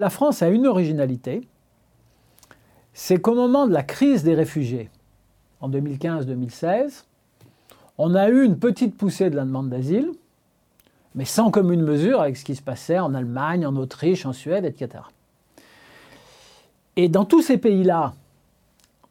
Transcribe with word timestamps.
La 0.00 0.10
France 0.10 0.42
a 0.42 0.48
une 0.48 0.68
originalité, 0.68 1.40
c'est 2.92 3.20
qu'au 3.20 3.34
moment 3.34 3.66
de 3.66 3.72
la 3.72 3.82
crise 3.82 4.22
des 4.22 4.34
réfugiés, 4.34 4.90
en 5.60 5.68
2015-2016, 5.70 7.02
on 7.98 8.14
a 8.14 8.28
eu 8.28 8.44
une 8.44 8.60
petite 8.60 8.96
poussée 8.96 9.28
de 9.28 9.34
la 9.34 9.44
demande 9.44 9.70
d'asile, 9.70 10.12
mais 11.16 11.24
sans 11.24 11.50
commune 11.50 11.82
mesure 11.82 12.20
avec 12.20 12.36
ce 12.36 12.44
qui 12.44 12.54
se 12.54 12.62
passait 12.62 13.00
en 13.00 13.12
Allemagne, 13.12 13.66
en 13.66 13.74
Autriche, 13.74 14.24
en 14.24 14.32
Suède, 14.32 14.64
etc. 14.64 15.02
Et 16.94 17.08
dans 17.08 17.24
tous 17.24 17.42
ces 17.42 17.58
pays-là, 17.58 18.14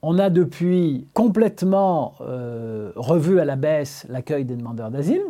on 0.02 0.18
a 0.20 0.30
depuis 0.30 1.06
complètement 1.14 2.16
euh, 2.22 2.94
revu 2.96 3.42
à 3.42 3.46
la 3.46 3.58
baisse 3.58 4.06
l'accueil 4.08 4.46
des 4.46 4.56
demandeurs 4.56 4.90
d'asile. 4.90 5.24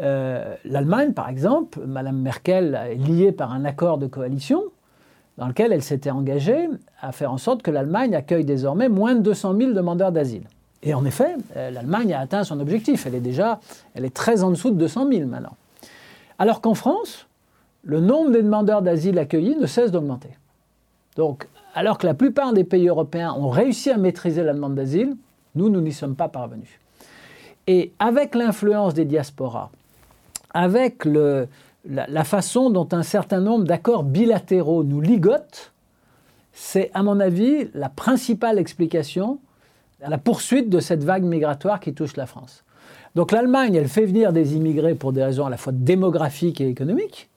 Euh, 0.00 0.54
L'Allemagne, 0.64 1.12
par 1.12 1.28
exemple, 1.28 1.80
Mme 1.86 2.16
Merkel 2.16 2.80
est 2.90 2.94
liée 2.96 3.32
par 3.32 3.52
un 3.52 3.64
accord 3.64 3.98
de 3.98 4.06
coalition 4.06 4.62
dans 5.38 5.48
lequel 5.48 5.72
elle 5.72 5.82
s'était 5.82 6.10
engagée 6.10 6.68
à 7.00 7.12
faire 7.12 7.32
en 7.32 7.38
sorte 7.38 7.62
que 7.62 7.70
l'Allemagne 7.70 8.14
accueille 8.14 8.44
désormais 8.44 8.88
moins 8.88 9.14
de 9.14 9.20
200 9.20 9.56
000 9.56 9.72
demandeurs 9.72 10.12
d'asile. 10.12 10.44
Et 10.82 10.94
en 10.94 11.04
effet, 11.04 11.36
euh, 11.56 11.70
l'Allemagne 11.70 12.12
a 12.12 12.20
atteint 12.20 12.44
son 12.44 12.60
objectif. 12.60 13.06
Elle 13.06 13.14
est 13.14 13.20
déjà 13.20 13.60
elle 13.94 14.04
est 14.04 14.14
très 14.14 14.42
en 14.42 14.50
dessous 14.50 14.70
de 14.70 14.76
200 14.76 15.08
000 15.10 15.26
maintenant. 15.28 15.56
Alors 16.38 16.60
qu'en 16.60 16.74
France, 16.74 17.26
le 17.82 18.00
nombre 18.00 18.30
des 18.30 18.42
demandeurs 18.42 18.82
d'asile 18.82 19.18
accueillis 19.18 19.56
ne 19.56 19.66
cesse 19.66 19.90
d'augmenter. 19.90 20.30
Donc, 21.16 21.48
alors 21.74 21.98
que 21.98 22.06
la 22.06 22.14
plupart 22.14 22.52
des 22.52 22.64
pays 22.64 22.88
européens 22.88 23.32
ont 23.32 23.48
réussi 23.48 23.90
à 23.90 23.96
maîtriser 23.96 24.42
la 24.42 24.52
demande 24.52 24.74
d'asile, 24.74 25.16
nous, 25.54 25.68
nous 25.68 25.80
n'y 25.80 25.92
sommes 25.92 26.16
pas 26.16 26.28
parvenus. 26.28 26.80
Et 27.66 27.92
avec 27.98 28.34
l'influence 28.34 28.94
des 28.94 29.04
diasporas, 29.04 29.70
avec 30.54 31.04
la, 31.04 32.24
façon 32.24 32.70
dont 32.70 32.88
un 32.92 33.02
certain 33.02 33.40
nombre 33.40 33.64
d'accords 33.64 34.04
bilatéraux 34.04 34.84
nous 34.84 35.00
ligotent, 35.00 35.72
c'est 36.52 36.90
à 36.94 37.02
mon 37.02 37.18
avis 37.20 37.68
la 37.74 37.88
principale 37.88 38.58
explication 38.58 39.40
à 40.02 40.08
la 40.08 40.18
poursuite 40.18 40.70
de 40.70 40.80
cette 40.80 41.02
vague 41.02 41.24
migratoire 41.24 41.80
qui 41.80 41.92
touche 41.92 42.16
la 42.16 42.26
France. 42.26 42.64
Donc 43.14 43.32
l'Allemagne, 43.32 43.74
elle 43.74 43.88
fait 43.88 44.06
venir 44.06 44.32
des 44.32 44.54
immigrés 44.54 44.94
pour 44.94 45.12
des 45.12 45.22
raisons 45.22 45.46
à 45.46 45.50
la 45.50 45.56
fois 45.56 45.72
démographiques 45.72 46.60
et 46.60 46.68
économiques, 46.68 47.28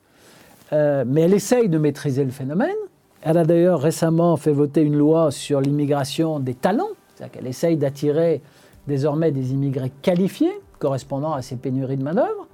euh, 0.73 1.03
mais 1.07 1.21
elle 1.21 1.33
essaye 1.33 1.69
de 1.69 1.77
maîtriser 1.77 2.23
le 2.23 2.31
phénomène. 2.31 2.75
Elle 3.21 3.37
a 3.37 3.45
d'ailleurs 3.45 3.81
récemment 3.81 4.37
fait 4.37 4.51
voter 4.51 4.81
une 4.81 4.97
loi 4.97 5.31
sur 5.31 5.61
l'immigration 5.61 6.39
des 6.39 6.53
talents, 6.53 6.89
c'est-à-dire 7.15 7.31
qu'elle 7.31 7.47
essaye 7.47 7.77
d'attirer 7.77 8.41
désormais 8.87 9.31
des 9.31 9.53
immigrés 9.53 9.91
qualifiés 10.01 10.53
correspondant 10.79 11.33
à 11.33 11.41
ces 11.41 11.55
pénuries 11.55 11.97
de 11.97 12.03
main-d'œuvre. 12.03 12.47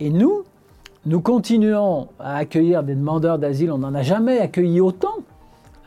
Et 0.00 0.10
nous, 0.10 0.42
nous 1.06 1.20
continuons 1.20 2.08
à 2.18 2.36
accueillir 2.36 2.82
des 2.82 2.96
demandeurs 2.96 3.38
d'asile. 3.38 3.70
On 3.70 3.78
n'en 3.78 3.94
a 3.94 4.02
jamais 4.02 4.38
accueilli 4.40 4.80
autant 4.80 5.18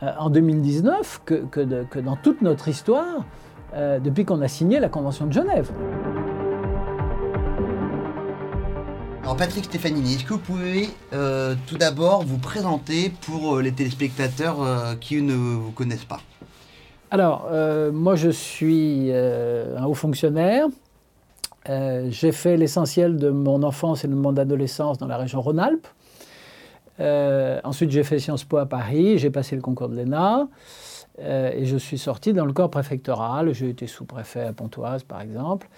euh, 0.02 0.10
en 0.18 0.30
2019 0.30 1.22
que, 1.26 1.44
que, 1.50 1.98
dans 1.98 2.16
toute 2.16 2.40
notre 2.40 2.68
histoire 2.68 3.26
euh, 3.74 3.98
depuis 3.98 4.24
qu'on 4.24 4.40
a 4.40 4.48
signé 4.48 4.80
la 4.80 4.88
Convention 4.88 5.26
de 5.26 5.32
Genève. 5.32 5.70
Alors 9.22 9.36
Patrick 9.36 9.66
Stefanini, 9.66 10.14
est-ce 10.14 10.24
que 10.24 10.32
vous 10.32 10.38
pouvez 10.38 10.88
euh, 11.12 11.54
tout 11.66 11.76
d'abord 11.76 12.22
vous 12.22 12.38
présenter 12.38 13.12
pour 13.26 13.58
les 13.58 13.72
téléspectateurs 13.72 14.56
qui 15.00 15.20
ne 15.20 15.34
vous 15.34 15.70
connaissent 15.72 16.06
pas? 16.06 16.20
Alors, 17.10 17.46
moi 17.92 18.14
je 18.16 18.30
suis 18.30 19.12
un 19.12 19.84
haut 19.84 19.94
fonctionnaire. 19.94 20.68
Euh, 21.68 22.08
j'ai 22.10 22.32
fait 22.32 22.56
l'essentiel 22.56 23.16
de 23.16 23.30
mon 23.30 23.62
enfance 23.62 24.04
et 24.04 24.08
de 24.08 24.14
mon 24.14 24.36
adolescence 24.36 24.98
dans 24.98 25.06
la 25.06 25.16
région 25.16 25.40
Rhône-Alpes. 25.40 25.86
Euh, 27.00 27.60
ensuite, 27.62 27.90
j'ai 27.90 28.02
fait 28.02 28.18
Sciences 28.18 28.44
Po 28.44 28.56
à 28.56 28.66
Paris, 28.66 29.18
j'ai 29.18 29.30
passé 29.30 29.54
le 29.54 29.62
concours 29.62 29.88
de 29.88 29.96
l'ENA 29.96 30.48
euh, 31.20 31.52
et 31.54 31.64
je 31.64 31.76
suis 31.76 31.98
sorti 31.98 32.32
dans 32.32 32.44
le 32.44 32.52
corps 32.52 32.70
préfectoral. 32.70 33.52
J'ai 33.52 33.68
été 33.68 33.86
sous-préfet 33.86 34.42
à 34.42 34.52
Pontoise, 34.52 35.04
par 35.04 35.20
exemple. 35.20 35.68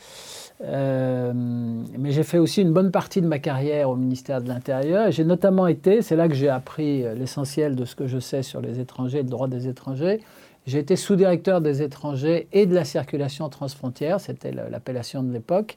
mais 0.62 2.10
j'ai 2.10 2.22
fait 2.22 2.38
aussi 2.38 2.62
une 2.62 2.72
bonne 2.72 2.90
partie 2.90 3.20
de 3.20 3.26
ma 3.26 3.38
carrière 3.38 3.90
au 3.90 3.96
ministère 3.96 4.40
de 4.40 4.48
l'Intérieur. 4.48 5.10
J'ai 5.10 5.24
notamment 5.24 5.66
été, 5.66 6.00
c'est 6.00 6.16
là 6.16 6.28
que 6.28 6.34
j'ai 6.34 6.48
appris 6.48 7.02
l'essentiel 7.14 7.76
de 7.76 7.84
ce 7.84 7.94
que 7.96 8.06
je 8.06 8.18
sais 8.18 8.42
sur 8.42 8.60
les 8.60 8.80
étrangers, 8.80 9.22
le 9.22 9.28
droit 9.28 9.48
des 9.48 9.68
étrangers. 9.68 10.20
J'ai 10.70 10.78
été 10.78 10.94
sous-directeur 10.94 11.60
des 11.60 11.82
étrangers 11.82 12.46
et 12.52 12.64
de 12.64 12.76
la 12.76 12.84
circulation 12.84 13.48
transfrontière, 13.48 14.20
c'était 14.20 14.52
l'appellation 14.52 15.24
de 15.24 15.32
l'époque, 15.32 15.76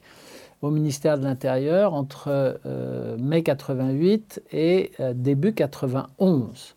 au 0.62 0.70
ministère 0.70 1.18
de 1.18 1.24
l'Intérieur 1.24 1.94
entre 1.94 2.60
euh, 2.64 3.16
mai 3.18 3.42
88 3.42 4.40
et 4.52 4.92
euh, 5.00 5.12
début 5.12 5.52
91. 5.52 6.76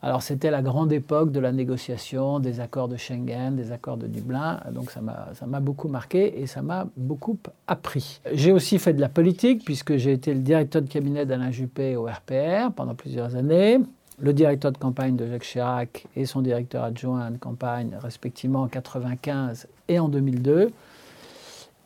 Alors 0.00 0.22
c'était 0.22 0.50
la 0.50 0.62
grande 0.62 0.90
époque 0.90 1.32
de 1.32 1.38
la 1.38 1.52
négociation 1.52 2.40
des 2.40 2.60
accords 2.60 2.88
de 2.88 2.96
Schengen, 2.96 3.54
des 3.56 3.72
accords 3.72 3.98
de 3.98 4.06
Dublin, 4.06 4.58
donc 4.72 4.90
ça 4.90 5.02
m'a 5.02 5.60
beaucoup 5.60 5.88
marqué 5.88 6.40
et 6.40 6.46
ça 6.46 6.62
m'a 6.62 6.86
beaucoup 6.96 7.36
appris. 7.66 8.22
J'ai 8.32 8.52
aussi 8.52 8.78
fait 8.78 8.94
de 8.94 9.02
la 9.02 9.10
politique 9.10 9.66
puisque 9.66 9.98
j'ai 9.98 10.12
été 10.12 10.32
le 10.32 10.40
directeur 10.40 10.80
de 10.80 10.88
cabinet 10.88 11.26
d'Alain 11.26 11.50
Juppé 11.50 11.94
au 11.96 12.06
RPR 12.06 12.72
pendant 12.74 12.94
plusieurs 12.94 13.36
années 13.36 13.80
le 14.20 14.32
directeur 14.32 14.72
de 14.72 14.78
campagne 14.78 15.16
de 15.16 15.26
Jacques 15.26 15.44
Chirac 15.44 16.06
et 16.16 16.26
son 16.26 16.42
directeur 16.42 16.84
adjoint 16.84 17.30
de 17.30 17.38
campagne, 17.38 17.96
respectivement 18.02 18.60
en 18.60 18.66
1995 18.66 19.66
et 19.88 19.98
en 19.98 20.08
2002. 20.08 20.70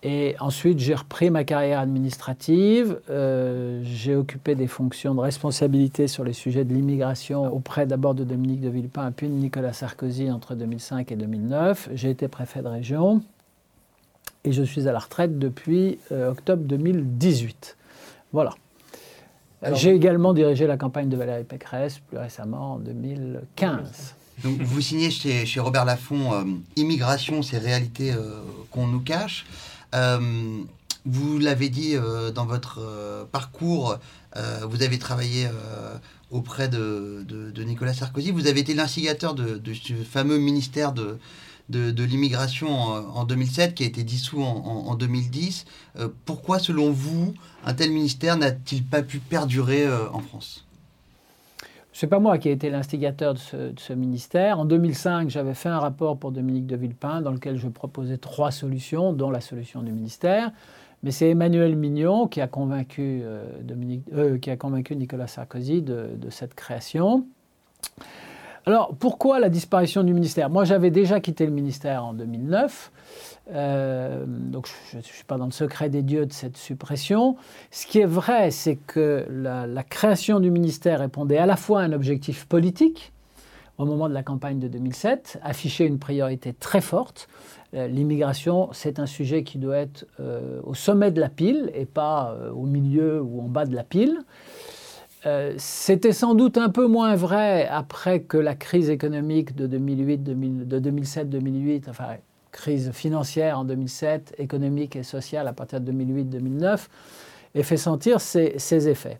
Et 0.06 0.36
ensuite, 0.38 0.80
j'ai 0.80 0.94
repris 0.94 1.30
ma 1.30 1.44
carrière 1.44 1.80
administrative. 1.80 3.00
Euh, 3.08 3.80
j'ai 3.84 4.14
occupé 4.14 4.54
des 4.54 4.66
fonctions 4.66 5.14
de 5.14 5.20
responsabilité 5.20 6.08
sur 6.08 6.24
les 6.24 6.34
sujets 6.34 6.64
de 6.64 6.74
l'immigration 6.74 7.50
auprès 7.50 7.86
d'abord 7.86 8.14
de 8.14 8.22
Dominique 8.22 8.60
de 8.60 8.68
Villepin, 8.68 9.12
puis 9.12 9.28
de 9.28 9.32
Nicolas 9.32 9.72
Sarkozy 9.72 10.30
entre 10.30 10.54
2005 10.54 11.10
et 11.10 11.16
2009. 11.16 11.88
J'ai 11.94 12.10
été 12.10 12.28
préfet 12.28 12.60
de 12.60 12.68
région 12.68 13.22
et 14.44 14.52
je 14.52 14.62
suis 14.62 14.88
à 14.88 14.92
la 14.92 14.98
retraite 14.98 15.38
depuis 15.38 15.98
euh, 16.12 16.32
octobre 16.32 16.64
2018. 16.64 17.78
Voilà. 18.34 18.50
J'ai 19.72 19.94
également 19.94 20.32
dirigé 20.34 20.66
la 20.66 20.76
campagne 20.76 21.08
de 21.08 21.16
Valérie 21.16 21.44
Pécresse 21.44 21.98
plus 21.98 22.18
récemment 22.18 22.74
en 22.74 22.78
2015. 22.78 24.14
Donc, 24.42 24.60
vous 24.60 24.80
signez 24.80 25.10
chez, 25.10 25.46
chez 25.46 25.60
Robert 25.60 25.84
Laffont 25.84 26.34
euh, 26.34 26.44
Immigration, 26.76 27.42
ces 27.42 27.58
réalités 27.58 28.12
euh, 28.12 28.40
qu'on 28.70 28.86
nous 28.86 29.00
cache. 29.00 29.46
Euh, 29.94 30.18
vous 31.06 31.38
l'avez 31.38 31.68
dit 31.68 31.96
dans 32.34 32.46
votre 32.46 33.28
parcours, 33.30 33.98
vous 34.62 34.82
avez 34.82 34.98
travaillé 34.98 35.46
auprès 36.30 36.66
de, 36.66 37.22
de, 37.28 37.62
Nicolas 37.62 37.92
Sarkozy. 37.92 38.30
Vous 38.30 38.46
avez 38.46 38.60
été 38.60 38.72
l'instigateur 38.72 39.34
de, 39.34 39.58
de, 39.58 39.74
ce 39.74 39.92
fameux 39.92 40.38
ministère 40.38 40.92
de, 40.92 41.18
de, 41.68 42.04
l'immigration 42.04 42.68
en, 42.68 43.24
2007 43.24 43.74
qui 43.74 43.84
a 43.84 43.86
été 43.86 44.02
dissous 44.02 44.42
en, 44.42 44.94
2010. 44.94 45.64
Euh, 45.98 46.08
pourquoi, 46.24 46.58
selon 46.58 46.90
vous, 46.90 47.34
un 47.64 47.74
tel 47.74 47.90
ministère 47.90 48.36
n'a-t-il 48.36 48.84
pas 48.84 49.02
pu 49.02 49.18
perdurer 49.18 49.86
euh, 49.86 50.10
en 50.12 50.20
France? 50.20 50.66
Ce 51.92 52.04
n'est 52.04 52.10
pas 52.10 52.18
moi 52.18 52.38
qui 52.38 52.48
ai 52.48 52.52
été 52.52 52.70
l'instigateur 52.70 53.34
de, 53.34 53.38
ce, 53.76 53.92
ministère. 53.92 54.58
En 54.58 54.64
2005, 54.64 55.30
j'avais 55.30 55.54
fait 55.54 55.68
un 55.68 55.78
rapport 55.78 56.18
pour 56.18 56.32
Dominique 56.32 56.66
de 56.66 56.76
Villepin 56.76 57.20
dans 57.20 57.30
lequel 57.30 57.56
je 57.56 57.68
proposais 57.68 58.18
trois 58.18 58.50
solutions, 58.50 59.12
dont 59.12 59.30
la 59.30 59.40
solution 59.40 59.80
du 59.82 59.92
ministère. 59.92 60.50
Mais 61.04 61.12
c'est 61.12 61.30
Emmanuel 61.30 61.76
Mignon 61.76 62.26
qui 62.26 62.40
a 62.40 62.48
convaincu, 62.48 63.22
euh, 63.22 64.38
qui 64.38 64.50
a 64.50 64.56
convaincu 64.56 64.96
Nicolas 64.96 65.28
Sarkozy 65.28 65.82
de 65.82 66.30
cette 66.30 66.54
création. 66.54 67.26
Alors, 68.66 68.94
pourquoi 68.98 69.40
la 69.40 69.50
disparition 69.50 70.02
du 70.02 70.14
ministère? 70.14 70.48
Moi, 70.48 70.64
j'avais 70.64 70.90
déjà 70.90 71.20
quitté 71.20 71.44
le 71.44 71.52
ministère 71.52 72.02
en 72.02 72.14
2009. 72.14 72.92
Euh, 73.52 74.24
donc, 74.26 74.70
je 74.90 74.96
ne 74.96 75.02
suis 75.02 75.24
pas 75.24 75.36
dans 75.36 75.44
le 75.44 75.52
secret 75.52 75.90
des 75.90 76.00
dieux 76.00 76.24
de 76.24 76.32
cette 76.32 76.56
suppression. 76.56 77.36
Ce 77.70 77.86
qui 77.86 77.98
est 77.98 78.06
vrai, 78.06 78.50
c'est 78.50 78.76
que 78.76 79.26
la, 79.28 79.82
création 79.82 80.40
du 80.40 80.50
ministère 80.50 81.00
répondait 81.00 81.36
à 81.36 81.44
la 81.44 81.56
fois 81.56 81.82
à 81.82 81.84
un 81.84 81.92
objectif 81.92 82.46
politique, 82.46 83.12
au 83.76 83.84
moment 83.84 84.08
de 84.08 84.14
la 84.14 84.22
campagne 84.22 84.58
de 84.58 84.68
2007, 84.68 85.40
afficher 85.42 85.84
une 85.84 85.98
priorité 85.98 86.54
très 86.54 86.80
forte. 86.80 87.28
Euh, 87.74 87.86
l'immigration, 87.86 88.70
c'est 88.72 88.98
un 88.98 89.06
sujet 89.06 89.42
qui 89.42 89.58
doit 89.58 89.76
être 89.76 90.06
euh, 90.20 90.60
au 90.62 90.72
sommet 90.72 91.10
de 91.10 91.20
la 91.20 91.28
pile 91.28 91.70
et 91.74 91.84
pas 91.84 92.34
au 92.54 92.64
milieu 92.64 93.20
ou 93.20 93.42
en 93.42 93.48
bas 93.48 93.66
de 93.66 93.74
la 93.74 93.84
pile. 93.84 94.20
Euh, 95.26 95.54
c'était 95.56 96.12
sans 96.12 96.34
doute 96.34 96.58
un 96.58 96.68
peu 96.68 96.86
moins 96.86 97.14
vrai 97.14 97.66
après 97.66 98.20
que 98.20 98.36
la 98.36 98.54
crise 98.54 98.90
économique 98.90 99.56
de, 99.56 99.66
2008, 99.66 100.22
de 100.22 100.80
2007-2008, 100.80 101.88
enfin 101.88 102.16
crise 102.52 102.92
financière 102.92 103.58
en 103.58 103.64
2007, 103.64 104.34
économique 104.38 104.96
et 104.96 105.02
sociale 105.02 105.48
à 105.48 105.52
partir 105.52 105.80
de 105.80 105.90
2008-2009, 105.90 106.86
ait 107.54 107.62
fait 107.62 107.76
sentir 107.76 108.20
ses, 108.20 108.58
ses, 108.58 108.88
effets. 108.88 109.18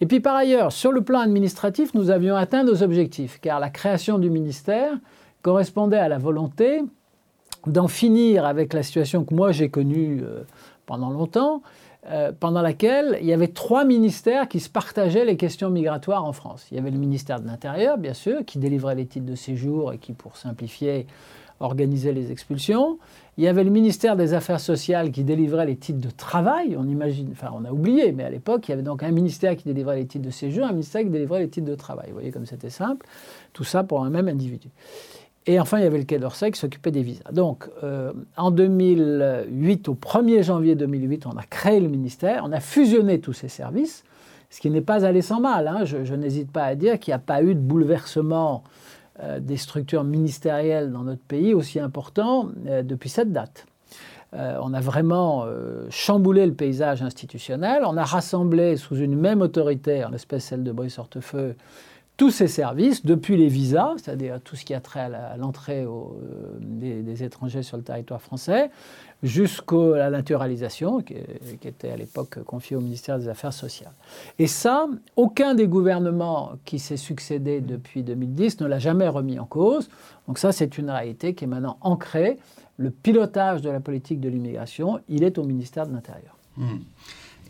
Et 0.00 0.06
puis 0.06 0.20
par 0.20 0.34
ailleurs, 0.34 0.72
sur 0.72 0.90
le 0.90 1.02
plan 1.02 1.20
administratif, 1.20 1.94
nous 1.94 2.10
avions 2.10 2.34
atteint 2.34 2.64
nos 2.64 2.82
objectifs, 2.82 3.38
car 3.40 3.60
la 3.60 3.70
création 3.70 4.18
du 4.18 4.30
ministère 4.30 4.92
correspondait 5.42 5.98
à 5.98 6.08
la 6.08 6.18
volonté 6.18 6.82
d'en 7.66 7.88
finir 7.88 8.44
avec 8.44 8.72
la 8.72 8.82
situation 8.82 9.24
que 9.24 9.34
moi 9.34 9.52
j'ai 9.52 9.68
connue 9.70 10.20
euh, 10.22 10.42
pendant 10.86 11.10
longtemps, 11.10 11.62
euh, 12.10 12.32
pendant 12.38 12.60
laquelle 12.60 13.18
il 13.20 13.26
y 13.26 13.32
avait 13.32 13.48
trois 13.48 13.84
ministères 13.84 14.48
qui 14.48 14.60
se 14.60 14.68
partageaient 14.68 15.24
les 15.24 15.36
questions 15.36 15.70
migratoires 15.70 16.24
en 16.24 16.32
France. 16.32 16.66
Il 16.70 16.76
y 16.76 16.80
avait 16.80 16.90
le 16.90 16.98
ministère 16.98 17.40
de 17.40 17.46
l'Intérieur, 17.46 17.96
bien 17.96 18.14
sûr, 18.14 18.44
qui 18.44 18.58
délivrait 18.58 18.94
les 18.94 19.06
titres 19.06 19.26
de 19.26 19.34
séjour 19.34 19.92
et 19.92 19.98
qui, 19.98 20.12
pour 20.12 20.36
simplifier, 20.36 21.06
organisait 21.60 22.12
les 22.12 22.30
expulsions. 22.30 22.98
Il 23.38 23.44
y 23.44 23.48
avait 23.48 23.64
le 23.64 23.70
ministère 23.70 24.16
des 24.16 24.34
Affaires 24.34 24.60
sociales 24.60 25.10
qui 25.10 25.24
délivrait 25.24 25.66
les 25.66 25.76
titres 25.76 26.00
de 26.00 26.10
travail. 26.10 26.76
On 26.78 26.86
imagine, 26.86 27.30
enfin, 27.32 27.50
on 27.54 27.64
a 27.64 27.72
oublié, 27.72 28.12
mais 28.12 28.24
à 28.24 28.30
l'époque, 28.30 28.68
il 28.68 28.72
y 28.72 28.74
avait 28.74 28.82
donc 28.82 29.02
un 29.02 29.10
ministère 29.10 29.56
qui 29.56 29.64
délivrait 29.64 29.96
les 29.96 30.06
titres 30.06 30.26
de 30.26 30.30
séjour, 30.30 30.66
un 30.66 30.72
ministère 30.72 31.02
qui 31.02 31.10
délivrait 31.10 31.40
les 31.40 31.48
titres 31.48 31.66
de 31.66 31.74
travail. 31.74 32.08
Vous 32.08 32.14
voyez 32.14 32.30
comme 32.30 32.46
c'était 32.46 32.70
simple. 32.70 33.06
Tout 33.52 33.64
ça 33.64 33.82
pour 33.82 34.04
un 34.04 34.10
même 34.10 34.28
individu. 34.28 34.68
Et 35.46 35.60
enfin, 35.60 35.78
il 35.78 35.84
y 35.84 35.86
avait 35.86 35.98
le 35.98 36.04
Quai 36.04 36.18
d'Orsay 36.18 36.50
qui 36.50 36.58
s'occupait 36.58 36.90
des 36.90 37.02
visas. 37.02 37.30
Donc, 37.32 37.68
euh, 37.82 38.12
en 38.36 38.50
2008, 38.50 39.88
au 39.88 39.94
1er 39.94 40.42
janvier 40.42 40.74
2008, 40.74 41.26
on 41.26 41.36
a 41.36 41.42
créé 41.42 41.80
le 41.80 41.88
ministère, 41.88 42.42
on 42.46 42.52
a 42.52 42.60
fusionné 42.60 43.20
tous 43.20 43.34
ces 43.34 43.48
services, 43.48 44.04
ce 44.48 44.60
qui 44.60 44.70
n'est 44.70 44.80
pas 44.80 45.04
allé 45.04 45.20
sans 45.20 45.40
mal. 45.40 45.68
Hein. 45.68 45.84
Je, 45.84 46.14
n'hésite 46.14 46.50
pas 46.50 46.64
à 46.64 46.74
dire 46.74 46.98
qu'il 46.98 47.12
n'y 47.12 47.16
a 47.16 47.18
pas 47.18 47.42
eu 47.42 47.54
de 47.54 47.60
bouleversement 47.60 48.64
euh, 49.22 49.38
des 49.38 49.58
structures 49.58 50.02
ministérielles 50.02 50.90
dans 50.90 51.02
notre 51.02 51.22
pays 51.22 51.52
aussi 51.52 51.78
important 51.78 52.48
euh, 52.66 52.82
depuis 52.82 53.10
cette 53.10 53.32
date. 53.32 53.66
on 54.32 54.74
a 54.74 54.80
vraiment 54.80 55.46
chamboulé 55.90 56.44
le 56.44 56.54
paysage 56.54 57.02
institutionnel, 57.02 57.82
on 57.86 57.96
a 57.96 58.02
rassemblé 58.02 58.76
sous 58.76 58.96
une 58.96 59.14
même 59.14 59.42
autorité, 59.42 60.04
en 60.04 60.10
l'espèce 60.10 60.46
celle 60.46 60.64
de 60.64 60.72
Brice 60.72 60.98
Hortefeux, 60.98 61.54
tous 62.16 62.30
ces 62.30 62.46
services, 62.46 63.04
depuis 63.04 63.36
les 63.36 63.48
visas, 63.48 63.94
c'est-à-dire 63.96 64.40
tout 64.40 64.54
ce 64.54 64.64
qui 64.64 64.72
a 64.72 64.80
trait 64.80 65.00
à 65.00 65.36
l'entrée 65.36 65.82
euh, 65.82 65.90
des, 66.60 67.24
étrangers 67.24 67.64
sur 67.64 67.76
le 67.76 67.82
territoire 67.82 68.22
français, 68.22 68.70
jusqu'à 69.24 69.96
la 69.96 70.10
naturalisation, 70.10 71.00
qui, 71.00 71.14
était 71.64 71.90
à 71.90 71.96
l'époque 71.96 72.42
confiée 72.44 72.76
au 72.76 72.80
ministère 72.80 73.18
des 73.18 73.28
Affaires 73.28 73.52
sociales. 73.52 73.92
Et 74.38 74.46
ça, 74.46 74.86
aucun 75.16 75.54
des 75.54 75.66
gouvernements 75.66 76.52
qui 76.64 76.78
s'est 76.78 76.96
succédé 76.96 77.60
depuis 77.60 78.04
2010 78.04 78.60
ne 78.60 78.66
l'a 78.66 78.78
jamais 78.78 79.08
remis 79.08 79.40
en 79.40 79.46
cause. 79.46 79.88
Donc 80.28 80.38
ça, 80.38 80.52
c'est 80.52 80.78
une 80.78 80.90
réalité 80.90 81.34
qui 81.34 81.44
est 81.44 81.48
maintenant 81.48 81.78
ancrée. 81.80 82.38
Le 82.76 82.90
pilotage 82.90 83.60
de 83.60 83.70
la 83.70 83.80
politique 83.80 84.20
de 84.20 84.28
l'immigration, 84.28 85.00
il 85.08 85.24
est 85.24 85.38
au 85.38 85.44
ministère 85.44 85.86
de 85.86 85.92
l'Intérieur. 85.92 86.36
Hmm. 86.56 86.78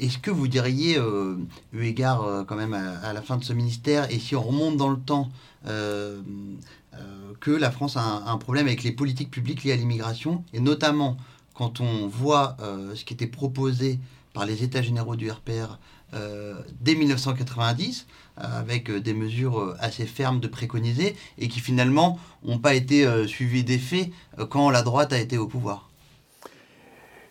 Est-ce 0.00 0.18
que 0.18 0.30
vous 0.30 0.48
diriez, 0.48 0.98
euh, 0.98 1.36
eu 1.72 1.84
égard 1.84 2.22
euh, 2.22 2.44
quand 2.44 2.56
même 2.56 2.74
à, 2.74 3.12
la 3.12 3.22
fin 3.22 3.36
de 3.36 3.44
ce 3.44 3.52
ministère, 3.52 4.10
et 4.10 4.18
si 4.18 4.34
on 4.34 4.42
remonte 4.42 4.76
dans 4.76 4.88
le 4.88 4.98
temps, 4.98 5.30
euh, 5.66 6.20
que 7.40 7.50
la 7.50 7.70
France 7.70 7.96
a 7.96 8.24
un, 8.26 8.38
problème 8.38 8.66
avec 8.66 8.82
les 8.82 8.92
politiques 8.92 9.30
publiques 9.30 9.64
liées 9.64 9.72
à 9.72 9.76
l'immigration, 9.76 10.44
et 10.52 10.60
notamment 10.60 11.16
quand 11.52 11.80
on 11.80 12.06
voit 12.08 12.56
ce 12.94 13.04
qui 13.04 13.14
était 13.14 13.26
proposé 13.26 13.98
par 14.32 14.46
les 14.46 14.62
États 14.62 14.82
généraux 14.82 15.16
du 15.16 15.30
RPR 15.30 15.78
dès 16.80 16.94
1990, 16.94 18.06
avec 18.36 18.90
des 18.90 19.14
mesures 19.14 19.76
assez 19.80 20.06
fermes 20.06 20.40
de 20.40 20.48
préconiser, 20.48 21.16
et 21.38 21.48
qui 21.48 21.60
finalement 21.60 22.18
n'ont 22.44 22.58
pas 22.58 22.74
été 22.74 23.26
suivies 23.26 23.64
d'effet 23.64 24.12
quand 24.48 24.70
la 24.70 24.82
droite 24.82 25.12
a 25.12 25.18
été 25.18 25.36
au 25.36 25.46
pouvoir? 25.46 25.90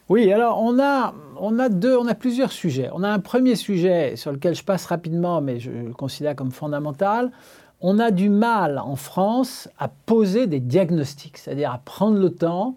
Oui, 0.10 0.32
alors 0.32 0.62
on 0.62 0.80
a, 0.80 1.14
on 1.40 1.60
a 1.60 1.70
deux, 1.70 1.98
on 1.98 2.08
a 2.08 2.16
plusieurs 2.16 2.52
sujets. 2.52 2.90
On 2.94 3.04
a 3.04 3.10
un 3.10 3.20
premier 3.20 3.56
sujet 3.56 4.16
sur 4.16 4.32
lequel 4.32 4.54
je 4.56 4.64
passe 4.64 4.86
rapidement, 4.86 5.42
mais 5.42 5.60
je 5.60 5.72
le 5.72 5.94
considère 5.94 6.36
comme 6.36 6.52
fondamental. 6.52 7.32
On 7.80 8.00
a 8.00 8.12
du 8.12 8.30
mal 8.30 8.80
en 8.80 8.96
France 8.96 9.70
à 9.78 9.88
poser 9.88 10.48
des 10.48 10.60
diagnostics, 10.60 11.38
c'est-à-dire 11.38 11.72
à 11.72 11.80
prendre 11.84 12.18
le 12.18 12.30
temps 12.30 12.76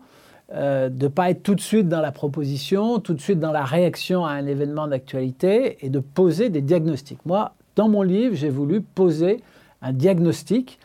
euh, 0.53 0.89
de 0.89 1.05
ne 1.05 1.09
pas 1.09 1.31
être 1.31 1.43
tout 1.43 1.57
de 1.57 1.61
suite 1.61 1.89
dans 1.89 2.01
la 2.01 2.13
proposition, 2.13 3.01
tout 3.01 3.15
de 3.15 3.21
suite 3.21 3.41
dans 3.41 3.51
la 3.51 3.65
réaction 3.65 4.25
à 4.25 4.31
un 4.31 4.47
événement 4.47 4.87
d'actualité 4.87 5.79
et 5.85 5.91
de 5.91 5.99
poser 5.99 6.51
des 6.51 6.61
diagnostics. 6.61 7.19
Moi, 7.27 7.53
dans 7.75 7.89
mon 7.89 8.03
livre, 8.03 8.37
j'ai 8.37 8.49
voulu 8.49 8.81
poser 8.81 9.43
un 9.83 9.93
diagnostic. 9.93 10.79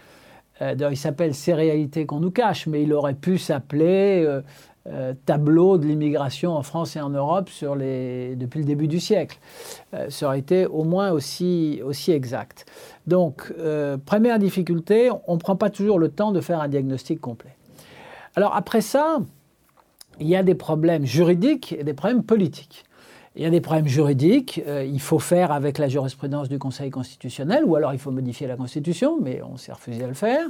Euh, 0.61 0.75
il 0.89 0.97
s'appelle 0.97 1.35
Ces 1.35 1.53
réalités 1.53 2.07
qu'on 2.07 2.19
nous 2.19 2.31
cache, 2.31 2.65
mais 2.65 2.81
il 2.81 2.93
aurait 2.93 3.13
pu 3.13 3.37
s'appeler 3.37 4.23
euh, 4.25 4.41
euh, 4.87 5.13
tableau 5.27 5.77
de 5.77 5.85
l'immigration 5.85 6.53
en 6.53 6.63
France 6.63 6.95
et 6.95 7.01
en 7.01 7.11
Europe 7.11 7.51
depuis 7.61 8.59
le 8.59 8.65
début 8.65 8.87
du 8.87 8.99
siècle. 8.99 9.37
Euh, 9.93 10.09
ça 10.09 10.25
aurait 10.25 10.39
été 10.39 10.65
au 10.65 10.83
moins 10.83 11.11
aussi, 11.11 11.81
aussi 11.85 12.11
exact. 12.11 12.65
Donc, 13.05 13.53
euh, 13.59 13.97
première 14.03 14.39
difficulté, 14.39 15.11
on 15.27 15.35
ne 15.35 15.39
prend 15.39 15.55
pas 15.55 15.69
toujours 15.69 15.99
le 15.99 16.09
temps 16.09 16.31
de 16.31 16.41
faire 16.41 16.61
un 16.61 16.67
diagnostic 16.67 17.21
complet. 17.21 17.55
Alors 18.35 18.55
après 18.55 18.81
ça, 18.81 19.19
il 20.19 20.27
y 20.27 20.35
a 20.35 20.41
des 20.41 20.55
problèmes 20.55 21.05
juridiques 21.05 21.75
et 21.77 21.83
des 21.83 21.93
problèmes 21.93 22.23
politiques. 22.23 22.85
Il 23.37 23.43
y 23.43 23.45
a 23.45 23.49
des 23.49 23.61
problèmes 23.61 23.87
juridiques, 23.87 24.61
il 24.67 24.99
faut 24.99 25.19
faire 25.19 25.53
avec 25.53 25.77
la 25.77 25.87
jurisprudence 25.87 26.49
du 26.49 26.59
Conseil 26.59 26.89
constitutionnel, 26.89 27.63
ou 27.63 27.77
alors 27.77 27.93
il 27.93 27.99
faut 27.99 28.11
modifier 28.11 28.45
la 28.45 28.57
Constitution, 28.57 29.19
mais 29.21 29.41
on 29.41 29.55
s'est 29.55 29.71
refusé 29.71 30.03
à 30.03 30.07
le 30.07 30.13
faire. 30.13 30.45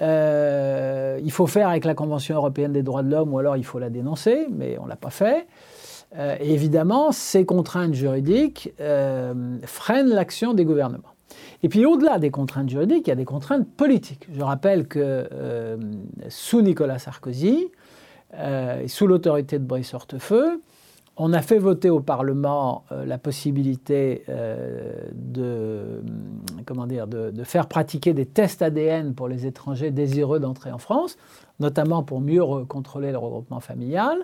Euh, 0.00 1.20
il 1.22 1.30
faut 1.30 1.46
faire 1.46 1.68
avec 1.68 1.84
la 1.84 1.94
Convention 1.94 2.36
européenne 2.36 2.72
des 2.72 2.82
droits 2.82 3.02
de 3.02 3.10
l'homme 3.10 3.34
ou 3.34 3.38
alors 3.38 3.56
il 3.56 3.64
faut 3.64 3.78
la 3.78 3.90
dénoncer, 3.90 4.46
mais 4.50 4.78
on 4.78 4.84
ne 4.84 4.88
l'a 4.88 4.96
pas 4.96 5.10
fait. 5.10 5.46
Euh, 6.16 6.36
et 6.40 6.54
évidemment, 6.54 7.12
ces 7.12 7.44
contraintes 7.44 7.92
juridiques 7.92 8.72
euh, 8.80 9.58
freinent 9.64 10.08
l'action 10.08 10.54
des 10.54 10.64
gouvernements. 10.64 11.14
Et 11.62 11.68
puis 11.68 11.84
au-delà 11.84 12.18
des 12.18 12.30
contraintes 12.30 12.70
juridiques, 12.70 13.06
il 13.06 13.10
y 13.10 13.12
a 13.12 13.16
des 13.16 13.24
contraintes 13.26 13.68
politiques. 13.76 14.26
Je 14.32 14.42
rappelle 14.42 14.86
que 14.86 15.28
sous 16.28 16.62
Nicolas 16.62 16.98
Sarkozy, 16.98 17.68
sous 18.86 19.06
l'autorité 19.06 19.58
de 19.58 19.64
Brice 19.64 19.92
Hortefeux, 19.92 20.60
on 21.18 21.32
a 21.32 21.42
fait 21.42 21.58
voter 21.58 21.90
au 21.90 22.00
Parlement 22.00 22.84
euh, 22.92 23.04
la 23.04 23.18
possibilité 23.18 24.22
euh, 24.28 24.92
de, 25.12 26.02
comment 26.64 26.86
dire, 26.86 27.08
de, 27.08 27.44
faire 27.44 27.66
pratiquer 27.66 28.14
des 28.14 28.24
tests 28.24 28.62
ADN 28.62 29.14
pour 29.14 29.28
les 29.28 29.44
étrangers 29.44 29.90
désireux 29.90 30.38
d'entrer 30.38 30.70
en 30.70 30.78
France, 30.78 31.18
notamment 31.58 32.04
pour 32.04 32.20
mieux 32.20 32.44
contrôler 32.66 33.10
le 33.10 33.18
regroupement 33.18 33.60
familial, 33.60 34.16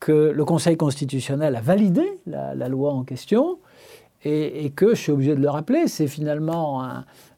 que 0.00 0.30
le 0.34 0.44
Conseil 0.44 0.76
constitutionnel 0.76 1.54
a 1.54 1.60
validé 1.60 2.18
la, 2.26 2.68
loi 2.68 2.92
en 2.92 3.04
question, 3.04 3.58
et, 4.24 4.70
que, 4.70 4.90
je 4.90 5.00
suis 5.00 5.12
obligé 5.12 5.36
de 5.36 5.40
le 5.40 5.48
rappeler, 5.48 5.86
c'est 5.86 6.08
finalement 6.08 6.82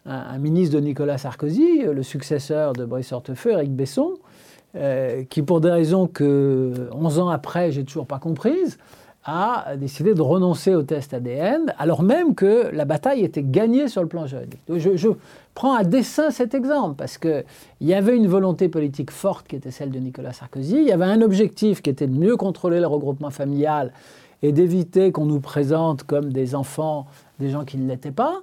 un, 0.07 0.39
ministre 0.39 0.75
de 0.77 0.81
Nicolas 0.81 1.19
Sarkozy, 1.19 1.83
le 1.83 2.03
successeur 2.03 2.73
de 2.73 2.85
Brice 2.85 3.13
Hortefeux, 3.13 3.53
Éric 3.53 3.73
Besson, 3.73 4.15
euh, 4.79 5.25
qui, 5.29 5.43
pour 5.43 5.61
des 5.61 5.71
raisons 5.71 6.07
que 6.07 6.89
11 6.93 7.19
ans 7.19 7.29
après, 7.29 7.73
j'ai 7.73 7.85
toujours 7.85 8.07
pas 8.07 8.19
comprises, 8.19 8.79
a 9.25 9.77
décidé 9.77 10.15
de 10.15 10.23
renoncer 10.23 10.75
au 10.75 10.83
test 10.83 11.13
ADN, 11.13 11.75
alors 11.79 12.03
même 12.03 12.35
que 12.35 12.71
la 12.73 12.85
bataille 12.87 13.25
était 13.25 13.43
gagnée 13.43 13.89
sur 13.89 14.01
le 14.01 14.09
plan 14.09 14.27
juridique. 14.27 14.61
Je, 14.69 15.09
prends 15.55 15.75
à 15.75 15.85
dessein 15.85 16.31
cet 16.31 16.55
exemple, 16.55 16.95
parce 16.97 17.19
qu'il 17.19 17.45
y 17.81 17.93
avait 17.93 18.17
une 18.17 18.29
volonté 18.29 18.69
politique 18.69 19.11
forte 19.11 19.49
qui 19.49 19.57
était 19.57 19.71
celle 19.71 19.91
de 19.91 19.99
Nicolas 19.99 20.33
Sarkozy, 20.33 20.77
il 20.77 20.87
y 20.87 20.93
avait 20.93 21.05
un 21.05 21.21
objectif 21.21 21.83
qui 21.83 21.91
était 21.91 22.07
de 22.07 22.17
mieux 22.17 22.37
contrôler 22.37 22.81
le 22.81 22.87
regroupement 22.87 23.31
familial 23.31 23.93
et 24.43 24.53
d'éviter 24.53 25.13
qu'on 25.13 25.27
nous 25.27 25.41
présente 25.41 26.05
comme 26.05 26.33
des 26.33 26.55
enfants 26.55 27.07
des 27.39 27.51
gens 27.51 27.65
qui 27.65 27.77
ne 27.77 27.89
l'étaient 27.89 28.13
pas, 28.13 28.41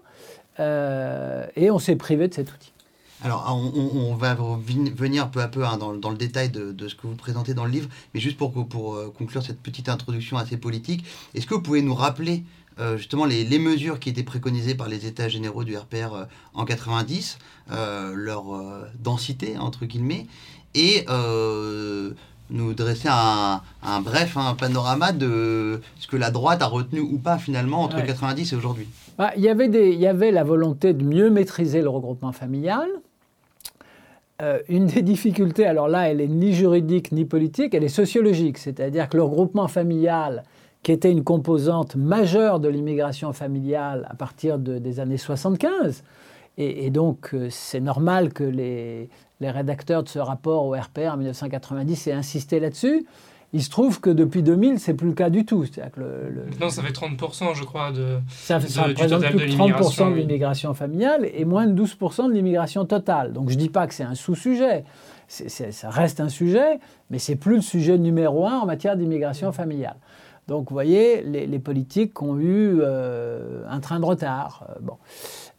euh, 0.59 1.45
et 1.55 1.71
on 1.71 1.79
s'est 1.79 1.95
privé 1.95 2.27
de 2.27 2.33
cet 2.33 2.53
outil. 2.53 2.74
Alors, 3.23 3.45
on, 3.75 4.13
va 4.15 4.35
venir 4.35 5.31
peu 5.31 5.41
à 5.41 5.47
peu 5.47 5.65
hein, 5.65 5.77
dans, 5.77 6.09
le 6.09 6.17
détail 6.17 6.49
de, 6.49 6.87
ce 6.87 6.95
que 6.95 7.07
vous 7.07 7.15
présentez 7.15 7.53
dans 7.53 7.65
le 7.65 7.71
livre, 7.71 7.89
mais 8.13 8.19
juste 8.19 8.37
pour, 8.37 8.51
pour 8.67 8.95
euh, 8.95 9.13
conclure 9.17 9.41
cette 9.41 9.61
petite 9.61 9.89
introduction 9.89 10.37
assez 10.37 10.57
politique, 10.57 11.05
est-ce 11.33 11.47
que 11.47 11.55
vous 11.55 11.61
pouvez 11.61 11.81
nous 11.81 11.95
rappeler 11.95 12.43
euh, 12.77 12.97
justement 12.97 13.25
les, 13.25 13.59
mesures 13.59 13.99
qui 13.99 14.09
étaient 14.09 14.23
préconisées 14.23 14.75
par 14.75 14.89
les 14.89 15.05
États 15.05 15.29
généraux 15.29 15.63
du 15.63 15.77
RPR 15.77 16.13
euh, 16.13 16.25
en 16.53 16.65
90, 16.65 17.39
leur 17.69 18.43
densité, 18.99 19.57
entre 19.57 19.85
guillemets, 19.85 20.27
et 20.73 21.05
nous 22.51 22.73
dresser 22.73 23.07
un, 23.09 23.61
bref 24.01 24.37
un 24.37 24.53
panorama 24.53 25.13
de 25.13 25.81
ce 25.99 26.07
que 26.07 26.17
la 26.17 26.31
droite 26.31 26.61
a 26.61 26.67
retenu 26.67 26.99
ou 26.99 27.17
pas 27.17 27.39
finalement 27.39 27.81
entre 27.81 28.01
90 28.05 28.51
et 28.51 28.55
aujourd'hui? 28.55 28.87
Bah, 29.17 29.31
il, 29.37 29.43
y 29.43 30.07
avait 30.07 30.31
la 30.31 30.43
volonté 30.43 30.93
de 30.93 31.03
mieux 31.03 31.29
maîtriser 31.29 31.81
le 31.81 31.89
regroupement 31.89 32.31
familial. 32.31 32.89
Euh, 34.41 34.59
une 34.67 34.87
des 34.87 35.01
difficultés, 35.01 35.65
alors 35.65 35.87
là, 35.87 36.09
elle 36.09 36.19
est 36.19 36.27
ni 36.27 36.53
juridique 36.53 37.13
ni 37.13 37.23
politique, 37.23 37.73
elle 37.73 37.85
est 37.85 37.87
sociologique. 37.87 38.57
C'est-à-dire 38.57 39.07
que 39.07 39.15
le 39.15 39.23
regroupement 39.23 39.69
familial, 39.69 40.43
qui 40.83 40.91
était 40.91 41.11
une 41.11 41.23
composante 41.23 41.95
majeure 41.95 42.59
de 42.59 42.67
l'immigration 42.67 43.31
familiale 43.31 44.05
à 44.09 44.15
partir 44.15 44.59
des 44.59 44.99
années 44.99 45.17
75, 45.17 46.03
et, 46.57 46.89
donc 46.89 47.33
euh, 47.33 47.47
c'est 47.49 47.81
normal 47.81 48.31
que 48.31 48.43
les, 48.43 49.09
les, 49.41 49.49
rédacteurs 49.49 50.03
de 50.03 50.07
ce 50.07 50.19
rapport 50.19 50.65
au 50.65 50.71
RPR 50.71 51.11
en 51.11 51.17
1990 51.17 52.07
aient 52.07 52.13
insisté 52.13 52.61
là-dessus. 52.61 53.05
Il 53.55 53.63
se 53.63 53.69
trouve 53.69 54.01
que 54.01 54.09
depuis 54.09 54.43
2000, 54.43 54.81
c'est 54.81 54.95
plus 54.95 55.07
le 55.07 55.13
cas 55.13 55.29
du 55.29 55.45
tout. 55.45 55.63
Que 55.63 55.99
le, 56.01 56.43
Maintenant, 56.49 56.69
ça 56.69 56.83
fait 56.83 56.91
30%, 56.91 57.55
je 57.55 57.63
crois, 57.63 57.93
de, 57.93 58.19
ça, 58.27 58.59
ça 58.59 58.83
représente 58.83 59.23
plus 59.27 59.47
de 59.47 59.53
30% 59.53 60.11
de 60.11 60.15
l'immigration 60.17 60.73
familiale 60.73 61.29
et 61.33 61.45
moins 61.45 61.65
de 61.65 61.81
12% 61.81 62.27
de 62.27 62.33
l'immigration 62.33 62.83
totale. 62.83 63.31
Donc, 63.31 63.49
je 63.49 63.55
ne 63.55 63.59
dis 63.59 63.69
pas 63.69 63.87
que 63.87 63.93
c'est 63.93 64.03
un 64.03 64.13
sous-sujet. 64.13 64.83
ça 65.29 65.89
reste 65.89 66.19
un 66.19 66.27
sujet, 66.27 66.81
mais 67.09 67.17
c'est 67.17 67.37
plus 67.37 67.55
le 67.55 67.61
sujet 67.61 67.97
numéro 67.97 68.45
un 68.45 68.59
en 68.59 68.65
matière 68.65 68.97
d'immigration 68.97 69.53
familiale. 69.53 69.95
Donc, 70.49 70.67
vous 70.69 70.75
voyez, 70.75 71.21
les, 71.21 71.59
politiques 71.59 72.21
ont 72.21 72.37
eu 72.37 72.83
un 72.83 73.79
train 73.79 74.01
de 74.01 74.05
retard. 74.05 74.67
bon. 74.81 74.97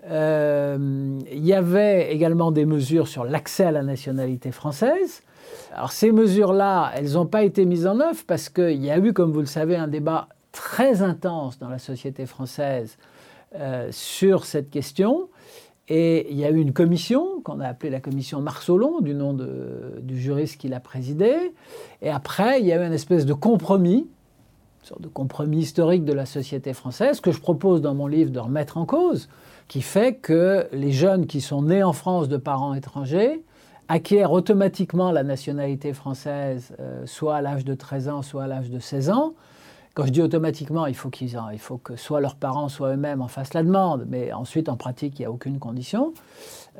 il 0.04 1.46
y 1.46 1.54
avait 1.54 2.12
également 2.12 2.52
des 2.52 2.66
mesures 2.66 3.08
sur 3.08 3.24
l'accès 3.24 3.64
à 3.64 3.70
la 3.70 3.82
nationalité 3.82 4.52
française. 4.52 5.22
Alors 5.72 5.92
ces 5.92 6.12
mesures-là, 6.12 6.92
elles 6.94 7.12
n'ont 7.12 7.26
pas 7.26 7.42
été 7.42 7.64
mises 7.64 7.86
en 7.86 8.00
œuvre 8.00 8.22
parce 8.26 8.48
qu'il 8.48 8.82
y 8.82 8.90
a 8.90 8.98
eu, 8.98 9.12
comme 9.12 9.32
vous 9.32 9.40
le 9.40 9.46
savez, 9.46 9.76
un 9.76 9.88
débat 9.88 10.28
très 10.52 11.02
intense 11.02 11.58
dans 11.58 11.68
la 11.68 11.78
société 11.78 12.24
française 12.24 12.96
euh, 13.54 13.88
sur 13.92 14.44
cette 14.44 14.70
question. 14.70 15.28
Et 15.88 16.32
il 16.32 16.38
y 16.38 16.44
a 16.44 16.50
eu 16.50 16.58
une 16.58 16.72
commission 16.72 17.40
qu'on 17.44 17.60
a 17.60 17.68
appelée 17.68 17.90
la 17.90 18.00
commission 18.00 18.40
Marsolon, 18.40 19.00
du 19.00 19.14
nom 19.14 19.34
du 19.34 20.20
juriste 20.20 20.58
qui 20.58 20.68
l'a 20.68 20.80
présidée. 20.80 21.52
Et 22.02 22.10
après, 22.10 22.60
il 22.60 22.66
y 22.66 22.72
a 22.72 22.82
eu 22.82 22.86
une 22.86 22.92
espèce 22.92 23.24
de 23.24 23.34
compromis, 23.34 23.98
une 24.80 24.86
sorte 24.86 25.02
de 25.02 25.08
compromis 25.08 25.58
historique 25.58 26.04
de 26.04 26.12
la 26.12 26.26
société 26.26 26.72
française, 26.72 27.20
que 27.20 27.30
je 27.30 27.40
propose 27.40 27.82
dans 27.82 27.94
mon 27.94 28.08
livre 28.08 28.32
de 28.32 28.40
remettre 28.40 28.78
en 28.78 28.84
cause, 28.84 29.28
qui 29.68 29.80
fait 29.80 30.14
que 30.14 30.66
les 30.72 30.90
jeunes 30.90 31.26
qui 31.26 31.40
sont 31.40 31.62
nés 31.62 31.84
en 31.84 31.92
France 31.92 32.28
de 32.28 32.36
parents 32.36 32.74
étrangers 32.74 33.44
acquièrent 33.88 34.32
automatiquement 34.32 35.12
la 35.12 35.22
nationalité 35.22 35.92
française, 35.92 36.74
euh, 36.80 37.06
soit 37.06 37.36
à 37.36 37.40
l'âge 37.42 37.64
de 37.64 37.74
13 37.74 38.08
ans, 38.08 38.22
soit 38.22 38.44
à 38.44 38.46
l'âge 38.46 38.70
de 38.70 38.78
16 38.78 39.10
ans. 39.10 39.34
Quand 39.94 40.04
je 40.04 40.10
dis 40.10 40.20
automatiquement, 40.20 40.84
il 40.86 40.94
faut, 40.94 41.08
qu'ils 41.08 41.38
il 41.52 41.58
faut 41.58 41.78
que 41.78 41.96
soit 41.96 42.20
leurs 42.20 42.36
parents, 42.36 42.68
soit 42.68 42.92
eux-mêmes 42.92 43.22
en 43.22 43.28
fassent 43.28 43.54
la 43.54 43.62
demande, 43.62 44.04
mais 44.08 44.30
ensuite, 44.30 44.68
en 44.68 44.76
pratique, 44.76 45.18
il 45.18 45.22
n'y 45.22 45.26
a 45.26 45.30
aucune 45.30 45.58
condition. 45.58 46.12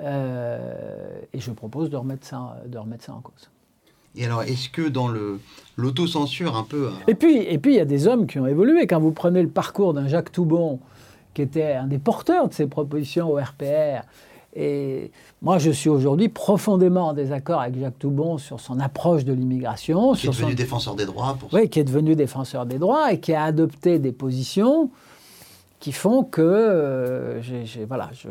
Euh, 0.00 1.18
et 1.32 1.40
je 1.40 1.50
propose 1.50 1.88
de 1.88 1.96
remettre, 1.96 2.26
ça, 2.26 2.58
de 2.66 2.76
remettre 2.76 3.04
ça 3.04 3.14
en 3.14 3.20
cause. 3.20 3.50
Et 4.16 4.26
alors, 4.26 4.42
est-ce 4.42 4.68
que 4.68 4.86
dans 4.86 5.08
l'autocensure 5.76 6.56
un 6.56 6.62
peu... 6.62 6.90
Et 7.06 7.14
puis, 7.14 7.38
et 7.38 7.56
puis, 7.58 7.72
il 7.72 7.76
y 7.76 7.80
a 7.80 7.86
des 7.86 8.06
hommes 8.06 8.26
qui 8.26 8.38
ont 8.38 8.46
évolué. 8.46 8.86
Quand 8.86 9.00
vous 9.00 9.12
prenez 9.12 9.42
le 9.42 9.48
parcours 9.48 9.94
d'un 9.94 10.08
Jacques 10.08 10.32
Toubon, 10.32 10.80
qui 11.32 11.40
était 11.40 11.72
un 11.72 11.86
des 11.86 11.98
porteurs 11.98 12.48
de 12.48 12.54
ces 12.54 12.66
propositions 12.66 13.30
au 13.30 13.36
RPR, 13.36 14.04
et 14.58 15.10
moi, 15.42 15.58
je 15.58 15.70
suis 15.70 15.90
aujourd'hui 15.90 16.30
profondément 16.30 17.08
en 17.08 17.12
désaccord 17.12 17.60
avec 17.60 17.78
Jacques 17.78 17.98
Toubon 17.98 18.38
sur 18.38 18.58
son 18.58 18.80
approche 18.80 19.24
de 19.24 19.34
l'immigration. 19.34 20.14
Qui 20.14 20.28
est 20.28 20.30
devenu 20.30 20.54
défenseur 20.54 20.94
des 20.94 21.04
droits. 21.04 21.36
Pour 21.38 21.52
oui, 21.52 21.68
qui 21.68 21.78
est 21.78 21.84
devenu 21.84 22.16
défenseur 22.16 22.64
des 22.64 22.78
droits 22.78 23.12
et 23.12 23.20
qui 23.20 23.34
a 23.34 23.44
adopté 23.44 23.98
des 23.98 24.12
positions 24.12 24.90
qui 25.78 25.92
font 25.92 26.24
que 26.24 26.40
euh, 26.42 27.40
voilà, 27.86 28.10
je, 28.14 28.28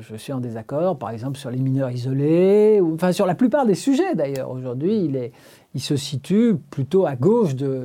je, 0.00 0.16
suis 0.16 0.32
en 0.32 0.40
désaccord, 0.40 0.98
par 0.98 1.10
exemple, 1.10 1.38
sur 1.38 1.48
les 1.50 1.58
mineurs 1.58 1.90
isolés, 1.90 2.80
ou, 2.80 2.94
enfin 2.94 3.12
sur 3.12 3.24
la 3.24 3.36
plupart 3.36 3.66
des 3.66 3.76
sujets 3.76 4.16
d'ailleurs. 4.16 4.50
Aujourd'hui, 4.50 5.04
il 5.04 5.16
est, 5.16 5.32
il 5.76 5.80
se 5.80 5.94
situe 5.94 6.56
plutôt 6.70 7.04
à 7.04 7.16
gauche 7.16 7.54
de, 7.54 7.84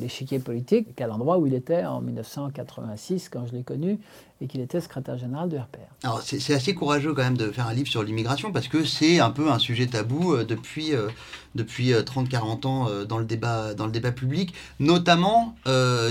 l'échiquier 0.00 0.40
politique 0.40 0.96
qu'à 0.96 1.06
l'endroit 1.06 1.38
où 1.38 1.46
il 1.46 1.54
était 1.54 1.84
en 1.84 2.00
1986, 2.00 3.28
quand 3.28 3.46
je 3.46 3.52
l'ai 3.52 3.62
connu, 3.62 4.00
et 4.40 4.46
qu'il 4.46 4.60
était 4.60 4.80
secrétaire 4.80 5.18
général 5.18 5.48
du 5.48 5.56
RPR. 5.56 5.78
Alors 6.04 6.22
c'est 6.22 6.54
assez 6.54 6.74
courageux 6.74 7.12
quand 7.12 7.22
même 7.22 7.36
de 7.36 7.50
faire 7.50 7.66
un 7.66 7.74
livre 7.74 7.88
sur 7.88 8.02
l'immigration, 8.02 8.52
parce 8.52 8.68
que 8.68 8.84
c'est 8.84 9.20
un 9.20 9.30
peu 9.30 9.50
un 9.50 9.58
sujet 9.58 9.86
tabou 9.86 10.34
euh, 10.34 10.44
depuis, 10.44 10.94
euh, 10.94 11.08
depuis 11.54 11.92
30-40 11.92 12.36
euh, 12.36 12.68
ans 12.68 13.04
dans, 13.08 13.18
le 13.18 13.24
débat, 13.24 13.74
dans 13.74 13.86
le 13.86 13.92
débat 13.92 14.12
public, 14.12 14.54
notamment 14.78 15.56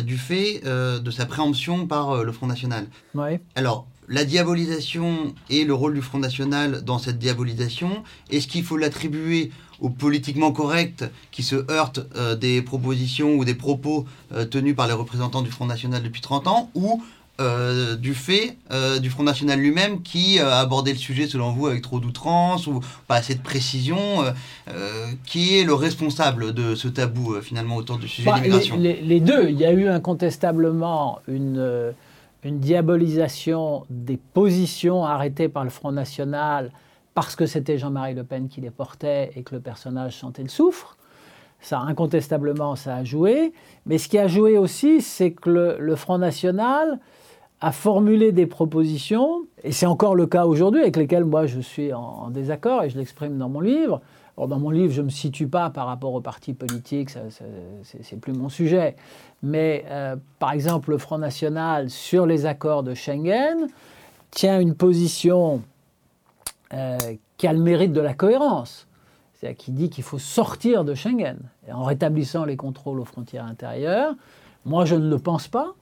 du 0.04 0.18
fait 0.18 0.62
de 0.64 1.12
sa 1.12 1.26
préemption 1.26 1.88
par 1.88 2.24
le 2.24 2.32
Front 2.32 2.48
National. 2.48 2.88
Oui. 3.16 3.40
Alors, 3.56 3.88
la 4.10 4.24
diabolisation 4.24 5.34
et 5.50 5.66
le 5.66 5.74
rôle 5.74 5.94
du 5.94 6.02
Front 6.02 6.20
National 6.20 6.82
dans 6.84 6.98
cette 6.98 7.20
diabolisation, 7.20 8.04
est-ce 8.30 8.48
qu'il 8.48 8.64
faut 8.64 8.78
l'attribuer 8.78 9.52
au 9.80 9.90
politiquement 9.90 10.52
correct 10.52 11.06
qui 11.32 11.44
se 11.44 11.70
heurte 11.72 12.00
euh, 12.16 12.36
des 12.36 12.62
propositions 12.62 13.36
ou 13.36 13.46
des 13.46 13.54
propos 13.54 14.06
euh, 14.32 14.46
tenus 14.46 14.76
par 14.76 14.88
les 14.88 14.94
représentants 14.94 15.42
du 15.42 15.52
Front 15.52 15.66
National 15.66 16.02
depuis 16.02 16.22
30 16.22 16.48
ans, 16.48 16.72
ou 16.74 17.04
euh, 17.40 17.96
du 17.96 18.14
fait 18.14 18.58
du 19.02 19.10
Front 19.10 19.24
National 19.24 19.60
lui-même 19.60 20.02
qui 20.02 20.40
a 20.40 20.60
abordé 20.60 20.92
le 20.92 20.98
sujet 20.98 21.28
selon 21.28 21.52
vous 21.52 21.68
avec 21.68 21.82
trop 21.82 22.00
d'outrance 22.00 22.68
ou 22.68 22.82
pas 23.08 23.16
assez 23.16 23.36
de 23.36 23.42
précision, 23.42 24.24
qui 25.26 25.58
est 25.58 25.64
le 25.64 25.74
responsable 25.74 26.54
de 26.54 26.76
ce 26.76 26.88
tabou 26.88 27.40
finalement 27.42 27.76
autour 27.76 27.98
du 27.98 28.08
sujet 28.08 28.30
de 28.30 28.36
bah, 28.36 28.42
l'immigration 28.42 28.78
les, 28.78 29.02
les, 29.02 29.20
deux, 29.20 29.50
il 29.50 29.58
y 29.58 29.66
a 29.66 29.72
eu 29.72 29.88
incontestablement 29.88 31.20
une, 31.28 31.94
une 32.44 32.60
diabolisation 32.60 33.86
des 33.90 34.18
positions 34.18 35.06
arrêtées 35.06 35.50
par 35.50 35.64
le 35.64 35.70
Front 35.70 35.92
National 35.92 36.72
parce 37.18 37.36
que 37.36 37.48
c'était 37.48 37.80
Jean-Marie 37.80 38.14
Le 38.14 38.24
Pen 38.24 38.48
qui 38.48 38.62
les 38.62 38.70
portait 38.70 39.32
et 39.36 39.42
que 39.42 39.56
le 39.56 39.60
personnage 39.60 40.18
sentait 40.18 40.44
le 40.44 40.50
souffre. 40.50 40.98
Ça, 41.62 41.80
incontestablement, 41.80 42.76
ça 42.76 42.98
a 42.98 43.04
joué. 43.04 43.54
Mais 43.88 43.98
ce 43.98 44.08
qui 44.08 44.20
a 44.20 44.28
joué 44.28 44.60
aussi, 44.60 45.02
c'est 45.02 45.32
que 45.32 45.78
le, 45.80 45.96
Front 45.96 46.20
National 46.20 47.00
a 47.62 47.72
formulé 47.72 48.32
des 48.32 48.46
propositions, 48.46 49.42
et 49.64 49.72
c'est 49.72 49.88
encore 49.88 50.16
le 50.16 50.28
cas 50.28 50.46
aujourd'hui, 50.46 50.82
avec 50.82 50.96
lesquelles 50.96 51.26
moi 51.26 51.48
je 51.48 51.60
suis 51.60 51.92
en, 51.92 52.30
désaccord, 52.30 52.84
et 52.84 52.90
je 52.90 52.98
l'exprime 52.98 53.38
dans 53.38 53.50
mon 53.50 53.62
livre. 53.62 54.02
dans 54.38 54.60
mon 54.60 54.70
livre, 54.70 54.94
je 54.94 55.02
ne 55.02 55.06
me 55.06 55.12
situe 55.12 55.48
pas 55.48 55.72
par 55.72 55.88
rapport 55.88 56.14
aux 56.14 56.22
partis 56.22 56.54
politiques, 56.54 57.10
c'est 57.84 58.20
plus 58.20 58.34
mon 58.34 58.50
sujet. 58.50 58.96
Mais 59.42 59.86
euh, 59.90 60.16
par 60.40 60.52
exemple, 60.52 60.92
le 60.92 61.00
Front 61.00 61.18
National, 61.18 61.90
sur 61.90 62.28
les 62.28 62.46
accords 62.46 62.84
de 62.84 62.94
Schengen, 62.94 63.68
tient 64.30 64.60
une 64.60 64.76
position 64.76 65.64
euh, 66.74 66.98
qui 67.38 67.48
a 67.48 67.54
le 67.54 67.60
mérite 67.60 67.94
de 67.94 68.02
la 68.02 68.14
cohérence. 68.14 68.88
C'est-à-dire 69.34 69.58
qui 69.58 69.72
dit 69.72 69.90
qu'il 69.90 70.04
faut 70.04 70.20
sortir 70.20 70.84
de 70.84 70.94
Schengen 70.94 71.38
en 71.72 71.84
rétablissant 71.84 72.46
les 72.46 72.58
contrôles 72.58 73.00
aux 73.00 73.06
frontières 73.06 73.46
intérieures. 73.46 74.16
Moi, 74.66 74.86
je 74.86 74.96
ne 74.96 75.10
le 75.10 75.20
pense 75.20 75.48
pas. 75.48 75.74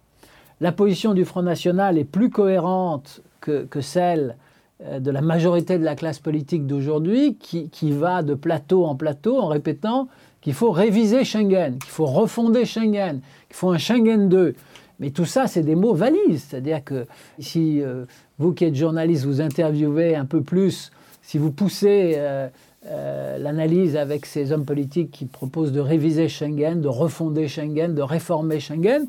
La 0.61 0.71
position 0.71 1.13
du 1.13 1.25
Front 1.25 1.41
National 1.41 1.97
est 1.97 2.05
plus 2.05 2.29
cohérente 2.29 3.21
que, 3.41 3.67
celle 3.81 4.37
euh, 4.83 4.99
de 4.99 5.11
la 5.11 5.21
majorité 5.21 5.77
de 5.77 5.83
la 5.83 5.95
classe 5.95 6.19
politique 6.19 6.65
d'aujourd'hui 6.65 7.35
qui, 7.35 7.91
va 7.91 8.23
de 8.23 8.33
plateau 8.33 8.85
en 8.85 8.95
plateau 8.95 9.39
en 9.39 9.47
répétant 9.47 10.07
qu'il 10.41 10.53
faut 10.53 10.71
réviser 10.71 11.23
Schengen, 11.23 11.77
qu'il 11.77 11.91
faut 11.91 12.05
refonder 12.05 12.65
Schengen, 12.65 13.21
qu'il 13.47 13.55
faut 13.55 13.71
un 13.71 13.77
Schengen 13.77 14.29
2. 14.29 14.55
Mais 14.99 15.09
tout 15.09 15.25
ça, 15.25 15.47
c'est 15.47 15.61
des 15.63 15.75
mots 15.75 15.93
valises. 15.93 16.45
C'est-à-dire 16.47 16.83
que 16.83 17.05
si 17.37 17.81
euh, 17.81 18.05
vous 18.39 18.53
qui 18.53 18.65
êtes 18.65 18.75
journaliste, 18.75 19.25
vous 19.25 19.41
interviewez 19.41 20.15
un 20.15 20.25
peu 20.25 20.41
plus, 20.41 20.91
si 21.21 21.37
vous 21.37 21.51
poussez 21.51 22.15
euh, 22.87 23.37
l'analyse 23.39 23.97
avec 23.97 24.25
ces 24.25 24.51
hommes 24.51 24.65
politiques 24.65 25.11
qui 25.11 25.25
proposent 25.25 25.71
de 25.71 25.81
réviser 25.81 26.29
Schengen, 26.29 26.81
de 26.81 26.87
refonder 26.87 27.47
Schengen, 27.47 27.93
de 27.93 28.01
réformer 28.01 28.59
Schengen, 28.59 29.07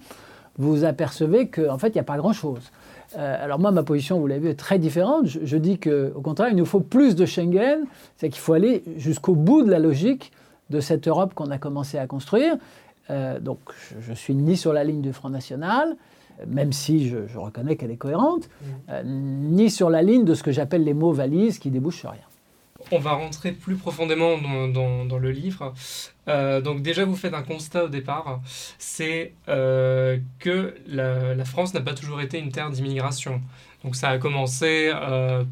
vous 0.59 0.85
apercevez 0.85 1.49
qu'en 1.49 1.79
fait, 1.79 1.89
il 1.89 1.95
n'y 1.95 2.01
a 2.01 2.05
pas 2.05 2.17
grand-chose. 2.17 2.71
alors 3.17 3.59
moi, 3.59 3.71
ma 3.71 3.83
position, 3.83 4.19
vous 4.19 4.27
l'avez 4.27 4.41
vu, 4.41 4.49
est 4.51 4.55
très 4.55 4.79
différente. 4.79 5.27
Je, 5.27 5.41
je 5.45 5.57
dis 5.57 5.79
qu'au 5.79 6.21
contraire, 6.23 6.49
il 6.51 6.57
nous 6.57 6.67
faut 6.67 6.81
plus 6.81 7.15
de 7.15 7.25
Schengen, 7.27 7.85
c'est 8.17 8.29
qu'il 8.31 8.41
faut 8.41 8.53
aller 8.53 8.83
jusqu'au 8.97 9.35
bout 9.35 9.63
de 9.63 9.71
la 9.71 9.79
logique 9.79 10.33
de 10.71 10.81
cette 10.81 11.07
Europe 11.09 11.35
qu'on 11.35 11.51
a 11.51 11.59
commencé 11.59 11.99
à 11.99 12.07
construire. 12.07 12.57
Euh, 13.11 13.39
donc 13.39 13.59
je, 14.01 14.11
ne 14.11 14.17
suis 14.17 14.35
ni 14.35 14.57
sur 14.57 14.73
la 14.73 14.85
ligne 14.85 15.01
du 15.01 15.13
Front 15.13 15.31
National, 15.31 15.97
même 16.47 16.73
si 16.73 17.09
je, 17.09 17.19
reconnais 17.39 17.77
qu'elle 17.77 17.91
est 17.91 17.97
cohérente, 17.97 18.49
mm. 18.49 18.65
euh, 18.91 19.03
ni 19.05 19.71
sur 19.71 19.91
la 19.91 20.03
ligne 20.03 20.25
de 20.25 20.35
ce 20.35 20.43
que 20.43 20.51
j'appelle 20.51 20.85
les 20.85 20.95
mots 20.95 21.13
valises 21.13 21.59
qui 21.59 21.71
débouchent 21.71 22.01
sur 22.01 22.11
rien. 22.11 22.21
On 22.93 22.99
va 22.99 23.13
rentrer 23.13 23.53
plus 23.53 23.77
profondément 23.77 24.39
dans, 24.39 25.19
le 25.19 25.31
livre. 25.31 25.75
Euh, 26.29 26.61
donc 26.61 26.83
déjà, 26.83 27.05
vous 27.05 27.17
faites 27.17 27.35
un 27.35 27.43
constat 27.43 27.85
au 27.85 27.89
départ, 27.89 28.41
c'est 28.79 29.33
que 29.47 30.75
la, 30.87 31.45
France 31.45 31.75
n'a 31.75 31.81
pas 31.81 31.95
toujours 31.95 32.21
été 32.21 32.39
une 32.39 32.53
terre 32.53 32.71
d'immigration. 32.71 33.43
Donc 33.85 33.97
ça 33.97 34.11
a 34.11 34.19
commencé 34.19 34.93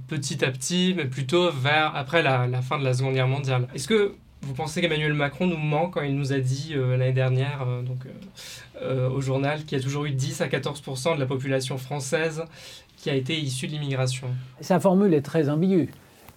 petit 0.09 0.45
à 0.45 0.51
petit, 0.51 0.95
mais 0.97 1.07
plutôt 1.07 1.51
vers 1.51 1.95
après 1.97 2.23
la, 2.23 2.49
fin 2.63 2.79
de 2.79 2.85
la 2.85 2.95
Seconde 2.95 3.15
Guerre 3.15 3.29
mondiale. 3.29 3.69
Est-ce 3.75 3.89
que 3.89 4.15
vous 4.45 4.53
pensez 4.53 4.81
qu'Emmanuel 4.81 5.15
Macron 5.15 5.47
nous 5.47 5.57
ment 5.57 5.89
quand 5.89 6.03
il 6.03 6.15
nous 6.15 6.33
a 6.33 6.39
dit 6.39 6.73
euh, 6.75 6.97
l'année 6.97 7.13
dernière, 7.13 7.65
euh, 7.67 7.83
donc, 7.83 8.05
euh, 8.83 9.09
au 9.09 9.21
journal, 9.21 9.65
qu'il 9.65 9.79
y 9.79 9.81
a 9.81 9.85
toujours 9.85 10.05
eu 10.05 10.11
10 10.11 10.43
à 10.43 10.49
14 10.49 10.83
de 11.15 11.21
la 11.21 11.27
population 11.27 11.79
française 11.79 12.45
qui 12.97 13.11
a 13.11 13.15
été 13.15 13.39
issue 13.39 13.67
de 13.67 13.73
l'immigration? 13.73 14.29
Sa 14.61 14.79
formule 14.81 15.15
est 15.15 15.23
très 15.23 15.49
ambiguë. 15.49 15.89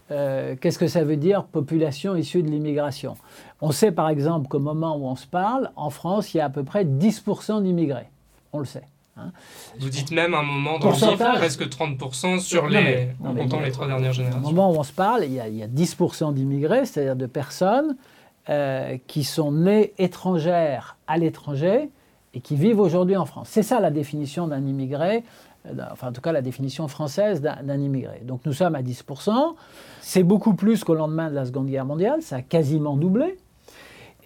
Qu'est-ce 0.09 0.79
que 0.79 0.87
ça 0.87 1.03
veut 1.03 1.17
dire 1.17 1.43
population 1.43 2.15
issue 2.15 2.41
de 2.41 2.49
l'immigration? 2.49 3.15
On 3.61 3.71
sait 3.71 3.91
par 3.91 4.09
exemple 4.09 4.47
qu'au 4.47 4.59
moment 4.59 4.95
où 4.97 5.05
on 5.05 5.15
se 5.15 5.27
parle, 5.27 5.71
en 5.75 5.89
France, 5.89 6.33
il 6.33 6.37
y 6.37 6.39
a 6.39 6.45
à 6.45 6.49
peu 6.49 6.63
près 6.63 6.85
10% 6.85 7.63
d'immigrés. 7.63 8.07
On 8.53 8.59
le 8.59 8.65
sait. 8.65 8.83
Hein. 9.17 9.31
Vous 9.79 9.89
dites 9.89 10.11
même 10.11 10.33
un 10.33 10.43
moment 10.43 10.79
dans 10.79 10.89
le 10.89 10.95
chiffre, 10.95 11.35
presque 11.35 11.67
30% 11.67 12.39
sur 12.39 12.67
les, 12.67 13.09
en 13.23 13.33
comptant 13.33 13.59
les 13.59 13.71
trois 13.71 13.87
dernières 13.87 14.13
générations. 14.13 14.47
Au 14.47 14.51
moment 14.51 14.71
où 14.71 14.75
on 14.75 14.83
se 14.83 14.93
parle, 14.93 15.25
il 15.25 15.33
y 15.33 15.39
a, 15.39 15.47
il 15.47 15.55
y 15.55 15.63
a 15.63 15.67
10% 15.67 16.33
d'immigrés, 16.33 16.85
c'est-à-dire 16.85 17.15
de 17.15 17.25
personnes 17.25 17.95
euh, 18.49 18.97
qui 19.07 19.23
sont 19.23 19.51
nées 19.51 19.93
étrangères 19.97 20.95
à 21.07 21.17
l'étranger 21.17 21.89
et 22.33 22.39
qui 22.39 22.55
vivent 22.55 22.79
aujourd'hui 22.79 23.17
en 23.17 23.25
France. 23.25 23.49
C'est 23.51 23.63
ça 23.63 23.79
la 23.79 23.91
définition 23.91 24.47
d'un 24.47 24.65
immigré, 24.65 25.23
euh, 25.65 25.73
enfin 25.91 26.09
en 26.09 26.11
tout 26.13 26.21
cas 26.21 26.31
la 26.31 26.41
définition 26.41 26.87
française 26.87 27.41
d'un 27.41 27.77
immigré. 27.77 28.21
Donc 28.23 28.41
nous 28.45 28.53
sommes 28.53 28.75
à 28.75 28.81
10%, 28.81 29.55
c'est 30.07 30.23
beaucoup 30.23 30.53
plus 30.53 30.85
qu'au 30.85 30.95
lendemain 30.95 31.29
de 31.29 31.35
la 31.35 31.43
Seconde 31.43 31.67
Guerre 31.67 31.83
mondiale, 31.83 32.21
ça 32.21 32.37
a 32.37 32.41
quasiment 32.41 32.95
doublé. 32.95 33.35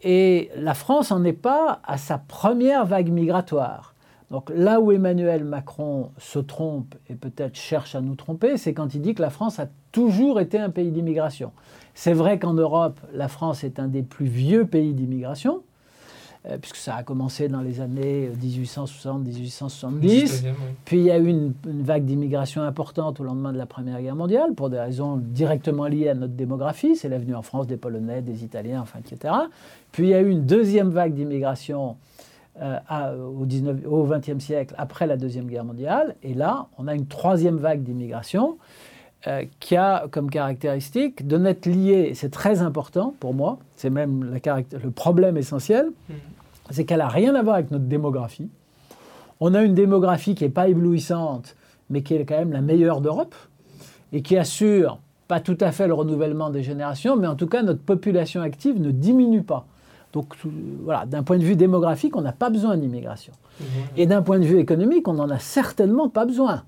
Et 0.04 0.52
la 0.56 0.76
France 0.76 1.10
n'en 1.10 1.24
est 1.24 1.34
pas 1.34 1.80
à 1.84 1.98
sa 1.98 2.20
première 2.20 2.86
vague 2.86 3.10
migratoire. 3.10 3.96
Donc 4.30 4.52
là 4.54 4.80
où 4.80 4.92
Emmanuel 4.92 5.44
Macron 5.44 6.12
se 6.20 6.38
trompe 6.38 6.94
et 7.10 7.16
peut-être 7.16 7.56
cherche 7.56 7.96
à 7.96 8.02
nous 8.02 8.14
tromper, 8.14 8.58
c'est 8.58 8.76
quand 8.76 8.94
il 8.94 9.02
dit 9.02 9.16
que 9.16 9.24
la 9.24 9.32
France 9.32 9.58
a 9.58 9.70
toujours 9.92 10.40
été 10.40 10.60
un 10.60 10.70
pays 10.70 10.92
d'immigration. 10.92 11.52
C'est 11.96 12.14
vrai 12.14 12.38
qu'en 12.38 12.54
Europe, 12.54 13.00
la 13.12 13.28
France 13.28 13.64
est 13.64 13.80
un 13.80 13.88
des 13.88 14.04
plus 14.04 14.28
vieux 14.28 14.68
pays 14.68 14.94
d'immigration, 14.94 15.64
euh, 16.48 16.58
puisque 16.58 16.78
ça 16.78 16.96
a 16.96 17.04
commencé 17.04 17.50
dans 17.50 17.62
les 17.62 17.82
années 17.82 18.32
1860-1870. 18.44 20.44
Puis 20.86 20.98
il 20.98 21.04
y 21.04 21.12
a 21.12 21.20
eu 21.20 21.28
une, 21.28 21.54
vague 21.66 22.06
d'immigration 22.06 22.64
importante 22.64 23.20
au 23.20 23.24
lendemain 23.24 23.54
de 23.54 23.60
la 23.60 23.68
Première 23.68 24.02
Guerre 24.02 24.16
mondiale, 24.16 24.56
pour 24.56 24.72
des 24.72 24.80
raisons 24.80 25.18
directement 25.18 25.86
liées 25.86 26.10
à 26.10 26.16
notre 26.16 26.34
démographie. 26.34 26.96
C'est 26.96 27.10
l'avenue 27.10 27.36
en 27.36 27.44
France 27.44 27.68
des 27.68 27.78
Polonais, 27.78 28.24
des 28.24 28.44
Italiens, 28.44 28.82
enfin, 28.82 28.98
etc. 29.00 29.36
Puis 29.92 30.08
il 30.08 30.10
y 30.10 30.16
a 30.16 30.22
eu 30.22 30.30
une 30.30 30.46
deuxième 30.46 30.90
vague 30.90 31.14
d'immigration 31.14 31.98
euh, 32.60 32.80
au, 33.40 33.46
19, 33.46 33.86
au 33.88 34.04
XXe 34.06 34.44
siècle, 34.44 34.74
après 34.80 35.06
la 35.06 35.18
Deuxième 35.18 35.46
Guerre 35.46 35.64
mondiale. 35.64 36.16
Et 36.24 36.34
là, 36.34 36.66
on 36.80 36.88
a 36.88 36.96
une 36.96 37.06
troisième 37.06 37.58
vague 37.58 37.84
d'immigration 37.84 38.58
euh, 39.28 39.46
qui 39.60 39.76
a 39.76 40.08
comme 40.10 40.32
caractéristique 40.32 41.28
de 41.28 41.38
n'être 41.38 41.68
liée, 41.68 42.14
c'est 42.16 42.32
très 42.32 42.64
important 42.64 43.14
pour 43.20 43.36
moi, 43.36 43.60
c'est 43.76 43.92
même 43.92 44.24
le 44.34 44.90
problème 44.90 45.38
essentiel, 45.38 45.92
mm. 46.10 46.14
c'est 46.72 46.86
qu'elle 46.86 46.98
n'a 47.00 47.08
rien 47.08 47.36
à 47.36 47.44
voir 47.44 47.56
avec 47.56 47.70
notre 47.70 47.86
démographie. 47.86 48.50
On 49.40 49.54
a 49.54 49.62
une 49.62 49.76
démographie 49.76 50.34
qui 50.34 50.44
n'est 50.44 50.50
pas 50.50 50.70
éblouissante, 50.70 51.56
mais 51.92 52.02
qui 52.02 52.16
est 52.16 52.26
quand 52.26 52.38
même 52.38 52.52
la 52.52 52.62
meilleure 52.62 53.00
d'Europe, 53.00 53.36
et 54.12 54.24
qui 54.24 54.38
assure 54.38 55.00
pas 55.28 55.40
tout 55.40 55.58
à 55.60 55.72
fait 55.72 55.88
le 55.88 55.94
renouvellement 55.94 56.50
des 56.50 56.64
générations, 56.64 57.16
mais 57.16 57.28
en 57.28 57.36
tout 57.36 57.48
cas 57.48 57.62
notre 57.62 57.82
population 57.82 58.42
active 58.42 58.82
ne 58.82 58.90
diminue 58.90 59.44
pas. 59.44 59.68
Donc 60.14 60.34
voilà, 60.84 61.06
d'un 61.06 61.22
point 61.22 61.38
de 61.38 61.44
vue 61.44 61.56
démographique, 61.56 62.16
on 62.16 62.22
n'a 62.22 62.34
pas 62.34 62.50
besoin 62.50 62.76
d'immigration. 62.76 63.34
Mm-hmm. 63.62 63.66
Et 63.98 64.08
d'un 64.08 64.24
point 64.24 64.40
de 64.40 64.46
vue 64.46 64.58
économique, 64.58 65.08
on 65.08 65.14
n'en 65.14 65.30
a 65.30 65.38
certainement 65.38 66.10
pas 66.10 66.26
besoin. 66.26 66.64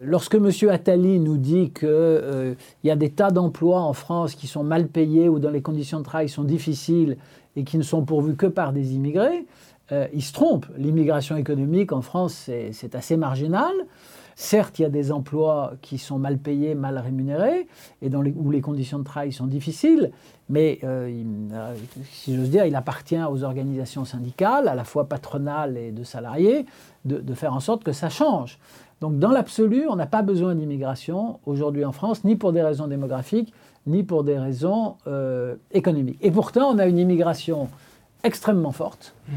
Lorsque 0.00 0.34
M. 0.34 0.50
Attali 0.70 1.18
nous 1.20 1.38
dit 1.38 1.70
qu'il 1.70 1.88
euh, 1.88 2.54
y 2.84 2.90
a 2.90 2.96
des 2.96 3.10
tas 3.10 3.30
d'emplois 3.30 3.80
en 3.80 3.92
France 3.92 4.34
qui 4.34 4.46
sont 4.46 4.64
mal 4.64 4.88
payés 4.88 5.28
ou 5.28 5.38
dont 5.38 5.50
les 5.50 5.62
conditions 5.62 5.98
de 5.98 6.04
travail 6.04 6.28
sont 6.28 6.44
difficiles 6.44 7.16
et 7.56 7.64
qui 7.64 7.78
ne 7.78 7.82
sont 7.82 8.04
pourvus 8.04 8.36
que 8.36 8.46
par 8.46 8.72
des 8.72 8.94
immigrés, 8.94 9.46
euh, 9.92 10.06
il 10.12 10.22
se 10.22 10.32
trompe. 10.32 10.66
L'immigration 10.76 11.36
économique 11.36 11.92
en 11.92 12.02
France, 12.02 12.50
c'est 12.72 12.94
assez 12.94 13.16
marginal. 13.16 13.72
Certes, 14.38 14.78
il 14.78 14.82
y 14.82 14.84
a 14.84 14.90
des 14.90 15.12
emplois 15.12 15.72
qui 15.80 15.96
sont 15.96 16.18
mal 16.18 16.36
payés, 16.36 16.74
mal 16.74 16.98
rémunérés, 16.98 17.66
et 18.02 18.10
dans 18.10 18.22
où 18.22 18.50
les 18.50 18.60
conditions 18.60 18.98
de 18.98 19.04
travail 19.04 19.32
sont 19.32 19.46
difficiles, 19.46 20.10
mais 20.50 20.78
euh, 20.84 21.24
dire, 22.26 22.66
il 22.66 22.76
appartient 22.76 23.22
aux 23.30 23.44
organisations 23.44 24.04
syndicales, 24.04 24.68
à 24.68 24.74
la 24.74 24.84
fois 24.84 25.08
patronales 25.08 25.78
et 25.78 25.90
de 25.90 26.04
salariés, 26.04 26.66
de 27.06 27.34
faire 27.34 27.54
en 27.54 27.60
sorte 27.60 27.82
que 27.82 27.92
ça 27.92 28.10
change. 28.10 28.58
Donc 29.00 29.18
dans 29.18 29.30
l'absolu, 29.30 29.86
on 29.88 29.96
n'a 29.96 30.06
pas 30.06 30.22
besoin 30.22 30.54
d'immigration 30.54 31.38
aujourd'hui 31.44 31.84
en 31.84 31.92
France, 31.92 32.24
ni 32.24 32.36
pour 32.36 32.52
des 32.52 32.62
raisons 32.62 32.86
démographiques, 32.86 33.52
ni 33.86 34.02
pour 34.02 34.24
des 34.24 34.38
raisons 34.38 34.96
euh, 35.06 35.56
économiques. 35.72 36.18
Et 36.22 36.30
pourtant, 36.30 36.70
on 36.70 36.78
a 36.78 36.86
une 36.86 36.98
immigration 36.98 37.68
extrêmement 38.24 38.72
forte. 38.72 39.14
Mhm. 39.28 39.36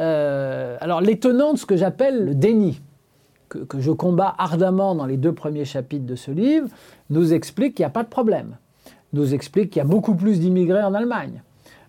Euh, 0.00 0.76
alors 0.80 1.00
l'étonnant 1.00 1.54
de 1.54 1.58
ce 1.58 1.66
que 1.66 1.76
j'appelle 1.76 2.24
le 2.24 2.34
déni, 2.34 2.80
que, 3.48 3.58
que, 3.58 3.80
je 3.80 3.90
combats 3.90 4.34
ardemment 4.38 4.94
dans 4.94 5.06
les 5.06 5.16
deux 5.16 5.32
premiers 5.32 5.64
chapitres 5.64 6.06
de 6.06 6.14
ce 6.14 6.30
livre, 6.30 6.68
nous 7.10 7.32
explique 7.32 7.74
qu'il 7.74 7.82
n'y 7.82 7.88
a 7.88 7.90
pas 7.90 8.04
de 8.04 8.08
problème, 8.08 8.56
nous 9.14 9.34
explique 9.34 9.70
qu'il 9.70 9.80
y 9.80 9.84
a 9.84 9.88
beaucoup 9.88 10.14
plus 10.14 10.38
d'immigrés 10.38 10.82
en 10.82 10.94
Allemagne, 10.94 11.42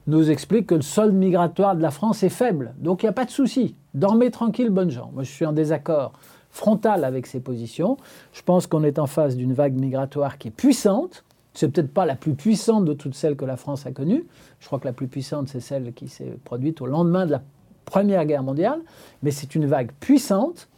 nous 0.07 0.31
explique 0.31 0.67
que 0.67 0.75
le 0.75 0.81
solde 0.81 1.13
migratoire 1.13 1.75
de 1.75 1.81
la 1.81 1.91
France 1.91 2.23
est 2.23 2.29
faible, 2.29 2.73
donc 2.79 3.03
il 3.03 3.05
n'y 3.05 3.09
a 3.09 3.13
pas 3.13 3.25
de 3.25 3.29
souci. 3.29 3.75
Dormez 3.93 4.31
tranquille, 4.31 4.69
bonnes 4.69 4.89
gens. 4.89 5.11
Moi, 5.13 5.23
je 5.23 5.31
suis 5.31 5.45
en 5.45 5.51
désaccord 5.51 6.13
frontale 6.49 7.03
avec 7.03 7.27
ses 7.27 7.39
positions. 7.39 7.97
Je 8.33 8.41
pense 8.41 8.67
qu'on 8.67 8.83
est 8.83 8.99
en 8.99 9.07
face 9.07 9.35
d'une 9.35 9.53
vague 9.53 9.73
migratoire 9.73 10.37
qui 10.37 10.49
est 10.49 10.51
puissante. 10.51 11.23
C'est 11.53 11.69
peut-être 11.69 11.93
pas 11.93 12.05
la 12.05 12.15
plus 12.15 12.35
puissante 12.35 12.85
de 12.85 12.93
toutes 12.93 13.15
celles 13.15 13.35
que 13.35 13.45
la 13.45 13.57
France 13.57 13.85
a 13.85 13.91
connues. 13.91 14.25
Je 14.59 14.67
crois 14.67 14.79
que 14.79 14.85
la 14.85 14.93
plus 14.93 15.07
puissante, 15.07 15.49
c'est 15.49 15.59
celle 15.59 15.93
qui 15.93 16.07
s'est 16.07 16.37
produite 16.45 16.81
au 16.81 16.85
lendemain 16.85 17.25
de 17.25 17.31
la 17.31 17.41
Première 17.85 18.25
Guerre 18.25 18.43
mondiale. 18.43 18.79
Mais 19.23 19.31
c'est 19.31 19.55
une 19.55 19.65
vague 19.65 19.91
puissante 19.99 20.69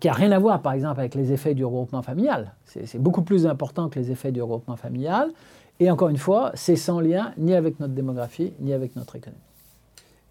qui 0.00 0.08
n'a 0.08 0.14
rien 0.14 0.32
à 0.32 0.38
voir, 0.38 0.62
par 0.62 0.72
exemple, 0.72 1.00
avec 1.00 1.14
les 1.14 1.32
effets 1.32 1.54
du 1.54 1.64
regroupement 1.64 2.02
familial. 2.02 2.54
C'est 2.66 3.00
beaucoup 3.00 3.22
plus 3.22 3.46
important 3.46 3.88
que 3.88 3.98
les 3.98 4.10
effets 4.10 4.32
du 4.32 4.42
regroupement 4.42 4.76
familial. 4.76 5.30
Et 5.80 5.90
encore 5.90 6.08
une 6.08 6.18
fois, 6.18 6.52
c'est 6.54 6.76
sans 6.76 7.00
lien 7.00 7.32
ni 7.36 7.54
avec 7.54 7.80
notre 7.80 7.94
démographie, 7.94 8.52
ni 8.60 8.72
avec 8.72 8.96
notre 8.96 9.16
économie. 9.16 9.40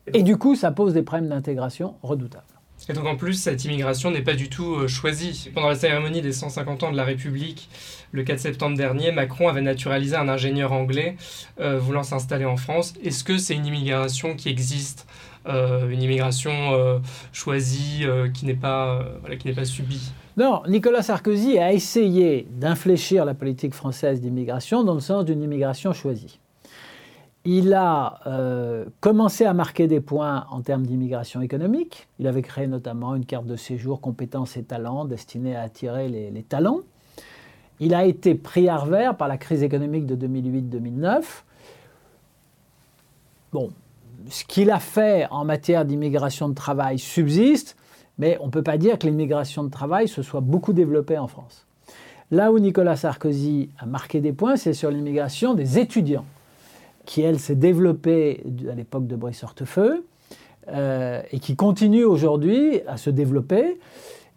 Et 0.07 0.23
du 0.23 0.37
coup, 0.37 0.55
ça 0.55 0.71
pose 0.71 0.93
des 0.93 1.01
problèmes 1.01 1.29
d'intégration 1.29 1.95
redoutables. 2.01 2.43
Et 2.89 2.93
donc 2.93 3.05
en 3.05 3.15
plus, 3.15 3.35
cette 3.35 3.63
immigration 3.63 4.11
n'est 4.11 4.21
pas 4.21 4.33
du 4.33 4.49
tout 4.49 4.75
euh, 4.75 4.87
choisie. 4.87 5.49
Pendant 5.53 5.69
la 5.69 5.75
cérémonie 5.75 6.21
des 6.21 6.33
150 6.33 6.83
ans 6.83 6.91
de 6.91 6.97
la 6.97 7.05
République, 7.05 7.69
le 8.11 8.23
4 8.23 8.39
septembre 8.39 8.75
dernier, 8.75 9.11
Macron 9.11 9.47
avait 9.47 9.61
naturalisé 9.61 10.15
un 10.17 10.27
ingénieur 10.27 10.73
anglais 10.73 11.15
euh, 11.61 11.79
voulant 11.79 12.03
s'installer 12.03 12.45
en 12.45 12.57
France. 12.57 12.93
Est-ce 13.03 13.23
que 13.23 13.37
c'est 13.37 13.55
une 13.55 13.65
immigration 13.65 14.35
qui 14.35 14.49
existe 14.49 15.07
euh, 15.47 15.89
Une 15.89 16.01
immigration 16.01 17.01
choisie 17.31 18.05
qui 18.33 18.45
n'est 18.45 18.53
pas, 18.53 19.05
qui 19.39 19.47
n'est 19.47 19.53
pas 19.53 19.65
subie? 19.65 20.11
Non, 20.35 20.63
Nicolas 20.67 21.03
Sarkozy 21.03 21.59
a 21.59 21.71
essayé 21.71 22.47
d'infléchir 22.51 23.23
la 23.23 23.33
politique 23.33 23.73
française 23.73 24.19
d'immigration 24.19 24.83
dans 24.83 24.95
le 24.95 24.99
sens 24.99 25.25
d'une 25.25 25.41
immigration 25.41 25.93
choisie 25.93 26.39
il 27.45 27.73
a 27.73 28.21
euh, 28.25 28.85
commencé 29.01 29.45
à 29.45 29.53
marquer 29.53 29.87
des 29.87 29.99
points 29.99 30.45
en 30.49 30.61
termes 30.61 30.85
d'immigration 30.85 31.41
économique. 31.41 32.07
Il 32.19 32.27
avait 32.27 32.41
créé 32.41 32.67
notamment 32.67 33.15
une 33.15 33.25
carte 33.25 33.45
de 33.45 33.57
séjour 33.57 33.99
compétences 33.99 34.55
et 34.55 34.63
talents 34.63 35.03
destinée 35.05 35.55
à 35.55 35.61
attirer 35.61 36.07
les, 36.07 36.43
talents. 36.43 36.79
Il 37.79 37.93
a 37.93 38.05
été 38.05 38.35
pris 38.35 38.69
à 38.69 38.77
revers 38.77 39.17
par 39.17 39.27
la 39.27 39.37
crise 39.37 39.61
économique 39.61 40.05
de 40.05 40.15
2008-2009. 40.15 41.23
Bon, 43.51 43.71
ce 44.29 44.45
qu'il 44.45 44.71
a 44.71 44.79
fait 44.79 45.27
en 45.29 45.43
matière 45.43 45.83
d'immigration 45.83 46.47
de 46.47 46.53
travail 46.53 46.97
subsiste, 46.97 47.75
mais 48.17 48.37
on 48.39 48.45
ne 48.45 48.51
peut 48.51 48.63
pas 48.63 48.77
dire 48.77 48.97
que 48.97 49.05
l'immigration 49.05 49.65
de 49.65 49.69
travail 49.69 50.07
se 50.07 50.21
soit 50.21 50.39
beaucoup 50.39 50.71
développée 50.71 51.17
en 51.17 51.27
France. 51.27 51.65
Là 52.31 52.53
où 52.53 52.59
Nicolas 52.59 52.95
Sarkozy 52.95 53.69
a 53.77 53.85
marqué 53.85 54.21
des 54.21 54.31
points, 54.31 54.55
c'est 54.55 54.73
sur 54.73 54.89
l'immigration 54.89 55.55
des 55.55 55.77
étudiants 55.77 56.25
qui, 57.05 57.21
elle, 57.21 57.39
s'est 57.39 57.55
développée 57.55 58.43
à 58.71 58.75
l'époque 58.75 59.07
de 59.07 59.15
Brice 59.15 59.43
Hortefeux 59.43 60.05
euh, 60.69 61.21
et 61.31 61.39
qui 61.39 61.55
continue 61.55 62.03
aujourd'hui 62.03 62.81
à 62.87 62.97
se 62.97 63.09
développer. 63.09 63.79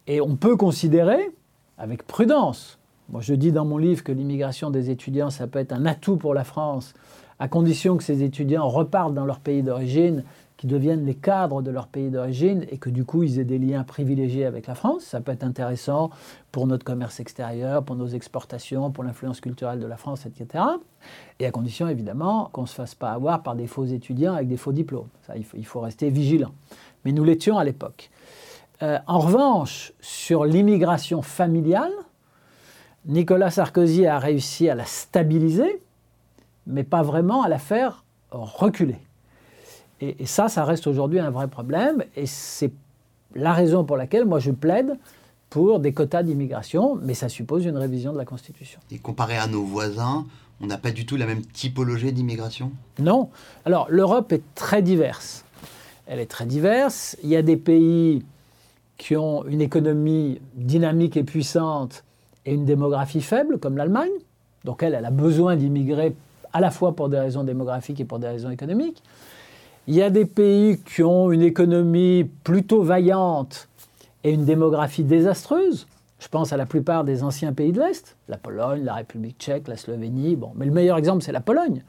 Et 0.07 0.21
on 0.21 0.37
peut 0.37 0.57
considérer, 0.57 1.31
avec 1.79 2.07
prudence, 2.07 2.79
moi 3.09 3.21
je 3.21 3.35
dis 3.35 3.53
dans 3.53 3.65
mon 3.65 3.79
livre 3.79 4.03
que 4.03 4.13
l'immigration 4.13 4.71
des 4.71 4.91
étudiants, 4.91 5.31
ça 5.31 5.47
peut 5.47 5.59
être 5.59 5.73
un 5.73 5.87
atout 5.87 6.17
pour 6.17 6.35
la 6.35 6.45
France, 6.45 6.95
à 7.39 7.49
condition 7.49 7.97
que 7.97 8.03
ces 8.03 8.23
étudiants 8.23 8.69
repartent 8.69 9.15
dans 9.15 9.27
leur 9.27 9.41
pays 9.41 9.63
d'origine 9.63 10.25
qui 10.57 10.67
deviennent 10.67 11.05
les 11.05 11.15
cadres 11.15 11.63
de 11.63 11.71
leur 11.71 11.87
pays 11.87 12.11
d'origine 12.11 12.65
et 12.71 12.79
que 12.79 12.89
du 12.89 13.05
coup 13.05 13.23
ils 13.23 13.39
aient 13.39 13.45
des 13.45 13.59
liens 13.59 13.85
privilégiés 13.85 14.47
avec 14.47 14.67
la 14.67 14.75
France. 14.75 15.03
Ça 15.05 15.21
peut 15.21 15.33
être 15.33 15.45
intéressant 15.45 16.11
pour 16.51 16.67
notre 16.67 16.85
commerce 16.85 17.21
extérieur, 17.21 17.83
pour 17.85 17.97
nos 17.97 18.07
exportations, 18.07 18.91
pour 18.91 19.05
l'influence 19.05 19.41
culturelle 19.41 19.81
de 19.81 19.87
la 19.87 19.97
France, 19.97 20.25
etc. 20.27 20.65
Et 21.39 21.47
à 21.47 21.51
condition 21.51 21.89
évidemment 21.89 22.49
qu'on 22.53 22.63
ne 22.63 22.67
se 22.67 22.75
fasse 22.75 22.95
pas 22.95 23.13
avoir 23.13 23.43
par 23.43 23.55
des 23.55 23.67
faux 23.67 23.85
étudiants 23.85 24.35
avec 24.35 24.49
des 24.49 24.57
faux 24.57 24.73
diplômes. 24.73 25.09
Ça, 25.27 25.37
il 25.37 25.45
faut, 25.45 25.57
il 25.57 25.67
faut 25.67 25.81
rester 25.81 26.09
vigilant. 26.09 26.53
Mais 27.05 27.13
nous 27.13 27.25
l'étions 27.25 27.59
à 27.59 27.65
l'époque. 27.65 28.11
Euh, 28.83 28.99
en 29.07 29.19
revanche, 29.19 29.93
sur 30.01 30.45
l'immigration 30.45 31.23
familiale, 31.23 31.93
Nicolas 33.07 33.51
Sarkozy 33.51 34.07
a 34.07 34.19
réussi 34.19 34.69
à 34.69 34.75
la 34.75 34.85
stabiliser, 34.85 35.81
mais 36.67 36.83
pas 36.83 37.03
vraiment 37.03 37.43
à 37.43 37.49
la 37.49 37.59
faire 37.59 38.05
reculer. 38.31 38.99
Et, 40.01 40.27
ça, 40.27 40.49
ça 40.49 40.65
reste 40.65 40.87
aujourd'hui 40.87 41.19
un 41.19 41.31
vrai 41.31 41.49
problème. 41.49 42.05
Et 42.17 42.27
c'est 42.27 42.73
la 43.35 43.53
raison 43.53 43.85
pour 43.85 43.97
laquelle 43.97 44.25
moi 44.25 44.39
je 44.39 44.51
plaide 44.51 44.99
pour 45.51 45.79
des 45.79 45.93
quotas 45.93 46.23
d'immigration, 46.23 46.99
mais 47.03 47.15
ça 47.15 47.29
suppose 47.29 47.65
une 47.65 47.77
révision 47.77 48.13
de 48.13 48.19
la 48.19 48.25
Constitution. 48.25 48.81
Et 48.91 48.99
comparé 48.99 49.37
à 49.37 49.47
nos 49.47 49.63
voisins, 49.63 50.27
on 50.61 50.67
n'a 50.67 50.79
pas 50.79 50.91
du 50.91 51.07
tout 51.07 51.17
la 51.17 51.27
même 51.27 51.43
typologie 51.43 52.13
d'immigration? 52.13 52.73
Non. 52.99 53.31
Alors 53.65 53.87
l'Europe 53.89 54.33
est 54.33 54.43
très 54.55 54.83
diverse. 54.83 55.45
Elle 56.07 56.21
est 56.21 56.27
très 56.27 56.47
diverse. 56.47 57.17
Il 57.23 57.29
y 57.29 57.37
a 57.37 57.43
des 57.43 57.57
pays 57.57 58.25
qui 58.97 59.17
ont 59.17 59.45
une 59.45 59.61
économie 59.61 60.41
dynamique 60.55 61.17
et 61.17 61.25
puissante 61.25 62.05
et 62.45 62.55
une 62.55 62.65
démographie 62.65 63.21
faible, 63.21 63.59
comme 63.59 63.77
l'Allemagne. 63.77 64.13
Donc 64.65 64.83
elle, 64.83 64.95
elle 64.95 65.05
a 65.05 65.11
besoin 65.11 65.57
d'immigrer 65.57 66.15
à 66.53 66.61
la 66.61 66.71
fois 66.71 66.95
pour 66.95 67.09
des 67.09 67.19
raisons 67.19 67.45
démographiques 67.45 68.01
et 68.01 68.05
pour 68.05 68.19
des 68.19 68.29
raisons 68.29 68.51
économiques. 68.51 69.03
Il 69.89 69.95
y 69.95 70.03
a 70.03 70.11
des 70.11 70.25
pays 70.25 70.79
qui 70.79 71.05
ont 71.05 71.31
une 71.31 71.43
économie 71.43 72.29
plutôt 72.43 72.83
vaillante 72.83 73.69
et 74.25 74.33
une 74.33 74.45
démographie 74.45 75.05
désastreuse. 75.05 75.87
Je 76.19 76.27
pense 76.27 76.53
à 76.53 76.57
la 76.57 76.67
plupart 76.67 77.05
des 77.05 77.23
anciens 77.23 77.53
pays 77.53 77.71
de 77.71 77.81
l'Est, 77.81 78.17
la 78.29 78.37
Pologne, 78.37 78.83
la 78.83 78.95
République 78.95 79.39
tchèque, 79.39 79.69
la 79.69 79.77
Slovénie. 79.77 80.35
Bon, 80.35 80.51
mais 80.57 80.67
le 80.67 80.73
meilleur 80.73 80.99
exemple, 80.99 81.23
c'est 81.23 81.31
la 81.31 81.41
Pologne, 81.41 81.85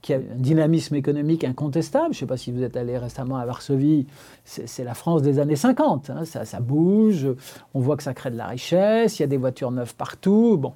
qui 0.00 0.14
a 0.14 0.16
un 0.16 0.36
dynamisme 0.36 0.94
économique 0.94 1.44
incontestable. 1.44 2.14
Je 2.14 2.18
ne 2.18 2.20
sais 2.20 2.26
pas 2.26 2.38
si 2.38 2.52
vous 2.52 2.62
êtes 2.62 2.78
allé 2.78 2.96
récemment 2.96 3.36
à 3.36 3.44
Varsovie, 3.44 4.06
c'est 4.46 4.84
la 4.84 4.94
France 4.94 5.20
des 5.20 5.38
années 5.38 5.56
50. 5.56 6.08
Hein. 6.08 6.24
Ça, 6.24 6.60
bouge, 6.60 7.28
on 7.74 7.80
voit 7.80 7.98
que 7.98 8.02
ça 8.02 8.14
crée 8.14 8.30
de 8.30 8.38
la 8.38 8.46
richesse, 8.46 9.18
il 9.18 9.22
y 9.22 9.24
a 9.24 9.28
des 9.28 9.36
voitures 9.36 9.72
neuves 9.72 9.94
partout. 9.94 10.56
Bon. 10.56 10.72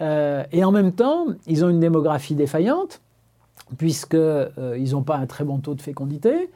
Euh, 0.00 0.44
et 0.52 0.62
en 0.62 0.70
même 0.70 0.92
temps, 0.92 1.26
ils 1.48 1.64
ont 1.64 1.70
une 1.70 1.80
démographie 1.80 2.36
défaillante, 2.36 3.00
puisqu'ils 3.78 4.18
euh, 4.18 4.86
n'ont 4.92 5.02
pas 5.02 5.16
un 5.16 5.26
très 5.26 5.44
bon 5.44 5.58
taux 5.58 5.74
de 5.74 5.82
fécondité 5.82 6.50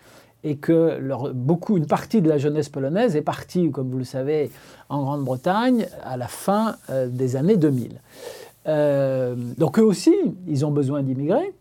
et 0.44 0.56
que 0.56 1.00
beaucoup, 1.32 1.76
une 1.76 1.86
partie 1.86 2.22
de 2.22 2.28
la 2.28 2.38
jeunesse 2.38 2.68
polonaise 2.68 3.16
est 3.16 3.22
partie, 3.22 3.70
comme 3.70 3.90
vous 3.90 3.98
le 3.98 4.04
savez, 4.04 4.50
en 4.88 5.02
Grande-Bretagne 5.02 5.86
à 6.04 6.16
la 6.16 6.28
fin 6.28 6.76
euh, 6.90 7.08
des 7.08 7.34
années 7.36 7.56
2000. 7.56 8.00
donc 9.56 9.78
eux 9.78 9.84
aussi, 9.84 10.14
ils 10.46 10.64
ont 10.64 10.70
besoin 10.70 11.02
d'immigrer. 11.02 11.52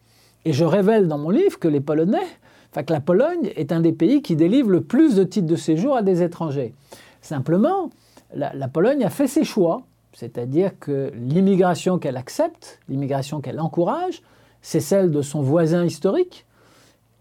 Et 0.46 0.54
je 0.54 0.64
révèle 0.64 1.08
dans 1.08 1.18
mon 1.18 1.30
livre 1.30 1.60
que 1.60 1.68
les 1.68 1.82
Polonais, 1.82 2.28
enfin 2.72 2.84
que 2.84 2.94
la 2.94 3.02
Pologne 3.02 3.52
est 3.56 3.72
un 3.72 3.82
des 3.82 3.92
pays 3.92 4.22
qui 4.22 4.36
délivre 4.36 4.70
le 4.70 4.82
plus 4.82 5.16
de 5.16 5.24
titres 5.24 5.48
de 5.48 5.56
séjour 5.56 5.96
à 5.96 6.04
des 6.04 6.22
étrangers. 6.22 6.74
Simplement, 7.22 7.90
la, 8.34 8.68
Pologne 8.68 9.04
a 9.04 9.10
fait 9.10 9.28
ses 9.28 9.44
choix, 9.44 9.82
c'est-à-dire 10.14 10.72
que 10.80 11.12
l'immigration 11.16 11.98
qu'elle 11.98 12.18
accepte, 12.18 12.80
l'immigration 12.88 13.42
qu'elle 13.42 13.60
encourage, 13.60 14.22
c'est 14.68 14.82
celle 14.82 15.12
de 15.12 15.22
son 15.22 15.42
voisin 15.42 15.86
historique, 15.86 16.46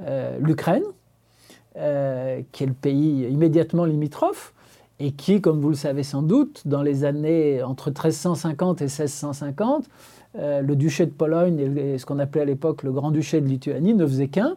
euh, 0.00 0.37
l'Ukraine, 0.40 0.82
euh, 1.76 2.40
qui 2.50 2.64
est 2.64 2.66
le 2.66 2.72
pays 2.72 3.28
immédiatement 3.30 3.85
limitrophe, 3.85 4.52
et 4.98 5.12
qui, 5.12 5.40
comme 5.40 5.61
vous 5.61 5.68
le 5.68 5.76
savez 5.76 6.02
sans 6.02 6.22
doute, 6.22 6.62
dans 6.64 6.82
les 6.82 7.04
années 7.04 7.62
entre 7.62 7.90
1350 7.90 8.82
et 8.82 8.87
1650, 8.87 9.85
euh, 10.37 10.61
le 10.61 10.74
duché 10.74 11.06
de 11.06 11.12
Pologne 11.12 11.61
et, 11.61 11.98
ce 11.98 12.04
qu'on 12.04 12.18
appelait 12.18 12.40
à 12.40 12.46
l'époque 12.46 12.82
le 12.82 12.90
grand-duché 12.90 13.40
de 13.40 13.46
Lituanie 13.46 13.94
ne 13.94 14.04
faisaient 14.04 14.26
qu'un. 14.26 14.56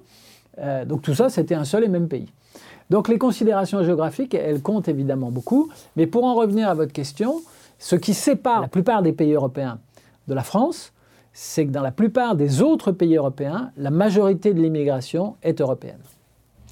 Donc 0.88 1.04
tout 1.04 1.14
ça, 1.14 1.30
c'était 1.30 1.56
un 1.56 1.66
seul 1.66 1.84
et 1.84 1.88
même 1.88 2.08
pays. 2.08 2.34
Donc 2.90 3.08
les 3.08 3.20
considérations 3.20 3.84
géographiques, 3.84 4.34
elles 4.34 4.64
comptent 4.64 4.88
évidemment 4.88 5.30
beaucoup. 5.30 5.70
Mais 5.96 6.08
pour 6.08 6.24
en 6.24 6.34
revenir 6.34 6.68
à 6.68 6.74
votre 6.74 6.92
question, 6.92 7.40
ce 7.78 7.96
qui 7.96 8.16
sépare 8.16 8.62
la 8.62 8.68
plupart 8.68 9.04
des 9.04 9.14
pays 9.14 9.34
européens 9.34 9.78
de 10.28 10.34
la 10.34 10.44
France, 10.44 10.92
c'est 11.34 11.66
que 11.66 11.72
dans 11.72 11.82
la 11.82 11.92
plupart 11.92 12.36
des 12.36 12.62
autres 12.62 12.92
pays 12.92 13.16
européens, 13.16 13.72
la 13.78 13.92
majorité 13.92 14.54
de 14.54 14.62
l'immigration 14.62 15.36
est 15.44 15.62
européenne. 15.62 16.00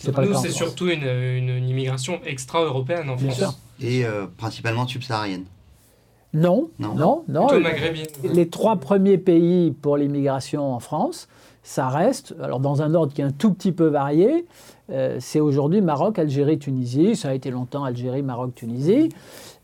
nous, 0.05 0.33
c'est 0.35 0.51
surtout 0.51 0.89
une, 0.89 1.67
immigration 1.67 2.19
extra-européenne 2.25 3.09
en 3.09 3.17
France. 3.17 3.59
Et 3.79 4.05
euh, 4.05 4.25
principalement 4.37 4.87
subsaharienne. 4.87 5.45
Non, 6.33 6.69
non, 6.79 7.23
non. 7.27 7.47
Les 8.23 8.49
trois 8.49 8.77
premiers 8.77 9.17
pays 9.17 9.71
pour 9.71 9.97
l'immigration 9.97 10.73
en 10.73 10.79
France, 10.79 11.27
ça 11.63 11.89
reste, 11.89 12.35
alors 12.41 12.59
dans 12.59 12.81
un 12.81 12.93
ordre 12.93 13.13
qui 13.13 13.21
est 13.21 13.25
un 13.25 13.31
tout 13.31 13.53
petit 13.53 13.71
peu 13.71 13.87
varié, 13.87 14.45
euh, 14.89 15.17
c'est 15.19 15.39
aujourd'hui 15.39 15.81
Maroc, 15.81 16.19
Algérie, 16.19 16.59
Tunisie, 16.59 17.15
ça 17.15 17.29
a 17.29 17.33
été 17.33 17.51
longtemps 17.51 17.83
Algérie, 17.83 18.21
Maroc, 18.21 18.55
Tunisie. 18.55 19.09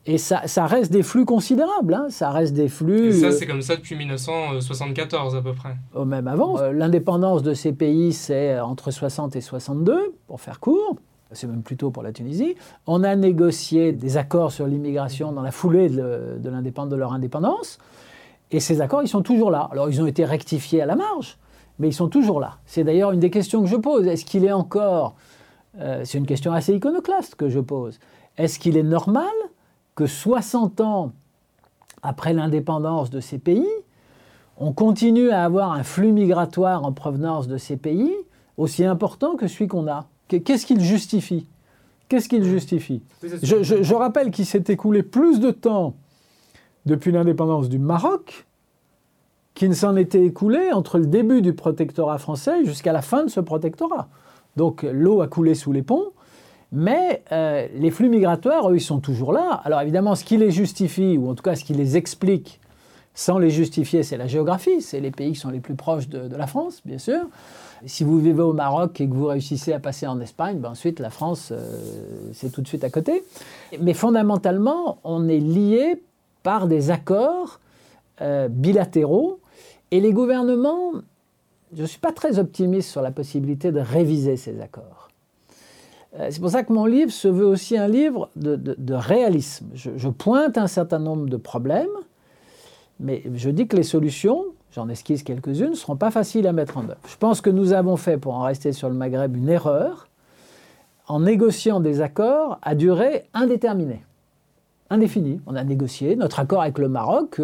Et 0.05 0.17
ça, 0.17 0.41
reste 0.65 0.91
des 0.91 1.01
flux 1.01 1.23
considérables, 1.23 1.93
hein. 1.93 2.07
ça 2.09 2.29
reste 2.29 2.53
des 2.53 2.67
flux... 2.67 3.07
Et 3.07 3.13
ça, 3.13 3.31
c'est 3.31 3.47
comme 3.47 3.61
ça 3.61 3.77
depuis 3.77 3.95
1974 3.95 5.35
à 5.35 5.41
peu 5.41 5.53
près. 5.53 5.77
Oh, 5.95 6.03
même 6.03 6.27
avant. 6.27 6.59
Euh, 6.59 6.73
l'indépendance 6.73 7.41
de 7.41 7.53
ces 7.53 7.71
pays, 7.71 8.11
c'est 8.11 8.59
entre 8.59 8.91
60 8.91 9.37
et 9.37 9.41
62, 9.41 10.13
pour 10.27 10.41
faire 10.41 10.59
court 10.59 10.97
c'est 11.35 11.47
même 11.47 11.63
plutôt 11.63 11.91
pour 11.91 12.03
la 12.03 12.11
Tunisie. 12.11 12.55
On 12.87 13.03
a 13.03 13.15
négocié 13.15 13.91
des 13.91 14.17
accords 14.17 14.51
sur 14.51 14.67
l'immigration 14.67 15.31
dans 15.31 15.41
la 15.41 15.51
foulée 15.51 15.89
de, 15.89 16.37
de 16.39 16.95
leur 16.95 17.13
indépendance. 17.13 17.79
Et 18.51 18.59
ces 18.59 18.81
accords, 18.81 19.01
ils 19.01 19.07
sont 19.07 19.23
toujours 19.23 19.51
là. 19.51 19.67
Alors, 19.71 19.89
ils 19.89 20.01
ont 20.01 20.05
été 20.05 20.25
rectifiés 20.25 20.81
à 20.81 20.85
la 20.85 20.95
marge, 20.95 21.37
mais 21.79 21.87
ils 21.87 21.93
sont 21.93 22.07
toujours 22.07 22.39
là. 22.39 22.57
C'est 22.65 22.83
d'ailleurs 22.83 23.11
une 23.11 23.19
des 23.19 23.31
questions 23.31 23.61
que 23.61 23.67
je 23.67 23.75
pose. 23.75 24.07
Est-ce 24.07 24.25
qu'il 24.25 24.45
est 24.45 24.51
encore... 24.51 25.15
Euh, 25.79 26.01
c'est 26.05 26.19
une 26.19 26.27
question 26.27 26.53
assez 26.53 26.75
iconoclaste 26.75 27.33
que 27.35 27.49
je 27.49 27.59
pose. 27.59 27.99
Est-ce 28.37 28.59
qu'il 28.59 28.77
est 28.77 28.83
normal 28.83 29.31
que 29.95 30.05
60 30.05 30.81
ans 30.81 31.11
après 32.01 32.33
l'indépendance 32.33 33.09
de 33.09 33.19
ces 33.19 33.37
pays, 33.37 33.67
on 34.57 34.71
continue 34.71 35.29
à 35.29 35.43
avoir 35.43 35.71
un 35.71 35.83
flux 35.83 36.11
migratoire 36.11 36.83
en 36.83 36.91
provenance 36.91 37.47
de 37.47 37.57
ces 37.57 37.77
pays 37.77 38.13
aussi 38.57 38.85
important 38.85 39.35
que 39.35 39.47
celui 39.47 39.67
qu'on 39.67 39.87
a. 39.87 40.07
Qu'est-ce 40.27 40.65
qu'il 40.65 40.81
justifie? 40.81 41.47
Qu'est-ce 42.09 42.29
qu'il 42.29 42.43
justifie? 42.43 43.01
Je, 43.21 43.93
rappelle 43.95 44.31
qu'il 44.31 44.45
s'est 44.45 44.63
écoulé 44.67 45.03
plus 45.03 45.39
de 45.39 45.51
temps 45.51 45.95
depuis 46.85 47.11
l'indépendance 47.11 47.69
du 47.69 47.79
Maroc 47.79 48.45
qu'il 49.53 49.69
ne 49.69 49.75
s'en 49.75 49.95
était 49.95 50.23
écoulé 50.23 50.71
entre 50.71 50.97
le 50.97 51.05
début 51.05 51.41
du 51.41 51.53
protectorat 51.53 52.17
français 52.17 52.65
jusqu'à 52.65 52.91
la 52.91 53.01
fin 53.01 53.23
de 53.23 53.29
ce 53.29 53.39
protectorat. 53.39 54.09
Donc 54.55 54.83
l'eau 54.83 55.21
a 55.21 55.27
coulé 55.27 55.55
sous 55.55 55.71
les 55.71 55.83
ponts, 55.83 56.11
mais 56.73 57.23
euh, 57.31 57.67
les 57.75 57.91
flux 57.91 58.09
migratoires, 58.09 58.69
eux, 58.69 58.75
ils 58.75 58.81
sont 58.81 58.99
toujours 58.99 59.31
là. 59.31 59.61
Alors 59.63 59.79
évidemment, 59.81 60.15
ce 60.15 60.25
qui 60.25 60.37
les 60.37 60.51
justifie, 60.51 61.17
ou 61.17 61.29
en 61.29 61.35
tout 61.35 61.43
cas 61.43 61.55
ce 61.55 61.63
qui 61.63 61.73
les 61.73 61.95
explique, 61.95 62.59
sans 63.13 63.37
les 63.37 63.51
justifier, 63.51 64.03
c'est 64.03 64.17
la 64.17 64.27
géographie, 64.27 64.81
c'est 64.81 64.99
les 64.99 65.11
pays 65.11 65.33
qui 65.33 65.39
sont 65.39 65.51
les 65.51 65.59
plus 65.59 65.75
proches 65.75 66.09
de 66.09 66.35
la 66.35 66.47
France, 66.47 66.81
bien 66.83 66.97
sûr. 66.97 67.21
Si 67.85 68.03
vous 68.03 68.17
vivez 68.17 68.41
au 68.41 68.53
Maroc 68.53 69.01
et 69.01 69.07
que 69.07 69.13
vous 69.13 69.25
réussissez 69.25 69.73
à 69.73 69.79
passer 69.79 70.07
en 70.07 70.19
Espagne, 70.21 70.57
ben 70.59 70.69
ensuite 70.69 70.99
la 70.99 71.09
France, 71.09 71.49
euh, 71.51 71.79
c'est 72.31 72.49
tout 72.49 72.61
de 72.61 72.67
suite 72.67 72.83
à 72.83 72.89
côté. 72.89 73.23
Mais 73.81 73.93
fondamentalement, 73.93 74.99
on 75.03 75.27
est 75.27 75.39
lié 75.39 76.01
par 76.43 76.67
des 76.67 76.91
accords 76.91 77.59
euh, 78.21 78.47
bilatéraux 78.47 79.39
et 79.91 79.99
les 79.99 80.13
gouvernements, 80.13 80.93
je 81.75 81.81
ne 81.81 81.87
suis 81.87 81.99
pas 81.99 82.13
très 82.13 82.39
optimiste 82.39 82.89
sur 82.89 83.01
la 83.01 83.11
possibilité 83.11 83.71
de 83.71 83.79
réviser 83.79 84.37
ces 84.37 84.61
accords. 84.61 85.02
Euh, 86.19 86.27
c'est 86.29 86.39
pour 86.39 86.49
ça 86.49 86.63
que 86.63 86.71
mon 86.71 86.85
livre 86.85 87.11
se 87.11 87.27
veut 87.27 87.45
aussi 87.45 87.77
un 87.77 87.87
livre 87.87 88.29
de, 88.35 88.93
réalisme. 88.93 89.67
je 89.73 90.09
pointe 90.09 90.57
un 90.57 90.67
certain 90.67 90.99
nombre 90.99 91.27
de 91.27 91.37
problèmes, 91.37 91.87
mais 92.99 93.23
je 93.33 93.49
dis 93.49 93.67
que 93.67 93.75
les 93.75 93.83
solutions, 93.83 94.45
j'en 94.71 94.87
esquisse 94.89 95.23
quelques-unes, 95.23 95.71
ne 95.71 95.75
seront 95.75 95.95
pas 95.95 96.11
faciles 96.11 96.47
à 96.47 96.53
mettre 96.53 96.77
en 96.77 96.83
œuvre. 96.83 96.99
Je 97.07 97.17
pense 97.17 97.41
que 97.41 97.49
nous 97.49 97.73
avons 97.73 97.97
fait, 97.97 98.17
pour 98.17 98.35
en 98.35 98.43
rester 98.43 98.71
sur 98.71 98.89
le 98.89 98.95
Maghreb, 98.95 99.35
une 99.35 99.49
erreur 99.49 100.07
en 101.07 101.19
négociant 101.19 101.79
des 101.79 102.01
accords 102.01 102.59
à 102.61 102.75
durée 102.75 103.25
indéterminée, 103.33 104.03
indéfinie. 104.89 105.41
On 105.47 105.55
a 105.55 105.63
négocié 105.63 106.15
notre 106.15 106.39
accord 106.39 106.61
avec 106.61 106.77
le 106.77 106.87
Maroc, 106.87 107.41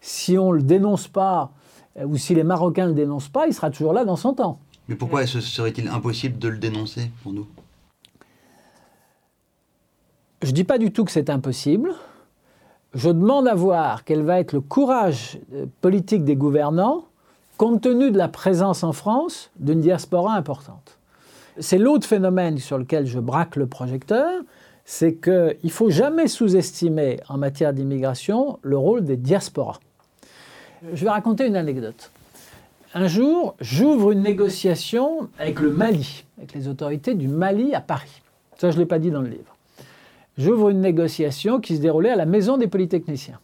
si 0.00 0.36
on 0.36 0.52
ne 0.52 0.56
le 0.56 0.62
dénonce 0.62 1.08
pas, 1.08 1.52
euh, 1.98 2.04
ou 2.04 2.16
si 2.16 2.34
les 2.34 2.44
Marocains 2.44 2.84
ne 2.84 2.90
le 2.90 2.94
dénoncent 2.94 3.30
pas, 3.30 3.46
il 3.46 3.54
sera 3.54 3.70
toujours 3.70 3.92
là 3.92 4.04
dans 4.04 4.16
son 4.16 4.34
temps. 4.34 4.58
Mais 4.88 4.94
pourquoi 4.94 5.26
serait-il 5.26 5.88
impossible 5.88 6.38
de 6.38 6.48
le 6.48 6.58
dénoncer 6.58 7.10
pour 7.22 7.32
nous? 7.32 7.46
Je 10.42 10.48
ne 10.48 10.52
dis 10.52 10.64
pas 10.64 10.78
du 10.78 10.92
tout 10.92 11.04
que 11.04 11.10
c'est 11.10 11.30
impossible 11.30 11.94
je 12.94 13.10
demande 13.10 13.46
à 13.48 13.54
voir 13.54 14.04
quel 14.04 14.22
va 14.22 14.40
être 14.40 14.52
le 14.52 14.60
courage 14.60 15.38
euh, 15.54 15.66
politique 15.80 16.24
des 16.24 16.36
gouvernants 16.36 17.04
compte 17.56 17.82
tenu 17.82 18.10
de 18.10 18.18
la 18.18 18.28
présence 18.28 18.84
en 18.84 18.92
France 18.92 19.50
d'une 19.58 19.80
diaspora 19.80 20.34
importante. 20.34 20.98
C'est 21.58 21.78
l'autre 21.78 22.06
phénomène 22.06 22.58
sur 22.58 22.78
lequel 22.78 23.04
je 23.06 23.18
braque 23.18 23.56
le 23.56 23.66
projecteur, 23.66 24.30
c'est 24.84 25.14
qu'il 25.14 25.56
ne 25.64 25.68
faut 25.68 25.90
jamais 25.90 26.28
sous-estimer 26.28 27.18
en 27.28 27.36
matière 27.36 27.72
d'immigration 27.72 28.60
le 28.62 28.78
rôle 28.78 29.04
des 29.04 29.16
diasporas. 29.16 29.80
Je 30.92 31.04
vais 31.04 31.10
raconter 31.10 31.46
une 31.46 31.56
anecdote. 31.56 32.12
Un 32.94 33.08
jour, 33.08 33.56
j'ouvre 33.60 34.12
une 34.12 34.22
négociation 34.22 35.28
avec 35.38 35.58
le 35.58 35.72
Mali, 35.72 36.24
avec 36.38 36.54
les 36.54 36.68
autorités 36.68 37.14
du 37.14 37.26
Mali 37.26 37.74
à 37.74 37.80
Paris. 37.80 38.22
Ça, 38.56 38.70
je 38.70 38.76
ne 38.76 38.82
l'ai 38.82 38.86
pas 38.86 39.00
dit 39.00 39.10
dans 39.10 39.20
le 39.20 39.28
livre 39.28 39.57
j'ouvre 40.38 40.70
une 40.70 40.80
négociation 40.80 41.60
qui 41.60 41.76
se 41.76 41.82
déroulait 41.82 42.10
à 42.10 42.16
la 42.16 42.24
Maison 42.24 42.56
des 42.56 42.68
Polytechniciens. 42.68 43.40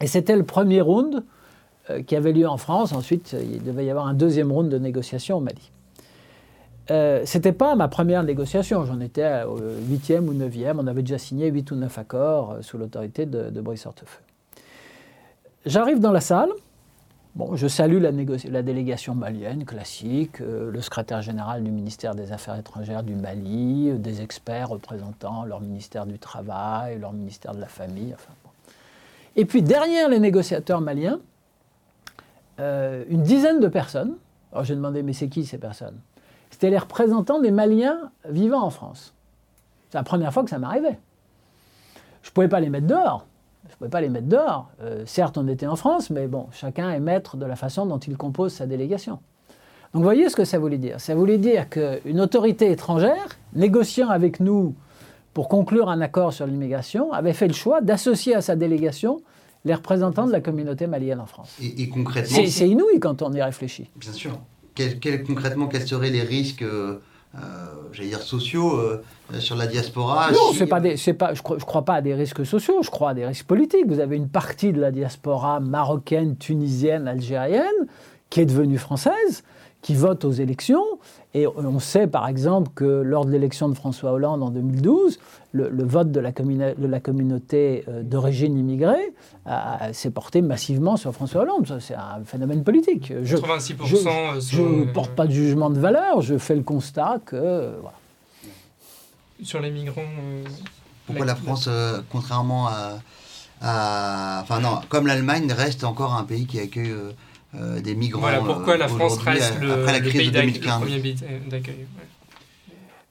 Et 0.00 0.06
c'était 0.06 0.36
le 0.36 0.44
premier 0.44 0.82
round 0.82 1.24
euh, 1.90 2.02
qui 2.02 2.14
avait 2.14 2.32
lieu 2.32 2.46
en 2.46 2.58
France. 2.58 2.92
Ensuite, 2.92 3.34
il 3.40 3.64
devait 3.64 3.86
y 3.86 3.90
avoir 3.90 4.06
un 4.06 4.14
deuxième 4.14 4.52
round 4.52 4.70
de 4.70 4.78
négociation 4.78 5.38
au 5.38 5.40
Mali. 5.40 5.70
Euh, 6.90 7.24
Ce 7.24 7.38
n'était 7.38 7.52
pas 7.52 7.74
ma 7.74 7.88
première 7.88 8.22
négociation, 8.22 8.84
j'en 8.84 9.00
étais 9.00 9.42
au 9.44 9.58
huitième 9.88 10.28
ou 10.28 10.34
neuvième. 10.34 10.78
On 10.78 10.86
avait 10.86 11.02
déjà 11.02 11.18
signé 11.18 11.48
huit 11.48 11.70
ou 11.70 11.74
neuf 11.74 11.98
accords 11.98 12.52
euh, 12.52 12.62
sous 12.62 12.78
l'autorité 12.78 13.26
de, 13.26 13.50
de 13.50 13.60
Brice 13.60 13.86
Hortefeux. 13.86 14.20
J'arrive 15.64 15.98
dans 15.98 16.12
la 16.12 16.20
salle, 16.20 16.50
Je 17.54 17.68
salue 17.68 18.00
la, 18.00 18.62
délégation 18.62 19.14
malienne 19.14 19.66
classique, 19.66 20.40
euh, 20.40 20.70
le 20.70 20.80
secrétaire 20.80 21.20
général 21.20 21.62
du 21.62 21.70
ministère 21.70 22.14
des 22.14 22.32
Affaires 22.32 22.56
étrangères 22.56 23.02
du 23.02 23.14
Mali, 23.14 23.90
euh, 23.90 23.98
des 23.98 24.22
experts 24.22 24.70
représentant 24.70 25.44
leur 25.44 25.60
ministère 25.60 26.06
du 26.06 26.18
Travail, 26.18 26.98
leur 26.98 27.12
ministère 27.12 27.54
de 27.54 27.60
la 27.60 27.66
Famille. 27.66 28.16
Et 29.36 29.44
puis 29.44 29.60
derrière 29.60 30.08
les 30.08 30.18
négociateurs 30.18 30.80
maliens, 30.80 31.20
euh, 32.58 33.04
une 33.10 33.22
dizaine 33.22 33.60
de 33.60 33.68
personnes. 33.68 34.14
Alors 34.50 34.64
j'ai 34.64 34.74
demandé, 34.74 35.02
mais 35.02 35.12
c'est 35.12 35.28
qui 35.28 35.44
ces 35.44 35.58
personnes? 35.58 35.98
C'était 36.50 36.70
les 36.70 36.78
représentants 36.78 37.40
des 37.40 37.50
Maliens 37.50 38.10
vivant 38.26 38.62
en 38.62 38.70
France. 38.70 39.12
C'est 39.90 39.98
la 39.98 40.04
première 40.04 40.32
fois 40.32 40.42
que 40.42 40.50
ça 40.50 40.58
m'arrivait. 40.58 40.98
Je 42.22 42.30
ne 42.30 42.32
pouvais 42.32 42.48
pas 42.48 42.60
les 42.60 42.70
mettre 42.70 42.86
dehors 42.86 43.26
je 43.68 43.74
ne 43.74 43.78
pouvais 43.78 43.90
pas 43.90 44.00
les 44.00 44.08
mettre 44.08 44.26
dehors. 44.26 44.70
Euh, 44.82 45.02
certes, 45.06 45.38
on 45.38 45.46
était 45.48 45.66
en 45.66 45.76
France, 45.76 46.10
mais 46.10 46.26
bon, 46.26 46.46
chacun 46.52 46.90
est 46.90 47.00
maître 47.00 47.36
de 47.36 47.46
la 47.46 47.56
façon 47.56 47.86
dont 47.86 47.98
il 47.98 48.16
compose 48.16 48.52
sa 48.52 48.66
délégation. 48.66 49.18
Donc 49.92 50.02
vous 50.02 50.02
voyez 50.02 50.28
ce 50.28 50.36
que 50.36 50.44
ça 50.44 50.58
voulait 50.58 50.78
dire 50.78 51.00
Ça 51.00 51.14
voulait 51.14 51.38
dire 51.38 51.68
qu'une 51.68 52.20
autorité 52.20 52.70
étrangère, 52.70 53.38
négociant 53.54 54.08
avec 54.08 54.40
nous 54.40 54.74
pour 55.32 55.48
conclure 55.48 55.88
un 55.88 56.00
accord 56.00 56.32
sur 56.32 56.46
l'immigration, 56.46 57.12
avait 57.12 57.32
fait 57.32 57.48
le 57.48 57.54
choix 57.54 57.80
d'associer 57.80 58.34
à 58.34 58.40
sa 58.40 58.56
délégation 58.56 59.20
les 59.64 59.74
représentants 59.74 60.26
de 60.26 60.32
la 60.32 60.40
communauté 60.40 60.86
malienne 60.86 61.20
en 61.20 61.26
France. 61.26 61.56
Et, 61.60 61.88
concrètement 61.88 62.38
C'est 62.46 62.68
inouï 62.68 63.00
quand 63.00 63.20
on 63.22 63.32
y 63.32 63.42
réfléchit. 63.42 63.90
Bien 63.96 64.12
sûr. 64.12 64.38
concrètement, 65.26 65.66
quels 65.66 65.86
seraient 65.86 66.10
les 66.10 66.22
risques 66.22 66.62
euh, 66.62 67.00
j'allais 67.92 68.08
dire 68.08 68.22
sociaux 68.22 68.78
euh, 68.78 69.02
sur 69.38 69.56
la 69.56 69.66
diaspora 69.66 70.30
Non, 70.32 70.52
c'est 70.54 70.66
pas 70.66 70.80
des, 70.80 70.96
pas, 71.14 71.34
je 71.34 71.40
ne 71.40 71.60
crois, 71.60 71.84
pas 71.84 71.94
à 71.94 72.00
des 72.00 72.14
risques 72.14 72.44
sociaux, 72.44 72.80
je 72.82 72.90
crois 72.90 73.10
à 73.10 73.14
des 73.14 73.26
risques 73.26 73.46
politiques. 73.46 73.86
Vous 73.86 74.00
avez 74.00 74.16
une 74.16 74.28
partie 74.28 74.72
de 74.72 74.80
la 74.80 74.90
diaspora 74.90 75.60
marocaine, 75.60 76.36
tunisienne, 76.36 77.08
algérienne 77.08 77.86
qui 78.30 78.40
est 78.40 78.46
devenue 78.46 78.78
française, 78.78 79.44
qui 79.82 79.94
vote 79.94 80.24
aux 80.24 80.32
élections. 80.32 80.84
Et 81.34 81.46
on 81.46 81.78
sait 81.78 82.06
par 82.06 82.26
exemple 82.28 82.70
que 82.74 82.84
lors 82.84 83.24
de 83.24 83.30
l'élection 83.30 83.68
de 83.68 83.74
François 83.74 84.12
Hollande 84.12 84.42
en 84.42 84.50
2012, 84.50 85.18
le, 85.52 85.84
vote 85.84 86.10
de 86.10 86.20
la, 86.20 86.32
de 86.32 86.86
la 86.86 87.00
communauté 87.00 87.84
euh, 87.88 88.02
d'origine 88.02 88.58
immigrée 88.58 89.14
s'est 89.92 90.10
porté 90.10 90.42
massivement 90.42 90.96
sur 90.96 91.12
François 91.12 91.42
Hollande. 91.42 91.78
C'est 91.80 91.94
un 91.94 92.24
phénomène 92.24 92.64
politique. 92.64 93.12
Je, 93.22 93.36
86% 93.36 94.40
je 94.40 94.62
ne 94.62 94.84
porte 94.84 95.12
pas 95.12 95.26
de 95.26 95.32
jugement 95.32 95.70
de 95.70 95.78
valeur, 95.78 96.20
je 96.20 96.36
fais 96.38 96.56
le 96.56 96.62
constat 96.62 97.20
que... 97.24 97.74
Sur 99.42 99.60
les 99.60 99.70
migrants... 99.70 100.00
Euh, 100.00 100.44
Pourquoi 101.06 101.26
la, 101.26 101.36
France, 101.36 101.66
euh, 101.68 102.00
contrairement 102.10 102.68
à, 102.68 102.98
Enfin 104.42 104.60
non, 104.60 104.80
comme 104.88 105.06
l'Allemagne, 105.06 105.50
reste 105.52 105.84
encore 105.84 106.14
un 106.14 106.24
pays 106.24 106.46
qui 106.46 106.58
accueille... 106.60 106.94
des 107.82 107.94
migrants. 107.94 108.20
Voilà 108.20 108.40
pourquoi 108.40 108.76
la 108.76 108.88
France 108.88 109.18
reste 109.18 109.60
le, 109.60 109.72
après 109.72 109.92
la 109.92 110.00
crise 110.00 110.30
de 110.30 110.30
2015. 110.30 110.80
premier 110.80 111.00
pays 111.00 111.16
d'accueil. 111.48 111.86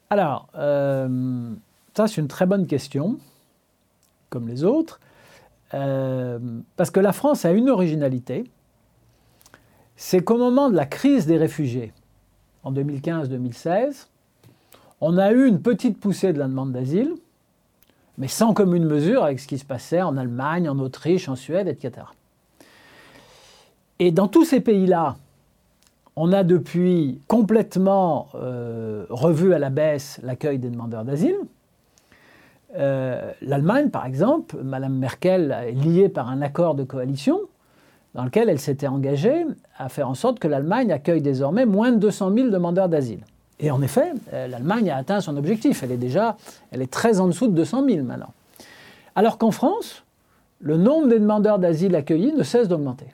Alors, 0.10 0.48
ça, 0.54 2.08
c'est 2.08 2.20
une 2.20 2.28
très 2.28 2.46
bonne 2.46 2.68
question, 2.68 3.18
comme 4.30 4.48
les 4.48 4.64
autres, 4.64 5.00
euh, 5.74 6.40
parce 6.76 6.92
que 6.92 7.00
la 7.00 7.12
France 7.12 7.46
a 7.46 7.52
une 7.52 7.70
originalité, 7.70 8.44
c'est 9.96 10.22
qu'au 10.24 10.38
moment 10.38 10.70
de 10.70 10.76
la 10.76 10.86
crise 10.86 11.26
des 11.26 11.38
réfugiés, 11.38 11.94
en 12.64 12.74
2015-2016, 12.74 14.08
on 15.02 15.18
a 15.18 15.32
eu 15.32 15.48
une 15.48 15.62
petite 15.62 16.00
poussée 16.00 16.34
de 16.34 16.40
la 16.40 16.48
demande 16.48 16.72
d'asile, 16.72 17.14
mais 18.18 18.28
sans 18.28 18.54
commune 18.54 18.86
mesure 18.86 19.24
avec 19.24 19.40
ce 19.40 19.48
qui 19.48 19.58
se 19.58 19.66
passait 19.66 20.02
en 20.02 20.18
Allemagne, 20.18 20.70
en 20.70 20.80
Autriche, 20.80 21.28
en 21.28 21.36
Suède, 21.36 21.68
etc. 21.68 22.08
Et 24.00 24.12
dans 24.12 24.28
tous 24.28 24.44
ces 24.44 24.60
pays-là, 24.60 25.16
on 26.16 26.34
a 26.34 26.44
depuis 26.44 27.20
complètement 27.28 28.28
euh, 28.36 29.06
revu 29.10 29.54
à 29.54 29.60
la 29.60 29.70
baisse 29.70 30.20
l'accueil 30.24 30.60
des 30.60 30.70
demandeurs 30.70 31.06
d'asile. 31.06 31.38
Euh, 32.78 33.32
L'Allemagne, 33.42 33.90
par 33.90 34.06
exemple, 34.06 34.58
Mme 34.62 34.94
Merkel 34.94 35.56
est 35.66 35.72
liée 35.72 36.10
par 36.10 36.30
un 36.30 36.42
accord 36.42 36.76
de 36.76 36.84
coalition 36.84 37.40
dans 38.16 38.24
lequel 38.24 38.50
elle 38.50 38.60
s'était 38.60 38.88
engagée 38.88 39.46
à 39.78 39.90
faire 39.90 40.10
en 40.10 40.14
sorte 40.14 40.40
que 40.40 40.48
l'Allemagne 40.48 40.92
accueille 40.92 41.22
désormais 41.22 41.66
moins 41.66 41.92
de 41.92 41.98
200 41.98 42.34
000 42.34 42.50
demandeurs 42.50 42.90
d'asile. 42.90 43.20
Et 43.60 43.72
en 43.72 43.82
effet, 43.82 44.12
euh, 44.34 44.48
l'Allemagne 44.48 44.90
a 44.90 44.98
atteint 44.98 45.22
son 45.22 45.38
objectif. 45.38 45.84
Elle 45.84 45.92
est 45.92 45.98
déjà 45.98 46.36
elle 46.72 46.82
est 46.82 46.92
très 46.92 47.20
en 47.20 47.28
dessous 47.28 47.48
de 47.48 47.54
200 47.54 47.86
000 47.88 48.04
maintenant. 48.04 48.34
Alors 49.16 49.38
qu'en 49.38 49.52
France, 49.52 50.04
le 50.60 50.76
nombre 50.78 51.08
des 51.08 51.20
demandeurs 51.20 51.60
d'asile 51.60 51.96
accueillis 51.96 52.34
ne 52.34 52.44
cesse 52.44 52.68
d'augmenter. 52.68 53.08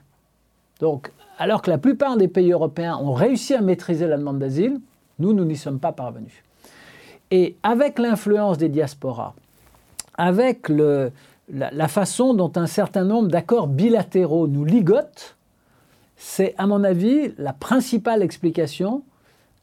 Donc, 0.82 1.12
alors 1.38 1.62
que 1.62 1.70
la 1.70 1.78
plupart 1.78 2.16
des 2.16 2.26
pays 2.26 2.50
européens 2.50 2.96
ont 2.96 3.12
réussi 3.12 3.54
à 3.54 3.60
maîtriser 3.60 4.08
la 4.08 4.18
demande 4.18 4.40
d'asile, 4.40 4.80
nous, 5.20 5.32
nous 5.32 5.44
n'y 5.44 5.56
sommes 5.56 5.78
pas 5.78 5.92
parvenus. 5.92 6.42
Et 7.30 7.54
avec 7.62 8.00
l'influence 8.00 8.58
des 8.58 8.68
diasporas, 8.68 9.32
avec 10.18 10.68
la, 10.68 11.88
façon 11.88 12.34
dont 12.34 12.50
un 12.56 12.66
certain 12.66 13.04
nombre 13.04 13.28
d'accords 13.28 13.68
bilatéraux 13.68 14.48
nous 14.48 14.64
ligotent, 14.64 15.36
c'est 16.16 16.52
à 16.58 16.66
mon 16.66 16.82
avis 16.82 17.32
la 17.38 17.52
principale 17.52 18.20
explication 18.20 19.04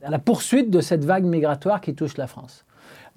à 0.01 0.09
la 0.09 0.19
poursuite 0.19 0.69
de 0.69 0.79
cette 0.79 1.03
vague 1.03 1.25
migratoire 1.25 1.81
qui 1.81 1.95
touche 1.95 2.15
la 2.15 2.27
France. 2.27 2.63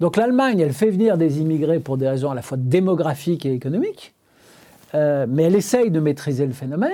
Donc 0.01 0.17
l'Allemagne, 0.17 0.59
elle 0.59 0.73
fait 0.73 0.89
venir 0.89 1.17
des 1.17 1.39
immigrés 1.39 1.79
pour 1.79 1.95
des 1.95 2.09
raisons 2.09 2.31
à 2.31 2.35
la 2.35 2.41
fois 2.41 2.57
démographiques 2.57 3.45
et 3.45 3.53
économiques, 3.53 4.13
euh, 4.93 5.25
mais 5.29 5.43
elle 5.43 5.55
essaye 5.55 5.89
de 5.89 6.01
maîtriser 6.01 6.45
le 6.45 6.51
phénomène. 6.51 6.91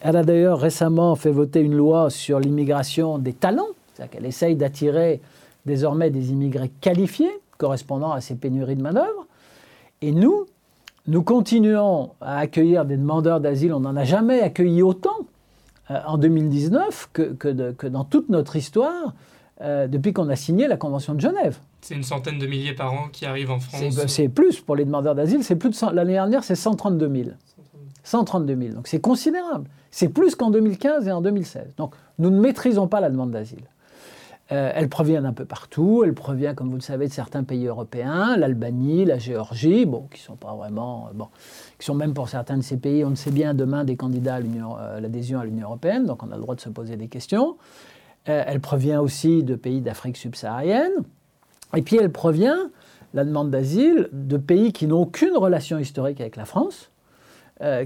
Elle 0.00 0.16
a 0.16 0.24
d'ailleurs 0.24 0.58
récemment 0.58 1.14
fait 1.14 1.30
voter 1.30 1.60
une 1.60 1.76
loi 1.76 2.08
sur 2.10 2.40
l'immigration 2.40 3.18
des 3.18 3.34
talents, 3.34 3.68
c'est-à-dire 3.92 4.10
qu'elle 4.10 4.26
essaye 4.26 4.56
d'attirer 4.56 5.20
désormais 5.66 6.10
des 6.10 6.30
immigrés 6.30 6.70
qualifiés 6.80 7.30
correspondant 7.58 8.10
à 8.10 8.22
ces 8.22 8.34
pénuries 8.34 8.76
de 8.76 8.82
main-d'œuvre. 8.82 9.26
Et 10.00 10.12
nous, 10.12 10.46
nous 11.06 11.22
continuons 11.22 12.10
à 12.20 12.38
accueillir 12.38 12.86
des 12.86 12.96
demandeurs 12.96 13.40
d'asile. 13.40 13.74
On 13.74 13.80
n'en 13.80 13.96
a 13.96 14.04
jamais 14.04 14.40
accueilli 14.40 14.82
autant 14.82 15.18
euh, 15.90 15.98
en 16.06 16.16
2019 16.16 17.10
que, 17.12 17.88
dans 17.88 18.04
toute 18.04 18.30
notre 18.30 18.56
histoire 18.56 19.14
euh, 19.60 19.86
depuis 19.86 20.14
qu'on 20.14 20.30
a 20.30 20.36
signé 20.36 20.68
la 20.68 20.78
Convention 20.78 21.14
de 21.14 21.20
Genève. 21.20 21.58
C'est 21.82 21.94
une 21.94 22.02
centaine 22.02 22.38
de 22.38 22.46
milliers 22.46 22.72
par 22.72 22.94
an 22.94 23.08
qui 23.12 23.26
arrivent 23.26 23.50
en 23.50 23.60
France. 23.60 23.82
C'est 24.06 24.28
plus 24.28 24.60
pour 24.60 24.76
les 24.76 24.86
demandeurs 24.86 25.14
d'asile. 25.14 25.44
C'est 25.44 25.56
plus 25.56 25.70
de 25.70 25.94
l'année 25.94 26.14
dernière, 26.14 26.44
c'est 26.44 26.54
132 26.54 27.10
000. 27.14 27.30
132 28.04 28.56
000. 28.56 28.74
Donc 28.74 28.88
c'est 28.88 29.00
considérable. 29.00 29.68
C'est 29.90 30.08
plus 30.08 30.34
qu'en 30.34 30.50
2015 30.50 31.08
et 31.08 31.12
en 31.12 31.20
2016. 31.20 31.74
Donc 31.76 31.94
nous 32.18 32.30
ne 32.30 32.38
maîtrisons 32.40 32.86
pas 32.86 33.00
la 33.00 33.10
demande 33.10 33.30
d'asile. 33.30 33.64
Euh, 34.52 34.72
elle 34.74 34.88
provient 34.88 35.22
d'un 35.22 35.32
peu 35.32 35.44
partout. 35.44 36.02
Elle 36.04 36.14
provient, 36.14 36.54
comme 36.54 36.70
vous 36.70 36.76
le 36.76 36.82
savez, 36.82 37.06
de 37.06 37.12
certains 37.12 37.44
pays 37.44 37.66
européens, 37.66 38.36
l'Albanie, 38.36 39.04
la 39.04 39.18
Géorgie, 39.18 39.86
bon, 39.86 40.08
qui 40.12 40.20
sont 40.20 40.34
pas 40.34 40.54
vraiment, 40.54 41.06
euh, 41.08 41.14
bon, 41.14 41.28
qui 41.78 41.86
sont 41.86 41.94
même 41.94 42.14
pour 42.14 42.28
certains 42.28 42.56
de 42.56 42.62
ces 42.62 42.76
pays, 42.76 43.04
on 43.04 43.10
le 43.10 43.16
sait 43.16 43.30
bien, 43.30 43.54
demain 43.54 43.84
des 43.84 43.96
candidats 43.96 44.36
à 44.36 44.40
euh, 44.40 45.00
l'adhésion 45.00 45.38
à 45.38 45.44
l'Union 45.44 45.68
européenne. 45.68 46.04
Donc 46.04 46.22
on 46.24 46.32
a 46.32 46.34
le 46.34 46.42
droit 46.42 46.56
de 46.56 46.60
se 46.60 46.68
poser 46.68 46.96
des 46.96 47.08
questions. 47.08 47.56
elle 48.24 48.60
provient 48.60 49.00
aussi 49.00 49.42
de 49.44 49.54
pays 49.54 49.80
d'Afrique 49.80 50.16
subsaharienne. 50.16 50.92
Et 51.76 51.82
puis 51.82 51.96
elle 51.96 52.10
provient, 52.10 52.70
la 53.14 53.24
demande 53.24 53.50
d'asile, 53.50 54.08
de 54.12 54.36
pays 54.36 54.72
qui 54.72 54.86
n'ont 54.86 55.02
aucune 55.02 55.36
relation 55.36 55.78
historique 55.78 56.20
avec 56.20 56.36
la 56.36 56.44
France, 56.44 56.89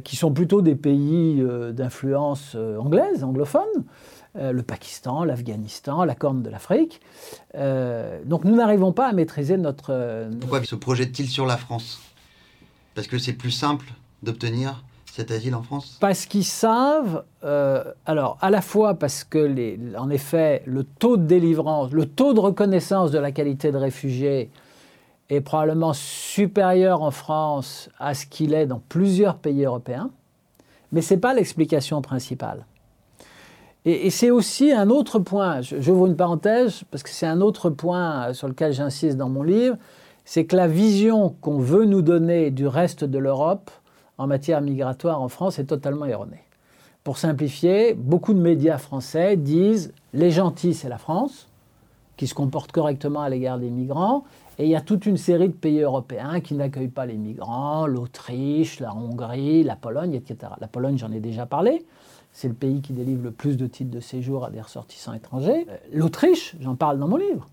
qui 0.05 0.17
sont 0.17 0.33
plutôt 0.33 0.63
des 0.63 0.77
pays 0.77 1.45
d'influence 1.73 2.55
anglaise, 2.55 3.25
anglophone. 3.25 3.85
Euh, 4.37 4.51
le 4.51 4.65
Pakistan, 4.65 5.23
l'Afghanistan, 5.23 6.03
la 6.03 6.17
Corne 6.17 6.43
de 6.43 6.51
l'Afrique. 6.51 7.01
Euh, 7.55 8.21
donc 8.25 8.45
nous 8.45 8.57
n'arrivons 8.57 8.91
pas 8.91 9.07
à 9.07 9.13
maîtriser 9.13 9.57
notre... 9.57 9.91
Euh, 9.91 10.29
Pourquoi 10.41 10.65
se 10.65 10.75
projette-t-il 10.75 11.29
sur 11.29 11.47
la 11.47 11.57
France? 11.57 12.01
Parce 12.97 13.07
que 13.07 13.17
c'est 13.17 13.35
plus 13.35 13.53
simple 13.53 13.87
d'obtenir 14.25 14.83
cet 15.05 15.31
asile 15.31 15.55
en 15.55 15.63
France? 15.63 15.99
Parce 16.01 16.27
qu'ils 16.27 16.45
savent, 16.45 17.23
alors 17.43 18.37
à 18.41 18.51
la 18.51 18.61
fois 18.61 18.95
parce 18.95 19.23
que, 19.23 19.39
les, 19.39 19.79
en 19.97 20.11
effet, 20.11 20.65
le 20.67 20.83
taux 20.83 21.17
de 21.17 21.27
délivrance, 21.27 21.93
le 21.93 22.05
taux 22.05 22.35
de 22.35 22.41
reconnaissance 22.41 23.13
de 23.13 23.19
la 23.21 23.31
qualité 23.31 23.71
de 23.71 23.79
réfugié 23.79 24.51
est 25.35 25.40
probablement 25.40 25.92
supérieur 25.92 27.03
en 27.03 27.11
France 27.11 27.88
à 27.99 28.14
ce 28.14 28.27
qu'il 28.27 28.55
est 28.55 28.66
dans 28.66 28.81
plusieurs 28.88 29.37
pays 29.37 29.64
européens, 29.64 30.11
mais 30.92 31.03
ce 31.03 31.14
n'est 31.14 31.20
pas 31.20 31.35
l'explication 31.35 32.01
principale. 32.03 32.66
Et, 33.85 34.09
c'est 34.09 34.31
aussi 34.31 34.73
un 34.73 34.88
autre 34.88 35.18
point, 35.18 35.61
j'ouvre 35.61 36.07
une 36.07 36.16
parenthèse, 36.16 36.85
parce 36.90 37.03
que 37.03 37.11
c'est 37.11 37.27
un 37.27 37.42
autre 37.42 37.68
point 37.68 38.33
sur 38.33 38.49
lequel 38.49 38.73
j'insiste 38.73 39.18
dans 39.18 39.29
mon 39.29 39.42
livre, 39.42 39.77
c'est 40.25 40.47
que 40.47 40.57
la 40.57 40.66
vision 40.66 41.37
qu'on 41.42 41.59
veut 41.59 41.85
nous 41.85 42.01
donner 42.01 42.51
du 42.51 42.66
reste 42.66 43.05
de 43.05 43.18
l'Europe 43.18 43.70
en 44.16 44.27
matière 44.27 44.62
migratoire 44.62 45.20
en 45.20 45.29
France 45.29 45.59
est 45.59 45.66
totalement 45.66 46.07
erronée. 46.07 46.44
Pour 47.03 47.18
simplifier, 47.18 47.92
beaucoup 47.92 48.33
de 48.33 48.40
médias 48.40 48.79
français 48.79 49.37
disent 49.37 49.92
les 50.14 50.31
gentils, 50.31 50.73
c'est 50.73 50.88
la 50.88 50.97
France, 50.97 51.49
qui 52.16 52.27
se 52.27 52.35
comporte 52.35 52.73
correctement 52.73 53.20
à 53.20 53.29
l'égard 53.29 53.59
des 53.59 53.68
migrants, 53.68 54.25
et 54.59 54.64
il 54.64 54.71
y 54.71 54.77
a 54.77 54.81
toute 54.81 55.07
une 55.07 55.17
série 55.17 55.49
de 55.49 55.55
pays 55.55 55.81
européens 55.81 56.40
qui 56.40 56.55
n'accueillent 56.55 56.88
pas 56.88 57.07
les 57.07 57.17
migrants, 57.17 57.87
l'Autriche, 57.87 58.81
la 58.81 58.95
Hongrie, 58.95 59.64
la 59.64 59.77
Pologne, 59.77 60.14
etc. 60.14 60.53
La 60.61 60.69
Pologne, 60.69 60.97
j'en 60.99 61.11
ai 61.11 61.21
déjà 61.21 61.47
parlé. 61.47 61.85
C'est 62.33 62.49
le 62.49 62.55
pays 62.55 62.81
qui 62.81 62.93
délivre 62.93 63.23
le 63.23 63.31
plus 63.31 63.57
de 63.57 63.67
titres 63.67 63.90
de 63.90 64.01
séjour 64.01 64.45
à 64.45 64.51
des 64.51 64.61
ressortissants 64.61 65.12
étrangers. 65.12 65.67
Euh, 65.69 65.77
L'Autriche, 65.93 66.57
j'en 66.61 66.75
parle 66.75 66.99
dans 66.99 67.09
mon 67.09 67.17
livre. 67.17 67.49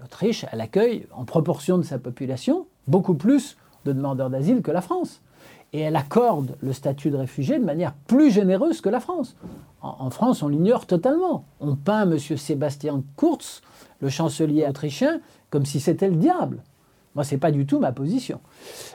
L'Autriche, 0.00 0.46
elle 0.50 0.60
accueille, 0.60 1.06
en 1.12 1.24
proportion 1.24 1.78
de 1.78 1.82
sa 1.82 1.98
population, 1.98 2.66
beaucoup 2.88 3.14
plus 3.14 3.56
de 3.84 3.92
demandeurs 3.92 4.30
d'asile 4.30 4.62
que 4.62 4.70
la 4.70 4.80
France. 4.80 5.20
Et 5.72 5.80
elle 5.80 5.96
accorde 5.96 6.56
le 6.60 6.72
statut 6.72 7.10
de 7.10 7.16
réfugié 7.16 7.58
de 7.58 7.64
manière 7.64 7.92
plus 8.06 8.30
généreuse 8.30 8.80
que 8.80 8.88
la 8.88 9.00
France. 9.00 9.36
En, 9.82 10.10
France, 10.10 10.42
on 10.42 10.48
l'ignore 10.48 10.86
totalement. 10.86 11.44
On 11.60 11.76
peint 11.76 12.10
M. 12.10 12.18
Sébastien 12.18 13.02
Kurz, 13.16 13.62
le 14.00 14.08
chancelier 14.08 14.66
autrichien, 14.68 15.20
comme 15.50 15.66
si 15.66 15.80
c'était 15.80 16.08
le 16.08 16.16
diable. 16.16 16.62
Moi, 17.14 17.24
ce 17.24 17.34
n'est 17.34 17.40
pas 17.40 17.50
du 17.50 17.66
tout 17.66 17.80
ma 17.80 17.92
position. 17.92 18.40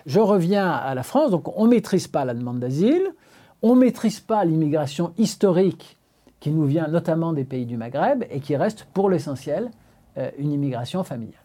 Je 0.05 0.19
reviens 0.19 0.71
à 0.71 0.95
la 0.95 1.03
France, 1.03 1.31
donc 1.31 1.57
on 1.57 1.65
ne 1.65 1.71
maîtrise 1.71 2.07
pas 2.07 2.25
la 2.25 2.33
demande 2.33 2.59
d'asile. 2.59 3.03
On 3.61 3.75
ne 3.75 3.81
maîtrise 3.81 4.19
pas 4.19 4.45
l'immigration 4.45 5.13
historique 5.17 5.97
qui 6.39 6.51
nous 6.51 6.65
vient 6.65 6.87
notamment 6.87 7.33
des 7.33 7.43
pays 7.43 7.65
du 7.65 7.77
Maghreb 7.77 8.23
et 8.29 8.39
qui 8.39 8.55
reste 8.55 8.85
pour 8.93 9.09
l'essentiel 9.09 9.71
euh, 10.17 10.29
une 10.37 10.51
immigration 10.51 11.03
familiale. 11.03 11.41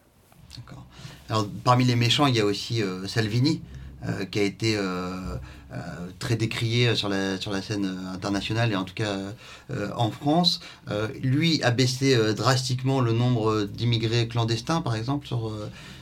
D'accord. 0.56 0.84
Alors, 1.28 1.46
parmi 1.64 1.84
les 1.84 1.96
méchants, 1.96 2.26
il 2.26 2.36
y 2.36 2.40
a 2.40 2.44
aussi 2.44 2.82
euh, 2.82 3.06
Salvini, 3.06 3.62
euh, 4.06 4.24
qui 4.26 4.38
a 4.38 4.42
été 4.42 4.76
très 6.18 6.36
décrié 6.36 6.94
sur 6.94 7.08
la, 7.08 7.38
sur 7.38 7.52
la 7.52 7.62
scène 7.62 7.88
internationale 8.12 8.72
et 8.72 8.76
en 8.76 8.84
tout 8.84 8.94
cas 8.94 9.16
en 9.96 10.10
France. 10.10 10.60
lui 11.22 11.62
a 11.62 11.70
baissé 11.70 12.34
drastiquement 12.34 13.00
le 13.00 13.12
nombre 13.12 13.64
d'immigrés 13.64 14.28
clandestins, 14.28 14.80
par 14.80 14.96
exemple, 14.96 15.26
sur, 15.26 15.52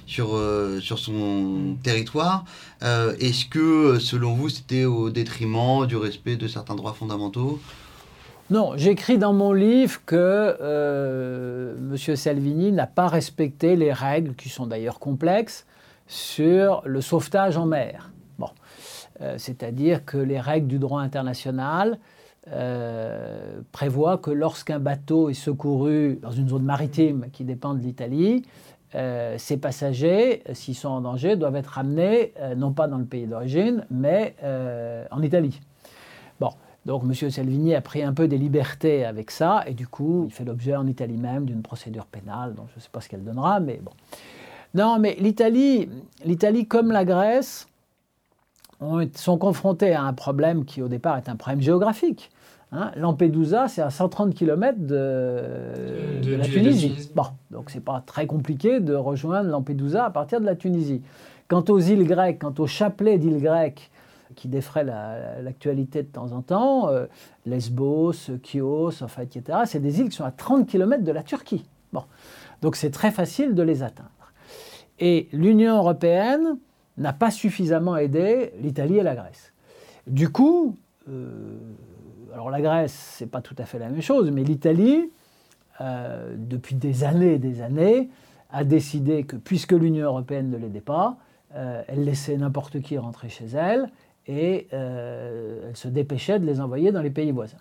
sur, 0.06 0.40
sur 0.80 0.98
son 0.98 1.76
territoire. 1.82 2.44
Est-ce 2.82 3.44
que, 3.46 3.98
selon 3.98 4.34
vous, 4.34 4.48
c'était 4.48 4.84
au 4.84 5.10
détriment 5.10 5.86
du 5.86 5.96
respect 5.96 6.36
de 6.36 6.48
certains 6.48 6.74
droits 6.74 6.94
fondamentaux? 6.94 7.60
Non, 8.50 8.72
j'écris 8.76 9.18
dans 9.18 9.34
mon 9.34 9.52
livre 9.52 10.00
que 10.06 10.16
euh, 10.16 11.74
M. 11.76 12.16
Salvini 12.16 12.72
n'a 12.72 12.86
pas 12.86 13.06
respecté 13.06 13.76
les 13.76 13.92
règles, 13.92 14.34
qui 14.34 14.48
sont 14.48 14.66
d'ailleurs 14.66 14.98
complexes, 15.00 15.66
sur 16.06 16.80
le 16.86 17.02
sauvetage 17.02 17.58
en 17.58 17.66
mer. 17.66 18.10
Bon. 19.18 19.24
Euh, 19.24 19.34
c'est-à-dire 19.38 20.04
que 20.04 20.18
les 20.18 20.40
règles 20.40 20.68
du 20.68 20.78
droit 20.78 21.00
international 21.00 21.98
euh, 22.52 23.60
prévoient 23.72 24.18
que 24.18 24.30
lorsqu'un 24.30 24.78
bateau 24.78 25.28
est 25.28 25.34
secouru 25.34 26.18
dans 26.22 26.30
une 26.30 26.48
zone 26.48 26.64
maritime 26.64 27.26
qui 27.32 27.44
dépend 27.44 27.74
de 27.74 27.80
l'Italie, 27.80 28.42
ses 29.36 29.58
passagers, 29.58 30.42
s'ils 30.54 30.74
sont 30.74 30.88
en 30.88 31.02
danger, 31.02 31.36
doivent 31.36 31.56
être 31.56 31.66
ramenés 31.66 32.32
non 32.56 32.72
pas 32.72 32.88
dans 32.88 32.96
le 32.96 33.04
pays 33.04 33.26
d'origine, 33.26 33.84
mais 33.90 34.34
en 35.10 35.20
Italie. 35.20 35.60
Donc 36.86 37.02
M. 37.04 37.30
Salvini 37.30 37.74
a 37.74 37.82
pris 37.82 38.02
un 38.02 38.14
peu 38.14 38.28
des 38.28 38.38
libertés 38.38 39.04
avec 39.04 39.30
ça, 39.30 39.62
et 39.66 39.74
du 39.74 39.86
coup, 39.86 40.24
il 40.24 40.32
fait 40.32 40.46
l'objet 40.46 40.74
en 40.74 40.86
Italie 40.86 41.18
même 41.18 41.44
d'une 41.44 41.60
procédure 41.60 42.06
pénale, 42.06 42.54
dont 42.54 42.64
je 42.70 42.76
ne 42.76 42.80
sais 42.80 42.88
pas 42.90 43.02
ce 43.02 43.10
qu'elle 43.10 43.22
donnera, 43.22 43.60
mais 43.60 43.78
bon. 43.82 43.90
Non, 44.72 44.98
mais 44.98 45.14
l'Italie, 45.20 45.90
l'Italie 46.24 46.66
comme 46.66 46.90
la 46.90 47.04
Grèce, 47.04 47.67
sont 49.14 49.38
confrontés 49.38 49.94
à 49.94 50.02
un 50.04 50.12
problème 50.12 50.64
qui 50.64 50.82
au 50.82 50.88
départ 50.88 51.16
est 51.16 51.28
un 51.28 51.36
problème 51.36 51.60
géographique. 51.60 52.30
Hein. 52.72 52.90
Lampedusa, 52.96 53.68
c'est 53.68 53.80
à 53.80 53.90
130 53.90 54.34
km 54.34 54.78
de, 54.78 56.36
la 56.36 56.44
Tunisie. 56.44 57.10
Bon, 57.14 57.24
donc 57.50 57.70
c'est 57.70 57.82
pas 57.82 58.02
très 58.04 58.26
compliqué 58.26 58.80
de 58.80 58.94
rejoindre 58.94 59.48
Lampedusa 59.50 60.04
à 60.04 60.10
partir 60.10 60.40
de 60.40 60.46
la 60.46 60.54
Tunisie. 60.54 61.02
Quant 61.48 61.64
aux 61.68 61.80
îles 61.80 62.06
grecques, 62.06 62.40
quant 62.40 62.54
au 62.58 62.66
chapelet 62.66 63.18
d'îles 63.18 63.40
grecques 63.40 63.90
qui 64.36 64.48
défraient 64.48 64.84
l'actualité 64.84 66.02
de 66.02 66.08
temps 66.08 66.32
en 66.32 66.42
temps, 66.42 66.88
euh, 66.90 67.06
Lesbos, 67.46 68.30
Chios, 68.44 69.02
enfin, 69.02 69.22
etc. 69.22 69.60
C'est 69.64 69.80
des 69.80 70.00
îles 70.00 70.10
qui 70.10 70.16
sont 70.16 70.24
à 70.24 70.30
30 70.30 70.66
km 70.66 71.02
de 71.02 71.12
la 71.12 71.22
Turquie. 71.22 71.64
Bon. 71.92 72.02
Donc 72.60 72.76
c'est 72.76 72.90
très 72.90 73.10
facile 73.10 73.54
de 73.54 73.62
les 73.62 73.82
atteindre. 73.82 74.10
Et 74.98 75.28
l'Union 75.32 75.78
européenne 75.78 76.58
n'a 76.98 77.12
pas 77.12 77.30
suffisamment 77.30 77.96
aidé 77.96 78.52
l'Italie 78.60 78.98
et 78.98 79.02
la 79.02 79.14
Grèce. 79.14 79.52
Du 80.06 80.30
coup, 80.30 80.76
euh, 81.08 81.58
alors 82.32 82.50
la 82.50 82.60
Grèce, 82.60 83.14
c'est 83.16 83.30
pas 83.30 83.40
tout 83.40 83.56
à 83.58 83.64
fait 83.64 83.78
la 83.78 83.88
même 83.88 84.02
chose, 84.02 84.30
mais 84.30 84.44
l'Italie, 84.44 85.10
euh, 85.80 86.34
depuis 86.36 86.74
des 86.74 87.04
années 87.04 87.34
et 87.34 87.38
des 87.38 87.62
années, 87.62 88.08
a 88.50 88.64
décidé 88.64 89.24
que 89.24 89.36
puisque 89.36 89.72
l'Union 89.72 90.06
européenne 90.06 90.50
ne 90.50 90.56
l'aidait 90.56 90.80
pas, 90.80 91.16
elle 91.54 92.04
laissait 92.04 92.36
n'importe 92.36 92.80
qui 92.80 92.98
rentrer 92.98 93.30
chez 93.30 93.46
elle 93.46 93.90
et 94.28 94.68
euh, 94.74 95.68
elle 95.68 95.76
se 95.76 95.88
dépêchait 95.88 96.38
de 96.38 96.44
les 96.44 96.60
envoyer 96.60 96.92
dans 96.92 97.00
les 97.00 97.10
pays 97.10 97.32
voisins. 97.32 97.56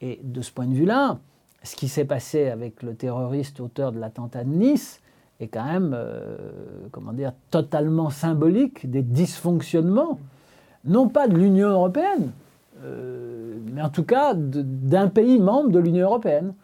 Et 0.00 0.20
de 0.22 0.42
ce 0.42 0.50
point 0.50 0.66
de 0.66 0.74
vue-là, 0.74 1.18
ce 1.62 1.76
qui 1.76 1.88
s'est 1.88 2.04
passé 2.04 2.48
avec 2.48 2.82
le 2.82 2.94
terroriste 2.94 3.60
auteur 3.60 3.92
de 3.92 3.98
l'attentat 3.98 4.44
de 4.44 4.50
Nice 4.50 5.00
est 5.40 5.48
quand 5.48 5.64
même, 5.64 5.92
euh, 5.94 6.36
comment 6.90 7.12
dire, 7.12 7.32
totalement 7.50 8.10
symbolique 8.10 8.90
des 8.90 9.02
dysfonctionnements, 9.02 10.18
non 10.84 11.08
pas 11.08 11.28
de 11.28 11.36
l'Union 11.36 11.68
européenne, 11.68 12.32
euh, 12.84 13.56
mais 13.72 13.82
en 13.82 13.90
tout 13.90 14.04
cas 14.04 14.34
d'un 14.34 15.08
pays 15.08 15.38
membre 15.38 15.70
de 15.70 15.78
l'Union 15.78 16.06
européenne. 16.06 16.54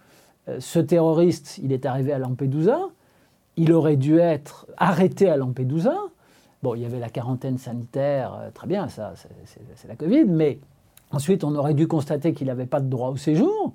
ce 0.58 0.78
terroriste, 0.78 1.58
il 1.62 1.72
est 1.72 1.86
arrivé 1.86 2.12
à 2.12 2.18
Lampedusa, 2.18 2.78
il 3.56 3.72
aurait 3.72 3.96
dû 3.96 4.18
être 4.18 4.66
arrêté 4.76 5.30
à 5.30 5.36
Lampedusa, 5.36 5.96
Bon, 6.64 6.74
il 6.74 6.80
y 6.80 6.86
avait 6.86 6.98
la 6.98 7.10
quarantaine 7.10 7.58
sanitaire, 7.58 8.32
euh, 8.40 8.50
très 8.50 8.66
bien, 8.66 8.88
ça, 8.88 9.12
c'est 9.76 9.86
la 9.86 9.96
Covid, 9.96 10.24
mais 10.24 10.58
ensuite, 11.10 11.44
on 11.44 11.54
aurait 11.56 11.74
dû 11.74 11.86
constater 11.86 12.32
qu'il 12.32 12.46
n'avait 12.46 12.64
pas 12.64 12.80
de 12.80 12.88
droit 12.88 13.10
au 13.10 13.18
séjour. 13.18 13.74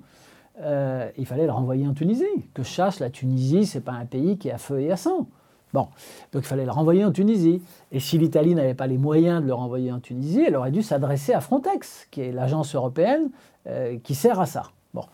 Euh, 0.60 1.08
il 1.16 1.26
fallait 1.26 1.46
le 1.46 1.52
renvoyer 1.52 1.86
en 1.86 1.94
Tunisie. 1.94 2.24
Que 2.54 2.62
je 2.62 2.68
chasse, 2.68 3.00
la 3.00 3.10
Tunisie, 3.10 3.66
c'est 3.66 3.80
pas 3.80 3.92
un 3.92 4.06
pays 4.06 4.38
qui 4.38 4.50
a 4.50 4.58
feu 4.58 4.80
et 4.80 4.90
à 4.90 4.96
sang. 4.96 5.26
Bon, 5.72 5.86
donc 6.32 6.42
il 6.42 6.46
fallait 6.46 6.64
le 6.64 6.70
renvoyer 6.70 7.04
en 7.04 7.12
Tunisie. 7.12 7.62
Et 7.92 8.00
si 8.00 8.18
l'Italie 8.18 8.54
n'avait 8.54 8.74
pas 8.74 8.86
les 8.86 8.98
moyens 8.98 9.40
de 9.42 9.46
le 9.46 9.54
renvoyer 9.54 9.92
en 9.92 10.00
Tunisie, 10.00 10.42
elle 10.46 10.56
aurait 10.56 10.72
dû 10.72 10.82
s'adresser 10.82 11.32
à 11.32 11.40
Frontex, 11.40 12.08
qui 12.10 12.22
est 12.22 12.32
l'agence 12.32 12.74
européenne 12.74 13.30
euh, 13.68 13.96
qui 14.02 14.14
sert 14.14 14.40
à 14.40 14.46
ça. 14.46 14.64
Bon, 14.92 15.04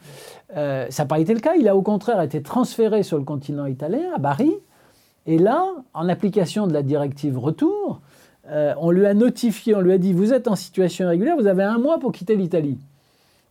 ça 0.54 0.88
n'a 0.98 1.04
pas 1.04 1.18
été 1.18 1.34
le 1.34 1.40
cas. 1.40 1.54
Il 1.54 1.68
a 1.68 1.76
au 1.76 1.82
contraire 1.82 2.22
été 2.22 2.42
transféré 2.42 3.02
sur 3.02 3.18
le 3.18 3.24
continent 3.24 3.66
italien, 3.66 4.10
à 4.14 4.18
Bari, 4.18 4.54
et 5.26 5.38
là, 5.38 5.66
en 5.92 6.08
application 6.08 6.66
de 6.66 6.72
la 6.72 6.82
directive 6.82 7.38
retour, 7.38 8.00
euh, 8.48 8.74
on 8.78 8.90
lui 8.90 9.06
a 9.06 9.14
notifié, 9.14 9.74
on 9.74 9.80
lui 9.80 9.92
a 9.92 9.98
dit 9.98 10.12
vous 10.12 10.32
êtes 10.32 10.46
en 10.46 10.54
situation 10.54 11.06
irrégulière, 11.06 11.36
vous 11.36 11.48
avez 11.48 11.64
un 11.64 11.78
mois 11.78 11.98
pour 11.98 12.12
quitter 12.12 12.36
l'Italie. 12.36 12.78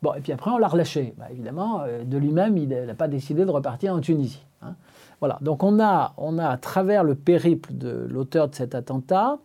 Bon, 0.05 0.13
et 0.13 0.21
puis 0.21 0.33
après 0.33 0.51
on 0.51 0.59
l'a 0.59 0.67
relâché. 0.67 1.15
Bah, 1.17 1.25
évidemment, 1.31 1.81
euh, 1.81 2.03
de 2.03 2.19
lui-même, 2.19 2.57
il 2.57 2.69
n'a 2.69 2.93
pas 2.93 3.07
décidé 3.07 3.43
de 3.43 3.49
repartir 3.49 3.91
en 3.91 4.01
Tunisie. 4.01 4.45
Hein. 4.61 4.75
Voilà, 5.19 5.39
donc 5.41 5.63
on 5.63 5.79
a, 5.79 6.13
on 6.17 6.37
a 6.37 6.47
à 6.47 6.57
travers 6.57 7.03
le 7.03 7.15
périple 7.15 7.73
de 7.73 8.05
l'auteur 8.07 8.47
de 8.47 8.53
cet 8.53 8.75
attentat, 8.75 9.39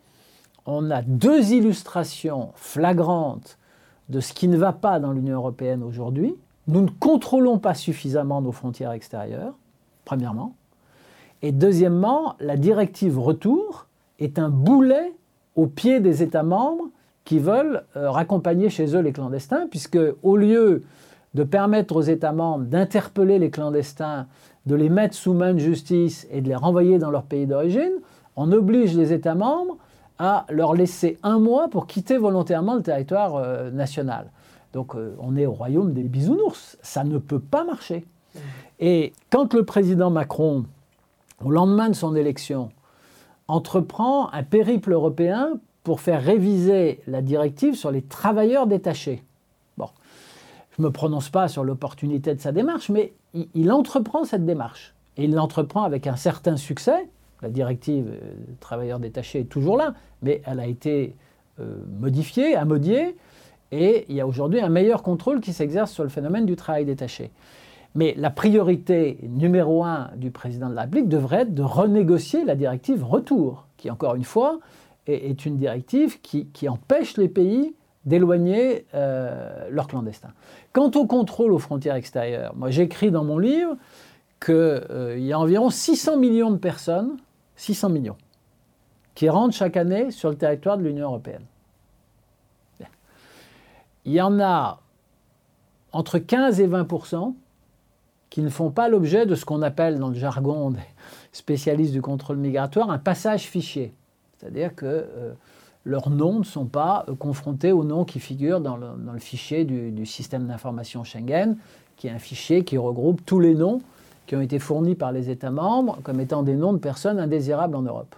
on 0.67 0.91
a 0.91 1.01
deux 1.01 1.55
illustrations 1.55 2.51
flagrantes 2.57 3.57
de 4.11 4.21
ce 4.21 4.35
qui 4.35 4.49
ne 4.49 4.59
va 4.59 4.75
pas 4.75 5.01
dans 5.01 5.13
l'Union 5.13 5.37
européenne 5.37 5.83
aujourd'hui. 5.83 6.35
Nous 6.69 6.83
ne 6.83 6.91
contrôlons 6.91 7.57
pas 7.59 7.73
suffisamment 7.73 8.43
nos 8.43 8.53
frontières 8.53 8.93
extérieures, 8.93 9.55
premièrement. 10.05 10.57
Et 11.41 11.53
deuxièmement, 11.53 12.35
la 12.39 12.59
directive 12.59 13.19
retour 13.19 13.87
est 14.19 14.39
un 14.39 14.51
boulet 14.51 15.15
au 15.57 15.67
pied 15.67 16.01
des 16.01 16.23
États 16.23 16.43
membres 16.43 16.91
qui 17.25 17.39
veulent 17.39 17.85
euh, 17.97 18.11
raccompagner 18.11 18.71
chez 18.71 18.97
eux 18.97 19.01
les 19.01 19.13
clandestins, 19.13 19.67
puisque 19.69 19.99
au 20.23 20.37
lieu 20.37 20.83
de 21.35 21.45
permettre 21.45 21.95
aux 21.97 22.03
États 22.03 22.33
membres 22.33 22.65
d'interpeller 22.65 23.39
les 23.39 23.51
clandestins, 23.51 24.27
de 24.67 24.75
les 24.75 24.89
mettre 24.89 25.15
sous 25.15 25.33
main 25.33 25.55
de 25.55 25.59
justice 25.59 26.27
et 26.31 26.41
de 26.41 26.49
les 26.49 26.57
renvoyer 26.57 26.99
dans 26.99 27.11
leur 27.11 27.23
pays 27.23 27.47
d'origine, 27.47 27.93
on 28.37 28.51
oblige 28.53 28.97
les 28.97 29.13
États 29.13 29.35
membres 29.35 29.77
à 30.19 30.45
leur 30.51 30.75
laisser 30.75 31.19
un 31.23 31.39
mois 31.39 31.69
pour 31.69 31.87
quitter 31.87 32.19
volontairement 32.19 32.75
le 32.75 32.83
territoire 32.83 33.37
euh, 33.37 33.71
national. 33.71 34.31
Donc 34.73 34.95
euh, 34.95 35.15
on 35.19 35.37
est 35.37 35.47
au 35.47 35.53
royaume 35.53 35.93
des 35.93 36.03
bisounours. 36.03 36.77
Ça 36.83 37.05
ne 37.05 37.19
peut 37.19 37.41
pas 37.41 37.65
marcher. 37.65 38.05
Et 38.79 39.13
quand 39.31 39.55
le 39.55 39.65
président 39.65 40.11
Macron 40.11 40.65
au 41.45 41.51
lendemain 41.51 41.89
de 41.89 41.95
son 41.95 42.15
élection, 42.15 42.71
entreprend 43.49 44.31
un 44.33 44.43
périple 44.43 44.93
européen 44.93 45.55
pour 45.91 46.01
faire 46.01 46.23
réviser 46.23 47.01
la 47.09 47.21
directive 47.21 47.75
sur 47.75 47.91
les 47.91 48.03
travailleurs 48.03 48.69
détachés. 48.69 49.25
Bon, 49.77 49.89
je 50.71 50.81
ne 50.81 50.87
me 50.87 50.93
prononce 50.93 51.31
pas 51.31 51.49
sur 51.49 51.65
l'opportunité 51.65 52.33
de 52.33 52.41
sa 52.41 52.53
démarche, 52.53 52.91
mais 52.91 53.13
il, 53.35 53.73
entreprend 53.73 54.23
cette 54.23 54.47
démarche. 54.47 54.95
Et 55.17 55.25
il 55.25 55.35
l'entreprend 55.35 55.83
avec 55.83 56.07
un 56.07 56.15
certain 56.15 56.57
succès. 56.57 57.09
La 57.43 57.49
directive 57.49 58.07
euh, 58.09 58.35
travailleurs 58.61 59.01
détachés 59.01 59.41
est 59.41 59.45
toujours 59.47 59.77
là, 59.77 59.95
mais 60.23 60.43
elle 60.47 60.61
a 60.61 60.69
été 60.69 61.17
euh, 61.59 61.83
modifiée, 61.99 62.55
amodiée, 62.55 63.17
et 63.73 64.07
il 64.09 64.15
y 64.15 64.21
a 64.21 64.29
aujourd'hui 64.29 64.61
un 64.61 64.69
meilleur 64.69 65.03
contrôle 65.03 65.41
qui 65.41 65.53
s'exerce 65.53 65.91
sur 65.91 66.05
le 66.05 66.09
phénomène 66.09 66.47
du 66.47 66.55
travail 66.55 66.85
détaché. 66.85 67.33
Mais 67.97 68.15
la 68.17 68.31
priorité 68.31 69.19
numéro 69.25 69.83
un 69.83 70.11
du 70.15 70.31
président 70.31 70.69
de 70.69 70.75
la 70.77 70.83
République 70.83 71.09
devrait 71.09 71.41
être 71.41 71.55
de 71.55 71.65
renégocier 71.65 72.45
la 72.45 72.55
directive 72.55 73.05
retour, 73.05 73.67
qui 73.77 73.91
encore 73.91 74.15
une 74.15 74.23
fois 74.23 74.61
est, 75.07 75.47
une 75.47 75.57
directive 75.57 76.21
qui, 76.21 76.69
empêche 76.69 77.17
les 77.17 77.29
pays 77.29 77.75
d'éloigner 78.05 78.87
euh, 78.95 79.69
leurs 79.71 79.87
clandestins. 79.87 80.33
Quant 80.73 80.91
au 80.95 81.07
contrôle 81.07 81.53
aux 81.53 81.59
frontières 81.59 81.97
extérieures, 81.97 82.55
moi 82.57 82.71
j'écris 82.71 83.11
dans 83.11 83.25
mon 83.25 83.39
livre 83.39 83.77
qu'il 84.45 84.55
euh, 84.55 85.19
y 85.19 85.33
a 85.33 85.39
environ 85.39 85.69
600 85.69 86.17
millions 86.17 86.51
de 86.51 86.57
personnes, 86.57 87.17
600 87.57 87.91
millions, 87.91 88.17
qui 89.15 89.29
rentrent 89.29 89.55
chaque 89.55 89.77
année 89.77 90.11
sur 90.11 90.31
le 90.31 90.37
territoire 90.37 90.79
de 90.79 90.83
l'Union 90.83 91.09
européenne. 91.09 91.45
Il 94.07 94.13
y 94.13 94.21
en 94.23 94.41
a 94.41 94.81
entre 95.93 96.19
15 96.19 96.61
et 96.61 96.69
20% 96.69 97.35
qui 98.31 98.43
ne 98.43 98.49
font 98.49 98.71
pas 98.71 98.89
l'objet 98.89 99.27
de 99.27 99.35
ce 99.35 99.45
qu'on 99.45 99.61
appelle 99.61 99.99
dans 99.99 100.09
le 100.09 100.15
jargon 100.15 100.71
des 100.71 100.81
spécialistes 101.33 101.93
du 101.93 102.01
contrôle 102.01 102.37
migratoire 102.37 102.91
un 102.91 102.99
passage 102.99 103.43
fichier. 103.43 103.93
C'est-à-dire 104.41 104.75
que 104.75 104.87
euh, 104.87 105.33
leurs 105.85 106.09
noms 106.09 106.39
ne 106.39 106.45
sont 106.45 106.65
pas 106.65 107.05
euh, 107.09 107.15
confrontés 107.15 107.73
aux 107.73 107.85
noms 107.85 108.05
qui 108.07 108.21
figurent 108.21 108.61
dans 108.61 108.79
le, 108.79 109.19
fichier 109.19 109.65
du, 109.65 110.07
système 110.07 110.47
d'information 110.47 111.05
Schengen, 111.05 111.57
qui 111.97 112.07
est 112.07 112.11
un 112.11 112.19
fichier 112.19 112.65
qui 112.65 112.79
regroupe 112.79 113.25
tous 113.27 113.39
les 113.39 113.55
noms 113.55 113.83
qui 114.27 114.37
ont 114.37 114.41
été 114.41 114.59
fournis 114.59 114.95
par 114.95 115.13
les 115.13 115.29
États 115.29 115.51
membres 115.51 115.99
comme 116.03 116.21
étant 116.21 116.43
des 116.43 116.55
noms 116.55 116.73
de 116.73 116.79
personnes 116.79 117.19
indésirables 117.19 117.77
en 117.77 117.83
Europe. 117.83 118.17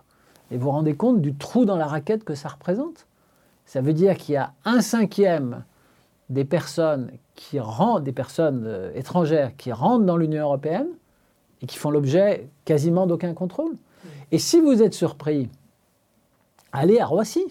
Et 0.52 0.56
vous 0.56 0.64
vous 0.64 0.70
rendez 0.70 0.94
compte 0.94 1.20
du 1.20 1.34
trou 1.34 1.64
dans 1.64 1.76
la 1.76 1.86
raquette 1.86 2.22
que 2.22 2.36
ça 2.36 2.50
représente? 2.50 3.06
Ça 3.66 3.80
veut 3.80 3.94
dire 3.94 4.16
qu'il 4.16 4.34
y 4.34 4.38
a 4.38 4.52
un 4.64 4.80
cinquième 4.80 5.64
des 6.28 6.44
personnes, 6.44 7.10
qui 7.34 7.58
rentrent, 7.58 8.02
des 8.02 8.12
personnes 8.12 8.64
euh, 8.66 8.92
étrangères 8.94 9.56
qui 9.56 9.72
rentrent 9.72 10.04
dans 10.04 10.16
l'Union 10.16 10.42
européenne 10.42 10.88
et 11.62 11.66
qui 11.66 11.78
font 11.78 11.90
l'objet 11.90 12.48
quasiment 12.64 13.08
d'aucun 13.08 13.34
contrôle. 13.34 13.72
Et 14.30 14.38
si 14.38 14.60
vous 14.60 14.82
êtes 14.82 14.94
surpris 14.94 15.48
allez 16.72 16.98
à 16.98 17.06
Roissy. 17.06 17.44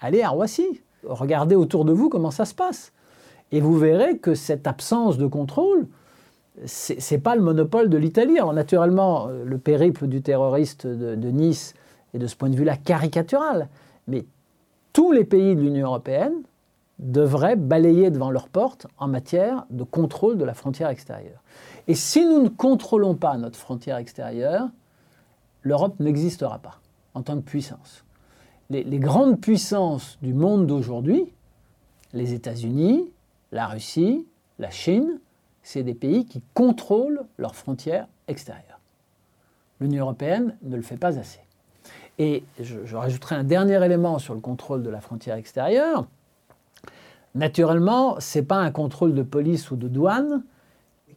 Allez 0.00 0.22
à 0.22 0.30
Roissy. 0.30 0.80
Regardez 1.04 1.54
autour 1.54 1.84
de 1.84 1.92
vous 1.92 2.08
comment 2.08 2.30
ça 2.30 2.44
se 2.44 2.54
passe. 2.54 2.92
Et 3.52 3.60
vous 3.60 3.76
verrez 3.76 4.18
que 4.18 4.34
cette 4.34 4.66
absence 4.66 5.18
de 5.18 5.26
contrôle, 5.26 5.86
ce 6.66 6.92
n'est 7.14 7.20
pas 7.20 7.36
le 7.36 7.42
monopole 7.42 7.88
de 7.90 7.98
l'Italie. 7.98 8.38
Alors 8.38 8.52
naturellement, 8.52 9.28
euh, 9.28 9.44
le 9.44 9.58
périple 9.58 10.06
du 10.06 10.22
terroriste 10.22 10.86
de, 10.86 11.14
de, 11.14 11.28
Nice 11.28 11.74
est 12.14 12.18
de 12.18 12.26
ce 12.26 12.36
point 12.36 12.48
de 12.48 12.56
vue-là 12.56 12.76
caricatural. 12.76 13.68
Mais 14.08 14.24
tous 14.92 15.12
les 15.12 15.24
pays 15.24 15.56
de 15.56 15.60
l'Union 15.60 15.88
européenne 15.88 16.42
devraient 16.98 17.56
balayer 17.56 18.10
devant 18.10 18.30
leurs 18.30 18.48
portes 18.48 18.86
en 18.98 19.08
matière 19.08 19.66
de 19.70 19.82
contrôle 19.82 20.38
de 20.38 20.44
la 20.44 20.54
frontière 20.54 20.88
extérieure. 20.88 21.42
Et 21.88 21.94
si 21.94 22.24
nous 22.24 22.40
ne 22.40 22.48
contrôlons 22.48 23.14
pas 23.14 23.36
notre 23.36 23.58
frontière 23.58 23.96
extérieure, 23.96 24.68
l'Europe 25.62 25.98
n'existera 25.98 26.58
pas 26.58 26.80
en 27.14 27.22
tant 27.22 27.36
que 27.36 27.44
puissance. 27.44 28.04
Les, 28.70 28.98
grandes 28.98 29.40
puissances 29.40 30.18
du 30.22 30.32
monde 30.32 30.66
d'aujourd'hui, 30.66 31.32
les 32.12 32.34
États-Unis, 32.34 33.10
la 33.52 33.66
Russie, 33.66 34.26
la 34.58 34.70
Chine, 34.70 35.20
c'est 35.62 35.82
des 35.82 35.94
pays 35.94 36.24
qui 36.26 36.42
contrôlent 36.54 37.24
leurs 37.38 37.54
frontières 37.54 38.08
extérieures. 38.26 38.80
L'Union 39.80 40.04
européenne 40.04 40.56
ne 40.62 40.76
le 40.76 40.82
fait 40.82 40.96
pas 40.96 41.18
assez. 41.18 41.40
Et 42.18 42.44
je, 42.60 42.96
rajouterai 42.96 43.34
un 43.34 43.44
dernier 43.44 43.84
élément 43.84 44.18
sur 44.18 44.34
le 44.34 44.40
contrôle 44.40 44.82
de 44.82 44.90
la 44.90 45.00
frontière 45.00 45.36
extérieure. 45.36 46.06
Naturellement, 47.34 48.20
ce 48.20 48.38
n'est 48.38 48.44
pas 48.44 48.58
un 48.58 48.70
contrôle 48.70 49.14
de 49.14 49.22
police 49.22 49.70
ou 49.70 49.76
de 49.76 49.88
douane 49.88 50.44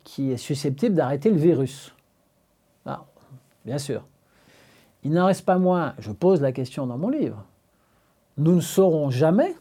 qui 0.04 0.32
est 0.32 0.38
susceptible 0.38 0.95
d'arrêter 0.95 1.30
le 1.30 1.38
virus. 1.38 1.93
Ah, 2.86 3.06
bien 3.66 3.78
sûr, 3.78 4.04
il 5.08 5.14
n'en 5.14 5.28
reste 5.28 5.45
pas 5.45 5.58
moins, 5.58 5.93
je 5.99 6.12
pose 6.12 6.41
la 6.41 6.51
question 6.51 6.86
dans 6.86 6.97
mon 6.97 7.08
livre, 7.08 7.45
nous 8.36 8.53
ne 8.53 8.60
saurons 8.60 9.10
jamais 9.10 9.55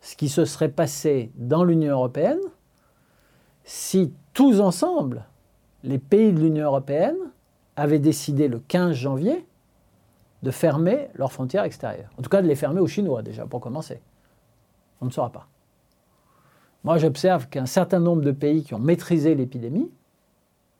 ce 0.00 0.16
qui 0.16 0.28
se 0.28 0.44
serait 0.44 0.70
passé 0.70 1.30
dans 1.36 1.62
l'Union 1.62 1.92
européenne 1.92 2.40
si 3.62 4.12
tous 4.32 4.58
ensemble, 4.58 5.24
les 5.84 6.00
pays 6.00 6.32
de 6.32 6.40
l'Union 6.40 6.64
européenne 6.64 7.16
avaient 7.76 8.00
décidé 8.00 8.48
le 8.48 8.58
15 8.58 8.96
janvier 8.96 9.46
de 10.42 10.50
fermer 10.50 11.10
leurs 11.14 11.30
frontières 11.30 11.62
extérieures. 11.62 12.10
En 12.18 12.22
tout 12.22 12.28
cas, 12.28 12.42
de 12.42 12.48
les 12.48 12.56
fermer 12.56 12.80
aux 12.80 12.88
Chinois 12.88 13.22
déjà, 13.22 13.46
pour 13.46 13.60
commencer. 13.60 14.02
On 15.00 15.06
ne 15.06 15.10
saura 15.10 15.30
pas. 15.30 15.46
Moi, 16.82 16.98
j'observe 16.98 17.48
qu'un 17.48 17.66
certain 17.66 18.00
nombre 18.00 18.22
de 18.22 18.32
pays 18.32 18.64
qui 18.64 18.74
ont 18.74 18.80
maîtrisé 18.80 19.36
l'épidémie, 19.36 19.92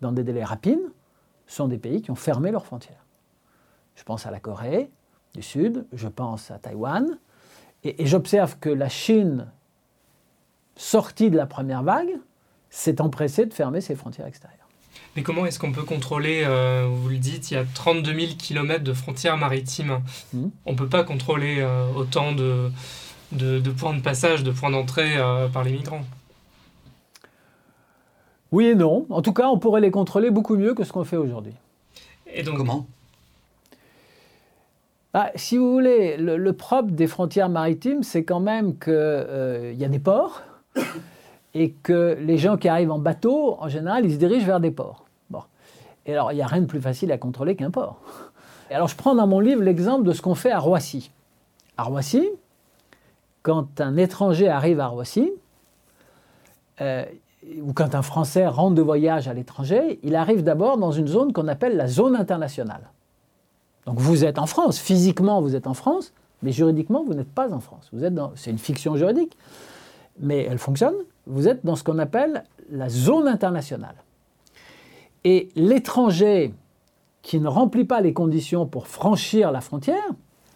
dans 0.00 0.10
des 0.10 0.24
délais 0.24 0.42
rapides, 0.42 0.90
sont 1.46 1.68
des 1.68 1.78
pays 1.78 2.02
qui 2.02 2.10
ont 2.10 2.16
fermé 2.16 2.50
leurs 2.50 2.66
frontières. 2.66 3.03
Je 3.96 4.02
pense 4.02 4.26
à 4.26 4.30
la 4.30 4.40
Corée 4.40 4.90
du 5.34 5.42
Sud, 5.42 5.86
je 5.92 6.08
pense 6.08 6.50
à 6.50 6.58
Taïwan, 6.58 7.18
et, 7.84 8.06
j'observe 8.06 8.58
que 8.58 8.70
la 8.70 8.88
Chine, 8.88 9.46
sortie 10.76 11.30
de 11.30 11.36
la 11.36 11.46
première 11.46 11.82
vague, 11.82 12.18
s'est 12.70 13.00
empressée 13.00 13.46
de 13.46 13.52
fermer 13.52 13.80
ses 13.80 13.94
frontières 13.94 14.26
extérieures. 14.26 14.60
Mais 15.16 15.22
comment 15.22 15.46
est-ce 15.46 15.58
qu'on 15.60 15.72
peut 15.72 15.84
contrôler, 15.84 16.42
euh, 16.44 16.88
vous 16.90 17.08
le 17.08 17.18
dites, 17.18 17.50
il 17.50 17.54
y 17.54 17.56
a 17.56 17.64
32 17.64 18.12
000 18.12 18.32
km 18.36 18.82
de 18.82 18.92
frontières 18.92 19.36
maritimes. 19.36 20.00
Hmm. 20.32 20.48
On 20.66 20.72
ne 20.72 20.76
peut 20.76 20.88
pas 20.88 21.04
contrôler 21.04 21.58
euh, 21.60 21.86
autant 21.94 22.32
de, 22.32 22.70
de, 23.32 23.70
points 23.70 23.94
de 23.94 24.00
passage, 24.00 24.42
de 24.42 24.50
points 24.50 24.70
d'entrée 24.70 25.16
euh, 25.16 25.48
par 25.48 25.62
les 25.62 25.72
migrants. 25.72 26.04
Oui 28.50 28.66
et 28.66 28.74
non. 28.74 29.06
En 29.10 29.22
tout 29.22 29.32
cas, 29.32 29.48
on 29.48 29.58
pourrait 29.58 29.80
les 29.80 29.90
contrôler 29.90 30.30
beaucoup 30.30 30.56
mieux 30.56 30.74
que 30.74 30.84
ce 30.84 30.92
qu'on 30.92 31.04
fait 31.04 31.16
aujourd'hui. 31.16 31.54
Et 32.32 32.42
donc, 32.42 32.56
comment? 32.56 32.86
Bah, 35.14 35.30
si 35.36 35.56
vous 35.56 35.70
voulez, 35.72 36.16
le, 36.16 36.52
propre 36.52 36.90
des 36.90 37.06
frontières 37.06 37.48
maritimes, 37.48 38.02
c'est 38.02 38.24
quand 38.24 38.40
même 38.40 38.76
qu'il 38.76 38.92
euh, 38.92 39.72
y 39.72 39.84
a 39.84 39.88
des 39.88 40.00
ports 40.00 40.42
et 41.54 41.70
que 41.70 42.18
les 42.20 42.36
gens 42.36 42.56
qui 42.56 42.68
arrivent 42.68 42.90
en 42.90 42.98
bateau, 42.98 43.56
en 43.60 43.68
général, 43.68 44.04
ils 44.04 44.14
se 44.14 44.18
dirigent 44.18 44.44
vers 44.44 44.58
des 44.58 44.72
ports. 44.72 45.04
Bon. 45.30 45.42
Et 46.04 46.14
alors, 46.14 46.32
il 46.32 46.34
n'y 46.34 46.42
a 46.42 46.48
rien 46.48 46.62
de 46.62 46.66
plus 46.66 46.80
facile 46.80 47.12
à 47.12 47.18
contrôler 47.18 47.54
qu'un 47.54 47.70
port. 47.70 48.00
Et 48.72 48.74
alors, 48.74 48.88
je 48.88 48.96
prends 48.96 49.14
dans 49.14 49.28
mon 49.28 49.38
livre 49.38 49.62
l'exemple 49.62 50.02
de 50.02 50.12
ce 50.12 50.20
qu'on 50.20 50.34
fait 50.34 50.50
à 50.50 50.58
Roissy. 50.58 51.12
À 51.76 51.84
Roissy, 51.84 52.28
quand 53.42 53.80
un 53.80 53.96
étranger 53.96 54.48
arrive 54.48 54.80
à 54.80 54.88
Roissy, 54.88 55.30
euh, 56.80 57.04
ou 57.62 57.72
quand 57.72 57.94
un 57.94 58.02
Français 58.02 58.48
rentre 58.48 58.74
de 58.74 58.82
voyage 58.82 59.28
à 59.28 59.32
l'étranger, 59.32 60.00
il 60.02 60.16
arrive 60.16 60.42
d'abord 60.42 60.76
dans 60.76 60.90
une 60.90 61.06
zone 61.06 61.32
qu'on 61.32 61.46
appelle 61.46 61.76
la 61.76 61.86
zone 61.86 62.16
internationale. 62.16 62.90
Donc 63.86 63.98
vous 63.98 64.24
êtes 64.24 64.38
en 64.38 64.46
France, 64.46 64.78
physiquement 64.78 65.40
vous 65.40 65.54
êtes 65.56 65.66
en 65.66 65.74
France, 65.74 66.12
mais 66.42 66.52
juridiquement 66.52 67.02
vous 67.04 67.14
n'êtes 67.14 67.32
pas 67.32 67.52
en 67.52 67.60
France. 67.60 67.88
Vous 67.92 68.04
êtes 68.04 68.14
dans, 68.14 68.32
c'est 68.34 68.50
une 68.50 68.58
fiction 68.58 68.96
juridique, 68.96 69.36
mais 70.18 70.44
elle 70.44 70.58
fonctionne. 70.58 70.94
Vous 71.26 71.48
êtes 71.48 71.64
dans 71.64 71.76
ce 71.76 71.84
qu'on 71.84 71.98
appelle 71.98 72.44
la 72.70 72.88
zone 72.88 73.28
internationale. 73.28 73.96
Et 75.24 75.48
l'étranger 75.56 76.52
qui 77.22 77.40
ne 77.40 77.48
remplit 77.48 77.84
pas 77.84 78.00
les 78.00 78.12
conditions 78.12 78.66
pour 78.66 78.86
franchir 78.86 79.50
la 79.50 79.62
frontière, 79.62 80.04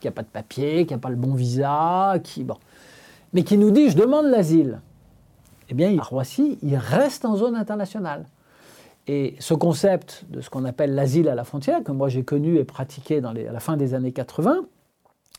qui 0.00 0.06
n'a 0.06 0.12
pas 0.12 0.22
de 0.22 0.28
papier, 0.28 0.84
qui 0.86 0.92
n'a 0.92 0.98
pas 0.98 1.08
le 1.08 1.16
bon 1.16 1.34
visa, 1.34 2.18
qui 2.22 2.44
bon, 2.44 2.56
mais 3.32 3.42
qui 3.42 3.56
nous 3.56 3.70
dit 3.70 3.90
je 3.90 3.96
demande 3.96 4.26
l'asile, 4.26 4.80
eh 5.70 5.74
bien 5.74 5.88
à 5.98 6.22
il 6.62 6.76
reste 6.76 7.24
en 7.24 7.36
zone 7.36 7.56
internationale. 7.56 8.26
Et 9.08 9.34
ce 9.40 9.54
concept 9.54 10.26
de 10.28 10.42
ce 10.42 10.50
qu'on 10.50 10.66
appelle 10.66 10.94
l'asile 10.94 11.30
à 11.30 11.34
la 11.34 11.44
frontière, 11.44 11.82
que 11.82 11.92
moi 11.92 12.10
j'ai 12.10 12.24
connu 12.24 12.56
et 12.58 12.64
pratiqué 12.64 13.22
dans 13.22 13.30
à 13.30 13.52
la 13.52 13.60
fin 13.60 13.78
des 13.78 13.94
années 13.94 14.12
80, 14.12 14.66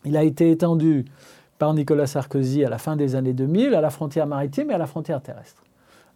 il 0.05 0.17
a 0.17 0.23
été 0.23 0.49
étendu 0.49 1.05
par 1.59 1.73
Nicolas 1.75 2.07
Sarkozy 2.07 2.65
à 2.65 2.69
la 2.69 2.79
fin 2.79 2.95
des 2.95 3.15
années 3.15 3.33
2000 3.33 3.75
à 3.75 3.81
la 3.81 3.91
frontière 3.91 4.25
maritime 4.25 4.71
et 4.71 4.73
à 4.73 4.79
la 4.79 4.87
frontière 4.87 5.21
terrestre. 5.21 5.63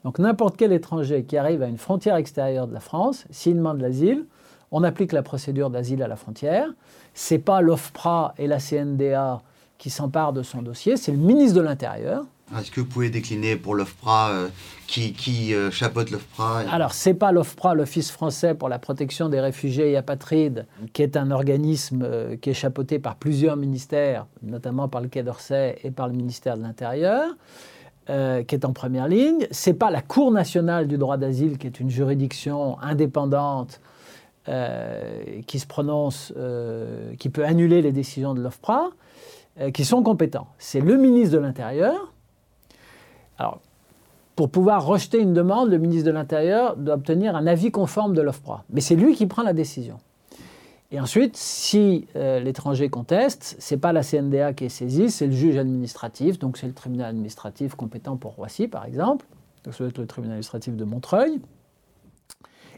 Donc 0.04 0.18
n'importe 0.18 0.58
quel 0.58 0.74
étranger 0.74 1.26
qui 1.26 1.38
arrive 1.38 1.62
à 1.62 1.68
une 1.68 1.78
frontière 1.78 2.16
extérieure 2.16 2.68
de 2.68 2.74
la 2.74 2.80
France, 2.80 3.26
s'il 3.30 3.56
demande 3.56 3.80
l'asile, 3.80 4.26
on 4.72 4.84
applique 4.84 5.12
la 5.12 5.22
procédure 5.22 5.70
d'asile 5.70 6.02
à 6.02 6.08
la 6.08 6.16
frontière. 6.16 6.68
Ce 7.14 7.36
n'est 7.36 7.40
pas 7.40 7.62
l'OFPRA 7.62 8.34
et 8.40 8.48
la 8.48 8.58
CNDA 8.58 9.42
qui 9.78 9.92
s'emparent 9.92 10.34
de 10.34 10.42
son 10.42 10.64
dossier, 10.64 10.98
c'est 10.98 11.12
le 11.12 11.20
ministre 11.20 11.58
de 11.58 11.62
l'Intérieur 11.62 12.26
est-ce 12.60 12.72
que 12.72 12.82
vous 12.82 12.88
pouvez 12.88 13.10
décliner 13.10 13.56
pour 13.56 13.76
l'OFPRA 13.76 14.30
euh, 14.30 14.48
qui, 14.88 15.54
euh, 15.54 15.72
chapeaute 15.72 16.12
l'OFPRA 16.12 16.60
Alors, 16.72 16.94
ce 16.94 17.10
n'est 17.10 17.16
pas 17.16 17.32
l'OFPRA, 17.32 17.74
l'Office 17.74 18.12
français 18.12 18.54
pour 18.54 18.70
la 18.70 18.80
protection 18.80 19.30
des 19.30 19.40
réfugiés 19.40 19.92
et 19.92 19.98
apatrides, 19.98 20.68
qui 20.94 21.02
est 21.02 21.18
un 21.18 21.32
organisme 21.32 22.04
euh, 22.04 22.38
qui 22.38 22.52
est 22.52 22.54
chapeauté 22.54 23.00
par 23.00 23.16
plusieurs 23.16 23.56
ministères, 23.56 24.28
notamment 24.44 24.88
par 24.88 25.02
le 25.02 25.08
Quai 25.08 25.24
d'Orsay 25.24 25.80
et 25.84 25.92
par 25.92 26.08
le 26.08 26.14
ministère 26.14 26.58
de 26.58 26.64
l'Intérieur. 26.64 27.36
qui 28.06 28.56
est 28.56 28.66
en 28.66 28.74
première 28.74 29.08
ligne. 29.08 29.48
Ce 29.52 29.70
n'est 29.70 29.76
pas 29.76 29.90
la 29.90 30.02
Cour 30.02 30.32
nationale 30.32 30.88
du 30.88 30.98
droit 30.98 31.16
d'asile, 31.16 31.58
qui 31.58 31.68
est 31.68 31.80
une 31.80 31.90
juridiction 31.90 32.78
indépendante 32.82 33.80
qui 35.48 35.60
se 35.60 35.66
prononce, 35.66 36.34
qui 37.18 37.30
peut 37.30 37.46
annuler 37.46 37.82
les 37.82 37.94
décisions 37.94 38.34
de 38.34 38.42
l'OFPRA, 38.42 38.90
qui 39.74 39.86
sont 39.86 40.04
compétents. 40.04 40.48
C'est 40.58 40.82
le 40.82 40.98
ministre 40.98 41.36
de 41.38 41.40
l'Intérieur 41.40 42.13
alors, 43.44 43.60
pour 44.36 44.50
pouvoir 44.50 44.86
rejeter 44.86 45.20
une 45.20 45.34
demande, 45.34 45.70
le 45.70 45.78
ministre 45.78 46.06
de 46.06 46.12
l'Intérieur 46.12 46.78
doit 46.78 46.96
obtenir 46.96 47.36
un 47.36 47.46
avis 47.46 47.72
conforme 47.72 48.16
de 48.16 48.22
l'OFPRA. 48.22 48.64
Mais 48.70 48.82
c'est 48.82 48.96
lui 48.96 49.16
qui 49.16 49.28
prend 49.28 49.44
la 49.44 49.54
décision. 49.54 50.00
Et 50.92 51.00
ensuite, 51.00 51.36
si 51.36 52.08
euh, 52.16 52.40
l'étranger 52.40 52.90
conteste, 52.90 53.58
ce 53.60 53.74
n'est 53.74 53.80
pas 53.80 53.92
la 53.94 54.02
CNDA 54.02 54.54
qui 54.54 54.66
est 54.66 54.70
saisie, 54.70 55.10
c'est 55.10 55.28
le 55.28 55.34
juge 55.34 55.58
administratif, 55.58 56.40
donc 56.40 56.58
c'est 56.58 56.68
le 56.68 56.74
tribunal 56.74 57.10
administratif 57.10 57.76
compétent 57.76 58.16
pour 58.16 58.36
Roissy, 58.36 58.68
par 58.68 58.86
exemple, 58.86 59.26
donc 59.64 59.74
ça 59.74 59.84
doit 59.84 59.92
le 59.98 60.08
tribunal 60.08 60.34
administratif 60.34 60.76
de 60.76 60.84
Montreuil. 60.84 61.42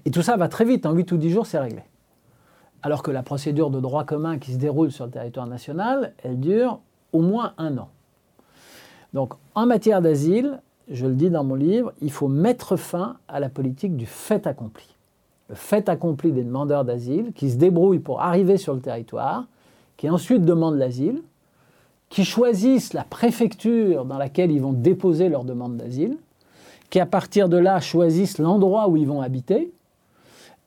Et 0.05 0.11
tout 0.11 0.21
ça 0.21 0.37
va 0.37 0.47
très 0.47 0.65
vite, 0.65 0.85
en 0.85 0.93
8 0.93 1.11
ou 1.11 1.17
10 1.17 1.29
jours, 1.29 1.45
c'est 1.45 1.59
réglé. 1.59 1.83
Alors 2.81 3.03
que 3.03 3.11
la 3.11 3.21
procédure 3.21 3.69
de 3.69 3.79
droit 3.79 4.03
commun 4.03 4.39
qui 4.39 4.53
se 4.53 4.57
déroule 4.57 4.91
sur 4.91 5.05
le 5.05 5.11
territoire 5.11 5.47
national, 5.47 6.13
elle 6.23 6.39
dure 6.39 6.79
au 7.11 7.21
moins 7.21 7.53
un 7.57 7.77
an. 7.77 7.89
Donc 9.15 9.33
en 9.55 9.65
matière 9.65 10.01
d'asile, 10.01 10.59
je 10.91 11.07
le 11.07 11.13
dis 11.13 11.29
dans 11.29 11.45
mon 11.45 11.55
livre, 11.55 11.93
il 12.01 12.11
faut 12.11 12.27
mettre 12.27 12.75
fin 12.75 13.15
à 13.29 13.39
la 13.39 13.47
politique 13.47 13.95
du 13.95 14.05
fait 14.05 14.45
accompli. 14.45 14.85
Le 15.47 15.55
fait 15.55 15.87
accompli 15.87 16.33
des 16.33 16.43
demandeurs 16.43 16.83
d'asile 16.83 17.31
qui 17.33 17.49
se 17.49 17.55
débrouillent 17.55 17.99
pour 17.99 18.21
arriver 18.21 18.57
sur 18.57 18.73
le 18.73 18.81
territoire, 18.81 19.45
qui 19.95 20.09
ensuite 20.09 20.43
demandent 20.43 20.77
l'asile, 20.77 21.21
qui 22.09 22.25
choisissent 22.25 22.91
la 22.91 23.05
préfecture 23.05 24.03
dans 24.03 24.17
laquelle 24.17 24.51
ils 24.51 24.61
vont 24.61 24.73
déposer 24.73 25.29
leur 25.29 25.45
demande 25.45 25.77
d'asile, 25.77 26.17
qui 26.89 26.99
à 26.99 27.05
partir 27.05 27.47
de 27.47 27.57
là 27.57 27.79
choisissent 27.79 28.37
l'endroit 28.37 28.89
où 28.89 28.97
ils 28.97 29.07
vont 29.07 29.21
habiter. 29.21 29.71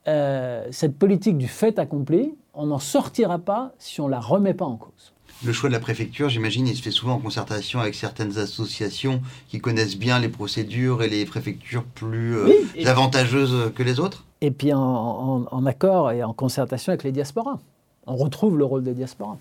Euh, 0.07 0.67
cette 0.71 0.97
politique 0.97 1.37
du 1.37 1.49
fait 1.49 1.79
accompli, 1.79 2.35
on 2.55 2.67
n'en 2.67 2.79
sortira 2.79 3.39
pas 3.39 3.73
si 3.79 4.01
on 4.01 4.07
ne 4.07 4.13
la 4.13 4.21
remet 4.21 4.55
pas 4.55 4.65
en 4.65 4.77
cause. 4.77 5.13
Le 5.45 5.53
choix 5.53 5.69
de 5.69 5.75
la 5.75 5.81
préfecture, 5.81 6.29
j'imagine, 6.29 6.67
il 6.67 6.77
se 6.77 6.83
fait 6.83 6.91
souvent 6.91 7.15
en 7.15 7.19
concertation 7.19 7.79
avec 7.79 7.95
certaines 7.95 8.39
associations 8.39 9.23
qui 9.49 9.61
connaissent 9.61 9.97
bien 9.97 10.19
les 10.19 10.29
procédures 10.29 11.03
et 11.05 11.09
les 11.09 11.25
préfectures 11.27 11.85
plus 11.85 12.37
euh, 12.37 12.53
avantageuses 12.87 13.73
que 13.77 13.85
les 13.85 14.01
autres 14.01 14.25
Et 14.41 14.51
puis 14.51 14.73
en, 14.73 15.67
accord 15.67 16.11
et 16.11 16.25
en 16.25 16.33
concertation 16.33 16.91
avec 16.91 17.05
les 17.05 17.13
diasporas. 17.13 17.61
On 18.09 18.17
retrouve 18.17 18.59
le 18.59 18.65
rôle 18.65 18.83
des 18.83 18.95
diasporas. 18.95 19.39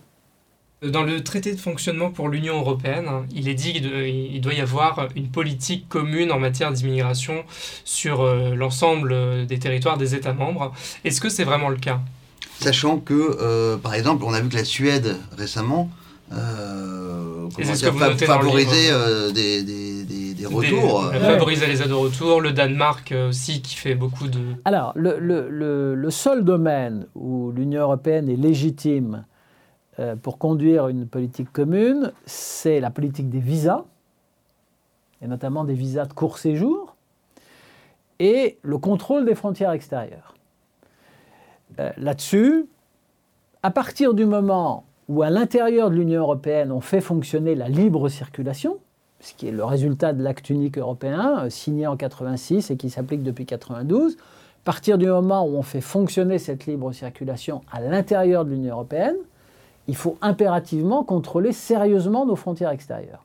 Dans 0.83 1.01
le 1.01 1.23
traité 1.23 1.55
de 1.55 1.59
fonctionnement 1.59 2.11
pour 2.11 2.29
l'Union 2.29 2.59
européenne, 2.59 3.09
il 3.33 3.49
est 3.49 3.55
dit 3.55 3.73
qu'il 3.73 4.39
doit 4.41 4.53
y 4.53 4.61
avoir 4.61 5.07
une 5.15 5.29
politique 5.29 5.89
commune 5.89 6.31
en 6.31 6.37
matière 6.37 6.71
d'immigration 6.71 7.43
sur 7.83 8.21
euh, 8.21 8.53
l'ensemble 8.53 9.47
des 9.47 9.57
territoires 9.57 9.97
des 9.97 10.13
États 10.13 10.33
membres. 10.33 10.73
Est-ce 11.03 11.19
que 11.19 11.29
c'est 11.29 11.43
vraiment 11.43 11.69
le 11.69 11.77
cas? 11.77 12.01
Sachant 12.59 12.99
que, 12.99 13.13
euh, 13.13 13.77
par 13.77 13.93
exemple, 13.93 14.23
on 14.25 14.33
a 14.33 14.41
vu 14.41 14.49
que 14.49 14.55
la 14.55 14.65
Suède 14.65 15.15
récemment 15.37 15.89
euh, 16.33 17.49
favorisait 17.51 18.91
euh, 18.91 19.31
des, 19.31 19.63
des, 19.63 20.33
des, 20.33 20.45
retours. 20.45 21.11
favorisait 21.11 21.67
les 21.67 21.81
aides 21.81 21.89
de 21.89 21.93
retour, 21.93 22.41
le 22.41 22.51
Danemark 22.51 23.13
aussi 23.29 23.61
qui 23.61 23.75
fait 23.75 23.93
beaucoup 23.93 24.27
de... 24.27 24.39
Alors, 24.65 24.91
le, 24.95 25.19
le, 25.19 25.95
le, 25.95 26.11
seul 26.11 26.43
domaine 26.43 27.05
où 27.15 27.51
l'Union 27.51 27.81
européenne 27.81 28.27
est 28.27 28.35
légitime 28.35 29.25
pour 30.21 30.37
conduire 30.37 30.89
une 30.89 31.07
politique 31.07 31.51
commune, 31.51 32.11
c'est 32.25 32.79
la 32.79 32.91
politique 32.91 33.29
des 33.29 33.39
visas, 33.39 33.83
et 35.21 35.27
notamment 35.27 35.63
des 35.63 35.73
visas 35.73 36.05
de 36.05 36.13
court 36.13 36.37
séjour, 36.37 36.95
et 38.19 38.57
le 38.61 38.77
contrôle 38.77 39.25
des 39.25 39.35
frontières 39.35 39.71
extérieures. 39.71 40.36
Euh, 41.79 41.91
là-dessus, 41.97 42.65
à 43.63 43.71
partir 43.71 44.13
du 44.13 44.25
moment 44.25 44.85
où 45.09 45.21
à 45.21 45.29
l'intérieur 45.29 45.89
de 45.89 45.95
l'Union 45.95 46.21
européenne 46.21 46.71
on 46.71 46.81
fait 46.81 47.01
fonctionner 47.01 47.55
la 47.55 47.69
libre 47.69 48.09
circulation, 48.09 48.77
ce 49.19 49.33
qui 49.33 49.47
est 49.47 49.51
le 49.51 49.63
résultat 49.63 50.13
de 50.13 50.23
l'acte 50.23 50.49
unique 50.49 50.77
européen 50.77 51.43
euh, 51.43 51.49
signé 51.49 51.87
en 51.87 51.97
86 51.97 52.71
et 52.71 52.77
qui 52.77 52.89
s'applique 52.89 53.23
depuis 53.23 53.45
92, 53.45 54.13
à 54.13 54.17
partir 54.63 54.97
du 54.97 55.07
moment 55.07 55.45
où 55.45 55.55
on 55.55 55.61
fait 55.61 55.81
fonctionner 55.81 56.39
cette 56.39 56.65
libre 56.65 56.91
circulation 56.91 57.61
à 57.71 57.79
l'intérieur 57.79 58.43
de 58.43 58.49
l'Union 58.49 58.73
européenne, 58.73 59.15
il 59.87 59.95
faut 59.95 60.17
impérativement 60.21 61.03
contrôler 61.03 61.53
sérieusement 61.53 62.25
nos 62.25 62.35
frontières 62.35 62.71
extérieures. 62.71 63.23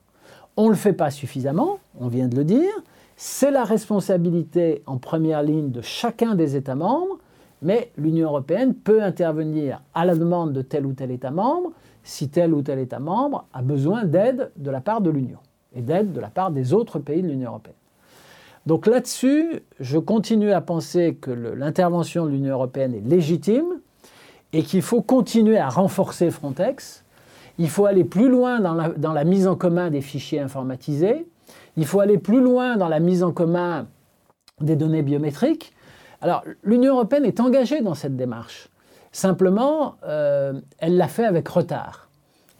On 0.57 0.67
ne 0.67 0.71
le 0.71 0.77
fait 0.77 0.93
pas 0.93 1.11
suffisamment, 1.11 1.79
on 1.99 2.09
vient 2.09 2.29
de 2.29 2.37
le 2.37 2.45
dire, 2.45 2.73
c'est 3.17 3.51
la 3.51 3.65
responsabilité 3.65 4.83
en 4.87 4.99
première 4.99 5.43
ligne 5.43 5.71
de 5.71 5.81
chacun 5.81 6.35
des 6.35 6.55
États 6.55 6.75
membres 6.75 7.19
mais 7.63 7.91
l'Union 7.97 8.29
européenne 8.29 8.75
peut 8.75 9.03
intervenir 9.03 9.83
à 9.95 10.05
la 10.05 10.15
demande 10.15 10.53
de 10.53 10.63
tel 10.63 10.85
ou 10.85 10.93
tel 10.93 11.11
État 11.11 11.31
membre 11.31 11.73
si 12.05 12.29
tel 12.29 12.53
ou 12.53 12.63
tel 12.63 12.81
État 12.81 12.99
membre 12.99 13.47
a 13.53 13.63
besoin 13.63 14.05
d'aide 14.05 14.51
de 14.57 14.71
la 14.71 14.81
part 14.81 15.01
de 15.01 15.11
l'Union 15.11 15.39
et 15.75 15.81
d'aide 15.81 16.13
de 16.13 16.21
la 16.21 16.29
part 16.29 16.51
des 16.51 16.75
autres 16.75 16.99
pays 16.99 17.23
de 17.23 17.29
l'Union 17.29 17.51
européenne. 17.51 17.77
Donc 18.67 18.87
là-dessus, 18.87 19.63
je 19.81 19.99
continue 19.99 20.53
à 20.53 20.61
penser 20.61 21.17
que 21.21 21.31
l'intervention 21.31 22.27
de 22.27 22.31
l'Union 22.31 22.55
européenne 22.55 22.95
est 22.95 23.09
légitime 23.09 23.81
et 24.53 24.63
qu'il 24.63 24.83
faut 24.83 25.03
continuer 25.03 25.59
à 25.59 25.69
renforcer 25.69 26.31
Frontex. 26.31 27.05
Il 27.59 27.69
faut 27.69 27.87
aller 27.87 28.05
plus 28.05 28.29
loin 28.29 28.61
dans 28.61 28.75
la, 28.75 28.89
dans 28.91 29.13
la 29.13 29.25
mise 29.25 29.47
en 29.47 29.57
commun 29.57 29.91
des 29.91 30.01
fichiers 30.01 30.41
informatisés. 30.41 31.27
Il 31.77 31.87
faut 31.87 32.01
aller 32.01 32.19
plus 32.19 32.41
loin 32.41 32.77
dans 32.77 32.89
la 32.89 33.01
mise 33.01 33.23
en 33.23 33.33
commun 33.33 33.87
des 34.61 34.77
données 34.77 35.03
biométriques. 35.03 35.73
Alors, 36.23 36.45
l'Union 36.63 36.95
européenne 36.95 37.25
est 37.25 37.41
engagée 37.41 37.81
dans 37.81 37.95
cette 37.95 38.17
démarche. 38.17 38.69
Simplement, 39.11 39.97
euh, 40.07 40.53
elle 40.79 40.97
l'a 40.97 41.09
fait 41.09 41.25
avec 41.25 41.49
retard. 41.49 42.09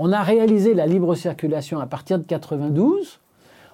On 0.01 0.13
a 0.13 0.21
réalisé 0.21 0.75
la 0.75 0.85
libre 0.85 1.15
circulation 1.15 1.79
à 1.79 1.87
partir 1.87 2.19
de 2.19 2.25
92. 2.25 3.21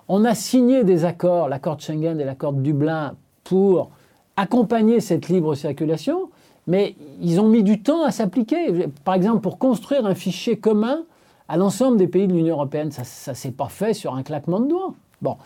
On 0.08 0.26
a 0.26 0.34
signé 0.34 0.84
des 0.84 1.06
accords, 1.06 1.48
l'accord 1.48 1.76
de 1.76 1.80
Schengen 1.80 2.20
et 2.20 2.24
l'accord 2.24 2.52
de 2.52 2.60
Dublin, 2.60 3.14
pour 3.44 3.90
accompagner 4.36 5.00
cette 5.00 5.30
libre 5.30 5.54
circulation, 5.54 6.28
mais 6.66 6.94
ils 7.22 7.40
ont 7.40 7.48
mis 7.48 7.62
du 7.62 7.82
temps 7.82 8.04
à 8.04 8.10
s'appliquer. 8.10 8.88
Par 9.04 9.14
exemple, 9.14 9.40
pour 9.40 9.58
construire 9.58 10.04
un 10.04 10.14
fichier 10.14 10.58
commun 10.58 11.04
à 11.48 11.56
l'ensemble 11.56 11.96
des 11.96 12.08
pays 12.08 12.28
de 12.28 12.34
l'Union 12.34 12.56
européenne, 12.56 12.90
ça 12.92 13.30
ne 13.30 13.36
s'est 13.36 13.52
pas 13.52 13.70
fait 13.70 13.94
sur 13.94 14.14
un 14.14 14.22
claquement 14.22 14.60
de 14.60 14.68
doigts. 14.68 14.92
Bon, 15.20 15.36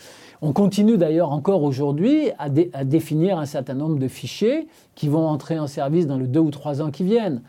on 0.42 0.52
continue 0.52 0.98
d'ailleurs 0.98 1.32
encore 1.32 1.62
aujourd'hui 1.62 2.30
à, 2.38 2.50
définir 2.84 3.38
un 3.38 3.46
certain 3.46 3.74
nombre 3.74 3.98
de 3.98 4.08
fichiers 4.08 4.68
qui 4.94 5.08
vont 5.08 5.26
entrer 5.26 5.58
en 5.58 5.66
service 5.66 6.06
dans 6.06 6.18
les 6.18 6.26
deux 6.26 6.40
ou 6.40 6.50
trois 6.50 6.82
ans 6.82 6.90
qui 6.90 7.04
viennent. 7.04 7.42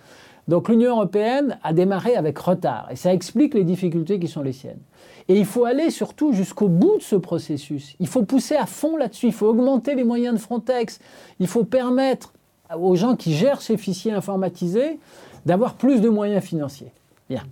Donc 0.47 0.69
l'Union 0.69 0.91
européenne 0.91 1.57
a 1.63 1.73
démarré 1.73 2.15
avec 2.15 2.37
retard 2.37 2.87
et 2.91 2.95
ça 2.95 3.13
explique 3.13 3.53
les 3.53 3.63
difficultés 3.63 4.19
qui 4.19 4.27
sont 4.27 4.41
les 4.41 4.53
siennes. 4.53 4.79
Et 5.27 5.37
il 5.37 5.45
faut 5.45 5.65
aller 5.65 5.89
surtout 5.89 6.33
jusqu'au 6.33 6.67
bout 6.67 6.97
de 6.97 7.03
ce 7.03 7.15
processus. 7.15 7.95
Il 7.99 8.07
faut 8.07 8.23
pousser 8.23 8.55
à 8.55 8.65
fond 8.65 8.97
là-dessus, 8.97 9.27
il 9.27 9.33
faut 9.33 9.47
augmenter 9.47 9.95
les 9.95 10.03
moyens 10.03 10.35
de 10.35 10.39
Frontex, 10.39 10.99
il 11.39 11.47
faut 11.47 11.63
permettre 11.63 12.33
aux 12.77 12.95
gens 12.95 13.15
qui 13.15 13.33
gèrent 13.33 13.61
ces 13.61 13.77
fichiers 13.77 14.11
informatisés 14.11 14.99
d'avoir 15.45 15.75
plus 15.75 16.01
de 16.01 16.09
moyens 16.09 16.43
financiers. 16.43 16.91
Bien. 17.29 17.43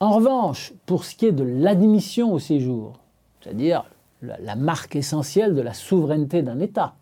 En 0.00 0.12
revanche, 0.12 0.72
pour 0.86 1.04
ce 1.04 1.16
qui 1.16 1.26
est 1.26 1.32
de 1.32 1.44
l'admission 1.44 2.32
au 2.32 2.38
séjour, 2.38 2.92
c'est-à-dire 3.40 3.84
la, 4.22 4.56
marque 4.56 4.96
essentielle 4.96 5.54
de 5.54 5.60
la 5.60 5.74
souveraineté 5.74 6.42
d'un 6.42 6.58
État. 6.60 6.94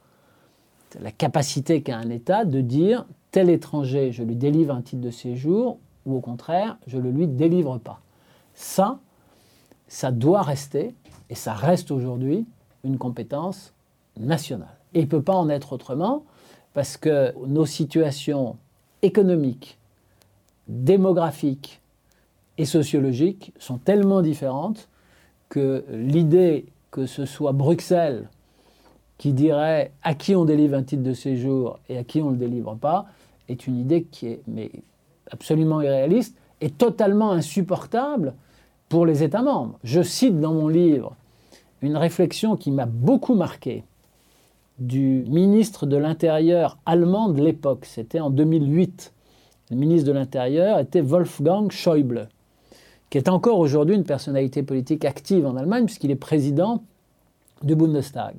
La 1.00 1.12
capacité 1.12 1.82
qu'a 1.82 1.98
un 1.98 2.10
État 2.10 2.44
de 2.44 2.60
dire 2.60 3.06
tel 3.30 3.50
étranger, 3.50 4.12
je 4.12 4.22
lui 4.22 4.36
délivre 4.36 4.74
un 4.74 4.82
titre 4.82 5.02
de 5.02 5.10
séjour, 5.10 5.78
ou 6.04 6.16
au 6.16 6.20
contraire, 6.20 6.78
je 6.86 6.98
ne 6.98 7.02
le 7.02 7.10
lui 7.10 7.26
délivre 7.26 7.78
pas. 7.78 8.00
Ça, 8.54 8.98
ça 9.88 10.10
doit 10.10 10.42
rester, 10.42 10.94
et 11.28 11.34
ça 11.34 11.52
reste 11.52 11.90
aujourd'hui, 11.90 12.46
une 12.84 12.98
compétence 12.98 13.74
nationale. 14.18 14.76
Et 14.94 15.00
il 15.00 15.04
ne 15.04 15.10
peut 15.10 15.22
pas 15.22 15.34
en 15.34 15.48
être 15.48 15.72
autrement, 15.72 16.24
parce 16.72 16.96
que 16.96 17.34
nos 17.46 17.66
situations 17.66 18.56
économiques, 19.02 19.78
démographiques 20.68 21.80
et 22.58 22.64
sociologiques 22.64 23.52
sont 23.58 23.78
tellement 23.78 24.22
différentes 24.22 24.88
que 25.48 25.84
l'idée 25.90 26.66
que 26.90 27.06
ce 27.06 27.24
soit 27.24 27.52
Bruxelles 27.52 28.28
qui 29.18 29.32
dirait 29.32 29.92
à 30.02 30.14
qui 30.14 30.34
on 30.34 30.44
délivre 30.44 30.76
un 30.76 30.82
titre 30.82 31.02
de 31.02 31.12
séjour 31.12 31.78
et 31.88 31.98
à 31.98 32.04
qui 32.04 32.20
on 32.20 32.26
ne 32.26 32.32
le 32.32 32.36
délivre 32.38 32.74
pas 32.74 33.06
est 33.48 33.66
une 33.66 33.78
idée 33.78 34.04
qui 34.04 34.26
est 34.28 34.40
mais, 34.46 34.70
absolument 35.30 35.80
irréaliste 35.80 36.36
et 36.60 36.70
totalement 36.70 37.32
insupportable 37.32 38.34
pour 38.88 39.06
les 39.06 39.22
États 39.22 39.42
membres. 39.42 39.78
Je 39.84 40.02
cite 40.02 40.40
dans 40.40 40.54
mon 40.54 40.68
livre 40.68 41.16
une 41.82 41.96
réflexion 41.96 42.56
qui 42.56 42.70
m'a 42.70 42.86
beaucoup 42.86 43.34
marqué 43.34 43.84
du 44.78 45.24
ministre 45.28 45.86
de 45.86 45.96
l'Intérieur 45.96 46.78
allemand 46.84 47.28
de 47.28 47.42
l'époque, 47.42 47.86
c'était 47.86 48.20
en 48.20 48.30
2008. 48.30 49.12
Le 49.70 49.76
ministre 49.76 50.06
de 50.08 50.12
l'Intérieur 50.12 50.78
était 50.78 51.00
Wolfgang 51.00 51.70
Schäuble 51.70 52.28
qui 53.10 53.18
est 53.18 53.28
encore 53.28 53.58
aujourd'hui 53.58 53.94
une 53.94 54.04
personnalité 54.04 54.62
politique 54.62 55.04
active 55.04 55.46
en 55.46 55.56
Allemagne, 55.56 55.84
puisqu'il 55.84 56.10
est 56.10 56.16
président 56.16 56.82
du 57.62 57.74
Bundestag. 57.74 58.34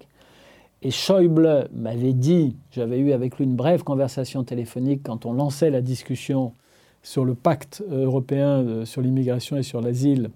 Et 0.84 0.92
Schäuble 0.92 1.70
m'avait 1.74 2.14
dit, 2.14 2.56
j'avais 2.72 3.00
eu 3.00 3.12
avec 3.12 3.38
lui 3.38 3.46
une 3.46 3.56
brève 3.56 3.84
conversation 3.84 4.44
téléphonique 4.44 5.02
quand 5.04 5.26
on 5.26 5.34
lançait 5.34 5.70
la 5.70 5.82
discussion 5.82 6.54
sur 7.02 7.26
le 7.26 7.34
pacte 7.34 7.84
européen 7.90 8.64
euh, 8.64 8.86
sur 8.86 9.02
l'immigration 9.02 9.58
et 9.58 9.64
sur 9.64 9.82
l'asile 9.82 10.30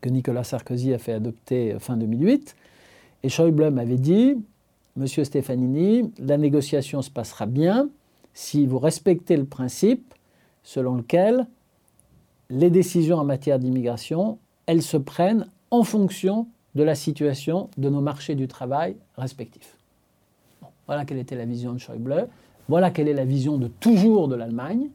que 0.00 0.08
Nicolas 0.08 0.44
Sarkozy 0.44 0.92
a 0.92 0.98
fait 0.98 1.12
adopter 1.12 1.76
fin 1.78 1.96
2008. 1.96 2.56
Et 3.22 3.28
Schäuble 3.28 3.70
m'avait 3.70 3.96
dit, 3.96 4.36
Monsieur 4.96 5.24
Stefanini, 5.24 6.12
la 6.18 6.36
négociation 6.36 7.02
se 7.02 7.10
passera 7.10 7.46
bien 7.46 7.88
si 8.32 8.66
vous 8.66 8.78
respectez 8.78 9.36
le 9.36 9.44
principe 9.44 10.14
selon 10.62 10.96
lequel 10.96 11.46
les 12.50 12.70
décisions 12.70 13.18
en 13.18 13.24
matière 13.24 13.58
d'immigration, 13.58 14.38
elles 14.66 14.82
se 14.82 14.96
prennent 14.96 15.46
en 15.70 15.82
fonction 15.82 16.46
de 16.74 16.82
la 16.82 16.94
situation 16.94 17.70
de 17.76 17.88
nos 17.88 18.00
marchés 18.00 18.34
du 18.34 18.48
travail 18.48 18.96
respectifs. 19.16 19.76
voilà 20.86 21.04
quelle 21.04 21.18
était 21.18 21.36
la 21.36 21.44
vision 21.44 21.72
de 21.72 21.78
Schäuble, 21.78 22.28
voilà 22.68 22.90
quelle 22.90 23.08
est 23.08 23.14
la 23.14 23.24
vision 23.24 23.58
de 23.58 23.68
toujours 23.68 24.28
de 24.28 24.34
l'Allemagne, 24.34 24.88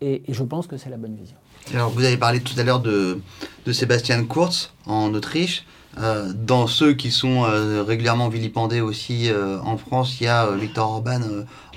et, 0.00 0.22
je 0.28 0.42
pense 0.42 0.66
que 0.66 0.76
c'est 0.76 0.90
la 0.90 0.96
bonne 0.96 1.14
vision. 1.14 1.36
Alors, 1.74 1.90
vous 1.90 2.04
avez 2.04 2.16
parlé 2.16 2.40
tout 2.40 2.58
à 2.58 2.64
l'heure 2.64 2.80
de, 2.80 3.20
de 3.66 3.72
Sébastien 3.72 4.24
Kurz 4.24 4.72
en 4.86 5.12
Autriche. 5.12 5.66
Euh, 5.98 6.32
dans 6.32 6.66
ceux 6.66 6.94
qui 6.94 7.10
sont 7.10 7.44
euh, 7.44 7.82
régulièrement 7.82 8.28
vilipendés 8.28 8.80
aussi 8.80 9.28
euh, 9.28 9.58
en 9.60 9.76
France, 9.76 10.20
il 10.20 10.24
y 10.24 10.28
a 10.28 10.50
Viktor 10.52 10.88
Orban 10.88 11.20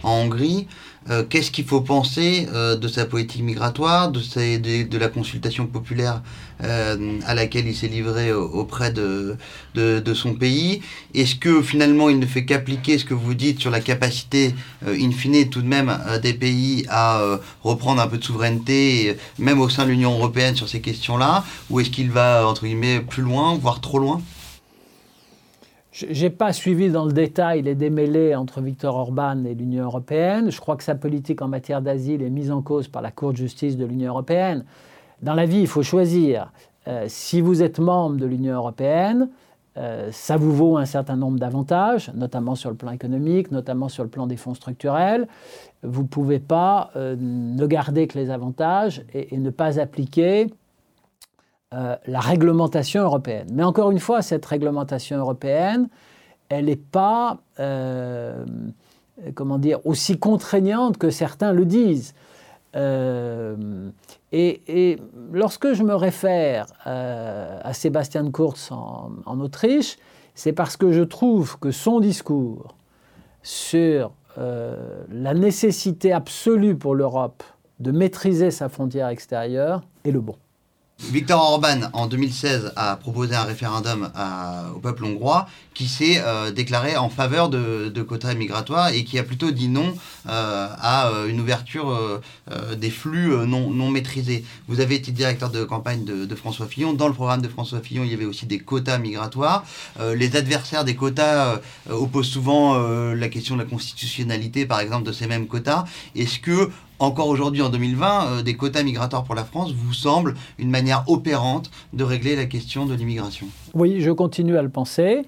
en 0.04 0.12
Hongrie. 0.12 0.68
Euh, 1.10 1.24
qu'est-ce 1.28 1.51
qu'il 1.51 1.66
faut 1.66 1.82
penser 1.82 2.47
euh, 2.54 2.76
de 2.76 2.88
sa 2.88 3.06
politique 3.06 3.43
migratoire, 3.43 4.12
de, 4.12 4.97
la 4.97 5.08
consultation 5.10 5.66
populaire 5.66 6.22
euh, 6.64 7.20
à 7.26 7.36
laquelle 7.36 7.68
il 7.68 7.76
s'est 7.76 7.88
livré 7.88 8.32
auprès 8.32 8.91
de, 8.91 9.36
de, 9.76 10.14
son 10.14 10.34
pays? 10.34 10.82
Est-ce 11.14 11.36
que 11.36 11.62
finalement 11.62 12.10
il 12.10 12.20
ne 12.20 12.26
fait 12.26 12.45
qu'appliquer 12.45 12.97
ce 12.97 13.06
que 13.06 13.14
vous 13.14 13.34
dites 13.34 13.60
sur 13.60 13.72
la 13.72 13.82
capacité, 13.82 14.56
in 14.86 15.12
fine, 15.12 15.49
tout 15.49 15.62
de 15.62 15.68
même, 15.68 15.97
des 16.22 16.34
pays 16.34 16.86
à 16.89 17.39
reprendre 17.64 18.01
un 18.01 18.08
peu 18.08 18.18
de 18.18 18.24
souveraineté, 18.24 19.18
même 19.39 19.60
au 19.60 19.70
sein 19.70 19.86
de 19.86 19.89
l'Union 19.89 20.14
européenne 20.14 20.56
sur 20.56 20.70
ces 20.70 20.80
questions-là? 20.80 21.43
Ou 21.70 21.80
est-ce 21.80 21.89
qu'il 21.89 22.12
va, 22.12 22.47
entre 22.47 22.66
guillemets, 22.66 23.01
plus 23.01 23.24
loin, 23.24 23.56
voire 23.56 23.82
trop 23.82 23.99
loin? 23.99 24.22
Je 25.94 26.24
n'ai 26.24 26.30
pas 26.32 26.52
suivi 26.54 26.89
dans 26.89 27.06
le 27.06 27.14
détail 27.14 27.62
les 27.62 27.76
démêlés 27.76 28.34
entre 28.34 28.62
Viktor 28.62 28.96
Orban 28.96 29.46
et 29.46 29.54
l'Union 29.54 29.86
européenne. 29.86 30.50
Je 30.50 30.60
crois 30.60 30.76
que 30.76 30.84
sa 30.84 30.96
politique 30.96 31.44
en 31.44 31.48
matière 31.48 31.84
d'asile 31.84 32.24
est 32.24 32.32
mise 32.32 32.52
en 32.52 32.64
cause 32.64 32.88
par 32.88 33.04
la 33.04 33.12
Cour 33.12 33.32
de 33.32 33.38
justice 33.38 33.78
de 33.78 33.86
l'Union 33.86 34.10
européenne. 34.10 34.66
Dans 35.22 35.36
la 35.36 35.46
vie, 35.46 35.60
il 35.60 35.68
faut 35.68 35.84
choisir. 35.84 36.52
Euh, 36.88 37.06
si 37.08 37.41
vous 37.41 37.62
êtes 37.62 37.78
membre 37.78 38.18
de 38.18 38.26
l'Union 38.26 38.56
européenne, 38.56 39.30
euh, 39.78 40.10
ça 40.12 40.36
vous 40.36 40.52
vaut 40.52 40.78
un 40.78 40.86
certain 40.86 41.16
nombre 41.16 41.38
d'avantages, 41.38 42.12
notamment 42.16 42.56
sur 42.56 42.72
le 42.72 42.76
plan 42.76 42.91
économique, 42.91 43.52
notamment 43.52 43.88
sur 43.88 44.04
le 44.04 44.10
plan 44.10 44.26
des 44.26 44.38
fonds 44.38 44.56
structurels. 44.56 45.28
Vous 45.84 46.02
ne 46.02 46.08
pouvez 46.08 46.39
pas 46.39 46.89
euh, 46.96 47.16
ne 47.20 47.66
garder 47.68 48.08
que 48.08 48.18
les 48.18 48.32
avantages 48.32 49.04
et 49.14 49.38
ne 49.38 49.52
pas 49.52 49.80
appliquer 49.80 50.48
euh, 51.74 51.95
la 52.05 52.19
réglementation 52.19 53.01
européenne. 53.01 53.47
Mais 53.51 53.63
encore 53.63 53.89
une 53.89 53.99
fois, 53.99 54.21
cette 54.21 54.45
réglementation 54.45 55.17
européenne, 55.17 55.89
elle 56.49 56.65
n'est 56.65 56.76
pas, 56.76 57.39
euh, 57.59 58.45
comment 59.34 59.57
dire, 59.57 59.80
aussi 59.84 60.19
contraignante 60.19 60.99
que 60.99 61.09
certains 61.09 61.51
le 61.51 61.65
disent. 61.65 62.13
Euh, 62.76 63.89
et, 64.32 64.99
lorsque 65.32 65.74
je 65.74 65.84
me 65.84 65.95
réfère 65.95 66.67
à 66.86 67.74
Sébastien 67.74 68.30
Kurz 68.30 68.71
en, 68.71 69.11
en 69.26 69.39
Autriche, 69.39 69.97
c'est 70.36 70.53
parce 70.53 70.78
que 70.78 70.91
je 70.91 71.01
trouve 71.01 71.57
que 71.57 71.71
son 71.71 71.99
discours 71.99 72.76
sur 73.41 74.11
la 74.38 75.34
nécessité 75.34 76.11
absolue 76.11 76.76
pour 76.76 76.93
l'Europe 76.95 77.43
de 77.80 77.91
maîtriser 77.91 78.49
sa 78.51 78.69
frontière 78.69 79.07
extérieure 79.07 79.82
est 80.03 80.11
le 80.11 80.21
bon. 80.21 80.36
Victor 81.12 81.39
Orban, 81.39 81.89
en 81.93 82.08
2016, 82.08 82.74
a 82.76 82.95
proposé 82.95 83.36
un 83.36 83.43
référendum 83.43 84.12
au 84.76 84.80
peuple 84.80 85.06
hongrois 85.06 85.47
qui 85.74 85.88
s'est 85.88 86.21
euh, 86.24 86.51
déclaré 86.51 86.97
en 86.97 87.09
faveur 87.09 87.49
de, 87.49 88.01
quotas 88.03 88.34
migratoires 88.34 88.89
et 88.89 89.03
qui 89.03 89.17
a 89.17 89.24
plutôt 89.24 89.51
dit 89.51 89.69
non 89.69 89.95
euh, 90.28 90.67
à 90.78 91.07
euh, 91.07 91.28
une 91.28 91.39
ouverture 91.39 91.99
des 92.78 92.89
flux 92.89 93.30
non, 93.47 93.69
non 93.69 93.89
maîtrisés. 93.89 94.43
Vous 94.67 94.80
avez 94.80 94.95
été 94.95 95.11
directeur 95.11 95.49
de 95.49 95.63
campagne 95.63 96.03
de, 96.03 96.36
François 96.36 96.67
Fillon. 96.67 96.93
Dans 96.93 97.07
le 97.07 97.13
programme 97.13 97.41
de 97.41 97.47
François 97.47 97.80
Fillon, 97.80 98.03
il 98.03 98.11
y 98.11 98.13
avait 98.13 98.26
aussi 98.26 98.45
des 98.45 98.59
quotas 98.59 98.97
migratoires. 98.97 99.63
les 100.15 100.36
adversaires 100.36 100.84
des 100.84 100.95
quotas 100.95 101.59
opposent 101.89 102.28
souvent 102.28 102.78
la 103.13 103.30
question 103.30 103.55
de 103.55 103.61
la 103.61 103.69
constitutionnalité, 103.69 104.65
par 104.65 104.80
exemple, 104.80 105.05
de 105.05 105.11
ces 105.11 105.28
mêmes 105.28 105.47
quotas. 105.47 105.86
Est-ce 106.15 106.39
que 106.39 106.69
encore 107.03 107.28
aujourd'hui 107.28 107.61
en 107.61 107.69
2020, 107.69 108.26
euh, 108.26 108.41
des 108.43 108.55
quotas 108.55 108.84
migratoires 108.84 109.24
pour 109.24 109.36
la 109.36 109.43
France 109.43 109.74
vous 109.74 109.93
semblent 109.93 110.36
une 110.57 110.69
manière 110.69 111.03
opérante 111.07 111.69
de 111.91 112.03
régler 112.03 112.36
la 112.36 112.45
question 112.45 112.86
de 112.86 112.93
l'immigration? 112.93 113.47
Oui, 113.74 114.01
je 114.01 114.11
continue 114.11 114.55
à 114.55 114.61
le 114.61 114.69
penser. 114.69 115.26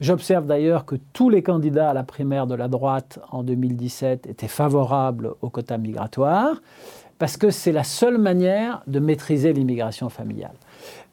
J'observe 0.00 0.46
d'ailleurs 0.46 0.84
que 0.84 0.94
tous 1.12 1.30
les 1.30 1.42
candidats 1.42 1.90
à 1.90 1.94
la 1.94 2.04
primaire 2.04 2.46
de 2.46 2.54
la 2.54 2.68
droite 2.68 3.18
en 3.32 3.42
2017 3.42 4.28
étaient 4.28 4.46
favorables 4.46 5.32
aux 5.42 5.50
quotas 5.50 5.78
migratoires, 5.78 6.62
parce 7.18 7.36
que 7.36 7.50
c'est 7.50 7.72
la 7.72 7.82
seule 7.82 8.18
manière 8.18 8.82
de 8.86 9.00
maîtriser 9.00 9.52
l'immigration 9.52 10.08
familiale. 10.08 10.54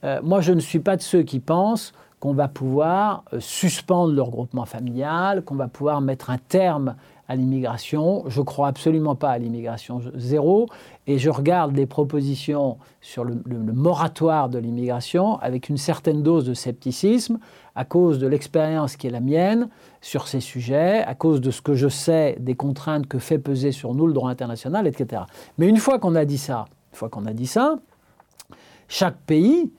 Euh, 0.03 0.19
moi, 0.21 0.41
je 0.41 0.53
ne 0.53 0.59
suis 0.59 0.77
pas 0.77 0.95
de 0.95 1.01
ceux 1.01 1.23
qui 1.23 1.39
pensent 1.39 1.91
qu'on 2.19 2.33
va 2.33 2.47
pouvoir 2.47 3.23
euh, 3.33 3.39
suspendre 3.39 4.13
le 4.13 4.21
regroupement 4.21 4.65
familial, 4.65 5.43
qu'on 5.43 5.55
va 5.55 5.67
pouvoir 5.67 6.01
mettre 6.01 6.29
un 6.29 6.37
terme 6.37 6.95
à 7.27 7.35
l'immigration. 7.35 8.23
Je 8.27 8.39
ne 8.39 8.45
crois 8.45 8.67
absolument 8.67 9.15
pas 9.15 9.31
à 9.31 9.37
l'immigration 9.37 10.01
zéro. 10.15 10.67
Et 11.07 11.17
je 11.17 11.29
regarde 11.29 11.75
les 11.75 11.85
propositions 11.85 12.77
sur 13.01 13.23
le, 13.23 13.35
moratoire 13.45 14.49
de 14.49 14.57
l'immigration 14.57 15.37
avec 15.39 15.69
une 15.69 15.77
certaine 15.77 16.23
dose 16.23 16.45
de 16.45 16.53
scepticisme 16.53 17.39
à 17.75 17.85
cause 17.85 18.19
de 18.19 18.27
l'expérience 18.27 18.95
qui 18.95 19.07
est 19.07 19.11
la 19.11 19.19
mienne 19.19 19.69
sur 20.01 20.27
ces 20.27 20.39
sujets, 20.39 21.03
à 21.03 21.13
cause 21.13 21.41
de 21.41 21.51
ce 21.51 21.61
que 21.61 21.73
je 21.73 21.89
sais 21.89 22.37
des 22.39 22.55
contraintes 22.55 23.07
que 23.07 23.19
fait 23.19 23.39
peser 23.39 23.71
sur 23.71 23.93
nous 23.93 24.07
le 24.07 24.13
droit 24.13 24.29
international, 24.29 24.87
etc. 24.87 25.23
Mais 25.57 25.67
une 25.67 25.77
fois 25.77 25.99
qu'on 25.99 26.15
a 26.15 26.25
dit 26.25 26.37
ça, 26.37 26.65
une 26.93 26.97
fois 26.97 27.09
qu'on 27.09 27.25
a 27.25 27.33
dit 27.33 27.47
ça, 27.47 27.75
chaque 28.87 29.17
pays 29.25 29.71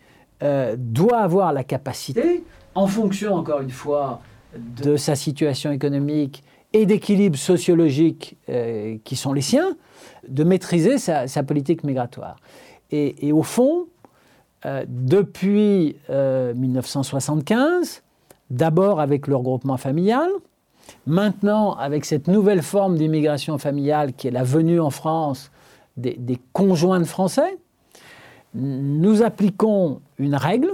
euh, 0.43 0.77
doit 0.79 1.19
avoir 1.19 1.53
la 1.53 1.65
capacité, 1.65 2.45
en 2.75 2.87
fonction, 2.87 3.35
encore 3.35 3.63
une 3.63 3.71
fois, 3.71 4.21
de 4.59 4.97
sa 4.97 5.17
situation 5.17 5.71
économique 5.71 6.45
et 6.77 6.85
d'équilibre 6.85 7.39
sociologique 7.39 8.37
euh, 8.51 8.99
qui 9.03 9.17
sont 9.17 9.33
les 9.33 9.41
siens, 9.41 9.79
de 10.29 10.45
maîtriser 10.45 10.99
sa, 10.99 11.43
politique 11.43 11.85
migratoire. 11.85 12.37
Et, 12.91 13.33
au 13.33 13.43
fond, 13.43 13.87
euh, 14.67 14.85
depuis 14.87 15.97
1975, 16.09 18.03
euh, 18.03 18.03
d'abord 18.51 19.01
avec 19.01 19.27
le 19.27 19.37
regroupement 19.37 19.79
familial, 19.79 20.29
maintenant 21.07 21.73
avec 21.77 22.05
cette 22.05 22.29
nouvelle 22.29 22.61
forme 22.61 22.99
d'immigration 22.99 23.57
familiale 23.57 24.13
qui 24.13 24.29
est 24.29 24.31
la 24.31 24.45
venue 24.45 24.79
en 24.79 24.91
France 24.91 25.51
des, 25.97 26.17
des 26.19 26.39
conjoints 26.53 27.01
de 27.01 27.05
Français, 27.05 27.57
nous 28.53 29.23
appliquons 29.23 30.03
une 30.19 30.35
règle 30.35 30.73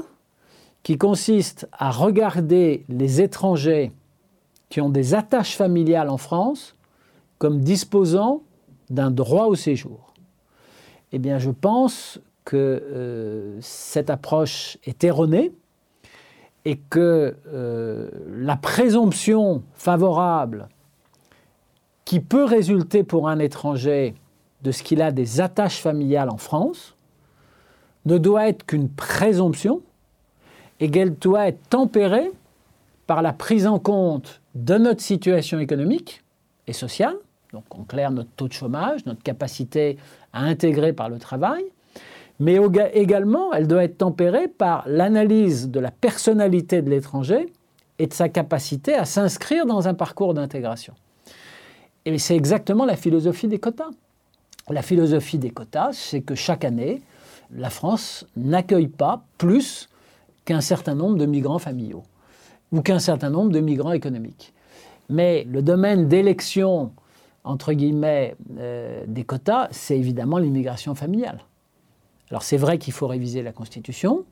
qui 0.83 0.99
consiste 0.99 1.69
à 1.73 1.93
regarder 1.93 2.85
les 2.89 3.21
étrangers 3.21 3.93
qui 4.73 4.81
ont 4.81 4.89
des 4.89 5.13
attaches 5.13 5.55
familiales 5.55 6.09
en 6.09 6.17
France 6.17 6.75
comme 7.37 7.61
disposant 7.61 8.41
d'un 8.89 9.11
droit 9.11 9.45
au 9.45 9.55
séjour. 9.55 10.15
Eh 11.13 11.19
bien, 11.19 11.39
je 11.39 11.51
pense 11.51 12.19
que 12.47 12.57
euh, 12.57 13.59
cette 13.61 14.09
approche 14.09 14.79
est 14.85 15.05
erronée 15.05 15.53
et 16.65 16.79
que 16.79 17.37
euh, 17.49 18.09
la 18.31 18.57
présomption 18.57 19.63
favorable 19.75 20.69
qui 22.07 22.21
peut 22.21 22.45
résulter 22.45 23.05
pour 23.05 23.29
un 23.29 23.41
étranger 23.41 24.15
de 24.63 24.73
ce 24.73 24.83
qu'il 24.83 25.03
a 25.03 25.13
des 25.13 25.43
attaches 25.43 25.83
familiales 25.83 26.31
en 26.31 26.39
France 26.39 26.97
ne 28.07 28.17
doit 28.17 28.49
être 28.49 28.65
qu'une 28.65 28.89
présomption 28.89 29.83
et 30.81 30.91
qu'elle 30.91 31.15
doit 31.15 31.49
être 31.49 31.69
tempérée 31.69 32.33
par 33.07 33.21
la 33.21 33.35
prise 33.35 33.67
en 33.67 33.79
compte 33.79 34.42
de 34.55 34.77
notre 34.77 35.01
situation 35.01 35.59
économique 35.59 36.23
et 36.67 36.73
sociale, 36.73 37.17
donc 37.53 37.65
en 37.71 37.85
clair 37.85 38.11
notre 38.11 38.31
taux 38.31 38.49
de 38.49 38.53
chômage, 38.53 39.05
notre 39.07 39.23
capacité 39.23 39.99
à 40.33 40.43
intégrer 40.43 40.93
par 40.93 41.09
le 41.09 41.19
travail, 41.19 41.65
mais 42.39 42.59
également 42.93 43.53
elle 43.53 43.67
doit 43.67 43.85
être 43.85 43.99
tempérée 43.99 44.49
par 44.49 44.85
l'analyse 44.87 45.71
de 45.71 45.81
la 45.81 45.91
personnalité 45.91 46.83
de 46.83 46.91
l'étranger 46.91 47.53
et 47.99 48.07
de 48.07 48.15
sa 48.15 48.29
capacité 48.29 48.95
à 48.95 49.05
s'inscrire 49.05 49.67
dans 49.67 49.89
un 49.89 49.95
parcours 49.95 50.35
d'intégration. 50.35 50.95
Et 52.05 52.19
c'est 52.19 52.37
exactement 52.37 52.85
la 52.85 52.97
philosophie 52.97 53.49
des 53.49 53.59
quotas. 53.59 53.91
La 54.69 54.83
philosophie 54.83 55.39
des 55.39 55.51
quotas, 55.51 55.93
c'est 55.93 56.21
que 56.21 56.35
chaque 56.35 56.65
année, 56.65 57.03
la 57.53 57.71
France 57.71 58.27
n'accueille 58.37 58.89
pas 58.89 59.25
plus 59.39 59.89
qu'un 60.45 60.61
certain 60.61 60.95
nombre 60.95 61.17
de 61.17 61.27
migrants 61.27 61.59
familiaux 61.59 62.03
ou 62.73 62.81
qu'un 62.81 62.99
certain 62.99 63.31
nombre 63.31 63.53
de 63.53 63.61
migrants 63.61 63.93
économiques. 63.93 64.53
Mais 65.09 65.47
le 65.51 65.63
domaine 65.63 66.09
d'élection, 66.09 66.93
entre 67.45 67.73
guillemets, 67.75 68.35
euh, 68.59 69.05
des 69.07 69.25
quotas, 69.25 69.69
c'est 69.71 69.97
évidemment 69.97 70.39
l'immigration 70.39 70.95
familiale. 70.95 71.41
Alors 72.31 72.43
c'est 72.43 72.57
vrai 72.57 72.79
qu'il 72.79 72.95
faut 72.95 73.07
réviser 73.07 73.43
la 73.43 73.53
Constitution, 73.53 74.25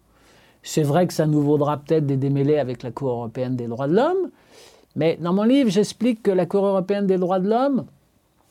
c'est 0.63 0.83
vrai 0.83 1.07
que 1.07 1.13
ça 1.13 1.27
nous 1.27 1.43
vaudra 1.43 1.77
peut-être 1.77 2.07
des 2.07 2.17
démêlés 2.17 2.59
avec 2.59 2.83
la 2.83 2.91
Cour 2.91 3.11
européenne 3.11 3.57
des 3.57 3.67
droits 3.67 3.89
de 3.89 3.95
l'homme, 3.95 4.31
mais 4.97 5.19
dans 5.21 5.33
mon 5.33 5.43
livre, 5.43 5.71
j'explique 5.71 6.23
que 6.23 6.31
la 6.31 6.47
Cour 6.47 6.65
européenne 6.65 7.07
des 7.07 7.19
droits 7.19 7.39
de 7.39 7.49
l'homme, 7.49 7.85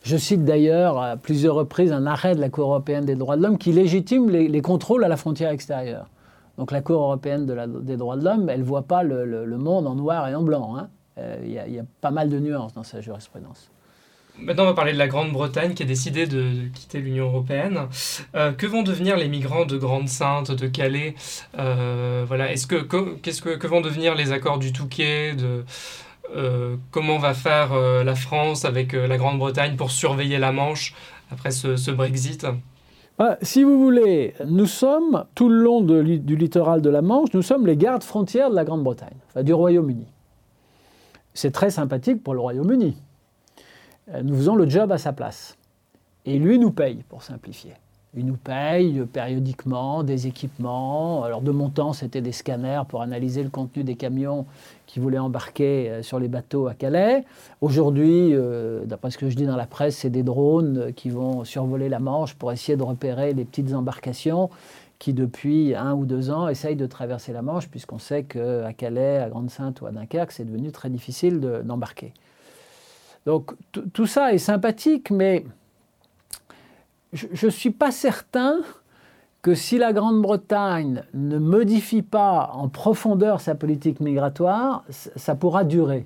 je 0.02 0.16
cite 0.16 0.44
d'ailleurs 0.44 0.98
à 0.98 1.16
plusieurs 1.16 1.56
reprises 1.56 1.92
un 1.92 2.06
arrêt 2.06 2.34
de 2.34 2.40
la 2.40 2.48
Cour 2.48 2.66
européenne 2.66 3.04
des 3.04 3.16
droits 3.16 3.36
de 3.36 3.42
l'homme 3.42 3.58
qui 3.58 3.72
légitime 3.72 4.30
les 4.30 4.62
contrôles 4.62 5.04
à 5.04 5.08
la 5.08 5.16
frontière 5.16 5.50
extérieure. 5.50 6.06
Donc 6.60 6.72
la 6.72 6.82
Cour 6.82 7.00
européenne 7.00 7.46
des 7.46 7.96
droits 7.96 8.18
de 8.18 8.22
l'homme, 8.22 8.50
elle 8.50 8.60
ne 8.60 8.64
voit 8.64 8.82
pas 8.82 9.02
le, 9.02 9.56
monde 9.56 9.86
en 9.86 9.94
noir 9.94 10.28
et 10.28 10.34
en 10.34 10.42
blanc. 10.42 10.76
Hein. 10.76 10.90
Euh, 11.16 11.38
il 11.42 11.52
y, 11.52 11.78
a 11.78 11.84
pas 12.02 12.10
mal 12.10 12.28
de 12.28 12.38
nuances 12.38 12.74
dans 12.74 12.82
sa 12.82 13.00
jurisprudence. 13.00 13.70
Maintenant, 14.38 14.64
on 14.64 14.66
va 14.66 14.74
parler 14.74 14.92
de 14.92 14.98
la 14.98 15.08
Grande-Bretagne 15.08 15.72
qui 15.72 15.84
a 15.84 15.86
décidé 15.86 16.26
de, 16.26 16.68
quitter 16.74 16.98
l'Union 17.00 17.28
européenne. 17.28 17.88
Euh, 18.34 18.52
que 18.52 18.66
vont 18.66 18.82
devenir 18.82 19.16
les 19.16 19.28
migrants 19.28 19.64
de 19.64 19.78
Grande-Sainte, 19.78 20.50
de 20.50 20.66
Calais? 20.66 21.14
Euh, 21.58 22.26
Voilà, 22.28 22.52
est-ce 22.52 22.66
que, 22.66 23.66
vont 23.66 23.80
devenir 23.80 24.14
les 24.14 24.32
accords 24.32 24.58
du 24.58 24.74
Touquet 24.74 25.34
comment 26.90 27.16
va 27.16 27.32
faire 27.32 27.74
la 27.74 28.14
France 28.14 28.66
avec 28.66 28.92
la 28.92 29.16
Grande-Bretagne 29.16 29.76
pour 29.76 29.90
surveiller 29.90 30.38
la 30.38 30.52
Manche 30.52 30.94
après 31.32 31.52
ce, 31.52 31.90
Brexit? 31.90 32.46
Ah, 33.22 33.36
si 33.42 33.62
vous 33.64 33.78
voulez, 33.78 34.34
nous 34.46 34.66
sommes, 34.66 35.26
tout 35.34 35.48
le 35.48 35.62
long 35.62 35.82
du 35.82 36.36
littoral 36.36 36.80
de 36.80 36.88
la 36.88 37.02
Manche, 37.02 37.28
nous 37.34 37.42
sommes 37.42 37.66
les 37.66 37.76
gardes 37.76 38.02
frontières 38.02 38.50
de 38.50 38.54
la 38.54 38.64
Grande-Bretagne, 38.64 39.16
du 39.42 39.52
Royaume-Uni. 39.52 40.06
C'est 41.34 41.50
très 41.50 41.70
sympathique 41.70 42.24
pour 42.24 42.32
le 42.34 42.40
Royaume-Uni. 42.40 42.96
Nous 44.22 44.34
faisons 44.34 44.56
le 44.56 44.68
job 44.68 44.90
à 44.90 44.98
sa 44.98 45.12
place. 45.12 45.56
Et 46.24 46.38
lui 46.38 46.58
nous 46.58 46.70
paye, 46.70 47.04
pour 47.08 47.22
simplifier. 47.22 47.74
Il 48.16 48.26
nous 48.26 48.36
paye 48.36 49.00
périodiquement 49.12 50.02
des 50.02 50.26
équipements. 50.26 51.22
Alors 51.22 51.42
de 51.42 51.52
mon 51.52 51.70
temps, 51.70 51.92
c'était 51.92 52.20
des 52.20 52.32
scanners 52.32 52.82
pour 52.88 53.02
analyser 53.02 53.44
le 53.44 53.50
contenu 53.50 53.84
des 53.84 53.94
camions 53.94 54.46
qui 54.86 54.98
voulaient 54.98 55.20
embarquer 55.20 55.88
euh, 55.88 56.02
sur 56.02 56.18
les 56.18 56.26
bateaux 56.26 56.66
à 56.66 56.74
Calais. 56.74 57.24
Aujourd'hui, 57.60 58.34
euh, 58.34 58.84
d'après 58.84 59.12
ce 59.12 59.18
que 59.18 59.30
je 59.30 59.36
dis 59.36 59.46
dans 59.46 59.56
la 59.56 59.66
presse, 59.66 59.96
c'est 59.96 60.10
des 60.10 60.24
drones 60.24 60.92
qui 60.96 61.08
vont 61.08 61.44
survoler 61.44 61.88
la 61.88 62.00
Manche 62.00 62.34
pour 62.34 62.50
essayer 62.50 62.76
de 62.76 62.82
repérer 62.82 63.32
les 63.32 63.44
petites 63.44 63.72
embarcations 63.74 64.50
qui, 64.98 65.12
depuis 65.12 65.76
un 65.76 65.94
ou 65.94 66.04
deux 66.04 66.32
ans, 66.32 66.48
essayent 66.48 66.74
de 66.74 66.86
traverser 66.86 67.32
la 67.32 67.42
Manche, 67.42 67.68
puisqu'on 67.68 68.00
sait 68.00 68.24
qu'à 68.24 68.72
Calais, 68.72 69.18
à 69.18 69.28
Grande-Sainte 69.28 69.80
ou 69.82 69.86
à 69.86 69.92
Dunkerque, 69.92 70.32
c'est 70.32 70.44
devenu 70.44 70.72
très 70.72 70.90
difficile 70.90 71.40
d'embarquer. 71.64 72.12
Donc 73.24 73.52
tout 73.92 74.06
ça 74.06 74.32
est 74.34 74.38
sympathique, 74.38 75.10
mais 75.10 75.44
je 77.12 77.46
ne 77.46 77.50
suis 77.50 77.70
pas 77.70 77.90
certain 77.90 78.60
que 79.42 79.54
si 79.54 79.78
la 79.78 79.92
Grande-Bretagne 79.92 81.02
ne 81.14 81.38
modifie 81.38 82.02
pas 82.02 82.50
en 82.52 82.68
profondeur 82.68 83.40
sa 83.40 83.54
politique 83.54 84.00
migratoire, 84.00 84.84
ça 84.90 85.34
pourra 85.34 85.64
durer. 85.64 86.04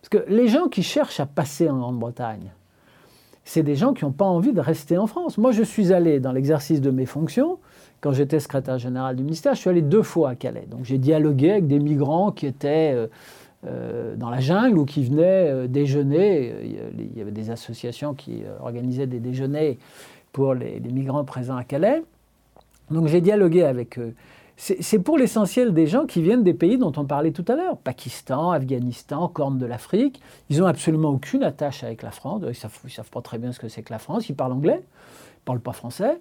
Parce 0.00 0.24
que 0.24 0.30
les 0.30 0.46
gens 0.46 0.68
qui 0.68 0.82
cherchent 0.82 1.18
à 1.18 1.26
passer 1.26 1.68
en 1.68 1.78
Grande-Bretagne, 1.78 2.52
c'est 3.44 3.62
des 3.62 3.76
gens 3.76 3.92
qui 3.92 4.04
n'ont 4.04 4.12
pas 4.12 4.24
envie 4.24 4.52
de 4.52 4.60
rester 4.60 4.98
en 4.98 5.06
France. 5.06 5.38
Moi, 5.38 5.52
je 5.52 5.62
suis 5.62 5.92
allé 5.92 6.20
dans 6.20 6.32
l'exercice 6.32 6.80
de 6.80 6.90
mes 6.90 7.06
fonctions, 7.06 7.58
quand 8.00 8.12
j'étais 8.12 8.40
secrétaire 8.40 8.78
général 8.78 9.16
du 9.16 9.24
ministère, 9.24 9.54
je 9.54 9.60
suis 9.60 9.70
allé 9.70 9.82
deux 9.82 10.02
fois 10.02 10.30
à 10.30 10.34
Calais. 10.34 10.66
Donc 10.70 10.84
j'ai 10.84 10.98
dialogué 10.98 11.50
avec 11.50 11.66
des 11.66 11.78
migrants 11.78 12.30
qui 12.30 12.46
étaient 12.46 12.92
euh, 12.94 13.06
euh, 13.66 14.14
dans 14.16 14.30
la 14.30 14.40
jungle 14.40 14.78
ou 14.78 14.84
qui 14.84 15.04
venaient 15.04 15.50
euh, 15.50 15.66
déjeuner. 15.66 16.52
Il 16.98 17.16
y 17.16 17.20
avait 17.20 17.30
des 17.30 17.50
associations 17.50 18.14
qui 18.14 18.42
organisaient 18.60 19.06
des 19.06 19.18
déjeuners 19.18 19.78
pour 20.36 20.52
les, 20.52 20.80
migrants 20.80 21.24
présents 21.24 21.56
à 21.56 21.64
Calais. 21.64 22.02
Donc 22.90 23.06
j'ai 23.06 23.22
dialogué 23.22 23.62
avec 23.62 23.98
eux. 23.98 24.14
C'est 24.58 24.98
pour 24.98 25.16
l'essentiel 25.16 25.72
des 25.72 25.86
gens 25.86 26.04
qui 26.04 26.20
viennent 26.20 26.42
des 26.42 26.52
pays 26.52 26.76
dont 26.76 26.92
on 26.98 27.06
parlait 27.06 27.30
tout 27.30 27.44
à 27.48 27.56
l'heure, 27.56 27.78
Pakistan, 27.78 28.50
Afghanistan, 28.50 29.28
Corne 29.28 29.56
de 29.56 29.64
l'Afrique. 29.64 30.20
Ils 30.50 30.58
n'ont 30.58 30.66
absolument 30.66 31.08
aucune 31.08 31.42
attache 31.42 31.84
avec 31.84 32.02
la 32.02 32.10
France. 32.10 32.42
Ils 32.42 32.48
ne 32.48 32.52
savent, 32.90 33.10
pas 33.10 33.22
très 33.22 33.38
bien 33.38 33.52
ce 33.52 33.58
que 33.58 33.68
c'est 33.68 33.82
que 33.82 33.92
la 33.92 33.98
France. 33.98 34.28
Ils 34.28 34.34
parlent 34.34 34.52
anglais, 34.52 34.82
ils 34.82 35.40
ne 35.40 35.44
parlent 35.46 35.60
pas 35.60 35.72
français. 35.72 36.20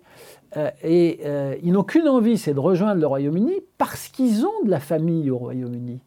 Euh, 0.55 0.72
et 0.82 1.20
euh, 1.26 1.55
ils 1.61 1.74
n'ont 1.74 1.84
qu'une 1.84 2.07
envie, 2.07 2.38
c'est 2.38 2.53
de 2.53 2.59
rejoindre 2.59 3.01
le 3.01 3.07
Royaume-Uni 3.07 3.55
parce 3.78 4.07
qu'ils 4.07 4.45
ont 4.45 4.63
de 4.63 4.70
la 4.70 4.80
famille 4.80 5.30
au 5.30 5.38
Royaume-Uni. 5.38 5.99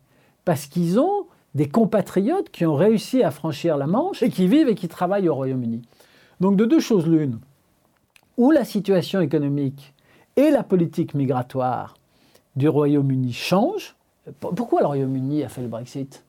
Parce 0.47 0.65
qu'ils 0.65 0.99
ont 0.99 1.27
des 1.55 1.69
compatriotes 1.69 2.49
qui 2.49 2.65
ont 2.65 2.75
réussi 2.75 3.23
à 3.23 3.31
franchir 3.31 3.77
la 3.77 3.87
Manche 3.87 4.23
et 4.23 4.31
qui 4.31 4.49
vivent 4.49 4.69
et 4.69 4.75
qui 4.75 4.89
travaillent 4.89 5.29
au 5.29 5.35
Royaume-Uni. 5.35 5.83
Donc 6.41 6.57
de 6.57 6.65
deux 6.65 6.81
choses 6.81 7.07
l'une 7.07 7.39
où 8.39 8.53
la 8.53 8.65
situation 8.65 9.21
économique 9.21 9.93
et 10.37 10.51
la 10.51 10.63
politique 10.63 11.13
migratoire 11.13 11.95
du 12.57 12.69
Royaume-Uni 12.69 13.33
changent. 13.33 13.97
Pourquoi 14.41 14.81
le 14.81 14.87
Royaume-Uni 14.87 15.43
a 15.43 15.49
fait 15.49 15.61
le 15.61 15.69
Brexit? 15.69 16.25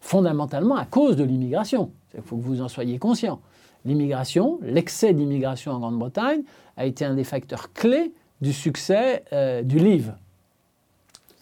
Fondamentalement 0.00 0.76
à 0.76 0.84
cause 0.84 1.16
de 1.16 1.24
l'immigration. 1.24 1.90
Il 2.14 2.22
faut 2.22 2.36
que 2.36 2.42
vous 2.42 2.60
en 2.60 2.68
soyez 2.68 2.98
conscient. 2.98 3.40
L'immigration, 3.84 4.58
l'excès 4.62 5.14
d'immigration 5.14 5.72
en 5.72 5.78
Grande-Bretagne 5.78 6.42
a 6.76 6.84
été 6.84 7.04
un 7.04 7.14
des 7.14 7.24
facteurs 7.24 7.72
clés 7.72 8.12
du 8.40 8.52
succès 8.52 9.24
euh, 9.32 9.62
du 9.62 9.78
Leave 9.78 10.14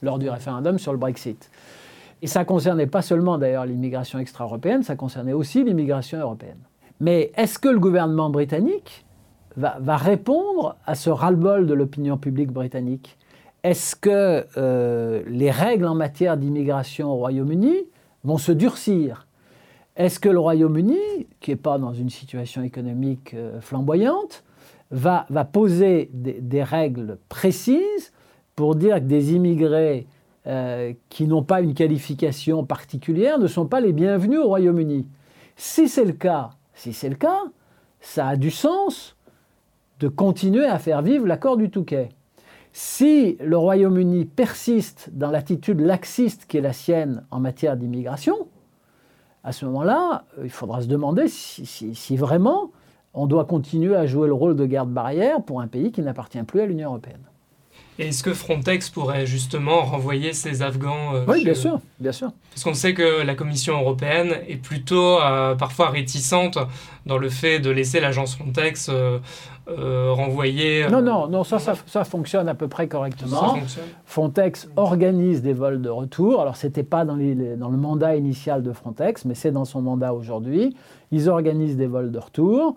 lors 0.02 0.18
du 0.18 0.28
référendum 0.28 0.78
sur 0.78 0.92
le 0.92 0.98
Brexit. 0.98 1.50
Et 2.20 2.26
ça 2.26 2.44
concernait 2.44 2.86
pas 2.86 3.02
seulement 3.02 3.38
d'ailleurs 3.38 3.64
l'immigration 3.64 4.18
extra-européenne, 4.18 4.82
ça 4.82 4.96
concernait 4.96 5.32
aussi 5.32 5.64
l'immigration 5.64 6.18
européenne. 6.18 6.58
Mais 7.00 7.32
est-ce 7.36 7.58
que 7.58 7.68
le 7.68 7.78
gouvernement 7.78 8.28
britannique 8.30 9.03
va, 9.56 9.96
répondre 9.96 10.76
à 10.86 10.94
ce 10.94 11.10
ras-le-bol 11.10 11.66
de 11.66 11.74
l'opinion 11.74 12.16
publique 12.16 12.50
britannique. 12.50 13.16
Est-ce 13.62 13.96
que 13.96 14.46
euh, 14.56 15.22
les 15.26 15.50
règles 15.50 15.86
en 15.86 15.94
matière 15.94 16.36
d'immigration 16.36 17.10
au 17.10 17.16
Royaume-Uni 17.16 17.76
vont 18.24 18.38
se 18.38 18.52
durcir? 18.52 19.26
Est-ce 19.96 20.18
que 20.18 20.28
le 20.28 20.40
Royaume-Uni, 20.40 21.28
qui 21.40 21.50
n'est 21.50 21.56
pas 21.56 21.78
dans 21.78 21.92
une 21.92 22.10
situation 22.10 22.62
économique 22.62 23.32
euh, 23.34 23.60
flamboyante, 23.60 24.44
va, 24.90 25.26
poser 25.50 26.10
des, 26.12 26.62
règles 26.62 27.18
précises 27.28 28.12
pour 28.54 28.74
dire 28.76 28.96
que 28.96 29.04
des 29.04 29.32
immigrés 29.32 30.06
euh, 30.46 30.92
qui 31.08 31.26
n'ont 31.26 31.42
pas 31.42 31.62
une 31.62 31.74
qualification 31.74 32.64
particulière 32.64 33.38
ne 33.38 33.46
sont 33.46 33.66
pas 33.66 33.80
les 33.80 33.92
bienvenus 33.92 34.40
au 34.40 34.48
Royaume-Uni? 34.48 35.06
Si 35.56 35.88
c'est 35.88 36.04
le 36.04 36.12
cas, 36.12 36.50
si 36.74 36.92
c'est 36.92 37.08
le 37.08 37.16
cas, 37.16 37.42
ça 38.00 38.28
a 38.28 38.36
du 38.36 38.50
sens 38.50 39.16
de 40.04 40.08
continuer 40.08 40.66
à 40.66 40.78
faire 40.78 41.00
vivre 41.00 41.26
l'accord 41.26 41.56
du 41.56 41.70
Touquet. 41.70 42.10
Si 42.74 43.38
le 43.40 43.56
Royaume-Uni 43.56 44.26
persiste 44.26 45.08
dans 45.14 45.30
l'attitude 45.30 45.80
laxiste 45.80 46.44
qui 46.46 46.58
est 46.58 46.60
la 46.60 46.74
sienne 46.74 47.24
en 47.30 47.40
matière 47.40 47.78
d'immigration, 47.78 48.36
à 49.44 49.52
ce 49.52 49.64
moment-là, 49.64 50.26
il 50.42 50.50
faudra 50.50 50.82
se 50.82 50.88
demander 50.88 51.26
si, 51.28 52.16
vraiment 52.18 52.70
on 53.14 53.26
doit 53.26 53.46
continuer 53.46 53.96
à 53.96 54.04
jouer 54.04 54.26
le 54.26 54.34
rôle 54.34 54.56
de 54.56 54.66
garde-barrière 54.66 55.42
pour 55.42 55.62
un 55.62 55.68
pays 55.68 55.90
qui 55.90 56.02
n'appartient 56.02 56.42
plus 56.42 56.60
à 56.60 56.66
l'Union 56.66 56.90
européenne. 56.90 57.24
Est-ce 57.98 58.24
que 58.24 58.34
Frontex 58.34 58.90
pourrait 58.90 59.24
justement 59.24 59.82
renvoyer 59.82 60.32
ces 60.32 60.62
Afghans 60.62 61.14
euh, 61.14 61.24
Oui, 61.28 61.44
bien 61.44 61.54
sûr, 61.54 61.78
bien 62.00 62.10
sûr. 62.10 62.32
Parce 62.50 62.64
qu'on 62.64 62.74
sait 62.74 62.92
que 62.92 63.22
la 63.22 63.36
Commission 63.36 63.80
européenne 63.80 64.34
est 64.48 64.56
plutôt 64.56 65.20
euh, 65.20 65.54
parfois 65.54 65.90
réticente 65.90 66.58
dans 67.06 67.18
le 67.18 67.28
fait 67.28 67.60
de 67.60 67.70
laisser 67.70 68.00
l'agence 68.00 68.34
Frontex 68.34 68.88
euh, 68.92 69.20
renvoyer. 69.66 70.88
Non, 70.88 71.00
non, 71.00 71.28
non, 71.28 71.44
ça, 71.44 71.58
ça, 71.58 72.04
fonctionne 72.04 72.48
à 72.48 72.54
peu 72.54 72.68
près 72.68 72.86
correctement. 72.88 73.56
Frontex 74.04 74.68
organise 74.76 75.42
des 75.42 75.52
vols 75.52 75.80
de 75.80 75.88
retour. 75.88 76.40
Alors, 76.40 76.56
ce 76.56 76.66
n'était 76.66 76.82
pas 76.82 77.04
dans, 77.04 77.16
dans 77.16 77.68
le 77.70 77.76
mandat 77.76 78.16
initial 78.16 78.62
de 78.62 78.72
Frontex, 78.72 79.24
mais 79.24 79.34
c'est 79.34 79.52
dans 79.52 79.64
son 79.64 79.80
mandat 79.82 80.12
aujourd'hui. 80.14 80.76
Ils 81.12 81.28
organisent 81.28 81.76
des 81.76 81.86
vols 81.86 82.12
de 82.12 82.18
retour. 82.18 82.76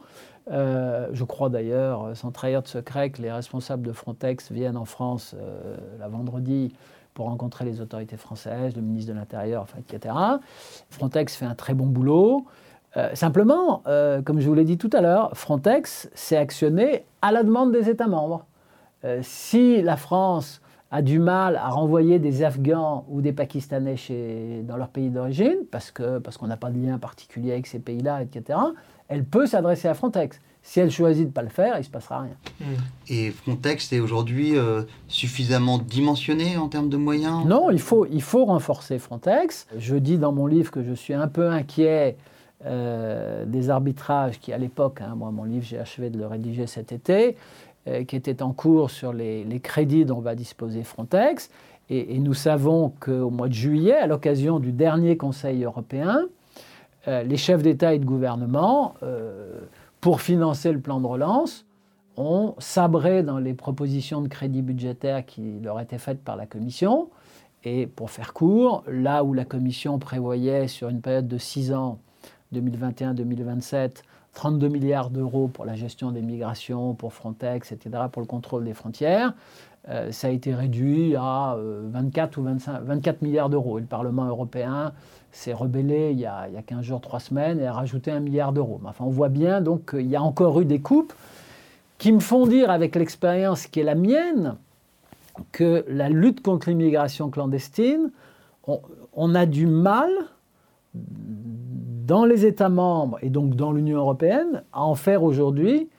Euh, 0.51 1.07
je 1.11 1.23
crois 1.23 1.49
d'ailleurs, 1.49 2.15
sans 2.15 2.31
trahir 2.31 2.61
de 2.61 2.67
secret, 2.67 3.09
que 3.09 3.21
les 3.21 3.31
responsables 3.31 3.85
de 3.85 3.91
Frontex 3.91 4.51
viennent 4.51 4.77
en 4.77 4.85
France 4.85 5.35
euh, 5.38 5.75
la 5.99 6.07
vendredi 6.07 6.73
pour 7.13 7.25
rencontrer 7.25 7.65
les 7.65 7.81
autorités 7.81 8.17
françaises, 8.17 8.75
le 8.75 8.81
ministre 8.81 9.11
de 9.11 9.17
l'Intérieur, 9.17 9.63
enfin, 9.63 9.79
etc. 9.79 10.13
Frontex 10.89 11.35
fait 11.35 11.45
un 11.45 11.55
très 11.55 11.73
bon 11.73 11.88
boulot. 11.88 12.45
Euh, 12.97 13.09
simplement, 13.13 13.83
comme 14.25 14.39
je 14.39 14.47
vous 14.47 14.55
l'ai 14.55 14.65
dit 14.65 14.77
tout 14.77 14.89
à 14.93 15.01
l'heure, 15.01 15.31
Frontex 15.33 16.09
s'est 16.13 16.37
actionné 16.37 17.05
à 17.21 17.31
la 17.31 17.43
demande 17.43 17.71
des 17.71 17.89
États 17.89 18.07
membres. 18.07 18.45
si 19.21 19.81
la 19.81 19.95
France 19.95 20.61
a 20.91 21.01
du 21.01 21.19
mal 21.19 21.57
à 21.57 21.69
renvoyer 21.69 22.19
des 22.19 22.43
Afghans 22.43 23.05
ou 23.09 23.21
des 23.21 23.33
Pakistanais 23.33 23.97
chez, 23.97 24.63
dans 24.63 24.77
leur 24.77 24.87
pays 24.87 25.09
d'origine, 25.09 25.57
parce 25.69 25.91
qu'on 25.91 26.21
parce 26.23 26.37
qu'on 26.37 26.47
n'a 26.47 26.57
pas 26.57 26.69
de 26.69 26.79
lien 26.79 26.97
particulier 26.97 27.51
avec 27.51 27.67
ces 27.67 27.79
pays-là, 27.79 28.21
etc., 28.21 28.59
elle 29.09 29.25
peut 29.25 29.47
s'adresser 29.47 29.87
à 29.87 29.93
Frontex. 29.93 30.39
Si 30.61 30.81
elle 30.81 30.91
choisit 30.91 31.23
de 31.23 31.29
ne 31.29 31.33
pas 31.33 31.43
le 31.43 31.49
faire, 31.49 31.75
il 31.75 31.79
ne 31.79 31.83
se 31.83 31.89
passera 31.89 32.21
rien. 32.21 32.35
Hmm. 32.59 32.75
Et 33.07 33.31
Frontex 33.31 33.93
est 33.93 34.01
aujourd'hui 34.01 34.57
euh, 34.57 34.83
suffisamment 35.07 35.77
dimensionné 35.77 36.57
en 36.57 36.67
termes 36.67 36.89
de 36.89 36.97
moyens? 36.97 37.45
Non, 37.45 37.69
il 37.71 37.79
faut, 37.79 38.05
il 38.05 38.21
faut 38.21 38.43
renforcer 38.43 38.99
Frontex. 38.99 39.67
Je 39.77 39.95
dis 39.95 40.17
dans 40.17 40.33
mon 40.33 40.45
livre 40.45 40.69
que 40.71 40.83
je 40.83 40.93
suis 40.93 41.13
un 41.13 41.29
peu 41.29 41.49
inquiet 41.49 42.17
euh, 42.65 43.45
des 43.45 43.69
arbitrages 43.69 44.39
qui, 44.39 44.51
à 44.51 44.57
l'époque, 44.57 45.01
hein, 45.01 45.13
moi 45.15 45.29
mon 45.29 45.43
livre, 45.43 45.63
j'ai 45.63 45.77
achevé 45.77 46.09
de 46.09 46.17
le 46.17 46.25
rédiger 46.25 46.65
cet 46.65 46.91
été, 46.91 47.37
euh, 47.87 48.03
qui 48.03 48.15
étaient 48.15 48.41
en 48.41 48.51
cours 48.51 48.89
sur 48.89 49.13
les, 49.13 49.59
crédits 49.61 50.05
dont 50.05 50.21
va 50.21 50.33
disposer 50.33 50.81
Frontex. 50.83 51.51
Et, 51.89 52.17
nous 52.17 52.33
savons 52.33 52.91
qu'au 52.99 53.29
mois 53.29 53.47
de 53.47 53.53
juillet, 53.53 53.95
à 53.95 54.07
l'occasion 54.07 54.59
du 54.59 54.71
dernier 54.71 55.17
Conseil 55.17 55.63
européen, 55.63 56.25
euh, 57.07 57.21
les 57.21 57.37
chefs 57.37 57.61
d'État 57.61 57.93
et 57.93 57.99
de 57.99 58.05
gouvernement, 58.05 58.95
pour 60.01 60.21
financer 60.21 60.71
le 60.71 60.79
plan 60.79 60.99
de 60.99 61.05
relance, 61.05 61.63
ont 62.17 62.55
sabré 62.57 63.21
dans 63.21 63.37
les 63.37 63.53
propositions 63.53 64.21
de 64.21 64.27
crédit 64.27 64.63
budgétaire 64.63 65.25
qui 65.25 65.59
leur 65.61 65.79
étaient 65.79 65.99
faites 65.99 66.23
par 66.23 66.35
la 66.35 66.47
Commission. 66.47 67.09
Et 67.63 67.85
pour 67.85 68.09
faire 68.09 68.33
court, 68.33 68.83
là 68.87 69.23
où 69.23 69.33
la 69.33 69.45
Commission 69.45 69.99
prévoyait 69.99 70.67
sur 70.67 70.89
une 70.89 71.01
période 71.01 71.27
de 71.27 71.37
6 71.37 71.73
ans, 71.73 71.99
2021-2027, 72.53 74.03
32 74.33 74.67
milliards 74.67 75.09
d'euros 75.09 75.47
pour 75.47 75.65
la 75.65 75.75
gestion 75.75 76.11
des 76.11 76.21
migrations, 76.21 76.93
pour 76.93 77.13
Frontex, 77.13 77.71
etc., 77.71 78.03
pour 78.11 78.21
le 78.21 78.27
contrôle 78.27 78.63
des 78.63 78.73
frontières, 78.73 79.33
euh, 79.89 80.11
ça 80.11 80.27
a 80.27 80.31
été 80.31 80.53
réduit 80.53 81.15
à 81.15 81.57
24 81.57 82.37
ou 82.37 82.43
25, 82.43 82.81
24 82.81 83.21
milliards 83.21 83.49
d'euros. 83.49 83.77
Et 83.77 83.81
le 83.81 83.87
Parlement 83.87 84.25
européen 84.25 84.91
s'est 85.31 85.53
rebellé 85.53 86.11
il 86.11 86.19
y, 86.19 86.25
a, 86.25 86.47
il 86.47 86.53
y, 86.53 86.57
a, 86.57 86.61
15 86.61 86.83
jours, 86.83 87.01
3 87.01 87.19
semaines 87.19 87.59
et 87.59 87.67
a 87.67 87.73
rajouté 87.73 88.11
un 88.11 88.19
milliard 88.19 88.53
d'euros. 88.53 88.81
Enfin, 88.83 89.05
on 89.05 89.09
voit 89.09 89.29
bien 89.29 89.61
donc 89.61 89.91
qu'il 89.91 90.07
y 90.07 90.15
a 90.15 90.21
encore 90.21 90.59
eu 90.59 90.65
des 90.65 90.79
coupes 90.79 91.13
qui 91.97 92.11
me 92.11 92.19
font 92.19 92.45
dire, 92.45 92.69
avec 92.69 92.95
l'expérience 92.95 93.67
qui 93.67 93.79
est 93.79 93.83
la 93.83 93.95
mienne, 93.95 94.55
que 95.51 95.85
la 95.87 96.09
lutte 96.09 96.41
contre 96.41 96.69
l'immigration 96.69 97.29
clandestine, 97.29 98.11
on, 99.13 99.33
a 99.35 99.45
du 99.45 99.65
mal 99.65 100.09
dans 102.07 102.23
les 102.23 102.45
États 102.45 102.69
membres 102.69 103.19
et 103.21 103.29
donc 103.29 103.55
dans 103.55 103.73
l'Union 103.73 103.97
européenne 103.97 104.63
à 104.71 104.83
en 104.83 104.95
faire 104.95 105.23
aujourd'hui 105.23 105.89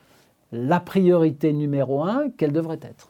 la 0.51 0.79
priorité 0.79 1.53
numéro 1.53 2.03
un 2.03 2.31
qu'elle 2.31 2.51
devrait 2.51 2.79
être. 2.81 3.09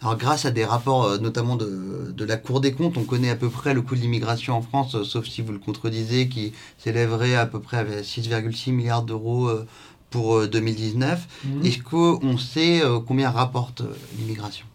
Alors 0.00 0.16
grâce 0.16 0.46
à 0.46 0.50
des 0.50 0.64
rapports 0.64 1.04
euh, 1.04 1.18
notamment 1.18 1.56
de, 1.56 2.10
de, 2.10 2.24
la 2.24 2.38
Cour 2.38 2.62
des 2.62 2.72
comptes, 2.72 2.96
on 2.96 3.04
connaît 3.04 3.28
à 3.28 3.36
peu 3.36 3.50
près 3.50 3.74
le 3.74 3.82
coût 3.82 3.94
de 3.94 4.00
l'immigration 4.00 4.54
en 4.54 4.62
France, 4.62 4.94
euh, 4.94 5.04
sauf 5.04 5.26
si 5.26 5.42
vous 5.42 5.52
le 5.52 5.58
contredisez, 5.58 6.30
qui 6.30 6.54
s'élèverait 6.78 7.34
à 7.34 7.44
peu 7.44 7.60
près 7.60 7.76
à 7.76 7.84
6,6 7.84 8.72
milliards 8.72 9.02
d'euros 9.02 9.48
euh, 9.48 9.66
pour 10.08 10.48
2019. 10.48 11.44
Mmh. 11.44 11.66
Est-ce 11.66 11.82
qu'on 11.82 12.38
sait 12.38 12.80
combien 13.06 13.30
rapporte 13.30 13.82
l'immigration? 14.18 14.66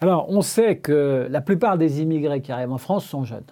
Alors, 0.00 0.28
on 0.28 0.42
sait 0.42 0.78
que 0.78 1.28
la 1.30 1.40
plupart 1.40 1.78
des 1.78 2.00
immigrés 2.00 2.40
qui 2.40 2.50
arrivent 2.50 2.72
en 2.72 2.78
France 2.78 3.04
sont 3.04 3.24
jeunes. 3.24 3.44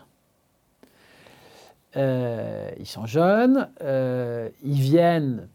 Euh, 1.97 2.71
ils 2.79 2.87
sont 2.87 3.07
jeunes, 3.07 3.69
euh, 3.83 4.49
ils 4.63 4.81
viennent 4.81 5.49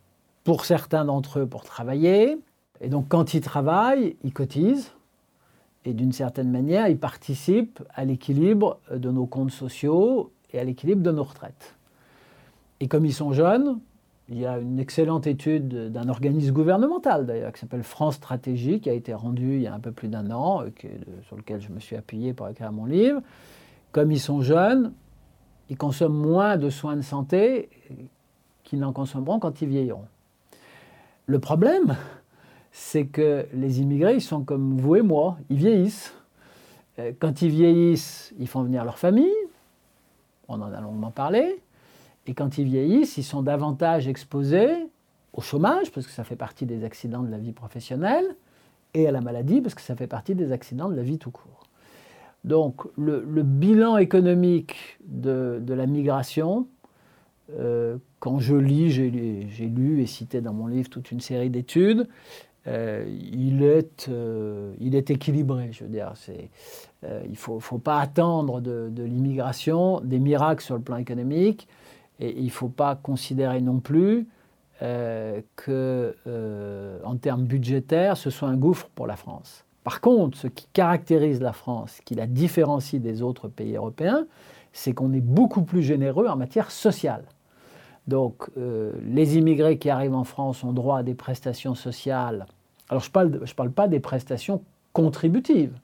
pour 0.43 0.65
certains 0.65 1.05
d'entre 1.05 1.39
eux 1.39 1.45
pour 1.45 1.63
travailler, 1.63 2.38
et 2.81 2.89
donc 2.89 3.07
quand 3.07 3.33
ils 3.33 3.41
travaillent, 3.41 4.17
ils 4.23 4.33
cotisent, 4.33 4.91
et 5.86 5.93
d'une 5.93 6.11
certaine 6.11 6.51
manière, 6.51 6.88
ils 6.88 6.97
participent 6.97 7.81
à 7.93 8.05
l'équilibre 8.05 8.79
de 8.91 9.11
nos 9.11 9.25
comptes 9.25 9.51
sociaux 9.51 10.31
et 10.51 10.59
à 10.59 10.63
l'équilibre 10.63 11.01
de 11.01 11.11
nos 11.11 11.23
retraites. 11.23 11.75
Et 12.79 12.88
comme 12.88 13.05
ils 13.05 13.13
sont 13.13 13.31
jeunes, 13.31 13.79
il 14.27 14.39
y 14.39 14.45
a 14.45 14.57
une 14.57 14.79
excellente 14.79 15.27
étude 15.27 15.91
d'un 15.91 16.09
organisme 16.09 16.51
gouvernemental 16.51 17.27
d'ailleurs 17.27 17.51
qui 17.53 17.59
s'appelle 17.59 17.83
France 17.83 18.15
Stratégie 18.15 18.79
qui 18.79 18.89
a 18.89 18.93
été 18.93 19.13
rendue 19.13 19.57
il 19.57 19.61
y 19.61 19.67
a 19.67 19.73
un 19.73 19.79
peu 19.79 19.91
plus 19.91 20.07
d'un 20.07 20.31
an, 20.31 20.63
euh, 20.63 20.69
sur 21.27 21.36
lequel 21.36 21.61
je 21.61 21.69
me 21.69 21.79
suis 21.79 21.95
appuyé 21.95 22.33
pour 22.33 22.49
écrire 22.49 22.71
mon 22.71 22.86
livre. 22.86 23.21
Comme 23.91 24.11
ils 24.11 24.19
sont 24.19 24.41
jeunes, 24.41 24.91
ils 25.70 25.78
consomment 25.78 26.18
moins 26.18 26.57
de 26.57 26.70
soins 26.70 26.95
de 26.95 27.01
santé 27.01 27.70
qu'ils 28.63 28.80
n'en 28.80 28.93
consommeront 28.93 29.39
quand 29.39 29.61
ils 29.61 29.68
vieilliront. 29.68 30.05
Le 31.28 31.39
problème, 31.39 31.97
c'est 32.72 33.05
que 33.05 33.47
les 33.53 33.82
immigrés, 33.82 34.16
ils 34.16 34.22
sont 34.22 34.43
comme 34.43 34.78
vous 34.78 34.97
et 34.97 35.01
moi, 35.01 35.38
ils 35.49 35.57
vieillissent. 35.57 36.13
Euh, 36.99 37.13
quand 37.18 37.41
ils 37.41 37.49
vieillissent, 37.49 38.34
ils 38.38 38.47
font 38.47 38.63
venir 38.63 38.84
leur 38.84 38.99
famille, 38.99 39.34
on 40.47 40.61
en 40.61 40.72
a 40.72 40.82
longuement 40.82 41.11
parlé, 41.11 41.61
et 42.28 42.34
quand 42.34 42.57
ils 42.57 42.66
vieillissent, 42.66 43.18
ils 43.18 43.24
sont 43.24 43.41
davantage 43.41 44.07
exposés 44.07 44.88
au 45.34 45.41
chômage, 45.41 45.91
parce 45.91 46.05
que 46.05 46.13
ça 46.13 46.24
fait 46.24 46.36
partie 46.36 46.66
des 46.66 46.84
accidents 46.84 47.24
de 47.24 47.30
la 47.30 47.38
vie 47.38 47.51
professionnelle, 47.51 48.36
et 48.93 49.07
à 49.07 49.11
la 49.11 49.22
maladie, 49.22 49.61
parce 49.61 49.76
que 49.76 49.82
ça 49.82 49.95
fait 49.95 50.07
partie 50.07 50.36
des 50.36 50.51
accidents 50.51 50.89
de 50.89 50.95
la 50.95 51.03
vie 51.03 51.18
tout 51.18 51.32
court. 51.32 51.64
Donc 52.45 52.83
le, 52.95 53.41
bilan 53.41 53.97
économique 53.97 54.75
de, 55.03 55.59
la 55.67 55.87
migration, 55.87 56.67
euh, 57.57 57.97
quand 58.19 58.37
je 58.37 58.55
lis, 58.55 58.91
j'ai 58.91 59.09
lu 59.67 60.03
et 60.03 60.05
cité 60.05 60.41
dans 60.41 60.53
mon 60.53 60.67
livre 60.67 60.87
toute 60.87 61.11
une 61.11 61.21
série 61.21 61.49
d'études, 61.49 62.07
euh, 62.67 63.03
il, 63.31 63.63
est, 63.63 64.09
euh, 64.09 64.75
il 64.79 64.93
est 64.93 65.09
équilibré, 65.09 65.69
je 65.71 65.85
veux 65.85 65.89
dire. 65.89 66.13
il 67.03 67.31
ne 67.31 67.35
faut, 67.35 67.79
pas 67.79 67.99
attendre 67.99 68.61
de, 68.61 68.91
l'immigration 68.95 69.99
des 70.01 70.19
miracles 70.19 70.63
sur 70.63 70.75
le 70.75 70.81
plan 70.81 70.97
économique. 70.97 71.67
Et 72.19 72.37
il 72.37 72.45
ne 72.45 72.51
faut 72.51 72.69
pas 72.69 72.95
considérer 72.95 73.59
non 73.59 73.79
plus 73.79 74.27
que, 74.79 76.15
en 77.03 77.15
termes 77.15 77.45
budgétaires, 77.45 78.17
ce 78.17 78.29
soit 78.29 78.49
un 78.49 78.57
gouffre 78.57 78.87
pour 78.93 79.07
la 79.07 79.15
France. 79.15 79.64
Par 79.86 80.01
contre, 80.01 80.36
ce 80.36 80.47
qui 80.47 80.65
caractérise 80.73 81.39
la 81.41 81.53
France, 81.53 81.99
qui 82.05 82.15
la 82.15 82.25
différencie 82.25 82.99
des 82.99 83.21
autres 83.21 83.47
pays 83.47 83.75
européens, 83.75 84.25
c'est 84.73 84.93
qu'on 84.93 85.13
est 85.13 85.21
beaucoup 85.21 85.61
plus 85.61 85.83
généreux 85.83 86.25
en 86.25 86.36
matière 86.36 86.71
sociale. 86.71 87.23
Donc, 88.07 88.49
euh, 88.57 88.93
les 89.05 89.38
immigrés 89.38 89.77
qui 89.77 89.91
arrivent 89.91 90.15
en 90.15 90.23
France 90.23 90.63
ont 90.63 90.73
droit 90.73 90.97
à 90.97 91.03
des 91.03 91.13
prestations 91.13 91.75
sociales. 91.75 92.47
Alors, 92.89 93.03
je 93.03 93.09
ne 93.09 93.53
parle, 93.53 93.71
pas 93.71 93.88
des 93.88 93.99
prestations 93.99 94.63
contributives. 94.91 95.77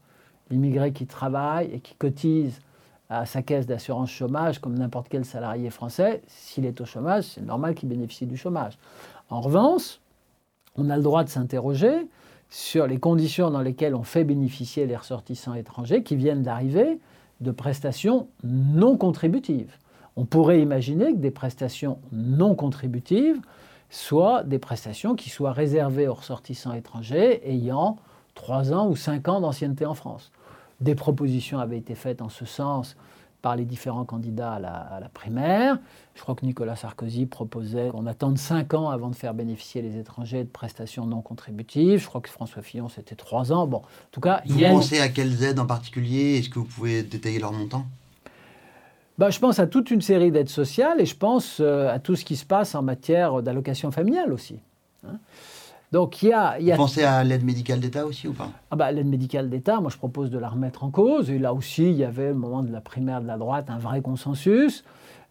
L'immigré 0.50 0.94
qui 0.94 1.06
travaille 1.06 1.72
et 1.72 1.80
qui 1.80 1.94
cotise 1.94 2.60
à 3.08 3.28
sa 3.28 3.44
caisse 3.44 3.68
d'assurance 3.68 4.10
chômage 4.10 4.58
comme 4.58 4.80
n'importe 4.80 5.10
quel 5.10 5.26
salarié 5.26 5.70
français. 5.70 6.24
S'il 6.26 6.66
est 6.66 6.82
au 6.82 6.86
chômage, 6.86 7.26
c'est 7.26 7.46
normal 7.46 7.76
qu'il 7.76 7.88
bénéficie 7.88 8.26
du 8.26 8.36
chômage. 8.36 8.80
En 9.30 9.42
revanche, 9.42 10.00
on 10.76 10.90
a 10.90 10.98
le 10.98 11.04
droit 11.04 11.24
de 11.24 11.30
s'interroger 11.30 12.08
sur 12.52 12.86
les 12.86 13.00
conditions 13.00 13.50
dans 13.50 13.62
lesquelles 13.62 13.96
on 13.96 14.04
fait 14.04 14.26
bénéficier 14.26 14.86
les 14.86 14.96
ressortissants 14.96 15.56
étrangers 15.56 16.04
qui 16.04 16.18
viennent 16.18 16.44
d'arriver 16.44 17.00
de 17.40 17.50
prestations 17.50 18.28
non 18.44 18.98
contributives. 18.98 19.72
On 20.18 20.26
pourrait 20.26 20.62
imaginer 20.62 21.14
que 21.14 21.18
des 21.18 21.32
prestations 21.32 21.98
non 22.12 22.54
contributives 22.54 23.40
soient 23.90 24.44
des 24.44 24.60
prestations 24.60 25.16
qui 25.16 25.30
soient 25.30 25.54
réservées 25.54 26.10
aux 26.10 26.14
ressortissants 26.14 26.74
étrangers 26.74 27.42
ayant 27.50 27.98
3 28.36 28.74
ans 28.74 28.90
ou 28.90 28.98
5 28.98 29.30
ans 29.30 29.42
d'ancienneté 29.42 29.86
en 29.86 29.94
France. 29.94 30.32
Des 30.82 30.96
propositions 30.96 31.60
avaient 31.60 31.78
été 31.78 31.96
faites 31.96 32.22
en 32.22 32.30
ce 32.30 32.46
sens 32.46 32.98
par 33.42 33.56
les 33.56 33.66
différents 33.66 34.06
candidats 34.06 34.54
à 34.54 34.60
la, 34.60 35.10
primaire. 35.14 35.80
Je 36.16 36.22
crois 36.22 36.36
que 36.36 36.46
Nicolas 36.46 36.76
Sarkozy 36.76 37.26
proposait 37.26 37.90
qu'on 37.90 38.06
attende 38.06 38.38
5 38.38 38.74
ans 38.74 38.90
avant 38.90 39.10
de 39.10 39.16
faire 39.16 39.34
bénéficier 39.34 39.82
les 39.82 39.98
étrangers 39.98 40.44
de 40.44 40.50
prestations 40.50 41.06
non 41.06 41.22
contributives. 41.22 42.00
Je 42.00 42.08
crois 42.08 42.22
que 42.22 42.30
François 42.30 42.62
Fillon, 42.62 42.90
c'était 42.90 43.16
3 43.16 43.52
ans. 43.52 43.68
Bon, 43.68 43.78
en 43.78 44.12
tout 44.12 44.22
cas, 44.22 44.42
vous 44.46 44.60
pensez 44.60 45.00
à 45.00 45.10
quelles 45.10 45.44
aides 45.44 45.60
en 45.60 45.66
particulier? 45.66 46.38
Est-ce 46.38 46.50
que 46.50 46.60
vous 46.60 46.66
pouvez 46.66 47.04
détailler 47.04 47.40
leur 47.40 47.52
montant? 47.52 47.86
Bah, 49.18 49.30
je 49.30 49.40
pense 49.40 49.60
à 49.60 49.68
toute 49.68 49.92
une 49.92 50.02
série 50.02 50.32
d'aides 50.32 50.50
sociales 50.50 51.00
et 51.00 51.06
je 51.06 51.16
pense 51.16 51.60
euh, 51.60 51.94
à 51.94 52.00
tout 52.00 52.16
ce 52.16 52.26
qui 52.26 52.36
se 52.36 52.46
passe 52.46 52.76
en 52.76 52.82
matière 52.82 53.44
d'allocation 53.44 53.92
familiale 53.92 54.34
aussi. 54.34 54.60
Hein. 55.06 55.20
Donc 55.92 56.24
il 56.24 56.30
y 56.30 56.34
a, 56.34 56.58
Vous 56.58 56.76
pensez 56.76 57.04
à 57.04 57.24
l'aide 57.24 57.44
médicale 57.44 57.80
d'État 57.80 58.06
aussi 58.06 58.28
ou 58.28 58.34
pas? 58.34 58.50
Ah 58.70 58.76
bah, 58.76 58.92
L'aide 58.92 59.08
médicale 59.08 59.50
d'État, 59.50 59.82
moi 59.82 59.92
je 59.92 59.98
propose 59.98 60.30
de 60.30 60.38
la 60.38 60.48
remettre 60.48 60.84
en 60.84 60.90
cause. 60.90 61.30
Et 61.30 61.38
là 61.38 61.54
aussi, 61.54 61.84
il 61.84 61.98
y 61.98 62.06
avait 62.06 62.32
au 62.32 62.36
moment 62.36 62.64
de 62.64 62.72
la 62.72 62.82
primaire 62.82 63.22
de 63.22 63.28
la 63.28 63.38
droite 63.38 63.70
un 63.70 63.78
vrai 63.78 64.02
consensus 64.02 64.86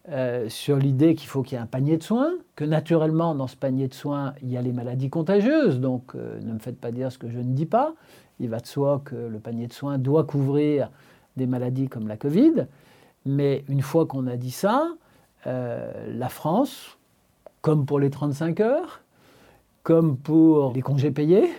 euh, 0.09 0.49
sur 0.49 0.77
l'idée 0.77 1.15
qu'il 1.15 1.27
faut 1.27 1.41
qu'il 1.41 1.55
y 1.57 1.59
ait 1.59 1.63
un 1.63 1.67
panier 1.67 1.97
de 1.97 2.03
soins, 2.03 2.33
que 2.55 2.63
naturellement 2.63 3.35
dans 3.35 3.47
ce 3.47 3.55
panier 3.55 3.87
de 3.87 3.93
soins, 3.93 4.33
il 4.41 4.51
y 4.51 4.57
a 4.57 4.61
les 4.61 4.71
maladies 4.71 5.09
contagieuses. 5.09 5.79
Donc 5.79 6.13
euh, 6.15 6.39
ne 6.41 6.53
me 6.53 6.59
faites 6.59 6.79
pas 6.79 6.91
dire 6.91 7.11
ce 7.11 7.17
que 7.17 7.29
je 7.29 7.39
ne 7.39 7.53
dis 7.53 7.65
pas. 7.65 7.93
Il 8.39 8.49
va 8.49 8.59
de 8.59 8.67
soi 8.67 9.01
que 9.03 9.15
le 9.15 9.39
panier 9.39 9.67
de 9.67 9.73
soins 9.73 9.97
doit 9.97 10.23
couvrir 10.23 10.89
des 11.37 11.47
maladies 11.47 11.87
comme 11.87 12.07
la 12.07 12.17
Covid. 12.17 12.67
Mais 13.25 13.63
une 13.67 13.81
fois 13.81 14.05
qu'on 14.05 14.27
a 14.27 14.35
dit 14.35 14.51
ça, 14.51 14.87
euh, 15.47 15.91
la 16.13 16.29
France, 16.29 16.97
comme 17.61 17.85
pour 17.85 17.99
les 17.99 18.09
35 18.09 18.59
heures, 18.59 19.00
comme 19.83 20.17
pour 20.17 20.73
les 20.73 20.81
congés 20.81 21.11
payés, 21.11 21.49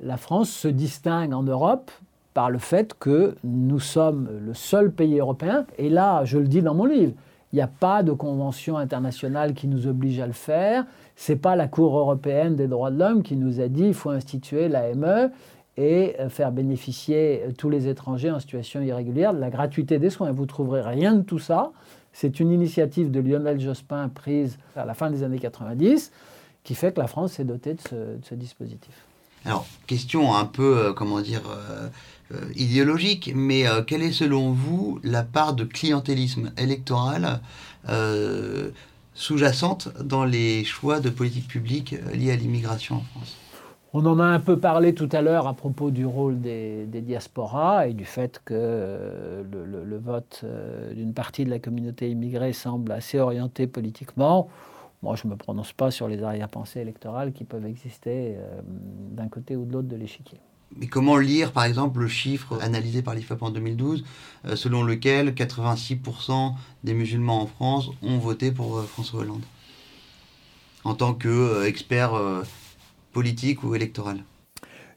la 0.00 0.16
France 0.16 0.50
se 0.50 0.68
distingue 0.68 1.32
en 1.32 1.42
Europe 1.42 1.90
par 2.34 2.50
le 2.50 2.58
fait 2.58 2.94
que 2.94 3.34
nous 3.42 3.80
sommes 3.80 4.28
le 4.46 4.54
seul 4.54 4.92
pays 4.92 5.18
européen, 5.18 5.66
et 5.76 5.88
là, 5.88 6.24
je 6.24 6.38
le 6.38 6.46
dis 6.46 6.62
dans 6.62 6.74
mon 6.74 6.84
livre, 6.84 7.12
il 7.52 7.56
n'y 7.56 7.62
a 7.62 7.66
pas 7.68 8.02
de 8.02 8.12
convention 8.12 8.76
internationale 8.76 9.54
qui 9.54 9.68
nous 9.68 9.86
oblige 9.86 10.20
à 10.20 10.26
le 10.26 10.34
faire. 10.34 10.84
Ce 11.16 11.32
n'est 11.32 11.38
pas 11.38 11.56
la 11.56 11.66
Cour 11.66 11.98
européenne 11.98 12.56
des 12.56 12.68
droits 12.68 12.90
de 12.90 12.98
l'homme 12.98 13.22
qui 13.22 13.36
nous 13.36 13.60
a 13.60 13.68
dit 13.68 13.84
qu'il 13.84 13.94
faut 13.94 14.10
instituer 14.10 14.68
l'AME 14.68 15.30
et 15.78 16.16
faire 16.28 16.52
bénéficier 16.52 17.44
tous 17.56 17.70
les 17.70 17.88
étrangers 17.88 18.30
en 18.30 18.38
situation 18.38 18.82
irrégulière 18.82 19.32
de 19.32 19.38
la 19.38 19.48
gratuité 19.48 19.98
des 19.98 20.10
soins. 20.10 20.30
Vous 20.30 20.42
ne 20.42 20.48
trouverez 20.48 20.82
rien 20.82 21.14
de 21.14 21.22
tout 21.22 21.38
ça. 21.38 21.70
C'est 22.12 22.38
une 22.38 22.50
initiative 22.50 23.10
de 23.10 23.20
Lionel 23.20 23.58
Jospin 23.60 24.08
prise 24.08 24.58
à 24.76 24.84
la 24.84 24.94
fin 24.94 25.10
des 25.10 25.22
années 25.22 25.38
90 25.38 26.12
qui 26.68 26.74
fait 26.74 26.92
que 26.92 27.00
la 27.00 27.06
France 27.06 27.32
s'est 27.32 27.46
dotée 27.46 27.72
de 27.72 27.80
ce, 28.28 28.34
dispositif. 28.34 28.92
Alors, 29.46 29.64
question 29.86 30.34
un 30.34 30.44
peu, 30.44 30.76
euh, 30.76 30.92
comment 30.92 31.22
dire, 31.22 31.40
euh, 31.48 31.88
euh, 32.34 32.44
idéologique, 32.56 33.32
mais 33.34 33.64
quelle 33.86 34.02
est 34.02 34.12
selon 34.12 34.52
vous 34.52 35.00
la 35.02 35.22
part 35.22 35.54
de 35.54 35.64
clientélisme 35.64 36.52
électoral 36.58 37.40
sous-jacente 39.14 39.88
dans 40.04 40.26
les 40.26 40.62
choix 40.64 41.00
de 41.00 41.08
politique 41.08 41.48
publique 41.48 41.94
liés 42.12 42.32
à 42.32 42.36
l'immigration 42.36 42.96
en 42.96 43.04
France? 43.14 43.36
On 43.94 44.04
en 44.04 44.20
a 44.20 44.24
un 44.24 44.38
peu 44.38 44.58
parlé 44.58 44.92
tout 44.92 45.08
à 45.12 45.22
l'heure 45.22 45.46
à 45.46 45.54
propos 45.54 45.90
du 45.90 46.04
rôle 46.04 46.38
des, 46.38 46.84
diasporas 46.86 47.86
et 47.86 47.94
du 47.94 48.04
fait 48.04 48.42
que 48.44 49.42
le, 49.50 49.84
le 49.84 49.98
vote 49.98 50.44
d'une 50.94 51.14
partie 51.14 51.46
de 51.46 51.50
la 51.50 51.60
communauté 51.60 52.10
immigrée 52.10 52.52
semble 52.52 52.92
assez 52.92 53.18
orienté 53.18 53.66
politiquement. 53.66 54.50
Moi, 55.02 55.14
je 55.16 55.26
ne 55.26 55.32
me 55.32 55.36
prononce 55.36 55.72
pas 55.72 55.90
sur 55.90 56.08
les 56.08 56.22
arrière-pensées 56.22 56.80
électorales 56.80 57.32
qui 57.32 57.44
peuvent 57.44 57.66
exister 57.66 58.34
euh, 58.36 58.60
d'un 58.64 59.28
côté 59.28 59.54
ou 59.54 59.64
de 59.64 59.72
l'autre 59.72 59.88
de 59.88 59.96
l'échiquier. 59.96 60.40
mais 60.76 60.88
comment 60.88 61.16
lire, 61.16 61.52
par 61.52 61.64
exemple, 61.64 62.00
le 62.00 62.08
chiffre 62.08 62.58
analysé 62.60 63.02
par 63.02 63.14
l'IFOP 63.14 63.42
en 63.42 63.50
2012, 63.50 64.04
euh, 64.46 64.56
selon 64.56 64.82
lequel 64.82 65.30
86% 65.30 66.54
des 66.82 66.94
musulmans 66.94 67.42
en 67.42 67.46
France 67.46 67.90
ont 68.02 68.18
voté 68.18 68.50
pour 68.50 68.82
François 68.84 69.20
Hollande, 69.20 69.44
en 70.84 70.94
tant 70.94 71.14
qu'expert 71.14 72.12
politique 73.12 73.62
ou 73.62 73.74
électoral? 73.74 74.18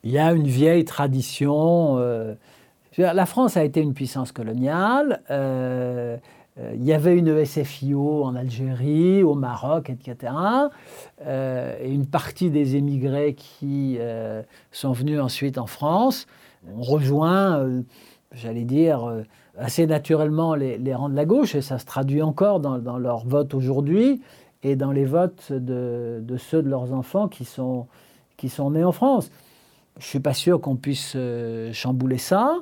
Il 0.03 0.11
y 0.11 0.17
a 0.17 0.31
une 0.33 0.47
vieille 0.47 0.85
tradition. 0.85 1.97
la 2.97 3.25
France 3.25 3.55
a 3.57 3.63
été 3.63 3.81
une 3.81 3.93
puissance 3.93 4.31
coloniale. 4.31 5.21
Euh, 6.61 6.73
il 6.75 6.83
y 6.83 6.93
avait 6.93 7.17
une 7.17 7.43
SFIO 7.43 8.23
en 8.23 8.35
Algérie, 8.35 9.23
au 9.23 9.35
Maroc, 9.35 9.89
etc. 9.89 10.33
Euh, 11.25 11.77
et 11.81 11.91
une 11.91 12.05
partie 12.05 12.49
des 12.49 12.75
émigrés 12.75 13.33
qui 13.33 13.97
euh, 13.99 14.41
sont 14.71 14.91
venus 14.91 15.19
ensuite 15.19 15.57
en 15.57 15.67
France 15.67 16.27
ont 16.75 16.81
rejoint, 16.81 17.67
j'allais 18.33 18.65
dire, 18.65 19.11
assez 19.57 19.87
naturellement 19.87 20.53
les, 20.53 20.93
rangs 20.93 21.09
de 21.09 21.15
la 21.15 21.25
gauche, 21.25 21.55
et 21.55 21.61
ça 21.63 21.79
se 21.79 21.85
traduit 21.85 22.21
encore 22.21 22.59
dans, 22.59 22.99
leur 22.99 23.25
vote 23.25 23.55
aujourd'hui 23.55 24.21
et 24.61 24.75
dans 24.75 24.91
les 24.91 25.05
votes 25.05 25.51
de, 25.51 26.23
ceux 26.37 26.61
de 26.61 26.69
leurs 26.69 26.93
enfants 26.93 27.27
qui 27.27 27.45
sont, 27.45 27.87
qui 28.37 28.47
sont 28.47 28.69
nés 28.69 28.83
en 28.83 28.91
France. 28.91 29.31
Je 29.97 30.05
ne 30.05 30.07
suis 30.07 30.19
pas 30.19 30.35
sûr 30.35 30.61
qu'on 30.61 30.75
puisse 30.75 31.17
chambouler 31.71 32.19
ça. 32.19 32.57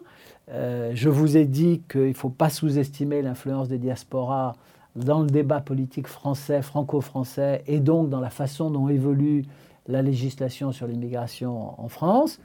Euh, 0.51 0.91
je 0.95 1.09
vous 1.09 1.37
ai 1.37 1.45
dit 1.45 1.81
qu'il 1.89 2.07
ne 2.07 2.13
faut 2.13 2.29
pas 2.29 2.49
sous-estimer 2.49 3.21
l'influence 3.21 3.67
des 3.67 3.77
diasporas 3.77 4.55
dans 4.95 5.21
le 5.21 5.27
débat 5.27 5.61
politique 5.61 6.07
français, 6.07 6.61
franco-français, 6.61 7.63
et 7.67 7.79
donc 7.79 8.09
dans 8.09 8.19
la 8.19 8.29
façon 8.31 8.71
dont 8.71 8.89
évolue 8.89 9.45
la 9.87 10.01
législation 10.01 10.71
sur 10.71 10.87
l'immigration 10.87 11.79
en 11.79 11.87
France. 11.87 12.39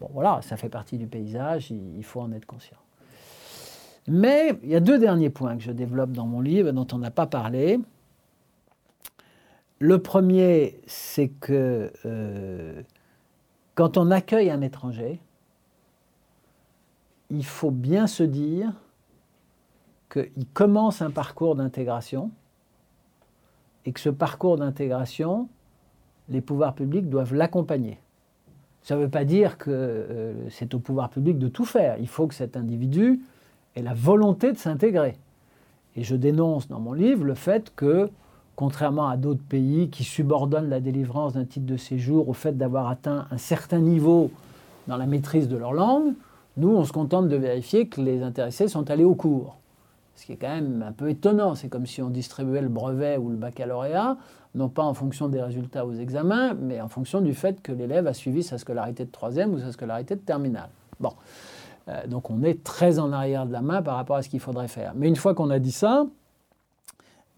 Bon, 0.00 0.08
voilà, 0.12 0.40
ça 0.42 0.56
fait 0.56 0.70
partie 0.70 0.96
du 0.96 1.06
paysage, 1.06 1.70
il 1.70 2.02
faut 2.04 2.20
en 2.20 2.32
être 2.32 2.46
conscient. 2.46 2.78
Mais 4.08 4.58
il 4.62 4.70
y 4.70 4.74
a 4.74 4.80
deux 4.80 4.98
derniers 4.98 5.30
points 5.30 5.56
que 5.56 5.62
je 5.62 5.72
développe 5.72 6.12
dans 6.12 6.26
mon 6.26 6.40
livre 6.40 6.72
dont 6.72 6.86
on 6.92 6.98
n'a 6.98 7.10
pas 7.10 7.26
parlé. 7.26 7.78
Le 9.78 9.98
premier, 9.98 10.80
c'est 10.86 11.28
que 11.28 11.92
euh, 12.06 12.82
quand 13.74 13.98
on 13.98 14.10
accueille 14.10 14.50
un 14.50 14.62
étranger, 14.62 15.20
il 17.30 17.44
faut 17.44 17.70
bien 17.70 18.06
se 18.06 18.22
dire 18.22 18.72
qu'il 20.10 20.46
commence 20.52 21.02
un 21.02 21.10
parcours 21.10 21.54
d'intégration 21.54 22.30
et 23.86 23.92
que 23.92 24.00
ce 24.00 24.10
parcours 24.10 24.58
d'intégration, 24.58 25.48
les 26.28 26.40
pouvoirs 26.40 26.74
publics 26.74 27.08
doivent 27.08 27.34
l'accompagner. 27.34 27.98
Ça 28.82 28.96
ne 28.96 29.02
veut 29.02 29.08
pas 29.08 29.24
dire 29.24 29.58
que 29.58 29.70
euh, 29.70 30.48
c'est 30.48 30.74
au 30.74 30.78
pouvoir 30.78 31.10
public 31.10 31.38
de 31.38 31.48
tout 31.48 31.64
faire. 31.64 31.96
Il 31.98 32.08
faut 32.08 32.26
que 32.26 32.34
cet 32.34 32.56
individu 32.56 33.20
ait 33.76 33.82
la 33.82 33.94
volonté 33.94 34.52
de 34.52 34.58
s'intégrer. 34.58 35.16
Et 35.96 36.02
je 36.02 36.16
dénonce 36.16 36.68
dans 36.68 36.80
mon 36.80 36.92
livre 36.92 37.24
le 37.24 37.34
fait 37.34 37.72
que, 37.74 38.10
contrairement 38.56 39.08
à 39.08 39.16
d'autres 39.16 39.42
pays 39.42 39.90
qui 39.90 40.04
subordonnent 40.04 40.70
la 40.70 40.80
délivrance 40.80 41.34
d'un 41.34 41.44
titre 41.44 41.66
de 41.66 41.76
séjour 41.76 42.28
au 42.28 42.32
fait 42.32 42.56
d'avoir 42.56 42.88
atteint 42.88 43.26
un 43.30 43.38
certain 43.38 43.80
niveau 43.80 44.30
dans 44.88 44.96
la 44.96 45.06
maîtrise 45.06 45.48
de 45.48 45.56
leur 45.56 45.72
langue, 45.72 46.14
nous, 46.60 46.76
on 46.76 46.84
se 46.84 46.92
contente 46.92 47.28
de 47.28 47.36
vérifier 47.36 47.88
que 47.88 48.00
les 48.00 48.22
intéressés 48.22 48.68
sont 48.68 48.90
allés 48.90 49.04
au 49.04 49.14
cours. 49.14 49.56
Ce 50.14 50.26
qui 50.26 50.32
est 50.32 50.36
quand 50.36 50.54
même 50.54 50.84
un 50.86 50.92
peu 50.92 51.08
étonnant. 51.08 51.54
C'est 51.54 51.68
comme 51.68 51.86
si 51.86 52.02
on 52.02 52.10
distribuait 52.10 52.60
le 52.60 52.68
brevet 52.68 53.16
ou 53.16 53.30
le 53.30 53.36
baccalauréat, 53.36 54.18
non 54.54 54.68
pas 54.68 54.82
en 54.82 54.92
fonction 54.92 55.28
des 55.28 55.40
résultats 55.40 55.86
aux 55.86 55.94
examens, 55.94 56.52
mais 56.54 56.80
en 56.80 56.88
fonction 56.88 57.22
du 57.22 57.32
fait 57.32 57.62
que 57.62 57.72
l'élève 57.72 58.06
a 58.06 58.12
suivi 58.12 58.42
sa 58.42 58.58
scolarité 58.58 59.06
de 59.06 59.10
troisième 59.10 59.54
ou 59.54 59.58
sa 59.58 59.72
scolarité 59.72 60.16
de 60.16 60.20
terminale. 60.20 60.68
Bon. 61.00 61.12
Euh, 61.88 62.06
donc 62.06 62.28
on 62.28 62.42
est 62.42 62.62
très 62.62 62.98
en 62.98 63.10
arrière 63.10 63.46
de 63.46 63.52
la 63.52 63.62
main 63.62 63.80
par 63.80 63.96
rapport 63.96 64.16
à 64.16 64.22
ce 64.22 64.28
qu'il 64.28 64.40
faudrait 64.40 64.68
faire. 64.68 64.92
Mais 64.94 65.08
une 65.08 65.16
fois 65.16 65.34
qu'on 65.34 65.48
a 65.48 65.58
dit 65.58 65.72
ça, 65.72 66.04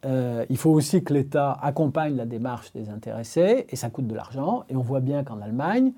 euh, 0.05 0.45
il 0.51 0.57
faut 0.57 0.71
aussi 0.71 1.05
que 1.05 1.15
l'État 1.15 1.57
accompagne 1.63 2.17
la 2.17 2.27
démarche 2.27 2.73
des 2.73 2.91
intéressés, 2.91 3.67
et 3.69 3.77
ça 3.77 3.89
coûte 3.89 4.09
de 4.09 4.15
l'argent. 4.17 4.65
Et 4.69 4.75
on 4.75 4.81
voit 4.81 4.99
bien 4.99 5.23
qu'en 5.23 5.41
Allemagne, 5.41 5.93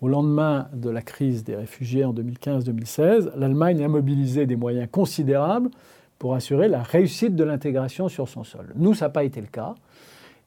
au 0.00 0.08
lendemain 0.08 0.68
de 0.72 0.90
la 0.90 1.02
crise 1.02 1.44
des 1.44 1.56
réfugiés 1.56 2.04
en 2.04 2.12
2015-2016, 2.12 3.32
l'Allemagne 3.36 3.82
a 3.82 3.88
mobilisé 3.88 4.46
des 4.46 4.56
moyens 4.56 4.88
considérables 4.90 5.70
pour 6.18 6.34
assurer 6.34 6.68
la 6.68 6.82
réussite 6.82 7.34
de 7.34 7.44
l'intégration 7.44 8.08
sur 8.08 8.28
son 8.28 8.44
sol. 8.44 8.72
Nous, 8.76 8.94
ça 8.94 9.06
n'a 9.06 9.10
pas 9.10 9.24
été 9.24 9.40
le 9.40 9.46
cas. 9.46 9.74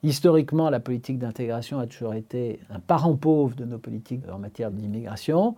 Historiquement, 0.04 0.70
la 0.70 0.80
politique 0.80 1.20
d'intégration 1.20 1.80
a 1.80 1.88
toujours 1.88 2.14
été 2.14 2.60
un 2.70 2.80
parent 2.80 3.16
pauvre 3.16 3.56
de 3.56 3.66
nos 3.66 3.78
politiques 3.78 4.22
en 4.32 4.40
matière 4.40 4.72
d'immigration, 4.72 5.56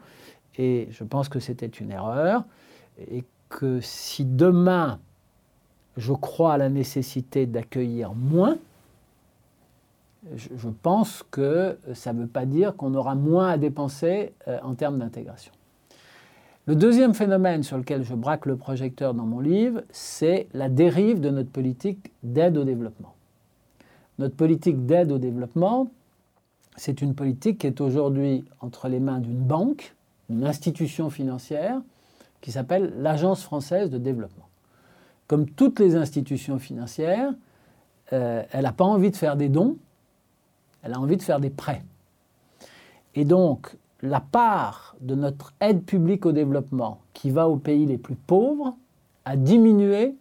et 0.57 0.87
je 0.91 1.03
pense 1.03 1.29
que 1.29 1.39
c'était 1.39 1.67
une 1.67 1.91
erreur, 1.91 2.43
et 3.09 3.23
que 3.49 3.79
si 3.81 4.25
demain 4.25 4.99
je 5.97 6.13
crois 6.13 6.53
à 6.53 6.57
la 6.57 6.69
nécessité 6.69 7.45
d'accueillir 7.45 8.13
moins, 8.13 8.57
je, 10.35 10.69
pense 10.69 11.23
que 11.31 11.77
ça 11.93 12.13
ne 12.13 12.21
veut 12.21 12.27
pas 12.27 12.45
dire 12.45 12.75
qu'on 12.75 12.93
aura 12.93 13.15
moins 13.15 13.49
à 13.49 13.57
dépenser 13.57 14.33
euh, 14.47 14.59
en 14.63 14.75
termes 14.75 14.99
d'intégration. 14.99 15.51
Le 16.67 16.75
deuxième 16.75 17.15
phénomène 17.15 17.63
sur 17.63 17.77
lequel 17.77 18.03
je 18.03 18.13
braque 18.13 18.45
le 18.45 18.55
projecteur 18.55 19.15
dans 19.15 19.25
mon 19.25 19.39
livre, 19.39 19.81
c'est 19.89 20.47
la 20.53 20.69
dérive 20.69 21.19
de 21.19 21.29
notre 21.31 21.49
politique 21.49 22.11
d'aide 22.21 22.55
au 22.55 22.63
développement. 22.63 23.15
Notre 24.19 24.35
politique 24.35 24.85
d'aide 24.85 25.11
au 25.11 25.17
développement, 25.17 25.91
c'est 26.75 27.01
une 27.01 27.15
politique 27.15 27.59
qui 27.59 27.67
est 27.67 27.81
aujourd'hui 27.81 28.45
entre 28.59 28.89
les 28.89 28.99
mains 28.99 29.19
d'une 29.19 29.39
banque, 29.39 29.95
une 30.29 30.45
institution 30.45 31.09
financière, 31.09 31.81
qui 32.41 32.51
s'appelle 32.51 32.93
l'Agence 32.99 33.41
française 33.43 33.89
de 33.89 33.97
développement. 33.97 34.47
Comme 35.27 35.49
toutes 35.49 35.79
les 35.79 35.95
institutions 35.95 36.59
financières, 36.59 37.33
euh, 38.13 38.43
elle 38.51 38.63
n'a 38.63 38.71
pas 38.71 38.83
envie 38.83 39.09
de 39.09 39.15
faire 39.15 39.35
des 39.35 39.49
dons, 39.49 39.77
elle 40.83 40.93
a 40.93 40.99
envie 40.99 41.17
de 41.17 41.21
faire 41.21 41.39
des 41.39 41.49
prêts. 41.49 41.83
Et 43.15 43.25
donc, 43.25 43.75
la 44.01 44.19
part 44.19 44.95
de 45.01 45.15
notre 45.15 45.53
aide 45.59 45.83
publique 45.83 46.25
au 46.25 46.31
développement 46.31 47.01
qui 47.13 47.29
va 47.29 47.47
aux 47.47 47.57
pays 47.57 47.85
les 47.85 47.97
plus 47.97 48.15
pauvres 48.15 48.75
a 49.25 49.35
diminué 49.35 50.15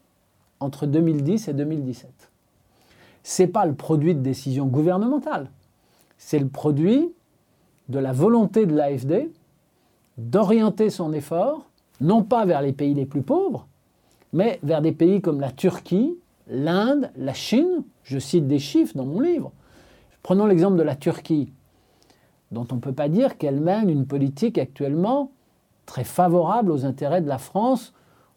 entre 0.61 0.87
2010 0.87 1.49
et 1.49 1.55
2017. 1.55 2.11
Ce 3.23 3.43
n'est 3.43 3.49
pas 3.49 3.65
le 3.65 3.75
produit 3.75 4.15
de 4.15 4.21
décisions 4.21 4.67
gouvernementales, 4.67 5.51
c'est 6.19 6.39
le 6.39 6.49
produit 6.49 7.13
de 7.89 7.99
la 7.99 8.13
volonté 8.13 8.67
de 8.67 8.75
l'AFD 8.75 9.31
d'orienter 10.19 10.91
son 10.91 11.13
effort, 11.13 11.65
non 12.01 12.23
pas 12.23 12.45
vers 12.45 12.63
les 12.63 12.73
pays 12.73 12.95
les 12.95 13.07
plus 13.07 13.23
pauvres, 13.23 13.67
mais 14.33 14.59
vers 14.63 14.83
des 14.83 14.93
pays 14.93 15.21
comme 15.21 15.41
la 15.41 15.51
Turquie, 15.51 16.17
l'Inde, 16.47 17.11
la 17.17 17.33
Chine, 17.33 17.83
je 18.05 18.19
cite 18.19 18.47
des 18.47 18.59
chiffres 18.59 18.97
dans 18.97 19.07
mon 19.07 19.21
livre, 19.21 19.53
Prenons 20.23 20.47
l'exemple 20.47 20.77
de 20.77 20.83
la 20.83 20.97
Turquie, 20.97 21.53
dont 22.51 22.66
on 22.71 22.77
ne 22.77 22.81
peut 22.81 22.93
pas 22.93 23.09
dire 23.09 23.39
qu'elle 23.39 23.61
mène 23.61 23.89
une 23.89 24.07
politique 24.07 24.59
actuellement 24.59 25.31
très 25.87 26.05
favorable 26.05 26.71
aux 26.71 26.85
intérêts 26.85 27.21
de 27.21 27.29
la 27.29 27.39
France 27.39 27.93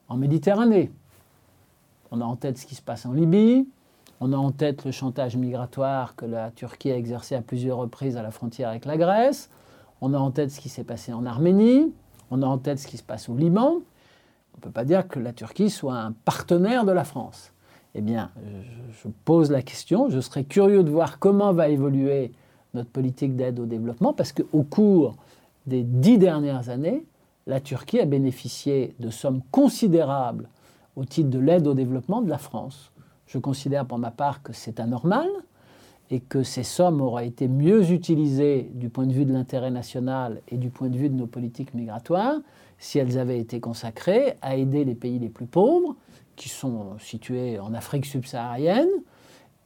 en 0.08 0.18
Méditerranée. 0.18 0.92
On 2.12 2.22
a 2.22 2.26
en 2.26 2.36
tête 2.36 2.58
ce 2.58 2.66
qui 2.66 2.76
se 2.76 2.82
passe 2.82 3.06
en 3.06 3.14
Libye, 3.14 3.68
on 4.20 4.34
a 4.34 4.38
en 4.38 4.52
tête 4.52 4.86
le 4.86 4.92
chantage 4.92 5.36
migratoire 5.36 6.16
que 6.16 6.26
la 6.26 6.52
Turquie 6.52 6.92
a 6.92 6.98
exercé 6.98 7.36
à 7.36 7.42
plusieurs 7.42 7.78
reprises 7.78 8.18
à 8.18 8.22
la 8.22 8.32
frontière 8.32 8.70
avec 8.70 8.86
la 8.86 8.98
Grèce, 8.98 9.50
on 10.02 10.14
a 10.14 10.18
en 10.18 10.32
tête 10.32 10.52
ce 10.52 10.60
qui 10.60 10.70
s'est 10.70 10.84
passé 10.84 11.14
en 11.14 11.26
Arménie, 11.26 11.94
on 12.30 12.42
a 12.42 12.46
en 12.46 12.58
tête 12.58 12.80
ce 12.80 12.88
qui 12.88 12.98
se 12.98 13.04
passe 13.04 13.30
au 13.30 13.36
Liban. 13.36 13.76
On 14.54 14.58
ne 14.58 14.62
peut 14.62 14.72
pas 14.72 14.86
dire 14.86 15.08
que 15.08 15.20
la 15.20 15.34
Turquie 15.34 15.70
soit 15.70 15.96
un 15.96 16.12
partenaire 16.12 16.84
de 16.84 16.92
la 16.92 17.04
France. 17.04 17.53
Eh 17.96 18.02
bien, 18.02 18.32
je 18.92 19.08
pose 19.26 19.52
la 19.52 19.62
question, 19.62 20.10
je 20.10 20.20
serais 20.20 20.44
curieux 20.44 20.84
de 20.84 20.90
voir 20.90 21.20
comment 21.20 21.54
va 21.54 21.70
évoluer 21.70 22.32
notre 22.74 22.90
politique 22.90 23.36
d'aide 23.36 23.60
au 23.60 23.66
développement, 23.66 24.14
parce 24.14 24.32
qu'au 24.32 24.64
cours 24.64 25.16
des 25.68 25.84
dix 25.84 26.18
dernières 26.18 26.70
années, 26.70 27.06
la 27.46 27.60
Turquie 27.60 28.00
a 28.00 28.06
bénéficié 28.06 28.96
de 29.00 29.10
sommes 29.10 29.42
considérables 29.52 30.50
au 30.96 31.06
titre 31.06 31.30
de 31.30 31.40
l'aide 31.40 31.68
au 31.68 31.74
développement 31.74 32.22
de 32.22 32.30
la 32.30 32.38
France. 32.38 32.92
Je 33.28 33.38
considère 33.38 33.86
pour 33.86 33.98
ma 33.98 34.12
part 34.12 34.42
que 34.42 34.54
c'est 34.54 34.80
anormal 34.80 35.28
et 36.10 36.20
que 36.20 36.44
ces 36.44 36.64
sommes 36.64 37.02
auraient 37.02 37.28
été 37.28 37.48
mieux 37.48 37.92
utilisées 37.92 38.70
du 38.74 38.90
point 38.90 39.06
de 39.06 39.14
vue 39.14 39.26
de 39.26 39.34
l'intérêt 39.34 39.72
national 39.72 40.42
et 40.50 40.58
du 40.58 40.70
point 40.70 40.90
de 40.90 40.98
vue 40.98 41.10
de 41.10 41.16
nos 41.16 41.28
politiques 41.28 41.74
migratoires 41.74 42.40
si 42.78 43.00
elles 43.00 43.18
avaient 43.18 43.40
été 43.40 43.60
consacrées 43.60 44.36
à 44.42 44.56
aider 44.56 44.84
les 44.84 44.96
pays 44.96 45.20
les 45.20 45.30
plus 45.30 45.46
pauvres 45.46 45.96
qui 46.36 46.50
sont 46.50 46.98
situés 47.00 47.60
en 47.60 47.74
Afrique 47.74 48.06
subsaharienne 48.06 48.90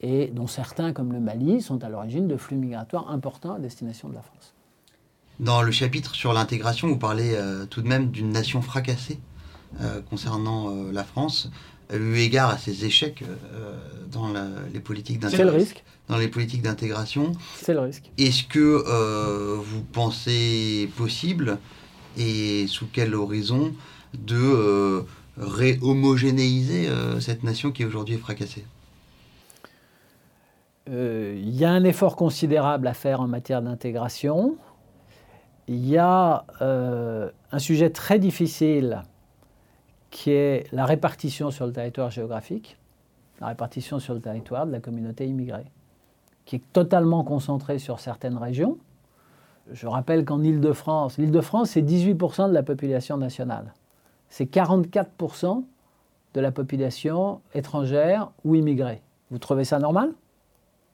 et 0.00 0.28
dont 0.28 0.46
certains, 0.46 0.92
comme 0.92 1.12
le 1.12 1.20
Mali, 1.20 1.60
sont 1.60 1.82
à 1.82 1.88
l'origine 1.88 2.28
de 2.28 2.36
flux 2.36 2.56
migratoires 2.56 3.10
importants 3.10 3.54
à 3.54 3.58
destination 3.58 4.08
de 4.08 4.14
la 4.14 4.22
France. 4.22 4.54
Dans 5.40 5.62
le 5.62 5.70
chapitre 5.70 6.14
sur 6.14 6.32
l'intégration, 6.32 6.88
vous 6.88 6.98
parlez 6.98 7.34
euh, 7.34 7.64
tout 7.66 7.80
de 7.80 7.88
même 7.88 8.10
d'une 8.10 8.30
nation 8.30 8.60
fracassée 8.60 9.20
euh, 9.80 10.00
concernant 10.02 10.70
euh, 10.70 10.92
la 10.92 11.04
France, 11.04 11.50
eu 11.92 12.16
égard 12.16 12.50
à 12.50 12.58
ses 12.58 12.84
échecs 12.84 13.24
dans 14.10 14.30
les 14.74 14.80
politiques 14.80 15.20
d'intégration. 15.20 15.50
C'est 15.50 15.58
le 15.58 15.64
risque. 15.64 15.84
Dans 16.08 16.18
les 16.18 16.28
politiques 16.28 16.60
d'intégration. 16.60 17.32
C'est 17.56 17.72
le 17.72 17.80
risque. 17.80 18.10
Est-ce 18.18 18.44
que 18.44 19.56
vous 19.56 19.82
pensez 19.84 20.90
possible 20.98 21.58
et 22.18 22.66
sous 22.66 22.88
quel 22.92 23.14
horizon 23.14 23.72
de 24.12 25.02
réhomogénéiser 25.38 26.88
cette 27.20 27.44
nation 27.44 27.70
qui 27.70 27.84
aujourd'hui 27.84 28.16
est 28.16 28.18
fracassée 28.18 28.64
Il 30.86 31.54
y 31.54 31.64
a 31.64 31.70
un 31.70 31.84
effort 31.84 32.16
considérable 32.16 32.86
à 32.86 32.94
faire 32.94 33.20
en 33.20 33.28
matière 33.28 33.62
d'intégration. 33.62 34.56
Il 35.68 35.86
y 35.86 35.98
a 35.98 36.44
un 36.60 37.58
sujet 37.58 37.90
très 37.90 38.18
difficile 38.18 39.02
qui 40.10 40.30
est 40.30 40.66
la 40.72 40.86
répartition 40.86 41.50
sur 41.50 41.66
le 41.66 41.72
territoire 41.72 42.10
géographique, 42.10 42.78
la 43.40 43.48
répartition 43.48 43.98
sur 43.98 44.14
le 44.14 44.20
territoire 44.20 44.66
de 44.66 44.72
la 44.72 44.80
communauté 44.80 45.26
immigrée, 45.26 45.66
qui 46.46 46.56
est 46.56 46.62
totalement 46.72 47.22
concentrée 47.24 47.78
sur 47.78 48.00
certaines 48.00 48.38
régions. 48.38 48.78
Je 49.70 49.86
rappelle 49.86 50.24
qu'en 50.24 50.42
Île-de-France, 50.42 51.18
l'Île-de-France, 51.18 51.70
c'est 51.70 51.82
18% 51.82 52.48
de 52.48 52.54
la 52.54 52.62
population 52.62 53.18
nationale. 53.18 53.74
C'est 54.28 54.44
44% 54.44 55.64
de 56.34 56.40
la 56.40 56.52
population 56.52 57.40
étrangère 57.54 58.30
ou 58.44 58.54
immigrée. 58.54 59.02
Vous 59.30 59.38
trouvez 59.38 59.64
ça 59.64 59.78
normal? 59.78 60.12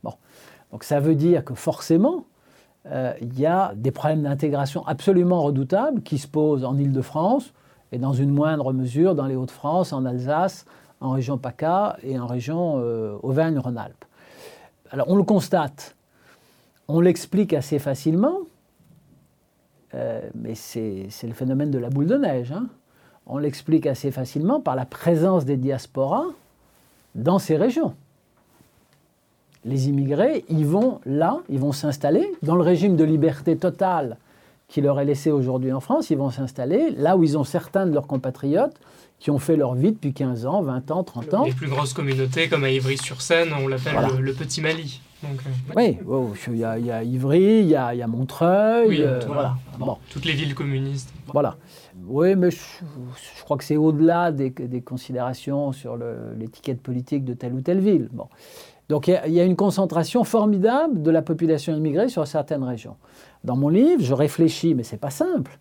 Bon. 0.03 0.15
Donc 0.73 0.85
ça 0.85 1.01
veut 1.01 1.15
dire 1.15 1.45
que 1.45 1.55
forcément, 1.55 2.25
euh, 2.87 3.13
il 3.21 3.39
y 3.39 3.47
a 3.47 3.73
des 3.75 3.91
problèmes 3.91 4.23
d'intégration 4.23 4.87
absolument 4.87 5.43
redoutables 5.43 6.03
qui 6.03 6.19
se 6.19 6.29
posent 6.29 6.65
en 6.65 6.77
Île-de-France, 6.77 7.53
et 7.93 7.99
dans 7.99 8.13
une 8.13 8.31
moindre 8.31 8.73
mesure 8.73 9.15
dans 9.15 9.27
les 9.27 9.37
Hauts-de-France, 9.37 9.93
en 9.93 10.05
Alsace, 10.05 10.65
en 11.01 11.11
région 11.11 11.39
PACA 11.39 11.97
et 12.03 12.19
en 12.19 12.27
région 12.27 12.77
euh, 12.79 13.17
Auvergne-Rhône-Alpes. 13.23 14.05
Alors 14.91 15.09
on 15.09 15.17
le 15.17 15.23
constate, 15.23 15.97
on 16.89 17.01
l'explique 17.01 17.53
assez 17.53 17.79
facilement, 17.79 18.39
euh, 19.95 20.29
mais 20.35 20.55
c'est 20.55 21.09
le 21.23 21.35
phénomène 21.35 21.71
de 21.71 21.79
la 21.79 21.89
boule 21.89 22.07
de 22.07 22.17
neige. 22.17 22.53
Hein. 22.53 22.67
On 23.27 23.39
l'explique 23.39 23.87
assez 23.87 24.11
facilement 24.11 24.61
par 24.61 24.77
la 24.77 24.85
présence 24.85 25.45
des 25.45 25.57
diasporas 25.57 26.27
dans 27.15 27.39
ces 27.39 27.57
régions. 27.57 27.95
Les 29.65 29.89
immigrés, 29.89 30.45
ils 30.49 30.67
vont 30.67 31.01
là, 31.07 31.39
ils 31.49 31.59
vont 31.59 31.73
s'installer 31.73 32.31
dans 32.43 32.55
le 32.55 32.63
régime 32.63 32.97
de 32.97 33.05
liberté 33.05 33.57
totale 33.57 34.19
qui 34.69 34.81
leur 34.81 34.99
est 35.01 35.05
laissé 35.05 35.31
aujourd'hui 35.31 35.73
en 35.73 35.81
France, 35.81 36.11
ils 36.11 36.19
vont 36.19 36.31
s'installer 36.31 36.91
là 36.91 37.17
où 37.17 37.23
ils 37.23 37.39
ont 37.39 37.45
certains 37.45 37.87
de 37.87 37.93
leurs 37.93 38.07
compatriotes 38.07 38.77
qui 39.21 39.31
ont 39.31 39.39
fait 39.39 39.57
leur 39.57 39.75
vie 39.75 39.93
depuis 39.93 40.13
15 40.13 40.47
ans, 40.47 40.63
20 40.63 40.91
ans, 40.91 41.05
30 41.05 41.35
ans. 41.35 41.45
Les 41.45 41.53
plus 41.53 41.69
grosses 41.69 41.93
communautés, 41.93 42.49
comme 42.49 42.65
à 42.65 42.71
Ivry-sur-Seine, 42.71 43.53
on 43.59 43.69
l'appelle 43.69 43.95
le, 44.19 44.33
Petit 44.33 44.61
Mali. 44.61 45.01
Euh, 45.25 45.73
Oui, 45.77 45.99
oh, 46.07 46.33
il, 46.49 46.57
y 46.57 46.65
a, 46.65 47.03
Ivry, 47.03 47.61
il 47.61 47.67
y 47.67 47.77
a, 47.77 47.95
il 47.95 47.99
y 47.99 48.03
a 48.03 48.07
Montreuil, 48.07 49.03
euh, 49.03 49.21
voilà. 49.27 49.57
Bon. 49.79 49.97
Toutes 50.11 50.25
les 50.25 50.33
villes 50.33 50.55
communistes. 50.55 51.13
Voilà. 51.33 51.57
Oui, 52.07 52.37
mais 52.37 52.51
je, 52.51 52.59
crois 53.45 53.57
que 53.57 53.65
c'est 53.65 53.77
au-delà 53.77 54.33
des, 54.33 54.51
des, 54.51 54.81
considérations 54.83 55.73
sur 55.73 55.99
l'étiquette 56.37 56.81
politique 56.83 57.25
de 57.25 57.35
telle 57.35 57.55
ou 57.55 57.61
telle 57.61 57.81
ville. 57.81 58.09
Bon. 58.13 58.29
Donc 58.89 59.09
il 59.09 59.33
y, 59.33 59.41
a 59.41 59.45
une 59.45 59.57
concentration 59.57 60.25
formidable 60.25 61.01
de 61.03 61.11
la 61.11 61.23
population 61.23 61.75
immigrée 61.75 62.09
sur 62.09 62.27
certaines 62.27 62.63
régions. 62.63 62.97
Dans 63.43 63.57
mon 63.57 63.69
livre, 63.69 64.03
je 64.03 64.13
réfléchis, 64.13 64.75
mais 64.75 64.83
ce 64.83 64.93
n'est 64.93 64.99
pas 64.99 65.11
simple, 65.11 65.59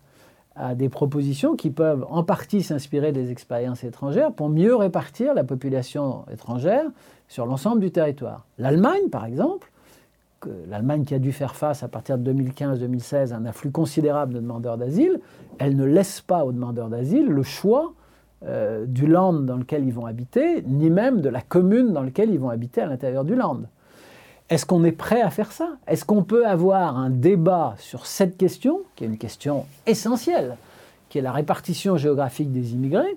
à 0.56 0.74
des 0.74 0.88
propositions 0.88 1.56
qui 1.56 1.70
peuvent 1.70 2.06
en 2.08 2.22
partie 2.22 2.62
s'inspirer 2.62 3.12
des 3.12 3.30
expériences 3.30 3.82
étrangères 3.84 4.32
pour 4.32 4.48
mieux 4.48 4.74
répartir 4.74 5.34
la 5.34 5.44
population 5.44 6.24
étrangère 6.32 6.84
sur 7.28 7.46
l'ensemble 7.46 7.80
du 7.80 7.90
territoire. 7.90 8.46
L'Allemagne, 8.58 9.08
par 9.10 9.24
exemple, 9.24 9.70
l'Allemagne 10.68 11.04
qui 11.04 11.14
a 11.14 11.18
dû 11.18 11.32
faire 11.32 11.56
face 11.56 11.82
à 11.82 11.88
partir 11.88 12.18
de 12.18 12.32
2015-2016 12.32 13.32
à 13.32 13.36
un 13.36 13.46
afflux 13.46 13.70
considérable 13.70 14.34
de 14.34 14.40
demandeurs 14.40 14.76
d'asile, 14.76 15.20
elle 15.58 15.76
ne 15.76 15.84
laisse 15.84 16.20
pas 16.20 16.44
aux 16.44 16.52
demandeurs 16.52 16.88
d'asile 16.88 17.26
le 17.26 17.42
choix 17.42 17.94
euh, 18.44 18.84
du 18.86 19.06
land 19.06 19.32
dans 19.32 19.56
lequel 19.56 19.84
ils 19.84 19.92
vont 19.92 20.06
habiter, 20.06 20.62
ni 20.66 20.90
même 20.90 21.20
de 21.20 21.28
la 21.28 21.40
commune 21.40 21.92
dans 21.92 22.02
laquelle 22.02 22.30
ils 22.30 22.38
vont 22.38 22.50
habiter 22.50 22.82
à 22.82 22.86
l'intérieur 22.86 23.24
du 23.24 23.34
land. 23.34 23.62
Est-ce 24.50 24.66
qu'on 24.66 24.84
est 24.84 24.92
prêt 24.92 25.22
à 25.22 25.30
faire 25.30 25.52
ça? 25.52 25.76
Est-ce 25.86 26.04
qu'on 26.04 26.22
peut 26.22 26.46
avoir 26.46 26.98
un 26.98 27.10
débat 27.10 27.74
sur 27.78 28.06
cette 28.06 28.36
question, 28.36 28.82
qui 28.94 29.04
est 29.04 29.06
une 29.06 29.18
question 29.18 29.66
essentielle, 29.86 30.56
qui 31.08 31.18
est 31.18 31.22
la 31.22 31.32
répartition 31.32 31.96
géographique 31.96 32.52
des 32.52 32.74
immigrés? 32.74 33.16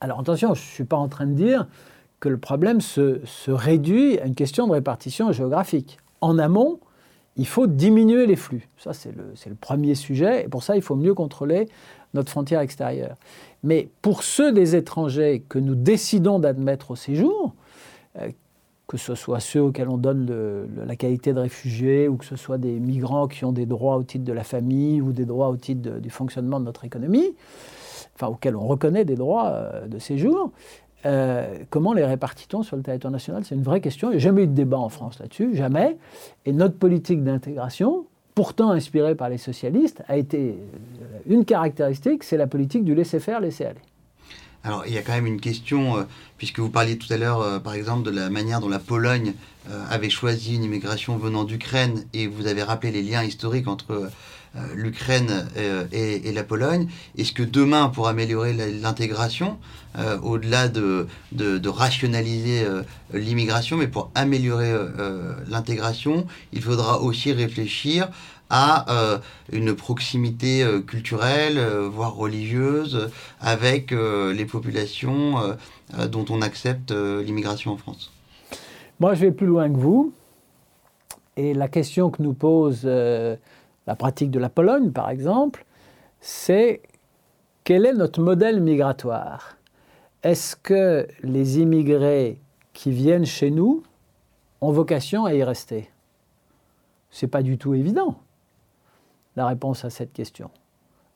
Alors 0.00 0.20
attention, 0.20 0.54
je 0.54 0.60
ne 0.60 0.66
suis 0.66 0.84
pas 0.84 0.98
en 0.98 1.08
train 1.08 1.26
de 1.26 1.32
dire 1.32 1.66
que 2.20 2.28
le 2.28 2.36
problème 2.36 2.82
se, 2.82 3.20
se 3.24 3.50
réduit 3.50 4.18
à 4.18 4.26
une 4.26 4.34
question 4.34 4.66
de 4.66 4.72
répartition 4.72 5.32
géographique. 5.32 5.98
En 6.20 6.38
amont, 6.38 6.78
il 7.36 7.46
faut 7.46 7.66
diminuer 7.66 8.26
les 8.26 8.36
flux. 8.36 8.68
Ça, 8.78 8.92
c'est 8.92 9.14
le, 9.16 9.32
le, 9.46 9.54
premier 9.54 9.94
sujet. 9.94 10.44
Et 10.44 10.48
pour 10.48 10.62
ça, 10.62 10.76
il 10.76 10.82
faut 10.82 10.94
mieux 10.94 11.14
contrôler 11.14 11.68
notre 12.12 12.30
frontière 12.30 12.60
extérieure. 12.60 13.16
Mais 13.62 13.88
pour 14.02 14.22
ceux 14.22 14.52
des 14.52 14.76
étrangers 14.76 15.42
que 15.48 15.58
nous 15.58 15.74
décidons 15.74 16.38
d'admettre 16.38 16.92
au 16.92 16.96
séjour, 16.96 17.54
euh, 18.20 18.28
que 18.86 18.96
ce 18.96 19.14
soit 19.14 19.40
ceux 19.40 19.62
auxquels 19.62 19.88
on 19.88 19.96
donne 19.96 20.66
la 20.86 20.96
qualité 20.96 21.32
de 21.32 21.40
réfugiés, 21.40 22.06
ou 22.08 22.16
que 22.16 22.24
ce 22.24 22.36
soit 22.36 22.58
des 22.58 22.78
migrants 22.78 23.28
qui 23.28 23.44
ont 23.44 23.52
des 23.52 23.66
droits 23.66 23.96
au 23.96 24.02
titre 24.02 24.24
de 24.24 24.32
la 24.32 24.44
famille 24.44 25.00
ou 25.00 25.12
des 25.12 25.24
droits 25.24 25.48
au 25.48 25.56
titre 25.56 25.98
du 25.98 26.10
fonctionnement 26.10 26.60
de 26.60 26.66
notre 26.66 26.84
économie, 26.84 27.34
enfin 28.14 28.28
auxquels 28.28 28.56
on 28.56 28.66
reconnaît 28.66 29.04
des 29.04 29.16
droits 29.16 29.48
euh, 29.48 29.86
de 29.86 29.98
séjour, 29.98 30.50
euh, 31.06 31.58
comment 31.70 31.92
les 31.92 32.04
répartit-on 32.04 32.62
sur 32.62 32.76
le 32.76 32.82
territoire 32.82 33.12
national? 33.12 33.44
C'est 33.44 33.54
une 33.54 33.62
vraie 33.62 33.80
question. 33.80 34.08
Il 34.08 34.12
n'y 34.12 34.16
a 34.16 34.20
jamais 34.20 34.44
eu 34.44 34.46
de 34.46 34.52
débat 34.52 34.78
en 34.78 34.88
France 34.88 35.18
là-dessus, 35.18 35.54
jamais. 35.54 35.98
Et 36.46 36.52
notre 36.52 36.76
politique 36.76 37.22
d'intégration, 37.22 38.06
pourtant 38.34 38.70
inspiré 38.70 39.14
par 39.14 39.28
les 39.28 39.38
socialistes, 39.38 40.02
a 40.08 40.16
été 40.16 40.58
euh, 40.58 41.18
une 41.26 41.44
caractéristique, 41.44 42.24
c'est 42.24 42.36
la 42.36 42.46
politique 42.46 42.84
du 42.84 42.94
laisser-faire, 42.94 43.40
laisser-aller. 43.40 43.80
Alors, 44.64 44.84
il 44.86 44.94
y 44.94 44.98
a 44.98 45.02
quand 45.02 45.12
même 45.12 45.26
une 45.26 45.40
question, 45.40 45.98
euh, 45.98 46.02
puisque 46.38 46.58
vous 46.58 46.70
parliez 46.70 46.96
tout 46.96 47.12
à 47.12 47.18
l'heure, 47.18 47.42
euh, 47.42 47.58
par 47.58 47.74
exemple, 47.74 48.02
de 48.02 48.10
la 48.10 48.30
manière 48.30 48.60
dont 48.60 48.68
la 48.68 48.78
Pologne 48.78 49.34
avait 49.88 50.10
choisi 50.10 50.56
une 50.56 50.64
immigration 50.64 51.16
venant 51.16 51.44
d'Ukraine, 51.44 52.04
et 52.12 52.26
vous 52.26 52.46
avez 52.46 52.62
rappelé 52.62 52.92
les 52.92 53.02
liens 53.02 53.22
historiques 53.22 53.66
entre 53.66 54.10
l'Ukraine 54.74 55.48
et, 55.90 56.30
la 56.32 56.44
Pologne. 56.44 56.86
Est-ce 57.16 57.32
que 57.32 57.42
demain, 57.42 57.88
pour 57.88 58.08
améliorer 58.08 58.52
l'intégration, 58.52 59.56
au-delà 60.20 60.68
de, 60.68 61.06
de, 61.32 61.68
rationaliser 61.70 62.66
l'immigration, 63.14 63.78
mais 63.78 63.88
pour 63.88 64.10
améliorer 64.14 64.70
l'intégration, 65.48 66.26
il 66.52 66.60
faudra 66.60 67.00
aussi 67.00 67.32
réfléchir 67.32 68.10
à 68.50 68.90
euh, 68.90 69.18
une 69.52 69.74
proximité 69.74 70.62
euh, 70.62 70.80
culturelle, 70.80 71.58
euh, 71.58 71.88
voire 71.88 72.14
religieuse, 72.14 73.10
avec 73.40 73.90
les 73.90 74.46
populations 74.46 75.34
dont 76.10 76.24
on 76.30 76.40
accepte 76.40 76.90
l'immigration 76.90 77.72
en 77.72 77.76
France. 77.76 78.12
Moi, 79.00 79.14
je 79.14 79.20
vais 79.20 79.32
plus 79.32 79.46
loin 79.46 79.68
que 79.70 79.76
vous. 79.76 80.12
Et 81.36 81.52
la 81.52 81.68
question 81.68 82.10
que 82.10 82.22
nous 82.22 82.32
pose 82.32 82.84
la 82.84 83.96
pratique 83.96 84.30
de 84.30 84.38
la 84.38 84.48
Pologne, 84.48 84.92
par 84.92 85.10
exemple, 85.10 85.64
c'est 86.20 86.80
quel 87.64 87.86
est 87.86 87.92
notre 87.92 88.20
modèle 88.20 88.60
migratoire? 88.60 89.56
Est-ce 90.22 90.56
que 90.56 91.06
les 91.22 91.58
immigrés 91.58 92.38
qui 92.72 92.90
viennent 92.90 93.26
chez 93.26 93.50
nous 93.50 93.82
ont 94.60 94.72
vocation 94.72 95.26
à 95.26 95.34
y 95.34 95.42
rester? 95.42 95.90
C'est 97.10 97.28
pas 97.28 97.42
du 97.42 97.58
tout 97.58 97.74
évident 97.74 98.16
la 99.36 99.46
réponse 99.46 99.84
à 99.84 99.90
cette 99.90 100.12
question. 100.12 100.50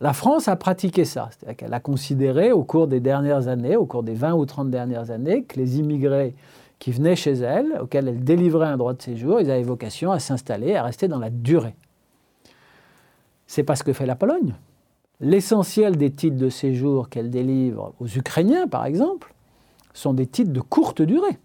La 0.01 0.12
France 0.12 0.47
a 0.47 0.55
pratiqué 0.55 1.05
ça, 1.05 1.28
c'est-à-dire 1.31 1.57
qu'elle 1.57 1.74
a 1.74 1.81
considéré 1.81 2.53
au 2.53 2.62
cours 2.62 2.86
des 2.86 3.01
dernières 3.01 3.49
années, 3.49 3.77
au 3.77 3.85
cours 3.85 4.05
des 4.05 4.15
20 4.15 4.35
ou 4.35 4.47
30 4.47 4.70
dernières 4.70 5.11
années, 5.11 5.43
que 5.43 5.59
les 5.59 5.78
immigrés 5.78 6.35
qui 6.78 6.93
venaient 6.93 7.16
chez 7.16 7.32
elle, 7.32 7.78
auxquels 7.81 8.07
elle 8.07 8.23
délivrait 8.23 8.69
un 8.69 8.77
droit 8.77 8.95
de 8.95 9.03
séjour, 9.03 9.40
ils 9.40 9.51
avaient 9.51 9.62
vocation 9.62 10.12
à 10.12 10.20
s'installer, 10.20 10.77
à 10.77 10.85
rester 10.85 11.09
dans 11.09 11.19
la 11.19 11.31
durée. 11.31 11.74
C'est 13.49 13.65
pas 13.65 13.74
ce 13.74 13.82
que 13.82 13.93
fait 13.93 14.07
la 14.07 14.15
Pologne. 14.15 14.55
L'essentiel 15.20 15.97
des 15.97 16.12
titres 16.12 16.36
de 16.36 16.49
séjour 16.49 17.09
qu'elle 17.09 17.31
délivre 17.31 17.93
aux 17.99 18.07
Ukrainiens, 18.07 18.69
par 18.69 18.86
exemple, 18.86 19.35
sont 19.93 20.12
des 20.12 20.27
titres 20.27 20.53
de 20.53 20.61
courte 20.61 21.03
durée. 21.03 21.39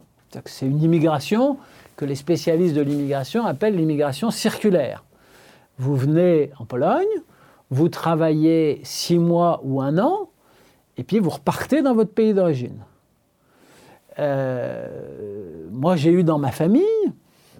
C'est 0.45 0.67
une 0.67 0.81
immigration 0.81 1.57
que 1.95 2.05
les 2.05 2.15
spécialistes 2.15 2.75
de 2.75 2.81
l'immigration 2.81 3.45
appellent 3.45 3.75
l'immigration 3.75 4.29
circulaire. 4.29 5.03
Vous 5.77 5.95
venez 5.95 6.51
en 6.59 6.65
Pologne, 6.65 7.05
vous 7.69 7.89
travaillez 7.89 8.81
six 8.83 9.17
mois 9.17 9.61
ou 9.63 9.81
un 9.81 9.97
an, 9.97 10.29
et 10.97 11.03
puis 11.03 11.19
vous 11.19 11.31
repartez 11.31 11.81
dans 11.81 11.95
votre 11.95 12.11
pays 12.11 12.33
d'origine. 12.33 12.83
Euh, 14.19 15.67
moi, 15.71 15.95
j'ai 15.95 16.11
eu 16.11 16.23
dans 16.23 16.37
ma 16.37 16.51
famille 16.51 16.83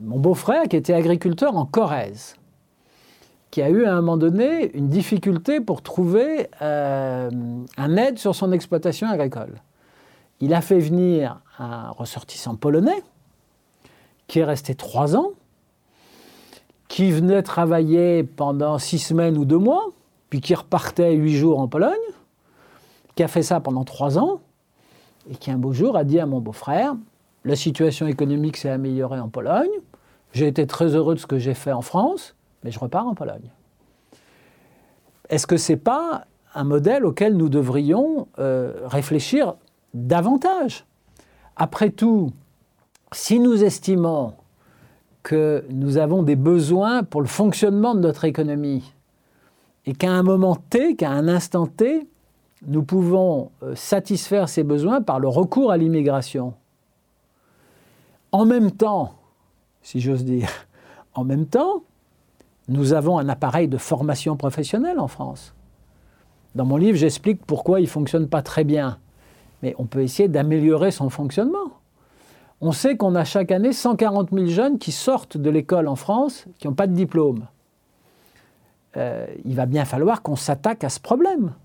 mon 0.01 0.19
beau-frère 0.19 0.63
qui 0.63 0.75
était 0.75 0.93
agriculteur 0.93 1.55
en 1.55 1.65
Corrèze, 1.65 2.35
qui 3.51 3.61
a 3.61 3.69
eu 3.69 3.85
à 3.85 3.93
un 3.93 4.01
moment 4.01 4.17
donné 4.17 4.75
une 4.75 4.89
difficulté 4.89 5.59
pour 5.59 5.81
trouver 5.81 6.47
euh, 6.61 7.29
un 7.77 7.97
aide 7.97 8.17
sur 8.17 8.35
son 8.35 8.51
exploitation 8.51 9.07
agricole. 9.07 9.61
Il 10.39 10.53
a 10.53 10.61
fait 10.61 10.79
venir 10.79 11.39
un 11.59 11.91
ressortissant 11.91 12.55
polonais 12.55 13.03
qui 14.27 14.39
est 14.39 14.43
resté 14.43 14.75
trois 14.75 15.15
ans 15.15 15.31
qui 16.93 17.09
venait 17.09 17.41
travailler 17.41 18.21
pendant 18.23 18.77
six 18.77 18.99
semaines 18.99 19.35
ou 19.35 19.45
deux 19.45 19.57
mois, 19.57 19.87
puis 20.29 20.41
qui 20.41 20.53
repartait 20.53 21.15
huit 21.15 21.33
jours 21.33 21.57
en 21.57 21.67
Pologne, 21.67 21.95
qui 23.15 23.23
a 23.23 23.27
fait 23.27 23.41
ça 23.41 23.59
pendant 23.59 23.83
trois 23.83 24.19
ans, 24.19 24.41
et 25.27 25.35
qui 25.35 25.49
un 25.49 25.57
beau 25.57 25.73
jour 25.73 25.97
a 25.97 26.03
dit 26.03 26.19
à 26.19 26.27
mon 26.27 26.39
beau-frère, 26.39 26.93
la 27.45 27.55
situation 27.55 28.05
économique 28.05 28.57
s'est 28.57 28.69
améliorée 28.69 29.19
en 29.19 29.27
Pologne, 29.27 29.71
j'ai 30.33 30.45
été 30.45 30.67
très 30.67 30.93
heureux 30.93 31.15
de 31.15 31.19
ce 31.19 31.25
que 31.25 31.39
j'ai 31.39 31.55
fait 31.55 31.71
en 31.71 31.81
France, 31.81 32.35
mais 32.63 32.69
je 32.69 32.77
repars 32.77 33.07
en 33.07 33.15
Pologne. 33.15 33.49
Est-ce 35.29 35.47
que 35.47 35.57
ce 35.57 35.71
n'est 35.71 35.79
pas 35.79 36.27
un 36.53 36.63
modèle 36.63 37.07
auquel 37.07 37.35
nous 37.35 37.49
devrions 37.49 38.27
euh, 38.37 38.71
réfléchir 38.85 39.55
davantage? 39.95 40.85
Après 41.55 41.89
tout, 41.89 42.29
si 43.11 43.39
nous 43.39 43.63
estimons 43.63 44.35
que 45.23 45.63
nous 45.69 45.97
avons 45.97 46.21
des 46.21 46.35
besoins 46.35 47.03
pour 47.03 47.21
le 47.21 47.27
fonctionnement 47.27 47.95
de 47.95 48.01
notre 48.01 48.25
économie, 48.25 48.93
et 49.85 49.93
qu'à 49.93 50.11
un 50.11 50.23
moment 50.23 50.55
T, 50.55 50.95
qu'à 50.95 51.09
un 51.09 51.27
instant 51.27 51.65
T, 51.65 52.07
nous 52.67 52.83
pouvons 52.83 53.51
euh, 53.61 53.75
satisfaire 53.75 54.47
ces 54.47 54.63
besoins 54.63 55.01
par 55.01 55.19
le 55.19 55.27
recours 55.27 55.71
à 55.71 55.77
l'immigration. 55.77 56.53
En 58.31 58.45
même 58.45 58.71
temps, 58.71 59.15
si 59.81 59.99
j'ose 59.99 60.23
dire, 60.23 60.49
en 61.13 61.23
même 61.23 61.45
temps, 61.45 61.83
nous 62.69 62.93
avons 62.93 63.17
un 63.17 63.27
appareil 63.27 63.67
de 63.67 63.77
formation 63.77 64.37
professionnelle 64.37 64.99
en 64.99 65.07
France. 65.07 65.53
Dans 66.55 66.65
mon 66.65 66.77
livre, 66.77 66.97
j'explique 66.97 67.45
pourquoi 67.45 67.79
il 67.79 67.83
ne 67.83 67.89
fonctionne 67.89 68.27
pas 68.27 68.41
très 68.41 68.63
bien. 68.63 68.99
Mais 69.61 69.75
on 69.77 69.85
peut 69.85 70.01
essayer 70.01 70.29
d'améliorer 70.29 70.91
son 70.91 71.09
fonctionnement. 71.09 71.82
On 72.65 72.71
sait 72.71 72.95
qu'on 72.95 73.13
a 73.15 73.25
chaque 73.25 73.51
année 73.51 73.73
140 73.73 74.29
000 74.31 74.45
jeunes 74.45 74.79
qui 74.79 74.93
sortent 74.93 75.35
de 75.35 75.49
l'école 75.49 75.89
en 75.89 75.97
France 75.97 76.45
qui 76.59 76.67
n'ont 76.67 76.73
pas 76.73 76.87
de 76.87 76.93
diplôme. 76.93 77.45
Euh, 78.95 79.27
il 79.43 79.53
va 79.57 79.65
bien 79.65 79.83
falloir 79.83 80.21
qu'on 80.21 80.37
s'attaque 80.37 80.85
à 80.85 80.89
ce 80.89 81.01
problème. 81.01 81.55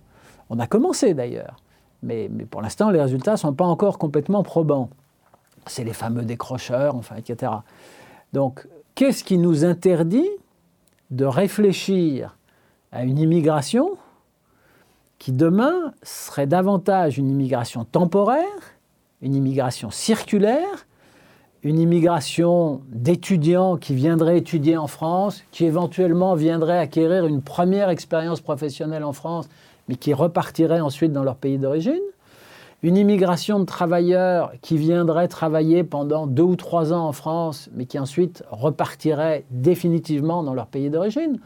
On 0.51 0.59
a 0.59 0.67
commencé 0.67 1.15
d'ailleurs, 1.15 1.55
mais, 2.03 2.29
pour 2.51 2.63
l'instant, 2.63 2.91
les 2.91 3.01
résultats 3.01 3.31
ne 3.33 3.37
sont 3.37 3.53
pas 3.53 3.65
encore 3.65 3.97
complètement 3.97 4.43
probants. 4.43 4.91
C'est 5.67 5.85
les 5.85 5.93
fameux 5.93 6.25
décrocheurs, 6.25 6.97
enfin, 6.97 7.15
etc. 7.15 7.53
Donc, 8.33 8.67
qu'est-ce 8.97 9.23
qui 9.23 9.39
nous 9.39 9.65
interdit 9.65 10.29
de 11.13 11.27
réfléchir 11.27 12.37
à 12.91 13.05
une 13.05 13.21
immigration 13.21 13.91
qui 15.21 15.31
demain 15.31 15.93
serait 16.03 16.49
davantage 16.49 17.19
une 17.19 17.31
immigration 17.31 17.85
temporaire, 17.85 18.75
une 19.23 19.37
immigration 19.37 19.93
circulaire, 19.93 20.88
une 21.63 21.79
immigration 21.79 22.83
d'étudiants 22.89 23.77
qui 23.77 23.95
viendraient 23.95 24.39
étudier 24.39 24.77
en 24.77 24.87
France, 24.87 25.43
qui 25.51 25.65
éventuellement 25.65 26.35
viendraient 26.35 26.79
acquérir 26.79 27.27
une 27.27 27.43
première 27.43 27.89
expérience 27.89 28.41
professionnelle 28.41 29.05
en 29.05 29.13
France, 29.13 29.49
mais 29.89 29.97
qui 29.97 30.15
repartiraient 30.15 30.81
ensuite 30.81 31.13
dans 31.13 31.25
leur 31.25 31.37
pays 31.37 31.59
d'origine, 31.59 32.01
une 32.83 32.97
immigration 32.97 33.59
de 33.59 33.65
travailleurs 33.65 34.53
qui 34.63 34.77
viendraient 34.77 35.27
travailler 35.27 35.83
pendant 35.83 36.29
deux 36.29 36.45
ou 36.45 36.57
trois 36.57 36.93
ans 36.93 37.09
en 37.09 37.13
France, 37.13 37.69
mais 37.75 37.87
qui 37.87 37.99
ensuite 37.99 38.45
repartiraient 38.51 39.45
définitivement 39.51 40.45
dans 40.45 40.55
leur 40.55 40.69
pays 40.69 40.91
d'origine. 40.91 41.41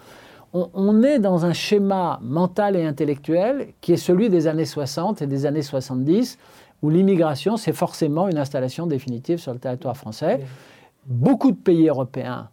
On, 0.54 1.02
est 1.02 1.18
dans 1.18 1.46
un 1.46 1.54
schéma 1.54 2.20
mental 2.22 2.76
et 2.76 2.84
intellectuel 2.84 3.68
qui 3.80 3.94
est 3.94 3.96
celui 3.96 4.28
des 4.28 4.46
années 4.46 4.66
60 4.66 5.22
et 5.22 5.26
des 5.26 5.46
années 5.46 5.62
70, 5.62 6.38
où 6.82 6.90
l'immigration, 6.90 7.56
c'est 7.56 7.72
forcément 7.72 8.28
une 8.28 8.38
installation 8.38 8.86
définitive 8.86 9.38
sur 9.38 9.52
le 9.52 9.58
territoire 9.58 9.96
français. 9.96 10.40
Beaucoup 11.06 11.52
de 11.52 11.56
pays 11.56 11.88
européens 11.88 12.50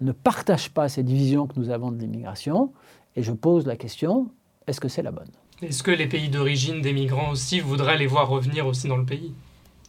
ne 0.00 0.12
partagent 0.12 0.70
pas 0.70 0.88
cette 0.88 1.08
vision 1.08 1.46
que 1.46 1.58
nous 1.58 1.70
avons 1.70 1.92
de 1.92 1.98
l'immigration, 1.98 2.72
et 3.16 3.22
je 3.22 3.32
pose 3.32 3.66
la 3.66 3.76
question, 3.76 4.28
est-ce 4.66 4.80
que 4.80 4.88
c'est 4.88 5.02
la 5.02 5.12
bonne? 5.12 5.30
Est-ce 5.62 5.82
que 5.82 5.92
les 5.92 6.06
pays 6.06 6.28
d'origine 6.28 6.82
des 6.82 6.92
migrants 6.92 7.30
aussi 7.30 7.60
voudraient 7.60 7.96
les 7.96 8.08
voir 8.08 8.28
revenir 8.28 8.66
aussi 8.66 8.88
dans 8.88 8.96
le 8.96 9.04
pays? 9.04 9.32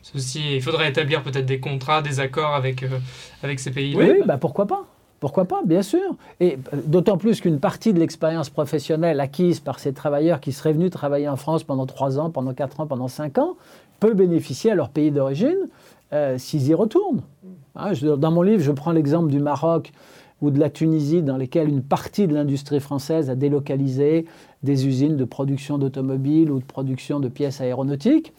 Ceci, 0.04 0.58
Il 0.58 0.62
faudrait 0.62 0.90
établir 0.90 1.24
peut-être 1.24 1.48
des 1.48 1.60
contrats, 1.60 2.04
des 2.04 2.20
accords 2.20 2.54
avec, 2.54 2.84
euh, 2.84 3.00
avec 3.42 3.60
ces 3.60 3.72
pays-là. 3.72 4.06
Oui, 4.06 4.22
bah 4.24 4.38
pourquoi 4.38 4.68
pas? 4.68 4.86
Pourquoi 5.26 5.46
pas, 5.46 5.64
bien 5.66 5.82
sûr. 5.82 6.16
Et 6.40 6.60
euh, 6.72 6.78
d'autant 6.86 7.18
plus 7.18 7.42
qu'une 7.42 7.60
partie 7.60 7.94
de 7.94 8.00
l'expérience 8.00 8.52
professionnelle 8.52 9.20
acquise 9.20 9.60
par 9.60 9.80
ces 9.80 9.92
travailleurs 9.92 10.40
qui 10.40 10.52
seraient 10.52 10.74
venus 10.74 10.92
travailler 10.92 11.28
en 11.28 11.36
France 11.36 11.64
pendant 11.64 11.88
3 11.88 12.20
ans, 12.20 12.30
pendant 12.30 12.54
4 12.54 12.82
ans, 12.82 12.86
pendant 12.86 13.08
5 13.08 13.40
ans, 13.40 13.56
peut 14.00 14.14
bénéficier 14.14 14.70
à 14.70 14.76
leur 14.76 14.90
pays 14.90 15.10
d'origine 15.10 15.68
euh, 16.14 16.38
s'ils 16.38 16.68
y 16.68 16.76
retournent. 16.76 17.24
Hein, 17.76 17.94
dans 18.20 18.30
mon 18.30 18.44
livre, 18.44 18.62
je 18.62 18.72
prends 18.72 18.92
l'exemple 18.92 19.32
du 19.32 19.40
Maroc 19.40 19.94
ou 20.44 20.52
de 20.52 20.60
la 20.60 20.70
Tunisie, 20.70 21.24
dans 21.24 21.38
lesquels 21.38 21.70
une 21.70 21.82
partie 21.82 22.28
de 22.28 22.36
l'industrie 22.36 22.80
française 22.80 23.32
a 23.32 23.36
délocalisé 23.36 24.28
des 24.62 24.86
usines 24.86 25.18
de 25.18 25.26
production 25.26 25.80
d'automobiles 25.80 26.52
ou 26.52 26.60
de 26.60 26.66
production 26.66 27.20
de 27.20 27.30
pièces 27.30 27.62
aéronautiques. 27.62 28.32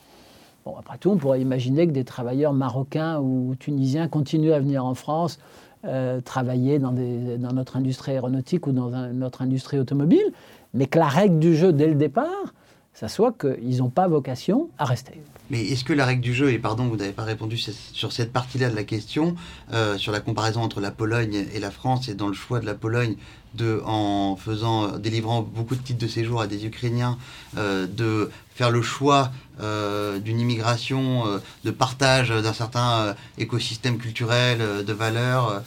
Bon, 0.65 0.77
après 0.79 0.99
tout, 0.99 1.11
on 1.11 1.17
pourrait 1.17 1.41
imaginer 1.41 1.89
que 1.89 1.93
des 1.93 2.05
travailleurs 2.05 2.53
marocains 2.53 3.19
ou 3.19 3.57
tunisiens 3.59 4.07
continuent 4.07 4.53
à 4.53 4.61
venir 4.61 4.85
en 4.85 4.95
France 4.95 5.41
euh, 5.87 6.21
travailler 6.21 6.79
dans, 6.79 6.93
dans, 6.93 7.53
notre 7.53 7.77
industrie 7.77 8.13
aéronautique 8.13 8.67
ou 8.67 8.73
dans 8.73 8.91
notre 9.13 9.43
industrie 9.43 9.79
automobile, 9.79 10.33
mais 10.75 10.87
que 10.87 10.99
la 10.99 11.09
règle 11.09 11.39
du 11.39 11.55
jeu 11.55 11.73
dès 11.73 11.87
le 11.87 11.95
départ, 11.95 12.55
ça 12.93 13.09
soit 13.09 13.33
qu'ils 13.33 13.79
n'ont 13.79 13.91
pas 13.91 14.09
vocation 14.09 14.69
à 14.79 14.85
rester. 14.85 15.21
Mais 15.51 15.65
est-ce 15.67 15.85
que 15.85 15.93
la 15.93 16.05
règle 16.07 16.23
du 16.23 16.35
jeu, 16.35 16.51
et 16.51 16.59
pardon, 16.59 16.87
vous 16.87 16.97
n'avez 16.97 17.13
pas 17.13 17.25
répondu 17.25 17.57
sur 17.57 18.13
cette 18.13 18.33
partie-là 18.33 18.69
de 18.69 18.77
la 18.77 18.85
question, 18.85 19.37
euh, 19.73 19.97
sur 19.97 20.13
la 20.13 20.21
comparaison 20.21 20.63
entre 20.63 20.81
la 20.81 20.91
Pologne 20.91 21.47
et 21.55 21.61
la 21.61 21.71
France, 21.71 22.09
et 22.09 22.15
dans 22.15 22.29
le 22.29 22.35
choix 22.35 22.59
de 22.61 22.67
la 22.67 22.75
Pologne, 22.75 23.17
de, 23.55 23.81
en 23.87 24.37
faisant, 24.37 24.99
délivrant 24.99 25.41
beaucoup 25.43 25.77
de 25.77 25.81
titres 25.81 26.01
de 26.01 26.09
séjour 26.09 26.41
à 26.41 26.47
des 26.47 26.67
Ukrainiens, 26.67 27.17
euh, 27.57 27.87
de 27.87 28.31
faire 28.55 28.71
le 28.71 28.83
choix 28.83 29.31
euh, 29.61 30.19
d'une 30.19 30.41
immigration, 30.41 31.25
de 31.65 31.71
partage 31.71 32.31
d'un 32.31 32.53
certain 32.53 33.15
écosystème 33.39 33.99
culturel, 33.99 34.85
de 34.85 34.93
valeurs, 34.93 35.63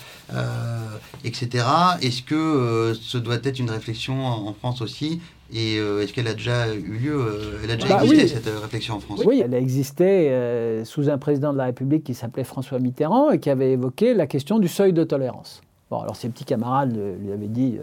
etc. 1.24 1.66
Est-ce 2.02 2.22
que 2.22 2.96
ce 3.00 3.18
doit 3.18 3.38
être 3.44 3.60
une 3.60 3.72
réflexion 3.72 4.26
en 4.26 4.54
France 4.54 4.82
aussi 4.82 5.22
et 5.52 5.78
euh, 5.78 6.02
est-ce 6.02 6.14
qu'elle 6.14 6.28
a 6.28 6.34
déjà 6.34 6.74
eu 6.74 6.82
lieu 6.82 7.16
euh, 7.16 7.60
Elle 7.64 7.72
a 7.72 7.76
déjà 7.76 7.88
bah 7.88 8.04
existé 8.04 8.28
cette 8.28 8.48
euh, 8.48 8.60
réflexion 8.60 8.96
en 8.96 9.00
France 9.00 9.22
Oui, 9.26 9.42
elle 9.44 9.54
a 9.54 9.60
existé 9.60 10.32
sous 10.86 11.10
un 11.10 11.18
président 11.18 11.54
de 11.54 11.58
la 11.58 11.66
République 11.66 12.04
qui 12.04 12.14
s'appelait 12.14 12.44
François 12.44 12.80
Mitterrand 12.80 13.32
et 13.32 13.40
qui 13.40 13.50
avait 13.50 13.72
évoqué 13.72 14.14
la 14.14 14.28
question 14.28 14.60
du 14.60 14.68
seuil 14.68 14.94
de 14.94 15.04
tolérance. 15.04 15.62
Bon, 15.90 16.00
alors 16.00 16.16
ses 16.16 16.30
petits 16.30 16.46
camarades 16.46 16.96
lui 17.20 17.32
avaient 17.32 17.48
dit 17.48 17.80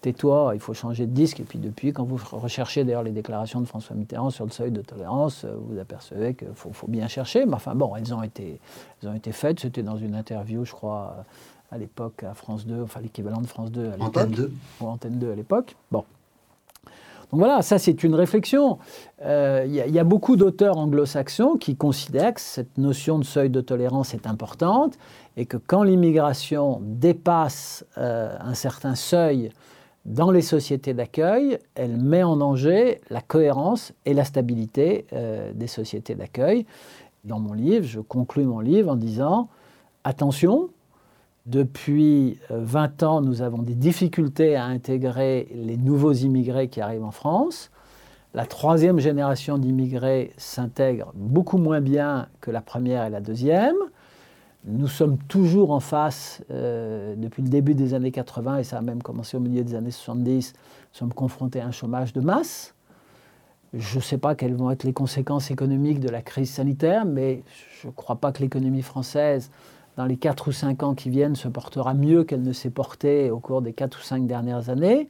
tais-toi, 0.00 0.52
il 0.54 0.60
faut 0.60 0.74
changer 0.74 1.06
de 1.06 1.12
disque. 1.12 1.40
Et 1.40 1.44
puis 1.44 1.58
depuis, 1.58 1.92
quand 1.92 2.04
vous 2.04 2.20
recherchez 2.32 2.84
d'ailleurs 2.84 3.02
les 3.02 3.10
déclarations 3.10 3.60
de 3.60 3.66
François 3.66 3.96
Mitterrand 3.96 4.30
sur 4.30 4.44
le 4.44 4.50
seuil 4.50 4.70
de 4.70 4.80
tolérance, 4.80 5.44
vous 5.44 5.78
apercevez 5.78 6.34
qu'il 6.34 6.48
faut, 6.54 6.72
faut, 6.72 6.88
bien 6.88 7.08
chercher. 7.08 7.46
Mais 7.46 7.54
enfin 7.54 7.74
bon, 7.74 7.96
elles 7.96 8.14
ont 8.14 8.22
été, 8.22 8.60
elles 9.02 9.08
ont 9.08 9.14
été 9.14 9.32
faites. 9.32 9.60
C'était 9.60 9.82
dans 9.82 9.96
une 9.96 10.14
interview, 10.14 10.64
je 10.64 10.72
crois, 10.72 11.24
à 11.72 11.78
l'époque 11.78 12.22
à 12.22 12.34
France 12.34 12.66
2, 12.66 12.82
enfin 12.82 13.00
l'équivalent 13.00 13.40
de 13.40 13.46
France 13.46 13.72
2 13.72 13.80
à 13.80 13.90
l'époque. 13.92 14.06
Antenne 14.06 14.30
2. 14.30 14.52
Ou 14.80 14.86
Antenne 14.86 15.18
2 15.18 15.32
à 15.32 15.34
l'époque. 15.34 15.74
Bon. 15.90 16.04
Donc 17.32 17.38
voilà, 17.38 17.62
ça 17.62 17.78
c'est 17.78 18.04
une 18.04 18.14
réflexion. 18.14 18.78
Il 19.20 19.24
euh, 19.26 19.64
y, 19.66 19.98
a 19.98 20.04
beaucoup 20.04 20.36
d'auteurs 20.36 20.76
anglo-saxons 20.76 21.56
qui 21.56 21.76
considèrent 21.76 22.34
que 22.34 22.42
cette 22.42 22.76
notion 22.76 23.18
de 23.18 23.24
seuil 23.24 23.48
de 23.48 23.62
tolérance 23.62 24.12
est 24.12 24.26
importante 24.26 24.98
et 25.38 25.46
que 25.46 25.56
quand 25.56 25.82
l'immigration 25.82 26.80
dépasse 26.82 27.86
euh, 27.96 28.36
un 28.38 28.52
certain 28.52 28.94
seuil 28.94 29.48
dans 30.04 30.30
les 30.30 30.42
sociétés 30.42 30.92
d'accueil, 30.92 31.58
elle 31.74 31.96
met 31.96 32.22
en 32.22 32.36
danger 32.36 33.00
la 33.08 33.22
cohérence 33.22 33.94
et 34.04 34.12
la 34.12 34.24
stabilité 34.24 35.06
euh, 35.14 35.52
des 35.54 35.68
sociétés 35.68 36.14
d'accueil. 36.14 36.66
Dans 37.24 37.40
mon 37.40 37.54
livre, 37.54 37.86
je 37.86 38.00
conclus 38.00 38.44
mon 38.44 38.60
livre 38.60 38.90
en 38.90 38.96
disant 38.96 39.48
attention, 40.04 40.68
depuis 41.46 42.38
20 42.50 43.02
euh, 43.02 43.06
ans, 43.06 43.20
nous 43.20 43.42
avons 43.42 43.62
des 43.62 43.74
difficultés 43.74 44.54
à 44.54 44.64
intégrer 44.64 45.48
les 45.54 45.76
nouveaux 45.76 46.12
immigrés 46.12 46.68
qui 46.68 46.80
arrivent 46.80 47.04
en 47.04 47.10
France. 47.10 47.70
La 48.34 48.46
troisième 48.46 48.98
génération 48.98 49.58
d'immigrés 49.58 50.32
s'intègre 50.36 51.12
beaucoup 51.14 51.58
moins 51.58 51.80
bien 51.80 52.28
que 52.40 52.50
la 52.50 52.62
première 52.62 53.04
et 53.04 53.10
la 53.10 53.20
deuxième. 53.20 53.76
Nous 54.64 54.86
sommes 54.86 55.18
toujours 55.18 55.72
en 55.72 55.80
face, 55.80 56.42
euh, 56.52 57.16
depuis 57.16 57.42
le 57.42 57.48
début 57.48 57.74
des 57.74 57.94
années 57.94 58.12
80, 58.12 58.58
et 58.58 58.64
ça 58.64 58.78
a 58.78 58.80
même 58.80 59.02
commencé 59.02 59.36
au 59.36 59.40
milieu 59.40 59.64
des 59.64 59.74
années 59.74 59.90
70, 59.90 60.54
nous 60.54 60.98
sommes 60.98 61.12
confrontés 61.12 61.60
à 61.60 61.66
un 61.66 61.72
chômage 61.72 62.12
de 62.12 62.20
masse. 62.20 62.74
Je 63.74 63.96
ne 63.96 64.02
sais 64.02 64.18
pas 64.18 64.36
quelles 64.36 64.54
vont 64.54 64.70
être 64.70 64.84
les 64.84 64.92
conséquences 64.92 65.50
économiques 65.50 65.98
de 65.98 66.08
la 66.08 66.22
crise 66.22 66.50
sanitaire, 66.50 67.04
mais 67.04 67.42
je 67.80 67.88
ne 67.88 67.92
crois 67.92 68.16
pas 68.16 68.30
que 68.30 68.40
l'économie 68.40 68.82
française 68.82 69.50
dans 69.96 70.04
les 70.04 70.16
4 70.16 70.48
ou 70.48 70.52
5 70.52 70.82
ans 70.82 70.94
qui 70.94 71.10
viennent, 71.10 71.36
se 71.36 71.48
portera 71.48 71.94
mieux 71.94 72.24
qu'elle 72.24 72.42
ne 72.42 72.52
s'est 72.52 72.70
portée 72.70 73.30
au 73.30 73.38
cours 73.38 73.62
des 73.62 73.72
4 73.72 73.98
ou 73.98 74.02
5 74.02 74.26
dernières 74.26 74.68
années. 74.70 75.08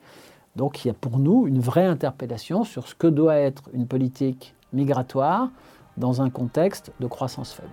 Donc 0.57 0.85
il 0.85 0.89
y 0.89 0.91
a 0.91 0.95
pour 0.95 1.19
nous 1.19 1.47
une 1.47 1.61
vraie 1.61 1.87
interpellation 1.87 2.65
sur 2.65 2.89
ce 2.89 2.95
que 2.95 3.07
doit 3.07 3.37
être 3.37 3.71
une 3.73 3.87
politique 3.87 4.55
migratoire 4.73 5.49
dans 5.97 6.23
un 6.23 6.31
contexte 6.31 6.93
de 7.01 7.07
croissance 7.07 7.53
faible. 7.53 7.69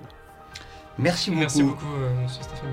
Merci 0.98 1.32
beaucoup. 1.32 1.40
Merci 1.42 1.64
beaucoup, 1.64 1.96
euh, 1.96 2.28
Stéphane. 2.28 2.70